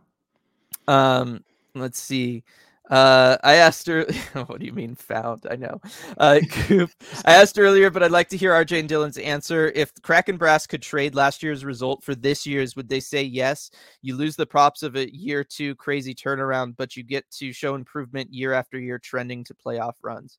Um, 0.87 1.43
let's 1.73 1.99
see. 1.99 2.43
Uh, 2.89 3.37
I 3.43 3.55
asked 3.55 3.87
her, 3.87 4.05
what 4.33 4.59
do 4.59 4.65
you 4.65 4.73
mean 4.73 4.95
found? 4.95 5.45
I 5.49 5.55
know. 5.55 5.79
Uh, 6.17 6.39
Coop, 6.49 6.91
I 7.25 7.33
asked 7.33 7.57
earlier, 7.57 7.89
but 7.89 8.03
I'd 8.03 8.11
like 8.11 8.29
to 8.29 8.37
hear 8.37 8.51
RJ 8.51 8.79
and 8.79 8.89
Dylan's 8.89 9.17
answer. 9.17 9.71
If 9.73 9.93
Kraken 10.01 10.37
Brass 10.37 10.67
could 10.67 10.81
trade 10.81 11.15
last 11.15 11.41
year's 11.41 11.63
result 11.63 12.03
for 12.03 12.13
this 12.13 12.45
year's, 12.45 12.75
would 12.75 12.89
they 12.89 12.99
say 12.99 13.23
yes? 13.23 13.71
You 14.01 14.15
lose 14.15 14.35
the 14.35 14.45
props 14.45 14.83
of 14.83 14.95
a 14.95 15.13
year 15.15 15.43
two 15.43 15.75
crazy 15.75 16.13
turnaround, 16.13 16.75
but 16.75 16.97
you 16.97 17.03
get 17.03 17.29
to 17.31 17.53
show 17.53 17.75
improvement 17.75 18.33
year 18.33 18.53
after 18.53 18.77
year, 18.77 18.99
trending 18.99 19.43
to 19.45 19.53
playoff 19.53 19.93
runs. 20.03 20.37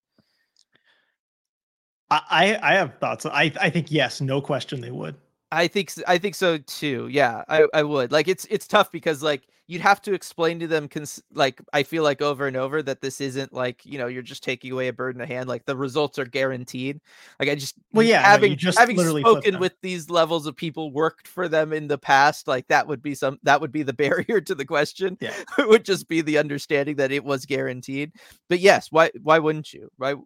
I 2.10 2.58
I 2.62 2.74
have 2.74 2.98
thoughts. 2.98 3.26
I 3.26 3.50
I 3.60 3.70
think 3.70 3.90
yes, 3.90 4.20
no 4.20 4.40
question 4.40 4.80
they 4.80 4.90
would. 4.90 5.16
I 5.50 5.68
think 5.68 5.92
I 6.06 6.18
think 6.18 6.34
so 6.34 6.58
too. 6.58 7.08
Yeah, 7.10 7.42
I, 7.48 7.66
I 7.72 7.82
would. 7.82 8.12
Like 8.12 8.28
it's 8.28 8.44
it's 8.46 8.66
tough 8.66 8.92
because 8.92 9.22
like 9.22 9.48
you'd 9.66 9.80
have 9.80 10.02
to 10.02 10.12
explain 10.12 10.60
to 10.60 10.66
them 10.66 10.88
cons- 10.88 11.22
like 11.32 11.60
I 11.72 11.84
feel 11.84 12.02
like 12.02 12.20
over 12.20 12.46
and 12.46 12.56
over 12.56 12.82
that 12.82 13.00
this 13.00 13.20
isn't 13.20 13.52
like, 13.52 13.84
you 13.84 13.98
know, 13.98 14.06
you're 14.06 14.22
just 14.22 14.42
taking 14.42 14.72
away 14.72 14.88
a 14.88 14.92
bird 14.92 15.14
in 15.14 15.20
the 15.20 15.26
hand. 15.26 15.48
Like 15.48 15.64
the 15.64 15.76
results 15.76 16.18
are 16.18 16.26
guaranteed. 16.26 17.00
Like 17.40 17.48
I 17.48 17.54
just 17.54 17.74
Well, 17.92 18.06
yeah, 18.06 18.22
having 18.22 18.52
no, 18.52 18.56
just 18.56 18.78
having 18.78 18.98
spoken 18.98 19.58
with 19.58 19.74
these 19.80 20.10
levels 20.10 20.46
of 20.46 20.54
people 20.54 20.92
worked 20.92 21.26
for 21.26 21.48
them 21.48 21.72
in 21.72 21.88
the 21.88 21.98
past, 21.98 22.46
like 22.46 22.66
that 22.68 22.86
would 22.86 23.02
be 23.02 23.14
some 23.14 23.38
that 23.42 23.60
would 23.60 23.72
be 23.72 23.82
the 23.82 23.92
barrier 24.04 24.40
to 24.42 24.54
the 24.54 24.66
question. 24.66 25.16
Yeah. 25.20 25.34
it 25.58 25.68
would 25.68 25.84
just 25.84 26.08
be 26.08 26.20
the 26.20 26.38
understanding 26.38 26.96
that 26.96 27.12
it 27.12 27.24
was 27.24 27.46
guaranteed. 27.46 28.12
But 28.48 28.60
yes, 28.60 28.92
why 28.92 29.10
why 29.22 29.38
wouldn't 29.38 29.72
you? 29.72 29.90
Right? 29.96 30.16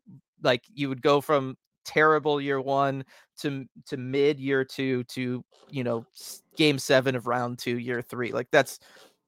Like 0.43 0.65
you 0.73 0.89
would 0.89 1.03
go 1.03 1.21
from 1.21 1.57
terrible 1.89 2.39
year 2.39 2.61
one 2.61 3.03
to 3.39 3.65
to 3.87 3.97
mid 3.97 4.39
year 4.39 4.63
two 4.63 5.05
to 5.05 5.43
you 5.71 5.83
know 5.83 6.05
game 6.57 6.79
seven 6.79 7.17
of 7.17 7.27
round 7.27 7.59
two 7.59 7.79
year 7.79 8.03
three 8.03 8.31
like 8.31 8.49
that's 8.53 8.79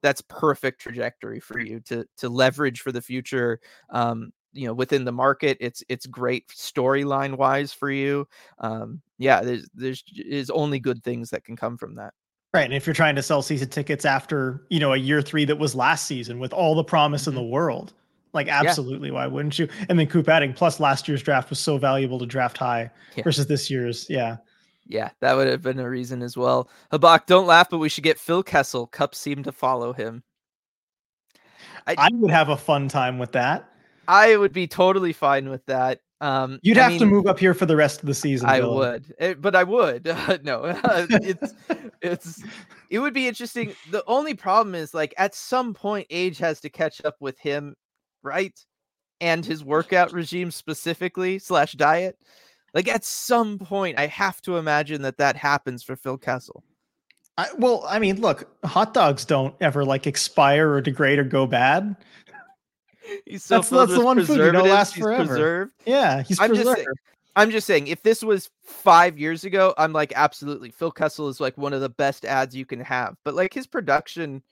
that's 0.02 0.22
perfect 0.22 0.80
trajectory 0.80 1.40
for 1.40 1.60
you 1.60 1.80
to 1.80 2.04
to 2.16 2.28
leverage 2.28 2.80
for 2.80 2.92
the 2.92 3.02
future 3.02 3.60
um 3.90 4.32
you 4.52 4.66
know 4.66 4.74
within 4.74 5.04
the 5.04 5.12
market 5.12 5.56
it's 5.60 5.82
it's 5.88 6.06
great 6.06 6.46
storyline 6.48 7.36
wise 7.36 7.72
for 7.72 7.90
you 7.90 8.26
um 8.58 9.00
yeah 9.18 9.40
there's 9.42 9.68
there's 9.74 10.02
is 10.16 10.50
only 10.50 10.80
good 10.80 11.02
things 11.04 11.30
that 11.30 11.44
can 11.44 11.56
come 11.56 11.76
from 11.76 11.94
that 11.94 12.12
Right. 12.52 12.64
And 12.64 12.74
if 12.74 12.84
you're 12.84 12.94
trying 12.94 13.14
to 13.14 13.22
sell 13.22 13.42
season 13.42 13.68
tickets 13.68 14.04
after, 14.04 14.66
you 14.70 14.80
know, 14.80 14.92
a 14.92 14.96
year 14.96 15.22
three 15.22 15.44
that 15.44 15.58
was 15.58 15.76
last 15.76 16.06
season 16.06 16.40
with 16.40 16.52
all 16.52 16.74
the 16.74 16.82
promise 16.82 17.22
mm-hmm. 17.22 17.30
in 17.30 17.34
the 17.36 17.42
world, 17.42 17.92
like 18.32 18.48
absolutely, 18.48 19.08
yeah. 19.08 19.14
why 19.14 19.26
wouldn't 19.26 19.58
you? 19.58 19.68
And 19.88 19.98
then 19.98 20.06
Coop 20.08 20.28
adding 20.28 20.52
plus 20.52 20.80
last 20.80 21.06
year's 21.06 21.22
draft 21.22 21.50
was 21.50 21.58
so 21.58 21.78
valuable 21.78 22.18
to 22.18 22.26
draft 22.26 22.58
high 22.58 22.90
yeah. 23.16 23.22
versus 23.22 23.46
this 23.46 23.70
year's. 23.70 24.06
Yeah. 24.08 24.38
Yeah, 24.90 25.10
that 25.20 25.36
would 25.36 25.48
have 25.48 25.62
been 25.62 25.78
a 25.78 25.88
reason 25.88 26.22
as 26.22 26.36
well. 26.36 26.68
Habak, 26.92 27.26
don't 27.26 27.46
laugh, 27.46 27.70
but 27.70 27.78
we 27.78 27.88
should 27.88 28.04
get 28.04 28.18
Phil 28.18 28.42
Kessel. 28.42 28.86
Cup 28.86 29.14
seem 29.14 29.42
to 29.44 29.52
follow 29.52 29.92
him. 29.92 30.22
I, 31.86 31.94
I, 31.96 32.08
would 32.12 32.30
have 32.30 32.48
a 32.48 32.56
fun 32.56 32.88
time 32.88 33.18
with 33.18 33.32
that. 33.32 33.68
I 34.08 34.36
would 34.36 34.52
be 34.52 34.66
totally 34.66 35.12
fine 35.12 35.48
with 35.48 35.64
that. 35.66 36.00
Um, 36.20 36.58
You'd 36.62 36.76
I 36.76 36.82
have 36.82 36.92
mean, 36.92 37.00
to 37.00 37.06
move 37.06 37.26
up 37.26 37.38
here 37.38 37.54
for 37.54 37.64
the 37.64 37.76
rest 37.76 38.00
of 38.00 38.06
the 38.06 38.14
season. 38.14 38.48
I 38.48 38.60
Bill. 38.60 38.74
would, 38.74 39.06
it, 39.10 39.14
eh, 39.18 39.34
but 39.38 39.56
I 39.56 39.64
would. 39.64 40.08
Uh, 40.08 40.38
no, 40.42 40.62
it's 40.84 41.54
it's 42.02 42.42
it 42.90 42.98
would 42.98 43.14
be 43.14 43.28
interesting. 43.28 43.74
The 43.90 44.04
only 44.06 44.34
problem 44.34 44.74
is 44.74 44.92
like 44.92 45.14
at 45.16 45.34
some 45.34 45.72
point, 45.72 46.06
age 46.10 46.38
has 46.38 46.60
to 46.60 46.68
catch 46.68 47.02
up 47.04 47.16
with 47.20 47.38
him 47.38 47.74
right? 48.22 48.58
And 49.20 49.44
his 49.44 49.64
workout 49.64 50.12
regime 50.12 50.50
specifically 50.50 51.38
slash 51.38 51.72
diet. 51.72 52.18
Like 52.74 52.88
at 52.88 53.04
some 53.04 53.58
point, 53.58 53.98
I 53.98 54.06
have 54.06 54.40
to 54.42 54.56
imagine 54.56 55.02
that 55.02 55.18
that 55.18 55.36
happens 55.36 55.82
for 55.82 55.96
Phil 55.96 56.18
Kessel. 56.18 56.62
I, 57.38 57.48
well, 57.56 57.84
I 57.88 57.98
mean, 57.98 58.20
look, 58.20 58.48
hot 58.64 58.92
dogs 58.92 59.24
don't 59.24 59.54
ever 59.60 59.84
like 59.84 60.06
expire 60.06 60.70
or 60.70 60.80
degrade 60.80 61.18
or 61.18 61.24
go 61.24 61.46
bad. 61.46 61.96
He's 63.26 63.44
so 63.44 63.56
that's, 63.56 63.70
that's 63.70 63.92
the 63.92 64.04
one 64.04 64.24
food 64.24 64.38
you 64.38 64.52
know 64.52 64.62
last 64.62 64.96
forever. 64.96 65.26
Preserved. 65.26 65.72
Yeah, 65.86 66.22
he's 66.22 66.38
I'm 66.38 66.50
preserved. 66.50 66.66
Just 66.66 66.76
saying, 66.76 66.96
I'm 67.36 67.50
just 67.50 67.66
saying, 67.66 67.86
if 67.86 68.02
this 68.02 68.22
was 68.22 68.50
five 68.62 69.18
years 69.18 69.44
ago, 69.44 69.72
I'm 69.78 69.92
like, 69.92 70.12
absolutely. 70.14 70.70
Phil 70.70 70.90
Kessel 70.90 71.28
is 71.28 71.40
like 71.40 71.56
one 71.56 71.72
of 71.72 71.80
the 71.80 71.88
best 71.88 72.24
ads 72.24 72.54
you 72.54 72.66
can 72.66 72.80
have. 72.80 73.16
But 73.24 73.34
like 73.34 73.54
his 73.54 73.66
production 73.66 74.42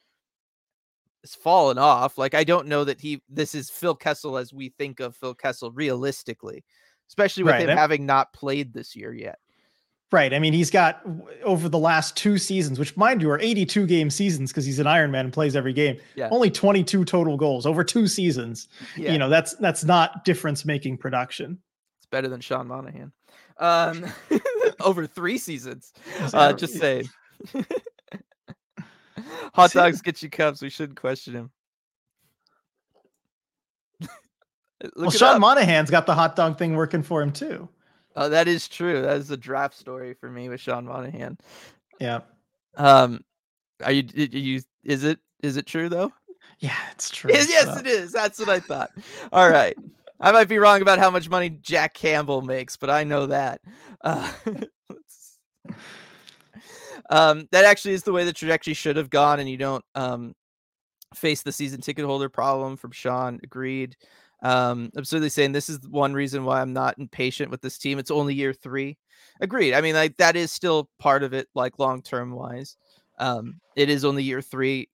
has 1.23 1.35
fallen 1.35 1.79
off. 1.79 2.19
Like 2.19 2.35
I 2.35 2.45
don't 2.45 2.69
know 2.69 2.85
that 2.85 3.01
he 3.01 3.21
this 3.29 3.55
is 3.55 3.71
Phil 3.71 3.95
Kessel 3.95 4.39
as 4.39 4.53
we 4.53 4.71
think 4.71 5.01
of 5.01 5.15
Phil 5.15 5.35
Kessel 5.35 5.71
realistically, 5.73 6.65
especially 7.09 7.45
with 7.45 7.55
right. 7.55 7.69
him 7.69 7.77
having 7.77 8.07
not 8.07 8.33
played 8.33 8.73
this 8.73 8.95
year 8.95 9.13
yet. 9.13 9.39
Right. 10.11 10.33
I 10.33 10.39
mean, 10.39 10.55
he's 10.55 10.71
got 10.71 11.03
over 11.43 11.69
the 11.69 11.79
last 11.79 12.17
two 12.17 12.39
seasons, 12.39 12.79
which 12.79 12.97
mind 12.97 13.21
you 13.21 13.31
are 13.31 13.39
82 13.39 13.87
game 13.87 14.09
seasons 14.09 14.51
because 14.51 14.65
he's 14.65 14.79
an 14.79 14.87
Iron 14.87 15.11
Man 15.11 15.27
and 15.27 15.35
plays 15.35 15.55
every 15.55 15.75
game. 15.75 15.99
Yeah. 16.15 16.31
Only 16.31 16.51
22 16.51 17.05
total 17.05 17.37
goals 17.37 17.67
over 17.67 17.85
two 17.85 18.07
seasons. 18.07 18.69
Yeah. 18.97 19.13
You 19.13 19.19
know, 19.19 19.29
that's 19.29 19.55
that's 19.57 19.85
not 19.85 20.25
difference 20.25 20.65
making 20.65 20.97
production. 20.97 21.59
It's 21.99 22.07
better 22.07 22.29
than 22.29 22.41
Sean 22.41 22.69
Monahan. 22.69 23.13
Um 23.59 24.07
over 24.81 25.07
three 25.07 25.37
seasons. 25.37 25.93
Uh, 26.33 26.55
just 26.55 26.79
saying. 26.79 27.11
Hot 29.55 29.73
dogs 29.73 30.01
get 30.01 30.23
you 30.23 30.31
cups. 30.31 30.63
We 30.63 30.71
shouldn't 30.71 30.99
question 30.99 31.35
him. 31.35 31.51
Well, 34.97 35.11
Sean 35.11 35.37
up. 35.37 35.41
Monahan's 35.41 35.91
got 35.91 36.07
the 36.07 36.15
hot 36.15 36.37
dog 36.37 36.59
thing 36.59 36.75
working 36.75 37.03
for 37.03 37.23
him 37.23 37.33
too. 37.33 37.69
Oh, 38.17 38.29
that 38.29 38.49
is 38.49 38.69
true. 38.69 39.03
That 39.03 39.17
is 39.17 39.31
a 39.31 39.37
draft 39.37 39.77
story 39.77 40.15
for 40.15 40.31
me 40.31 40.49
with 40.49 40.61
Sean 40.61 40.87
Monahan. 40.87 41.39
Yeah. 42.01 42.21
Um, 42.77 43.21
are 43.85 43.93
you? 43.93 44.05
you? 44.15 44.61
Is 44.85 45.05
it? 45.05 45.19
Is 45.43 45.57
it 45.57 45.67
true 45.67 45.89
though? 45.89 46.13
Yeah, 46.61 46.77
it's 46.93 47.11
true. 47.11 47.31
yes, 47.33 47.79
it 47.79 47.87
is. 47.87 48.13
That's 48.13 48.39
what 48.39 48.49
I 48.49 48.59
thought. 48.61 48.91
All 49.33 49.49
right. 49.49 49.77
I 50.21 50.33
might 50.33 50.49
be 50.49 50.59
wrong 50.59 50.83
about 50.83 50.99
how 50.99 51.11
much 51.11 51.29
money 51.29 51.51
Jack 51.51 51.95
Campbell 51.95 52.43
makes, 52.43 52.77
but 52.77 52.91
I 52.91 53.05
know 53.05 53.27
that. 53.27 53.61
Uh, 54.03 54.33
um, 57.11 57.47
that 57.53 57.65
actually 57.65 57.95
is 57.95 58.03
the 58.03 58.13
way 58.13 58.25
the 58.25 58.33
trajectory 58.33 58.75
should 58.75 58.97
have 58.97 59.11
gone, 59.11 59.39
and 59.39 59.49
you 59.49 59.57
don't 59.57 59.85
um, 59.95 60.35
face 61.15 61.43
the 61.43 61.53
season 61.53 61.81
ticket 61.81 62.05
holder 62.05 62.29
problem 62.29 62.77
from 62.77 62.91
Sean. 62.91 63.39
Agreed. 63.45 63.97
Um, 64.43 64.91
absolutely 64.97 65.31
saying 65.31 65.53
this 65.53 65.69
is 65.69 65.81
one 65.89 66.15
reason 66.15 66.45
why 66.45 66.61
I'm 66.61 66.73
not 66.73 66.99
impatient 66.99 67.51
with 67.51 67.61
this 67.61 67.79
team. 67.79 67.99
It's 67.99 68.11
only 68.11 68.35
year 68.35 68.53
three. 68.53 68.97
Agreed. 69.41 69.75
I 69.75 69.81
mean, 69.81 69.95
like 69.95 70.17
that 70.19 70.37
is 70.37 70.53
still 70.53 70.89
part 70.99 71.23
of 71.23 71.33
it, 71.33 71.49
like 71.55 71.79
long 71.79 72.03
term 72.03 72.33
wise. 72.33 72.77
Um, 73.19 73.61
it 73.75 73.91
is 73.91 74.05
only 74.05 74.23
year 74.23 74.43
three 74.43 74.89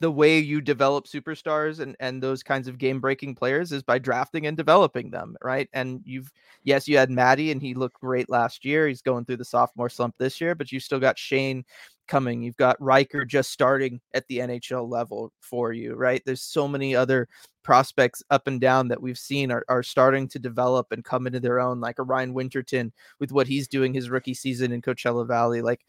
the 0.00 0.10
way 0.10 0.38
you 0.38 0.60
develop 0.60 1.06
superstars 1.06 1.80
and 1.80 1.96
and 2.00 2.22
those 2.22 2.42
kinds 2.42 2.68
of 2.68 2.78
game 2.78 3.00
breaking 3.00 3.34
players 3.34 3.72
is 3.72 3.82
by 3.82 3.98
drafting 3.98 4.46
and 4.46 4.56
developing 4.56 5.10
them, 5.10 5.36
right? 5.42 5.68
And 5.72 6.00
you've 6.04 6.30
yes, 6.64 6.86
you 6.86 6.96
had 6.98 7.10
Matty 7.10 7.50
and 7.50 7.60
he 7.60 7.74
looked 7.74 8.00
great 8.00 8.30
last 8.30 8.64
year. 8.64 8.86
He's 8.86 9.02
going 9.02 9.24
through 9.24 9.38
the 9.38 9.44
sophomore 9.44 9.88
slump 9.88 10.14
this 10.18 10.40
year, 10.40 10.54
but 10.54 10.70
you 10.70 10.80
still 10.80 11.00
got 11.00 11.18
Shane 11.18 11.64
coming. 12.06 12.42
You've 12.42 12.56
got 12.56 12.80
Ryker 12.80 13.24
just 13.24 13.50
starting 13.50 14.00
at 14.14 14.26
the 14.28 14.38
NHL 14.38 14.88
level 14.88 15.32
for 15.40 15.72
you, 15.72 15.94
right? 15.94 16.22
There's 16.24 16.42
so 16.42 16.68
many 16.68 16.94
other 16.94 17.28
prospects 17.68 18.22
up 18.30 18.46
and 18.46 18.62
down 18.62 18.88
that 18.88 19.02
we've 19.02 19.18
seen 19.18 19.52
are, 19.52 19.62
are 19.68 19.82
starting 19.82 20.26
to 20.26 20.38
develop 20.38 20.90
and 20.90 21.04
come 21.04 21.26
into 21.26 21.38
their 21.38 21.60
own, 21.60 21.80
like 21.80 21.98
a 21.98 22.02
Ryan 22.02 22.32
Winterton 22.32 22.90
with 23.20 23.30
what 23.30 23.46
he's 23.46 23.68
doing 23.68 23.92
his 23.92 24.08
rookie 24.08 24.32
season 24.32 24.72
in 24.72 24.80
Coachella 24.80 25.28
Valley. 25.28 25.60
Like 25.60 25.84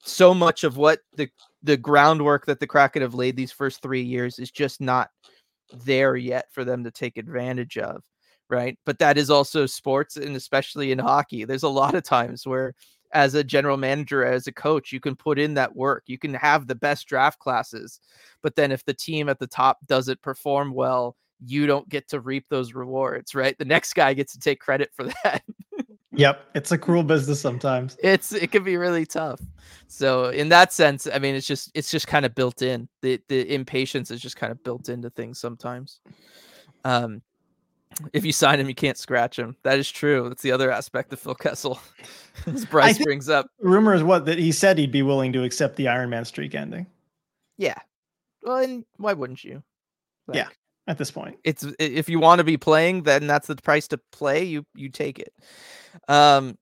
so 0.00 0.34
much 0.34 0.64
of 0.64 0.76
what 0.76 0.98
the 1.16 1.30
the 1.62 1.78
groundwork 1.78 2.44
that 2.44 2.60
the 2.60 2.66
Kraken 2.66 3.00
have 3.00 3.14
laid 3.14 3.36
these 3.36 3.52
first 3.52 3.80
three 3.80 4.02
years 4.02 4.38
is 4.38 4.50
just 4.50 4.82
not 4.82 5.08
there 5.72 6.14
yet 6.14 6.52
for 6.52 6.62
them 6.62 6.84
to 6.84 6.90
take 6.90 7.16
advantage 7.16 7.78
of. 7.78 8.02
Right. 8.50 8.78
But 8.84 8.98
that 8.98 9.16
is 9.16 9.30
also 9.30 9.64
sports 9.64 10.18
and 10.18 10.36
especially 10.36 10.92
in 10.92 10.98
hockey. 10.98 11.46
There's 11.46 11.62
a 11.62 11.68
lot 11.70 11.94
of 11.94 12.02
times 12.02 12.46
where 12.46 12.74
as 13.12 13.34
a 13.34 13.44
general 13.44 13.76
manager, 13.76 14.24
as 14.24 14.46
a 14.46 14.52
coach, 14.52 14.92
you 14.92 15.00
can 15.00 15.14
put 15.16 15.38
in 15.38 15.54
that 15.54 15.74
work. 15.74 16.04
You 16.06 16.18
can 16.18 16.34
have 16.34 16.66
the 16.66 16.74
best 16.74 17.06
draft 17.06 17.38
classes. 17.38 18.00
But 18.42 18.56
then 18.56 18.72
if 18.72 18.84
the 18.84 18.94
team 18.94 19.28
at 19.28 19.38
the 19.38 19.46
top 19.46 19.78
doesn't 19.86 20.20
perform 20.22 20.74
well, 20.74 21.16
you 21.44 21.66
don't 21.66 21.88
get 21.88 22.08
to 22.08 22.20
reap 22.20 22.46
those 22.48 22.74
rewards, 22.74 23.34
right? 23.34 23.56
The 23.58 23.64
next 23.64 23.94
guy 23.94 24.14
gets 24.14 24.32
to 24.32 24.40
take 24.40 24.60
credit 24.60 24.90
for 24.94 25.04
that. 25.24 25.42
Yep, 26.16 26.44
it's 26.54 26.72
a 26.72 26.78
cruel 26.78 27.02
business 27.02 27.40
sometimes. 27.40 27.96
It's 28.02 28.32
it 28.32 28.52
can 28.52 28.62
be 28.62 28.76
really 28.76 29.04
tough. 29.04 29.40
So 29.88 30.28
in 30.28 30.48
that 30.50 30.72
sense, 30.72 31.08
I 31.12 31.18
mean, 31.18 31.34
it's 31.34 31.46
just 31.46 31.70
it's 31.74 31.90
just 31.90 32.06
kind 32.06 32.24
of 32.24 32.34
built 32.34 32.62
in. 32.62 32.88
The 33.02 33.20
the 33.28 33.52
impatience 33.52 34.10
is 34.10 34.20
just 34.20 34.36
kind 34.36 34.52
of 34.52 34.62
built 34.62 34.88
into 34.88 35.10
things 35.10 35.40
sometimes. 35.40 36.00
Um, 36.84 37.22
if 38.12 38.24
you 38.24 38.32
sign 38.32 38.60
him, 38.60 38.68
you 38.68 38.74
can't 38.74 38.98
scratch 38.98 39.38
him. 39.38 39.56
That 39.62 39.78
is 39.78 39.90
true. 39.90 40.28
That's 40.28 40.42
the 40.42 40.52
other 40.52 40.70
aspect 40.70 41.12
of 41.12 41.20
Phil 41.20 41.34
Kessel, 41.34 41.78
as 42.46 42.64
Bryce 42.64 42.98
brings 42.98 43.28
up. 43.28 43.46
Rumor 43.60 43.94
is 43.94 44.02
what 44.02 44.26
that 44.26 44.38
he 44.38 44.52
said 44.52 44.78
he'd 44.78 44.92
be 44.92 45.02
willing 45.02 45.32
to 45.32 45.44
accept 45.44 45.76
the 45.76 45.88
Iron 45.88 46.10
Man 46.10 46.24
streak 46.24 46.54
ending. 46.54 46.86
Yeah. 47.58 47.78
Well, 48.42 48.56
and 48.56 48.84
why 48.96 49.12
wouldn't 49.12 49.44
you? 49.44 49.62
Like, 50.26 50.36
yeah. 50.36 50.48
At 50.86 50.98
this 50.98 51.10
point, 51.10 51.38
it's 51.44 51.64
if 51.78 52.10
you 52.10 52.20
want 52.20 52.40
to 52.40 52.44
be 52.44 52.58
playing, 52.58 53.04
then 53.04 53.26
that's 53.26 53.46
the 53.46 53.56
price 53.56 53.88
to 53.88 53.98
play. 54.12 54.44
You 54.44 54.66
you 54.74 54.90
take 54.90 55.18
it. 55.18 55.32
Um, 56.08 56.58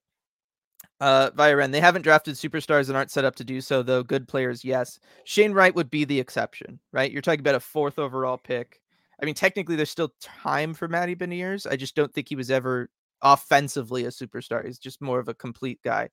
uh, 1.03 1.33
Viren, 1.33 1.72
they 1.72 1.80
haven't 1.80 2.03
drafted 2.03 2.37
superstars 2.37 2.87
and 2.87 2.97
aren't 2.97 3.11
set 3.11 3.24
up 3.24 3.35
to 3.35 3.43
do 3.43 3.61
so, 3.61 3.83
though. 3.83 4.05
Good 4.05 4.28
players, 4.28 4.64
yes. 4.64 5.01
Shane 5.24 5.53
Wright 5.53 5.74
would 5.74 5.91
be 5.91 6.05
the 6.05 6.20
exception, 6.20 6.78
right? 6.93 7.11
You're 7.11 7.22
talking 7.22 7.41
about 7.41 7.57
a 7.57 7.61
fourth 7.61 7.99
overall 7.99 8.39
pick. 8.39 8.80
I 9.23 9.25
mean, 9.25 9.35
technically, 9.35 9.77
there's 9.77 9.91
still 9.91 10.12
time 10.20 10.75
for 10.75 10.89
Matty 10.89 11.14
Beniers. 11.14 11.70
I 11.70 11.77
just 11.77 11.95
don't 11.95 12.12
think 12.12 12.29
he 12.29 12.35
was 12.35 12.51
ever 12.51 12.91
offensively 13.23 14.05
a 14.05 14.09
superstar. 14.09 14.66
He's 14.66 14.81
just 14.81 15.01
more 15.01 15.20
of 15.20 15.29
a 15.29 15.35
complete 15.35 15.81
guy. 15.85 16.09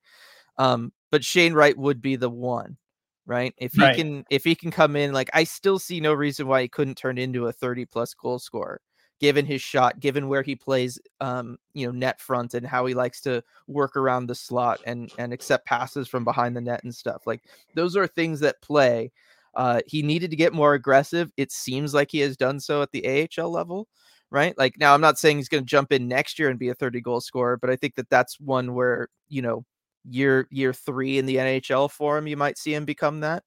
Um, 0.57 0.93
but 1.11 1.23
Shane 1.23 1.53
Wright 1.53 1.75
would 1.75 2.01
be 2.01 2.15
the 2.17 2.29
one, 2.29 2.77
right? 3.25 3.53
If 3.57 3.73
he 3.73 3.81
right. 3.81 3.95
can, 3.95 4.25
if 4.29 4.43
he 4.43 4.53
can 4.53 4.69
come 4.69 4.95
in, 4.95 5.11
like 5.11 5.31
I 5.33 5.43
still 5.43 5.79
see 5.79 5.99
no 5.99 6.13
reason 6.13 6.47
why 6.47 6.61
he 6.61 6.67
couldn't 6.67 6.97
turn 6.99 7.17
into 7.17 7.47
a 7.47 7.51
30 7.51 7.85
plus 7.85 8.13
goal 8.13 8.37
scorer, 8.37 8.79
given 9.19 9.45
his 9.45 9.61
shot, 9.61 9.99
given 9.99 10.27
where 10.27 10.43
he 10.43 10.55
plays, 10.55 10.99
um, 11.19 11.57
you 11.73 11.87
know, 11.87 11.91
net 11.91 12.21
front 12.21 12.53
and 12.53 12.67
how 12.67 12.85
he 12.85 12.93
likes 12.93 13.21
to 13.21 13.43
work 13.67 13.95
around 13.95 14.27
the 14.27 14.35
slot 14.35 14.81
and 14.85 15.11
and 15.17 15.33
accept 15.33 15.65
passes 15.65 16.07
from 16.07 16.23
behind 16.23 16.55
the 16.55 16.61
net 16.61 16.83
and 16.83 16.93
stuff. 16.93 17.25
Like 17.25 17.41
those 17.73 17.95
are 17.97 18.05
things 18.05 18.39
that 18.41 18.61
play. 18.61 19.11
Uh, 19.55 19.81
he 19.85 20.01
needed 20.01 20.31
to 20.31 20.37
get 20.37 20.53
more 20.53 20.73
aggressive. 20.73 21.31
It 21.37 21.51
seems 21.51 21.93
like 21.93 22.09
he 22.11 22.19
has 22.19 22.37
done 22.37 22.59
so 22.59 22.81
at 22.81 22.91
the 22.91 23.27
AHL 23.37 23.51
level 23.51 23.87
right? 24.31 24.57
Like 24.57 24.75
now, 24.79 24.93
I'm 24.93 25.01
not 25.01 25.17
saying 25.17 25.37
he's 25.37 25.49
going 25.49 25.63
to 25.63 25.69
jump 25.69 25.91
in 25.91 26.07
next 26.07 26.39
year 26.39 26.49
and 26.49 26.59
be 26.59 26.69
a 26.69 26.75
30 26.75 27.01
goal 27.01 27.21
scorer, 27.21 27.57
but 27.57 27.69
I 27.69 27.75
think 27.75 27.95
that 27.95 28.09
that's 28.09 28.39
one 28.39 28.73
where 28.73 29.07
you 29.27 29.41
know 29.41 29.65
year 30.07 30.47
year 30.51 30.73
three 30.73 31.17
in 31.17 31.25
the 31.25 31.37
NHL 31.37 31.91
for 31.91 32.17
him, 32.17 32.27
you 32.27 32.37
might 32.37 32.57
see 32.57 32.73
him 32.73 32.85
become 32.85 33.21
that. 33.21 33.43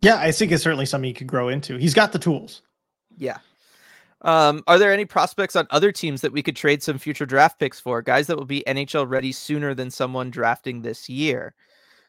Yeah, 0.00 0.16
I 0.16 0.32
think 0.32 0.50
it's 0.50 0.62
certainly 0.62 0.86
something 0.86 1.08
he 1.08 1.14
could 1.14 1.28
grow 1.28 1.48
into. 1.48 1.76
He's 1.76 1.94
got 1.94 2.12
the 2.12 2.18
tools. 2.18 2.62
Yeah. 3.16 3.38
Um, 4.22 4.62
are 4.66 4.78
there 4.78 4.92
any 4.92 5.04
prospects 5.04 5.56
on 5.56 5.66
other 5.70 5.92
teams 5.92 6.20
that 6.20 6.32
we 6.32 6.42
could 6.42 6.56
trade 6.56 6.82
some 6.82 6.98
future 6.98 7.26
draft 7.26 7.58
picks 7.58 7.78
for? 7.78 8.02
Guys 8.02 8.26
that 8.26 8.36
will 8.36 8.44
be 8.44 8.64
NHL 8.66 9.08
ready 9.08 9.32
sooner 9.32 9.74
than 9.74 9.90
someone 9.90 10.30
drafting 10.30 10.82
this 10.82 11.08
year. 11.08 11.54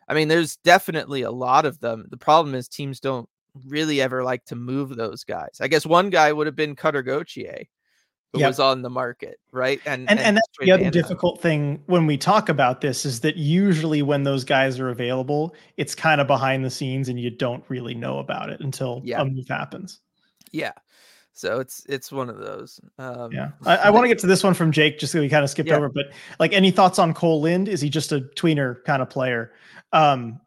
I 0.08 0.14
mean, 0.14 0.28
there's 0.28 0.58
definitely 0.58 1.22
a 1.22 1.32
lot 1.32 1.66
of 1.66 1.80
them. 1.80 2.06
The 2.10 2.18
problem 2.18 2.56
is 2.56 2.68
teams 2.68 2.99
don't 2.99 3.28
really 3.68 4.01
ever 4.01 4.24
like 4.24 4.45
to 4.45 4.56
move 4.56 4.95
those 4.95 5.24
guys. 5.24 5.58
I 5.62 5.68
guess 5.68 5.86
one 5.86 6.10
guy 6.10 6.32
would 6.32 6.47
have 6.47 6.56
been 6.56 6.76
Cutter 6.76 7.04
Gauthier, 7.04 7.64
who 8.34 8.39
yep. 8.39 8.49
was 8.49 8.60
on 8.60 8.82
the 8.82 8.89
market, 8.89 9.39
right? 9.51 9.80
And 9.86 10.10
and, 10.10 10.20
and, 10.20 10.28
and 10.28 10.38
that's 10.38 10.47
the 10.60 10.72
other 10.72 10.89
difficult 10.89 11.39
thing 11.39 11.82
when 11.86 12.08
we 12.08 12.18
talk 12.18 12.49
about 12.49 12.82
this 12.82 13.06
is 13.06 13.20
that 13.22 13.38
usually 13.38 14.01
when 14.01 14.24
those 14.24 14.43
guys 14.43 14.80
are 14.80 14.89
available, 14.89 15.56
it's 15.78 15.93
kind 15.93 16.20
of 16.20 16.28
behind 16.28 16.66
the 16.66 16.72
scenes 16.72 17.10
and 17.10 17.20
you 17.20 17.30
don't 17.30 17.64
really 17.70 17.93
know 17.93 18.20
about 18.20 18.49
it 18.49 18.60
until 18.60 19.01
yeah. 19.04 19.22
a 19.22 19.26
move 19.26 19.47
happens. 19.47 19.99
Yeah. 20.51 20.74
So 21.34 21.59
it's 21.59 21.86
it's 21.89 22.11
one 22.11 22.29
of 22.29 22.38
those. 22.38 22.79
Um, 22.99 23.31
yeah, 23.31 23.51
I, 23.65 23.77
I 23.77 23.89
want 23.89 24.03
to 24.03 24.07
get 24.07 24.19
to 24.19 24.27
this 24.27 24.43
one 24.43 24.53
from 24.53 24.71
Jake, 24.71 24.99
just 24.99 25.11
so 25.11 25.19
we 25.19 25.29
kind 25.29 25.43
of 25.43 25.49
skipped 25.49 25.69
yeah. 25.69 25.77
over. 25.77 25.89
But 25.89 26.11
like, 26.39 26.53
any 26.53 26.71
thoughts 26.71 26.99
on 26.99 27.13
Cole 27.13 27.41
Lind? 27.41 27.67
Is 27.67 27.81
he 27.81 27.89
just 27.89 28.11
a 28.11 28.21
tweener 28.36 28.84
kind 28.86 29.01
of 29.01 29.09
player? 29.09 29.51
Um, 29.91 30.39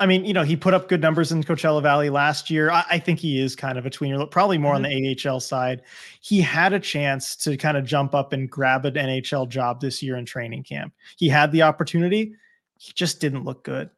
I 0.00 0.06
mean, 0.06 0.24
you 0.24 0.34
know, 0.34 0.42
he 0.42 0.56
put 0.56 0.74
up 0.74 0.88
good 0.88 1.00
numbers 1.00 1.32
in 1.32 1.42
Coachella 1.42 1.82
Valley 1.82 2.10
last 2.10 2.50
year. 2.50 2.70
I, 2.70 2.84
I 2.90 2.98
think 2.98 3.20
he 3.20 3.40
is 3.40 3.54
kind 3.54 3.78
of 3.78 3.86
a 3.86 3.90
tweener, 3.90 4.30
probably 4.30 4.58
more 4.58 4.74
mm-hmm. 4.74 4.84
on 4.84 4.90
the 4.90 5.28
AHL 5.28 5.40
side. 5.40 5.82
He 6.20 6.40
had 6.40 6.72
a 6.72 6.80
chance 6.80 7.36
to 7.36 7.56
kind 7.56 7.76
of 7.76 7.84
jump 7.84 8.14
up 8.14 8.32
and 8.32 8.50
grab 8.50 8.84
an 8.84 8.94
NHL 8.94 9.48
job 9.48 9.80
this 9.80 10.02
year 10.02 10.16
in 10.16 10.26
training 10.26 10.64
camp. 10.64 10.92
He 11.16 11.28
had 11.28 11.52
the 11.52 11.62
opportunity. 11.62 12.34
He 12.76 12.92
just 12.92 13.20
didn't 13.20 13.44
look 13.44 13.64
good. 13.64 13.88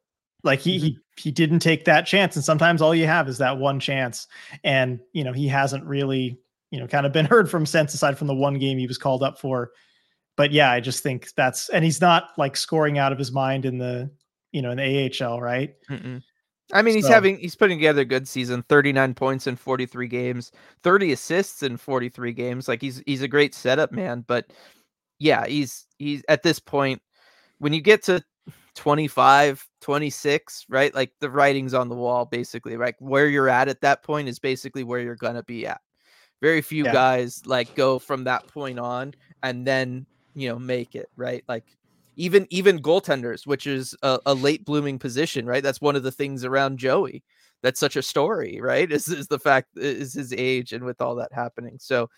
Like 0.44 0.60
he 0.60 0.76
mm-hmm. 0.76 0.86
he 0.86 0.98
he 1.16 1.30
didn't 1.30 1.60
take 1.60 1.84
that 1.84 2.06
chance. 2.06 2.36
And 2.36 2.44
sometimes 2.44 2.82
all 2.82 2.94
you 2.94 3.06
have 3.06 3.28
is 3.28 3.38
that 3.38 3.58
one 3.58 3.80
chance. 3.80 4.26
And 4.64 5.00
you 5.12 5.24
know, 5.24 5.32
he 5.32 5.48
hasn't 5.48 5.84
really, 5.84 6.38
you 6.70 6.78
know, 6.78 6.86
kind 6.86 7.06
of 7.06 7.12
been 7.12 7.26
heard 7.30 7.50
from 7.50 7.66
since 7.66 7.94
aside 7.94 8.18
from 8.18 8.26
the 8.26 8.34
one 8.34 8.58
game 8.58 8.78
he 8.78 8.86
was 8.86 8.98
called 8.98 9.22
up 9.22 9.38
for. 9.38 9.72
But 10.36 10.52
yeah, 10.52 10.70
I 10.70 10.80
just 10.80 11.02
think 11.02 11.32
that's 11.34 11.68
and 11.70 11.84
he's 11.84 12.00
not 12.00 12.30
like 12.36 12.56
scoring 12.56 12.98
out 12.98 13.12
of 13.12 13.18
his 13.18 13.32
mind 13.32 13.64
in 13.64 13.78
the 13.78 14.10
you 14.52 14.62
know, 14.62 14.70
in 14.70 14.78
the 14.78 15.24
AHL, 15.24 15.40
right? 15.40 15.74
Mm-mm. 15.90 16.22
I 16.72 16.82
mean, 16.82 16.94
so. 16.94 16.96
he's 16.96 17.08
having 17.08 17.38
he's 17.38 17.54
putting 17.54 17.78
together 17.78 18.02
a 18.02 18.06
good 18.06 18.26
season. 18.26 18.62
39 18.68 19.14
points 19.14 19.46
in 19.46 19.56
43 19.56 20.08
games, 20.08 20.52
30 20.82 21.12
assists 21.12 21.62
in 21.62 21.76
43 21.76 22.32
games. 22.32 22.68
Like 22.68 22.80
he's 22.80 23.02
he's 23.06 23.22
a 23.22 23.28
great 23.28 23.54
setup 23.54 23.92
man, 23.92 24.24
but 24.26 24.46
yeah, 25.18 25.46
he's 25.46 25.86
he's 25.98 26.22
at 26.28 26.42
this 26.42 26.58
point 26.58 27.00
when 27.58 27.72
you 27.72 27.80
get 27.80 28.02
to 28.04 28.22
25, 28.74 29.65
26, 29.86 30.66
right? 30.68 30.92
Like 30.96 31.12
the 31.20 31.30
writing's 31.30 31.72
on 31.72 31.88
the 31.88 31.94
wall 31.94 32.24
basically. 32.24 32.76
Right? 32.76 32.96
Where 32.98 33.28
you're 33.28 33.48
at 33.48 33.68
at 33.68 33.82
that 33.82 34.02
point 34.02 34.28
is 34.28 34.40
basically 34.40 34.82
where 34.82 34.98
you're 34.98 35.14
going 35.14 35.36
to 35.36 35.44
be 35.44 35.64
at. 35.64 35.80
Very 36.42 36.60
few 36.60 36.86
yeah. 36.86 36.92
guys 36.92 37.46
like 37.46 37.72
go 37.76 38.00
from 38.00 38.24
that 38.24 38.48
point 38.48 38.80
on 38.80 39.14
and 39.44 39.64
then, 39.64 40.04
you 40.34 40.48
know, 40.48 40.58
make 40.58 40.96
it, 40.96 41.08
right? 41.16 41.44
Like 41.46 41.66
even 42.16 42.48
even 42.50 42.82
goaltenders, 42.82 43.46
which 43.46 43.68
is 43.68 43.94
a, 44.02 44.18
a, 44.26 44.34
late 44.34 44.64
blooming 44.64 44.98
position, 44.98 45.46
right? 45.46 45.62
That's 45.62 45.80
one 45.80 45.94
of 45.94 46.02
the 46.02 46.10
things 46.10 46.44
around 46.44 46.78
Joey. 46.80 47.22
That's 47.62 47.78
such 47.78 47.94
a 47.94 48.02
story, 48.02 48.58
right? 48.60 48.90
Is 48.92 49.06
is 49.06 49.28
the 49.28 49.38
fact 49.38 49.68
is 49.76 50.14
his 50.14 50.32
age 50.32 50.72
and 50.72 50.84
with 50.84 51.00
all 51.00 51.14
that 51.14 51.32
happening. 51.32 51.78
So 51.80 52.10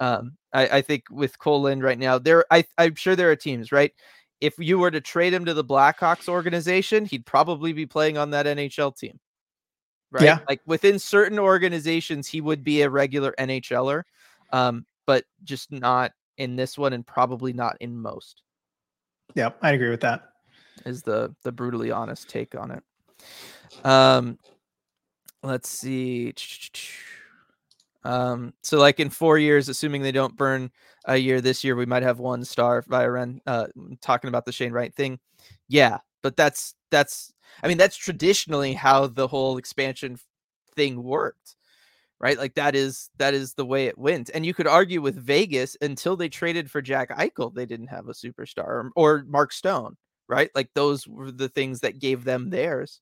um, 0.00 0.36
I, 0.52 0.78
I 0.78 0.82
think 0.82 1.04
with 1.08 1.38
Cole 1.38 1.62
Lind 1.62 1.84
right 1.84 2.00
now, 2.00 2.18
there 2.18 2.44
I 2.50 2.64
I'm 2.78 2.96
sure 2.96 3.14
there 3.14 3.30
are 3.30 3.36
teams, 3.36 3.70
right? 3.70 3.92
If 4.42 4.54
you 4.58 4.78
were 4.78 4.90
to 4.90 5.00
trade 5.00 5.32
him 5.32 5.44
to 5.44 5.54
the 5.54 5.64
Blackhawks 5.64 6.28
organization, 6.28 7.04
he'd 7.04 7.24
probably 7.24 7.72
be 7.72 7.86
playing 7.86 8.18
on 8.18 8.30
that 8.30 8.44
NHL 8.44 8.96
team. 8.96 9.20
Right. 10.10 10.24
Yeah. 10.24 10.40
Like 10.48 10.60
within 10.66 10.98
certain 10.98 11.38
organizations, 11.38 12.26
he 12.26 12.40
would 12.40 12.64
be 12.64 12.82
a 12.82 12.90
regular 12.90 13.32
NHLer. 13.38 14.02
Um, 14.52 14.84
but 15.06 15.24
just 15.44 15.70
not 15.70 16.12
in 16.38 16.56
this 16.56 16.76
one 16.76 16.92
and 16.92 17.06
probably 17.06 17.52
not 17.52 17.76
in 17.80 17.96
most. 17.96 18.42
Yeah, 19.34 19.50
I 19.62 19.72
agree 19.72 19.90
with 19.90 20.00
that. 20.00 20.22
Is 20.84 21.02
the 21.02 21.34
the 21.44 21.52
brutally 21.52 21.90
honest 21.90 22.28
take 22.28 22.54
on 22.54 22.72
it. 22.72 22.82
Um 23.84 24.38
let's 25.42 25.68
see. 25.68 26.34
Um, 28.04 28.52
so 28.62 28.78
like 28.78 29.00
in 29.00 29.10
four 29.10 29.38
years, 29.38 29.68
assuming 29.68 30.02
they 30.02 30.12
don't 30.12 30.36
burn 30.36 30.70
a 31.06 31.16
year 31.16 31.40
this 31.40 31.62
year, 31.64 31.76
we 31.76 31.86
might 31.86 32.02
have 32.02 32.18
one 32.18 32.44
star 32.44 32.84
via 32.88 33.10
Ren 33.10 33.40
uh 33.46 33.66
talking 34.00 34.28
about 34.28 34.44
the 34.44 34.52
Shane 34.52 34.72
Wright 34.72 34.94
thing. 34.94 35.18
Yeah, 35.68 35.98
but 36.22 36.36
that's 36.36 36.74
that's 36.90 37.32
I 37.62 37.68
mean 37.68 37.78
that's 37.78 37.96
traditionally 37.96 38.72
how 38.74 39.06
the 39.06 39.28
whole 39.28 39.56
expansion 39.58 40.18
thing 40.76 41.02
worked 41.02 41.56
right? 42.20 42.38
Like 42.38 42.54
that 42.54 42.74
is 42.74 43.10
that 43.18 43.34
is 43.34 43.54
the 43.54 43.66
way 43.66 43.86
it 43.86 43.98
went. 43.98 44.30
And 44.32 44.46
you 44.46 44.54
could 44.54 44.66
argue 44.66 45.02
with 45.02 45.16
Vegas 45.16 45.76
until 45.80 46.16
they 46.16 46.28
traded 46.28 46.70
for 46.70 46.80
Jack 46.80 47.10
Eichel, 47.10 47.52
they 47.54 47.66
didn't 47.66 47.88
have 47.88 48.08
a 48.08 48.12
superstar 48.12 48.66
or, 48.66 48.90
or 48.96 49.24
Mark 49.28 49.52
Stone, 49.52 49.96
right? 50.28 50.50
Like 50.54 50.70
those 50.74 51.06
were 51.06 51.32
the 51.32 51.48
things 51.48 51.80
that 51.80 51.98
gave 51.98 52.24
them 52.24 52.50
theirs. 52.50 53.00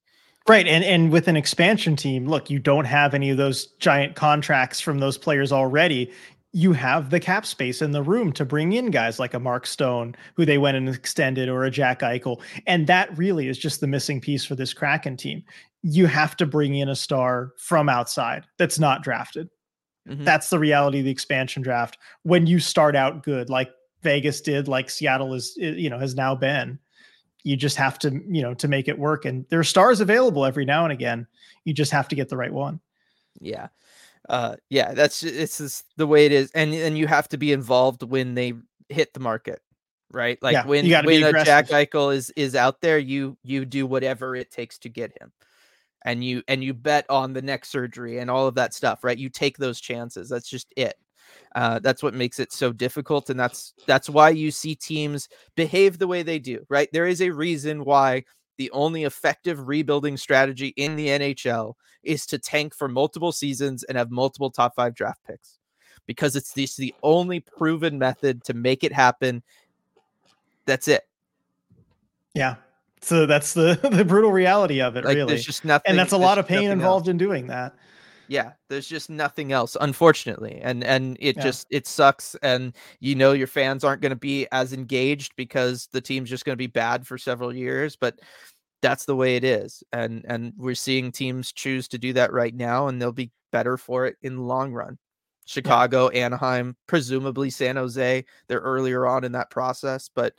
Right. 0.49 0.67
And 0.67 0.83
and 0.85 1.13
with 1.13 1.29
an 1.29 1.37
expansion 1.37 1.97
team, 1.97 2.27
look, 2.27 2.51
you 2.51 2.59
don't 2.59 2.87
have 2.87 3.15
any 3.15 3.31
of 3.31 3.37
those 3.37 3.67
giant 3.79 4.17
contracts 4.17 4.81
from 4.81 4.99
those 4.99 5.19
players 5.19 5.53
already. 5.53 6.11
You 6.53 6.73
have 6.73 7.11
the 7.11 7.21
cap 7.21 7.47
space 7.47 7.81
in 7.81 7.93
the 7.93 8.03
room 8.03 8.33
to 8.33 8.45
bring 8.45 8.73
in 8.73 8.91
guys 8.91 9.21
like 9.21 9.35
a 9.35 9.39
Mark 9.39 9.67
Stone, 9.67 10.17
who 10.35 10.45
they 10.45 10.59
went 10.59 10.77
and 10.77 10.89
extended, 10.89 11.49
or 11.49 11.65
a 11.65 11.71
Jack 11.71 12.01
Eichel. 12.01 12.41
And 12.67 12.89
that 12.89 13.17
really 13.17 13.47
is 13.47 13.57
just 13.57 13.81
the 13.81 13.87
missing 13.87 14.21
piece 14.21 14.45
for 14.45 14.57
this 14.57 14.75
Kraken 14.75 15.17
team 15.17 15.45
you 15.83 16.07
have 16.07 16.37
to 16.37 16.47
bring 16.47 16.75
in 16.75 16.89
a 16.89 16.97
star 16.97 17.53
from 17.57 17.89
outside 17.89 18.47
that's 18.59 18.79
not 18.79 19.03
drafted. 19.03 19.49
Mm-hmm. 20.09 20.25
That's 20.25 20.51
the 20.51 20.59
reality 20.59 20.99
of 20.99 21.05
the 21.05 21.11
expansion 21.11 21.63
draft. 21.63 21.99
When 22.23 22.47
you 22.47 22.59
start 22.59 22.97
out 22.97 23.23
good, 23.23 23.49
like 23.49 23.71
Vegas 24.03 24.41
did, 24.41 24.69
like 24.69 24.91
Seattle 24.91 25.35
is, 25.35 25.55
you 25.57 25.91
know, 25.91 25.99
has 25.99 26.15
now 26.15 26.35
been, 26.35 26.79
you 27.45 27.57
just 27.57 27.77
have 27.77 27.99
to, 28.01 28.11
you 28.29 28.43
know, 28.43 28.55
to 28.55 28.69
make 28.69 28.89
it 28.89 28.99
work. 28.99 29.25
And 29.25 29.47
there 29.49 29.61
are 29.61 29.65
stars 29.65 30.01
available 30.01 30.45
every 30.45 30.65
now 30.65 30.85
and 30.85 30.93
again. 30.93 31.27
You 31.65 31.73
just 31.73 31.93
have 31.93 32.09
to 32.09 32.17
get 32.17 32.29
the 32.29 32.37
right 32.37 32.53
one. 32.53 32.81
Yeah. 33.41 33.69
Uh, 34.29 34.57
yeah, 34.69 34.93
that's 34.93 35.23
it's 35.23 35.59
just 35.59 35.85
the 35.97 36.07
way 36.07 36.27
it 36.27 36.33
is. 36.33 36.51
And 36.53 36.73
and 36.75 36.97
you 36.97 37.07
have 37.07 37.29
to 37.29 37.39
be 37.39 37.53
involved 37.53 38.03
when 38.03 38.35
they 38.35 38.55
hit 38.89 39.15
the 39.15 39.21
market 39.21 39.63
right? 40.13 40.43
Like 40.43 40.55
yeah, 40.55 40.67
when 40.67 40.91
when 41.05 41.23
a 41.23 41.45
Jack 41.45 41.69
Eichel 41.69 42.13
is 42.13 42.31
is 42.31 42.57
out 42.57 42.81
there, 42.81 42.99
you 42.99 43.39
you 43.45 43.65
do 43.65 43.87
whatever 43.87 44.35
it 44.35 44.51
takes 44.51 44.77
to 44.79 44.89
get 44.89 45.17
him 45.21 45.31
and 46.05 46.25
you 46.25 46.43
and 46.49 46.65
you 46.65 46.75
bet 46.75 47.05
on 47.11 47.33
the 47.33 47.43
neck 47.43 47.65
surgery 47.65 48.19
and 48.19 48.31
all 48.31 48.47
of 48.47 48.55
that 48.55 48.75
stuff 48.75 49.05
right 49.05 49.19
you 49.19 49.29
take 49.29 49.57
those 49.59 49.81
chances 49.81 50.29
that's 50.29 50.49
just 50.49 50.73
it 50.77 50.95
uh, 51.55 51.79
that's 51.81 52.03
what 52.03 52.15
makes 52.15 52.39
it 52.39 52.53
so 52.53 52.73
difficult 52.73 53.31
and 53.31 53.39
that's 53.39 53.75
that's 53.87 54.09
why 54.09 54.29
you 54.29 54.51
see 54.51 54.75
teams 54.75 55.29
behave 55.57 55.99
the 55.99 56.07
way 56.07 56.23
they 56.23 56.39
do 56.39 56.65
right 56.69 56.89
there 56.93 57.07
is 57.07 57.21
a 57.21 57.31
reason 57.31 57.85
why 57.85 58.23
the 58.59 58.71
only 58.73 59.05
effective 59.05 59.67
rebuilding 59.67 60.17
strategy 60.17 60.69
in 60.77 60.97
the 60.97 61.09
nhl 61.09 61.75
is 62.03 62.27
to 62.27 62.39
tank 62.39 62.75
for 62.75 62.89
multiple 62.89 63.33
seasons 63.33 63.83
and 63.85 63.99
have 63.99 64.11
multiple 64.11 64.51
top 64.51 64.75
five 64.75 64.95
draft 64.95 65.21
picks 65.27 65.59
because 66.07 66.37
it's 66.37 66.53
this 66.53 66.77
the 66.77 66.95
only 67.03 67.41
proven 67.41 67.99
method 67.99 68.43
to 68.45 68.55
make 68.55 68.85
it 68.85 68.93
happen 68.93 69.43
that's 70.67 70.89
it 70.89 71.03
yeah 72.35 72.57
so 73.03 73.27
that's 73.27 73.55
the 73.55 73.79
the 73.91 74.05
brutal 74.05 74.31
reality 74.31 74.81
of 74.81 74.97
it, 74.97 75.05
like, 75.05 75.17
really. 75.17 75.29
There's 75.29 75.45
just 75.45 75.65
nothing, 75.65 75.91
and 75.91 75.99
that's 75.99 76.13
a 76.13 76.19
lot 76.19 76.39
of 76.39 76.47
pain 76.47 76.71
involved 76.71 77.09
else. 77.09 77.11
in 77.11 77.19
doing 77.19 77.47
that. 77.49 77.75
Yeah, 78.31 78.53
there's 78.69 78.87
just 78.87 79.11
nothing 79.11 79.51
else, 79.51 79.77
unfortunately, 79.81 80.61
and 80.63 80.85
and 80.85 81.17
it 81.19 81.37
yeah. 81.37 81.43
just 81.43 81.67
it 81.69 81.89
sucks, 81.89 82.37
and 82.43 82.77
you 83.01 83.17
know 83.17 83.33
your 83.33 83.49
fans 83.49 83.83
aren't 83.83 84.03
going 84.03 84.11
to 84.11 84.17
be 84.17 84.47
as 84.53 84.73
engaged 84.73 85.35
because 85.35 85.89
the 85.91 86.01
team's 86.01 86.31
just 86.31 86.45
going 86.45 86.53
to 86.53 86.57
be 86.57 86.69
bad 86.69 87.05
for 87.05 87.19
several 87.19 87.53
years, 87.53 87.97
but 87.97 88.21
that's 88.83 89.05
the 89.05 89.17
way 89.17 89.35
it 89.35 89.43
is, 89.43 89.83
and 89.93 90.25
and 90.29 90.53
we're 90.57 90.77
seeing 90.77 91.11
teams 91.11 91.51
choose 91.51 91.89
to 91.89 91.99
do 91.99 92.13
that 92.13 92.33
right 92.33 92.55
now, 92.55 92.87
and 92.87 93.03
they'll 93.03 93.11
be 93.11 93.33
better 93.51 93.77
for 93.77 94.07
it 94.07 94.17
in 94.23 94.37
the 94.37 94.43
long 94.43 94.73
run. 94.73 94.97
Chicago, 95.45 96.09
yeah. 96.13 96.27
Anaheim, 96.27 96.77
presumably 96.87 97.51
San 97.51 97.75
Jose. 97.75 98.25
They're 98.47 98.61
earlier 98.61 99.09
on 99.09 99.25
in 99.25 99.33
that 99.33 99.51
process, 99.51 100.09
but 100.15 100.35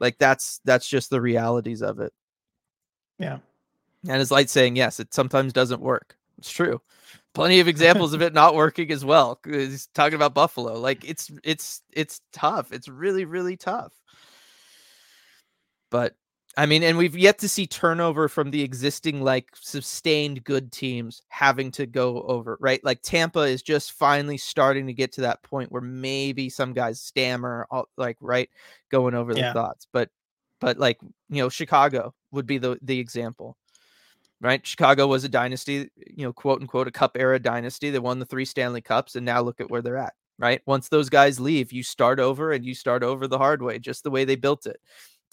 like 0.00 0.16
that's 0.16 0.62
that's 0.64 0.88
just 0.88 1.10
the 1.10 1.20
realities 1.20 1.82
of 1.82 2.00
it. 2.00 2.14
Yeah. 3.18 3.40
And 4.08 4.22
it's 4.22 4.30
like 4.30 4.48
saying, 4.48 4.76
yes, 4.76 4.98
it 4.98 5.12
sometimes 5.12 5.52
doesn't 5.52 5.82
work. 5.82 6.16
It's 6.38 6.50
true. 6.50 6.80
Plenty 7.34 7.58
of 7.58 7.66
examples 7.66 8.12
of 8.14 8.22
it 8.22 8.32
not 8.32 8.54
working 8.54 8.92
as 8.92 9.04
well. 9.04 9.40
He's 9.44 9.88
talking 9.88 10.14
about 10.14 10.34
Buffalo. 10.34 10.78
Like 10.78 11.04
it's 11.04 11.32
it's 11.42 11.82
it's 11.92 12.20
tough. 12.32 12.72
It's 12.72 12.88
really, 12.88 13.24
really 13.24 13.56
tough. 13.56 13.92
But 15.90 16.14
I 16.56 16.66
mean, 16.66 16.84
and 16.84 16.96
we've 16.96 17.16
yet 17.16 17.38
to 17.38 17.48
see 17.48 17.66
turnover 17.66 18.28
from 18.28 18.52
the 18.52 18.62
existing 18.62 19.22
like 19.22 19.48
sustained 19.54 20.44
good 20.44 20.70
teams 20.70 21.22
having 21.28 21.72
to 21.72 21.86
go 21.86 22.22
over, 22.22 22.56
right? 22.60 22.82
Like 22.84 23.02
Tampa 23.02 23.40
is 23.40 23.62
just 23.62 23.92
finally 23.92 24.38
starting 24.38 24.86
to 24.86 24.92
get 24.92 25.10
to 25.12 25.22
that 25.22 25.42
point 25.42 25.72
where 25.72 25.82
maybe 25.82 26.48
some 26.48 26.72
guys 26.72 27.00
stammer, 27.00 27.66
like 27.96 28.16
right, 28.20 28.48
going 28.90 29.14
over 29.14 29.32
yeah. 29.32 29.48
the 29.48 29.54
thoughts. 29.54 29.88
But, 29.92 30.10
but 30.60 30.78
like 30.78 31.00
you 31.28 31.42
know, 31.42 31.48
Chicago 31.48 32.14
would 32.30 32.46
be 32.46 32.58
the 32.58 32.78
the 32.82 33.00
example, 33.00 33.56
right? 34.44 34.64
Chicago 34.64 35.08
was 35.08 35.24
a 35.24 35.28
dynasty, 35.28 35.90
you 35.96 36.24
know, 36.24 36.32
quote 36.32 36.60
unquote, 36.60 36.86
a 36.86 36.92
Cup 36.92 37.16
era 37.18 37.40
dynasty. 37.40 37.90
They 37.90 37.98
won 37.98 38.20
the 38.20 38.26
three 38.26 38.44
Stanley 38.44 38.82
Cups, 38.82 39.16
and 39.16 39.26
now 39.26 39.40
look 39.40 39.60
at 39.60 39.70
where 39.70 39.82
they're 39.82 39.96
at, 39.96 40.14
right? 40.38 40.62
Once 40.66 40.88
those 40.88 41.08
guys 41.08 41.40
leave, 41.40 41.72
you 41.72 41.82
start 41.82 42.20
over, 42.20 42.52
and 42.52 42.64
you 42.64 42.74
start 42.74 43.02
over 43.02 43.26
the 43.26 43.38
hard 43.38 43.62
way, 43.62 43.80
just 43.80 44.04
the 44.04 44.10
way 44.10 44.24
they 44.24 44.36
built 44.36 44.66
it 44.66 44.80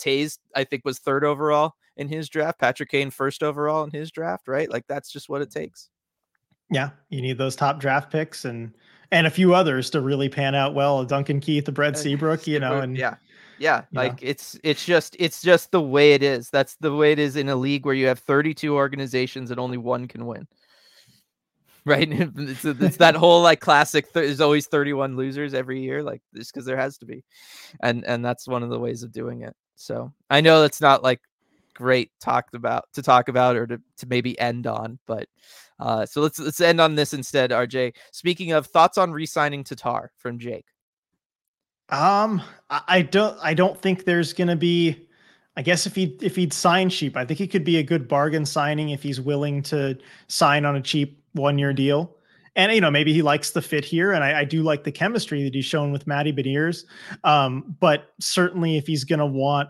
Toews, 0.02 0.40
I 0.56 0.64
think, 0.64 0.84
was 0.84 1.00
third 1.00 1.24
overall 1.24 1.76
in 1.98 2.08
his 2.08 2.28
draft. 2.30 2.60
Patrick 2.60 2.90
Kane, 2.90 3.12
first 3.12 3.44
overall 3.44 3.84
in 3.84 3.92
his 3.92 4.12
draft, 4.12 4.48
right? 4.48 4.70
Like 4.70 4.86
that's 4.88 5.12
just 5.12 5.30
what 5.30 5.42
it 5.42 5.52
takes. 5.52 5.90
Yeah, 6.70 6.90
you 7.10 7.22
need 7.22 7.38
those 7.38 7.56
top 7.56 7.80
draft 7.80 8.12
picks 8.12 8.46
and 8.46 8.74
and 9.12 9.28
a 9.28 9.30
few 9.30 9.54
others 9.54 9.90
to 9.90 10.02
really 10.02 10.30
pan 10.30 10.56
out 10.56 10.74
well. 10.74 11.04
Duncan 11.04 11.42
Keith, 11.42 11.66
the 11.66 11.72
Brent 11.72 11.98
uh, 11.98 12.00
Seabrook, 12.00 12.48
you 12.48 12.60
know, 12.60 12.80
and 12.80 12.98
yeah, 12.98 13.16
yeah, 13.62 13.84
like 13.94 14.24
know. 14.24 14.30
it's 14.30 14.60
it's 14.64 14.86
just 14.86 15.16
it's 15.20 15.42
just 15.42 15.70
the 15.72 15.82
way 15.82 16.14
it 16.14 16.24
is. 16.24 16.50
That's 16.50 16.76
the 16.78 16.94
way 16.94 17.12
it 17.12 17.20
is 17.20 17.36
in 17.36 17.48
a 17.48 17.56
league 17.56 17.86
where 17.86 17.94
you 17.94 18.08
have 18.08 18.18
32 18.20 18.76
organizations 18.76 19.52
and 19.52 19.60
only 19.60 19.78
one 19.78 20.08
can 20.08 20.26
win. 20.26 20.48
Right, 21.84 22.08
it's, 22.12 22.64
it's 22.64 22.98
that 22.98 23.16
whole 23.16 23.42
like 23.42 23.60
classic. 23.60 24.14
Th- 24.14 24.28
there's 24.28 24.40
always 24.40 24.68
31 24.68 25.18
losers 25.18 25.56
every 25.56 25.82
year, 25.82 26.04
like 26.04 26.22
just 26.36 26.54
because 26.54 26.64
there 26.64 26.78
has 26.78 27.00
to 27.00 27.08
be, 27.08 27.24
and 27.82 28.06
and 28.06 28.24
that's 28.24 28.48
one 28.48 28.62
of 28.62 28.70
the 28.70 28.78
ways 28.78 29.02
of 29.02 29.12
doing 29.12 29.42
it. 29.42 29.56
So 29.78 30.14
I 30.30 30.42
know 30.42 30.62
that's 30.62 30.80
not 30.80 31.02
like 31.02 31.22
great 31.74 32.12
talked 32.22 32.54
about 32.54 32.86
to 32.94 33.02
talk 33.02 33.30
about 33.30 33.56
or 33.56 33.66
to, 33.66 33.82
to 33.98 34.06
maybe 34.06 34.40
end 34.40 34.68
on, 34.68 35.00
but 35.08 35.28
uh, 35.80 36.06
so 36.06 36.22
let's 36.22 36.38
let's 36.38 36.62
end 36.62 36.80
on 36.80 36.94
this 36.94 37.16
instead, 37.16 37.50
RJ. 37.50 37.96
Speaking 38.12 38.52
of 38.52 38.68
thoughts 38.68 39.00
on 39.00 39.12
re-signing 39.12 39.64
Tatar 39.64 40.12
from 40.20 40.38
Jake. 40.38 40.68
Um, 41.92 42.42
I 42.70 43.02
don't 43.02 43.38
I 43.42 43.54
don't 43.54 43.80
think 43.82 44.06
there's 44.06 44.32
gonna 44.34 44.56
be 44.56 45.08
I 45.58 45.62
guess 45.62 45.86
if 45.86 45.96
he 45.96 46.18
if 46.22 46.36
he'd 46.36 46.54
sign 46.54 46.90
cheap, 46.90 47.18
I 47.18 47.26
think 47.26 47.38
he 47.38 47.48
could 47.48 47.66
be 47.66 47.78
a 47.78 47.84
good 47.84 48.08
bargain 48.08 48.46
signing 48.46 48.90
if 48.90 49.04
he's 49.04 49.20
willing 49.20 49.62
to 49.64 49.98
sign 50.28 50.66
on 50.66 50.78
a 50.78 50.82
cheap 50.82 51.22
one 51.34 51.58
year 51.58 51.74
deal. 51.74 52.16
And 52.56 52.72
you 52.72 52.82
know, 52.82 52.92
maybe 52.92 53.14
he 53.14 53.22
likes 53.22 53.52
the 53.52 53.62
fit 53.62 53.86
here, 53.86 54.12
and 54.14 54.24
I, 54.24 54.40
I 54.40 54.44
do 54.46 54.62
like 54.62 54.84
the 54.84 54.92
chemistry 54.92 55.44
that 55.44 55.54
he's 55.54 55.66
shown 55.66 55.92
with 55.92 56.08
Matty 56.08 56.34
Beniers. 56.34 56.86
Um, 57.24 57.76
but 57.80 58.14
certainly, 58.20 58.78
if 58.78 58.88
he's 58.88 59.04
going 59.04 59.20
to 59.20 59.26
want, 59.26 59.70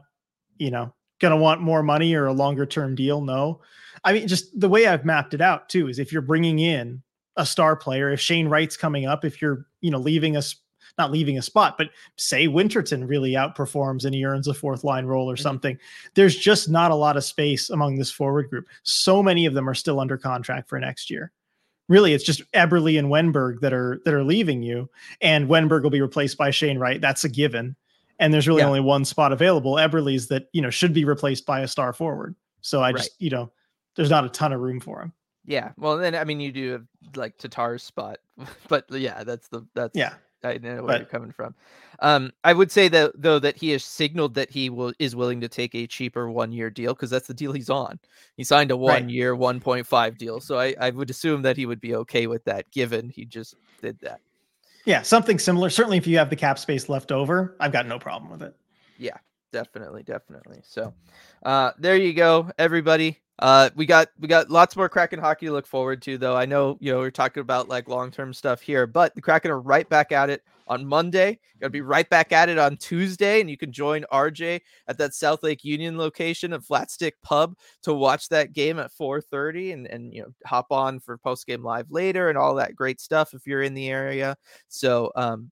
you 0.58 0.72
know, 0.72 0.94
going 1.20 1.32
to 1.32 1.38
want 1.38 1.62
more 1.62 1.84
money 1.84 2.14
or 2.16 2.26
a 2.26 2.34
longer 2.34 2.66
term 2.66 2.96
deal, 2.96 3.22
no. 3.22 3.62
I 4.04 4.14
mean, 4.14 4.28
just 4.28 4.60
the 4.60 4.70
way 4.70 4.88
I've 4.88 5.06
mapped 5.06 5.34
it 5.34 5.42
out 5.42 5.70
too 5.70 5.90
is 5.90 6.00
if 6.00 6.12
you're 6.12 6.24
bringing 6.24 6.60
in 6.60 7.04
a 7.36 7.46
star 7.46 7.76
player, 7.76 8.12
if 8.12 8.20
Shane 8.20 8.48
Wright's 8.48 8.78
coming 8.78 9.06
up, 9.06 9.26
if 9.26 9.42
you're, 9.42 9.68
you 9.82 9.92
know, 9.92 10.00
leaving 10.00 10.36
us 10.36 10.56
not 11.02 11.12
leaving 11.12 11.38
a 11.38 11.42
spot, 11.42 11.78
but 11.78 11.90
say 12.18 12.48
Winterton 12.48 13.06
really 13.08 13.32
outperforms 13.32 14.06
and 14.06 14.14
he 14.14 14.26
earns 14.26 14.48
a 14.48 14.54
fourth 14.54 14.84
line 14.84 15.06
role 15.06 15.30
or 15.30 15.36
mm-hmm. 15.36 15.42
something. 15.42 15.78
There's 16.16 16.36
just 16.36 16.70
not 16.70 16.92
a 16.92 16.96
lot 16.96 17.18
of 17.18 17.24
space 17.24 17.70
among 17.70 17.98
this 17.98 18.12
forward 18.12 18.50
group. 18.50 18.68
So 18.84 19.22
many 19.22 19.46
of 19.46 19.54
them 19.54 19.70
are 19.70 19.74
still 19.74 20.00
under 20.00 20.18
contract 20.18 20.70
for 20.70 20.80
next 20.80 21.10
year 21.10 21.32
really 21.92 22.14
it's 22.14 22.24
just 22.24 22.50
Eberle 22.54 22.98
and 22.98 23.10
Wennberg 23.10 23.60
that 23.60 23.74
are 23.74 24.02
that 24.06 24.14
are 24.14 24.24
leaving 24.24 24.64
you, 24.64 24.90
and 25.20 25.48
Wennberg 25.48 25.84
will 25.84 25.90
be 25.90 26.02
replaced 26.02 26.38
by 26.38 26.50
Shane 26.50 26.80
Wright. 26.80 27.02
That's 27.02 27.24
a 27.24 27.30
given. 27.30 27.76
And 28.18 28.34
there's 28.34 28.48
really 28.48 28.62
yeah. 28.62 28.68
only 28.68 28.80
one 28.80 29.04
spot 29.04 29.34
available. 29.34 29.76
Eberle's 29.76 30.28
that 30.30 30.48
you 30.54 30.62
know 30.62 30.70
should 30.70 30.94
be 30.94 31.06
replaced 31.06 31.46
by 31.46 31.60
a 31.60 31.68
star 31.68 31.94
forward. 31.94 32.36
So 32.62 32.82
I 32.82 32.94
just 32.94 33.12
right. 33.12 33.16
you 33.20 33.30
know 33.30 33.52
there's 33.96 34.10
not 34.10 34.26
a 34.26 34.30
ton 34.30 34.54
of 34.54 34.62
room 34.62 34.80
for 34.80 35.02
him. 35.02 35.14
Yeah, 35.46 35.72
well 35.78 35.98
then 35.98 36.16
I 36.16 36.24
mean 36.24 36.40
you 36.40 36.52
do 36.52 36.72
have 36.72 36.86
like 37.16 37.38
Tatar's 37.38 37.84
spot, 37.84 38.20
but 38.70 38.90
yeah, 38.92 39.24
that's 39.24 39.50
the 39.50 39.66
that's 39.76 39.98
yeah 39.98 40.14
I 40.44 40.58
know 40.58 40.76
where 40.76 40.84
but, 40.84 41.00
you're 41.02 41.10
coming 41.10 41.32
from. 41.32 41.56
Um, 42.00 42.32
I 42.44 42.54
would 42.54 42.72
say 42.72 42.88
that 42.88 43.12
though 43.16 43.40
that 43.40 43.56
he 43.56 43.70
has 43.72 43.84
signaled 43.84 44.34
that 44.34 44.50
he 44.50 44.70
will 44.70 44.94
is 44.98 45.16
willing 45.16 45.40
to 45.42 45.48
take 45.48 45.76
a 45.76 45.86
cheaper 45.86 46.30
one 46.30 46.52
year 46.52 46.70
deal 46.70 46.94
because 46.94 47.10
that's 47.10 47.28
the 47.28 47.34
deal 47.34 47.52
he's 47.52 47.70
on. 47.70 48.00
He 48.38 48.44
signed 48.44 48.72
a 48.72 48.78
one 48.78 49.04
right. 49.04 49.10
year, 49.10 49.36
one 49.36 49.60
point 49.60 49.86
five 49.86 50.18
deal, 50.18 50.40
so 50.40 50.58
I, 50.60 50.76
I 50.80 50.90
would 50.90 51.10
assume 51.10 51.44
that 51.44 51.58
he 51.58 51.66
would 51.66 51.82
be 51.82 51.96
okay 51.96 52.28
with 52.28 52.44
that, 52.46 52.70
given 52.72 53.10
he 53.10 53.26
just 53.26 53.56
did 53.82 54.00
that. 54.02 54.20
Yeah, 54.86 55.04
something 55.04 55.38
similar. 55.38 55.70
Certainly, 55.70 55.98
if 55.98 56.08
you 56.08 56.18
have 56.18 56.30
the 56.30 56.36
cap 56.36 56.58
space 56.58 56.90
left 56.90 57.12
over, 57.12 57.56
I've 57.60 57.72
got 57.72 57.86
no 57.86 58.00
problem 58.00 58.32
with 58.32 58.42
it. 58.42 58.56
Yeah, 58.98 59.18
definitely, 59.52 60.02
definitely. 60.02 60.62
So, 60.64 60.94
uh, 61.44 61.72
there 61.78 61.98
you 61.98 62.14
go, 62.14 62.50
everybody. 62.58 63.20
Uh, 63.42 63.72
we 63.76 63.88
got 63.88 64.08
we 64.20 64.28
got 64.28 64.52
lots 64.52 64.76
more 64.76 64.88
Kraken 64.88 65.20
hockey 65.20 65.48
to 65.48 65.52
look 65.52 65.66
forward 65.66 66.00
to, 66.04 66.18
though. 66.20 66.38
I 66.38 66.46
know 66.46 66.78
you 66.80 66.92
know 66.92 67.00
we're 67.00 67.10
talking 67.10 67.42
about 67.42 67.68
like 67.68 67.90
long 67.90 68.12
term 68.12 68.34
stuff 68.34 68.62
here, 68.62 68.86
but 68.86 69.16
the 69.16 69.22
Kraken 69.22 69.50
are 69.50 69.60
right 69.60 69.90
back 69.90 70.12
at 70.12 70.30
it 70.30 70.44
on 70.68 70.86
Monday. 70.86 71.40
Gonna 71.60 71.72
be 71.72 71.82
right 71.82 72.08
back 72.08 72.32
at 72.32 72.50
it 72.50 72.60
on 72.60 72.78
Tuesday, 72.78 73.42
and 73.42 73.50
you 73.50 73.58
can 73.58 73.72
join 73.72 74.06
RJ 74.14 74.62
at 74.88 75.00
that 75.00 75.16
South 75.16 75.42
Lake 75.42 75.64
Union 75.64 75.98
location 75.98 76.54
of 76.54 76.64
Flatstick 76.64 77.14
Pub 77.24 77.56
to 77.82 77.96
watch 77.96 78.30
that 78.30 78.54
game 78.54 78.78
at 78.78 78.92
4:30, 78.92 79.74
and 79.74 79.88
and 79.88 80.14
you 80.14 80.22
know 80.22 80.30
hop 80.46 80.68
on 80.72 81.00
for 81.00 81.18
post 81.18 81.48
game 81.48 81.64
live 81.64 81.90
later 81.90 82.30
and 82.30 82.38
all 82.38 82.54
that 82.56 82.76
great 82.76 83.02
stuff 83.02 83.34
if 83.34 83.48
you're 83.48 83.64
in 83.64 83.74
the 83.74 83.90
area. 83.90 84.38
So 84.68 85.12
um, 85.16 85.50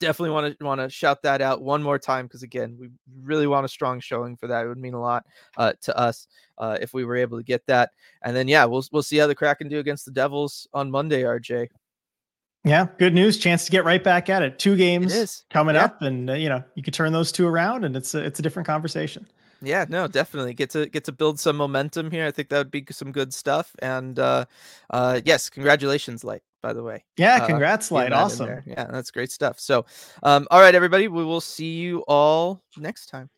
definitely 0.00 0.30
want 0.30 0.58
to 0.58 0.64
want 0.64 0.80
to 0.80 0.88
shout 0.88 1.22
that 1.22 1.40
out 1.40 1.62
one 1.62 1.82
more 1.82 1.98
time 1.98 2.26
because 2.26 2.42
again 2.42 2.76
we 2.78 2.88
really 3.22 3.46
want 3.46 3.64
a 3.64 3.68
strong 3.68 4.00
showing 4.00 4.36
for 4.36 4.46
that 4.46 4.64
it 4.64 4.68
would 4.68 4.78
mean 4.78 4.94
a 4.94 5.00
lot 5.00 5.24
uh, 5.56 5.72
to 5.80 5.96
us 5.96 6.26
uh, 6.58 6.78
if 6.80 6.94
we 6.94 7.04
were 7.04 7.16
able 7.16 7.38
to 7.38 7.44
get 7.44 7.64
that 7.66 7.90
and 8.22 8.36
then 8.36 8.48
yeah 8.48 8.64
we'll 8.64 8.84
we'll 8.92 9.02
see 9.02 9.16
how 9.16 9.26
the 9.26 9.34
kraken 9.34 9.68
do 9.68 9.78
against 9.78 10.04
the 10.04 10.10
devils 10.10 10.66
on 10.72 10.90
monday 10.90 11.22
rj 11.22 11.68
yeah 12.64 12.86
good 12.98 13.14
news 13.14 13.38
chance 13.38 13.64
to 13.64 13.70
get 13.70 13.84
right 13.84 14.04
back 14.04 14.28
at 14.28 14.42
it 14.42 14.58
two 14.58 14.76
games 14.76 15.44
coming 15.50 15.74
yeah. 15.74 15.84
up 15.84 16.02
and 16.02 16.30
uh, 16.30 16.34
you 16.34 16.48
know 16.48 16.62
you 16.74 16.82
could 16.82 16.94
turn 16.94 17.12
those 17.12 17.32
two 17.32 17.46
around 17.46 17.84
and 17.84 17.96
it's 17.96 18.14
a, 18.14 18.24
it's 18.24 18.38
a 18.38 18.42
different 18.42 18.66
conversation 18.66 19.26
yeah, 19.60 19.86
no, 19.88 20.06
definitely 20.06 20.54
get 20.54 20.70
to 20.70 20.86
get 20.86 21.04
to 21.04 21.12
build 21.12 21.40
some 21.40 21.56
momentum 21.56 22.12
here. 22.12 22.26
I 22.26 22.30
think 22.30 22.48
that 22.50 22.58
would 22.58 22.70
be 22.70 22.84
some 22.90 23.10
good 23.10 23.34
stuff. 23.34 23.74
And 23.80 24.16
uh, 24.18 24.44
uh, 24.90 25.20
yes, 25.24 25.50
congratulations, 25.50 26.22
Light. 26.22 26.42
By 26.62 26.72
the 26.72 26.82
way, 26.82 27.04
yeah, 27.16 27.36
uh, 27.42 27.46
congrats, 27.46 27.92
uh, 27.92 27.96
Light. 27.96 28.12
Awesome. 28.12 28.62
Yeah, 28.66 28.84
that's 28.90 29.10
great 29.10 29.30
stuff. 29.30 29.60
So, 29.60 29.86
um, 30.22 30.48
all 30.50 30.60
right, 30.60 30.74
everybody, 30.74 31.06
we 31.06 31.24
will 31.24 31.40
see 31.40 31.76
you 31.76 32.00
all 32.08 32.62
next 32.76 33.06
time. 33.06 33.30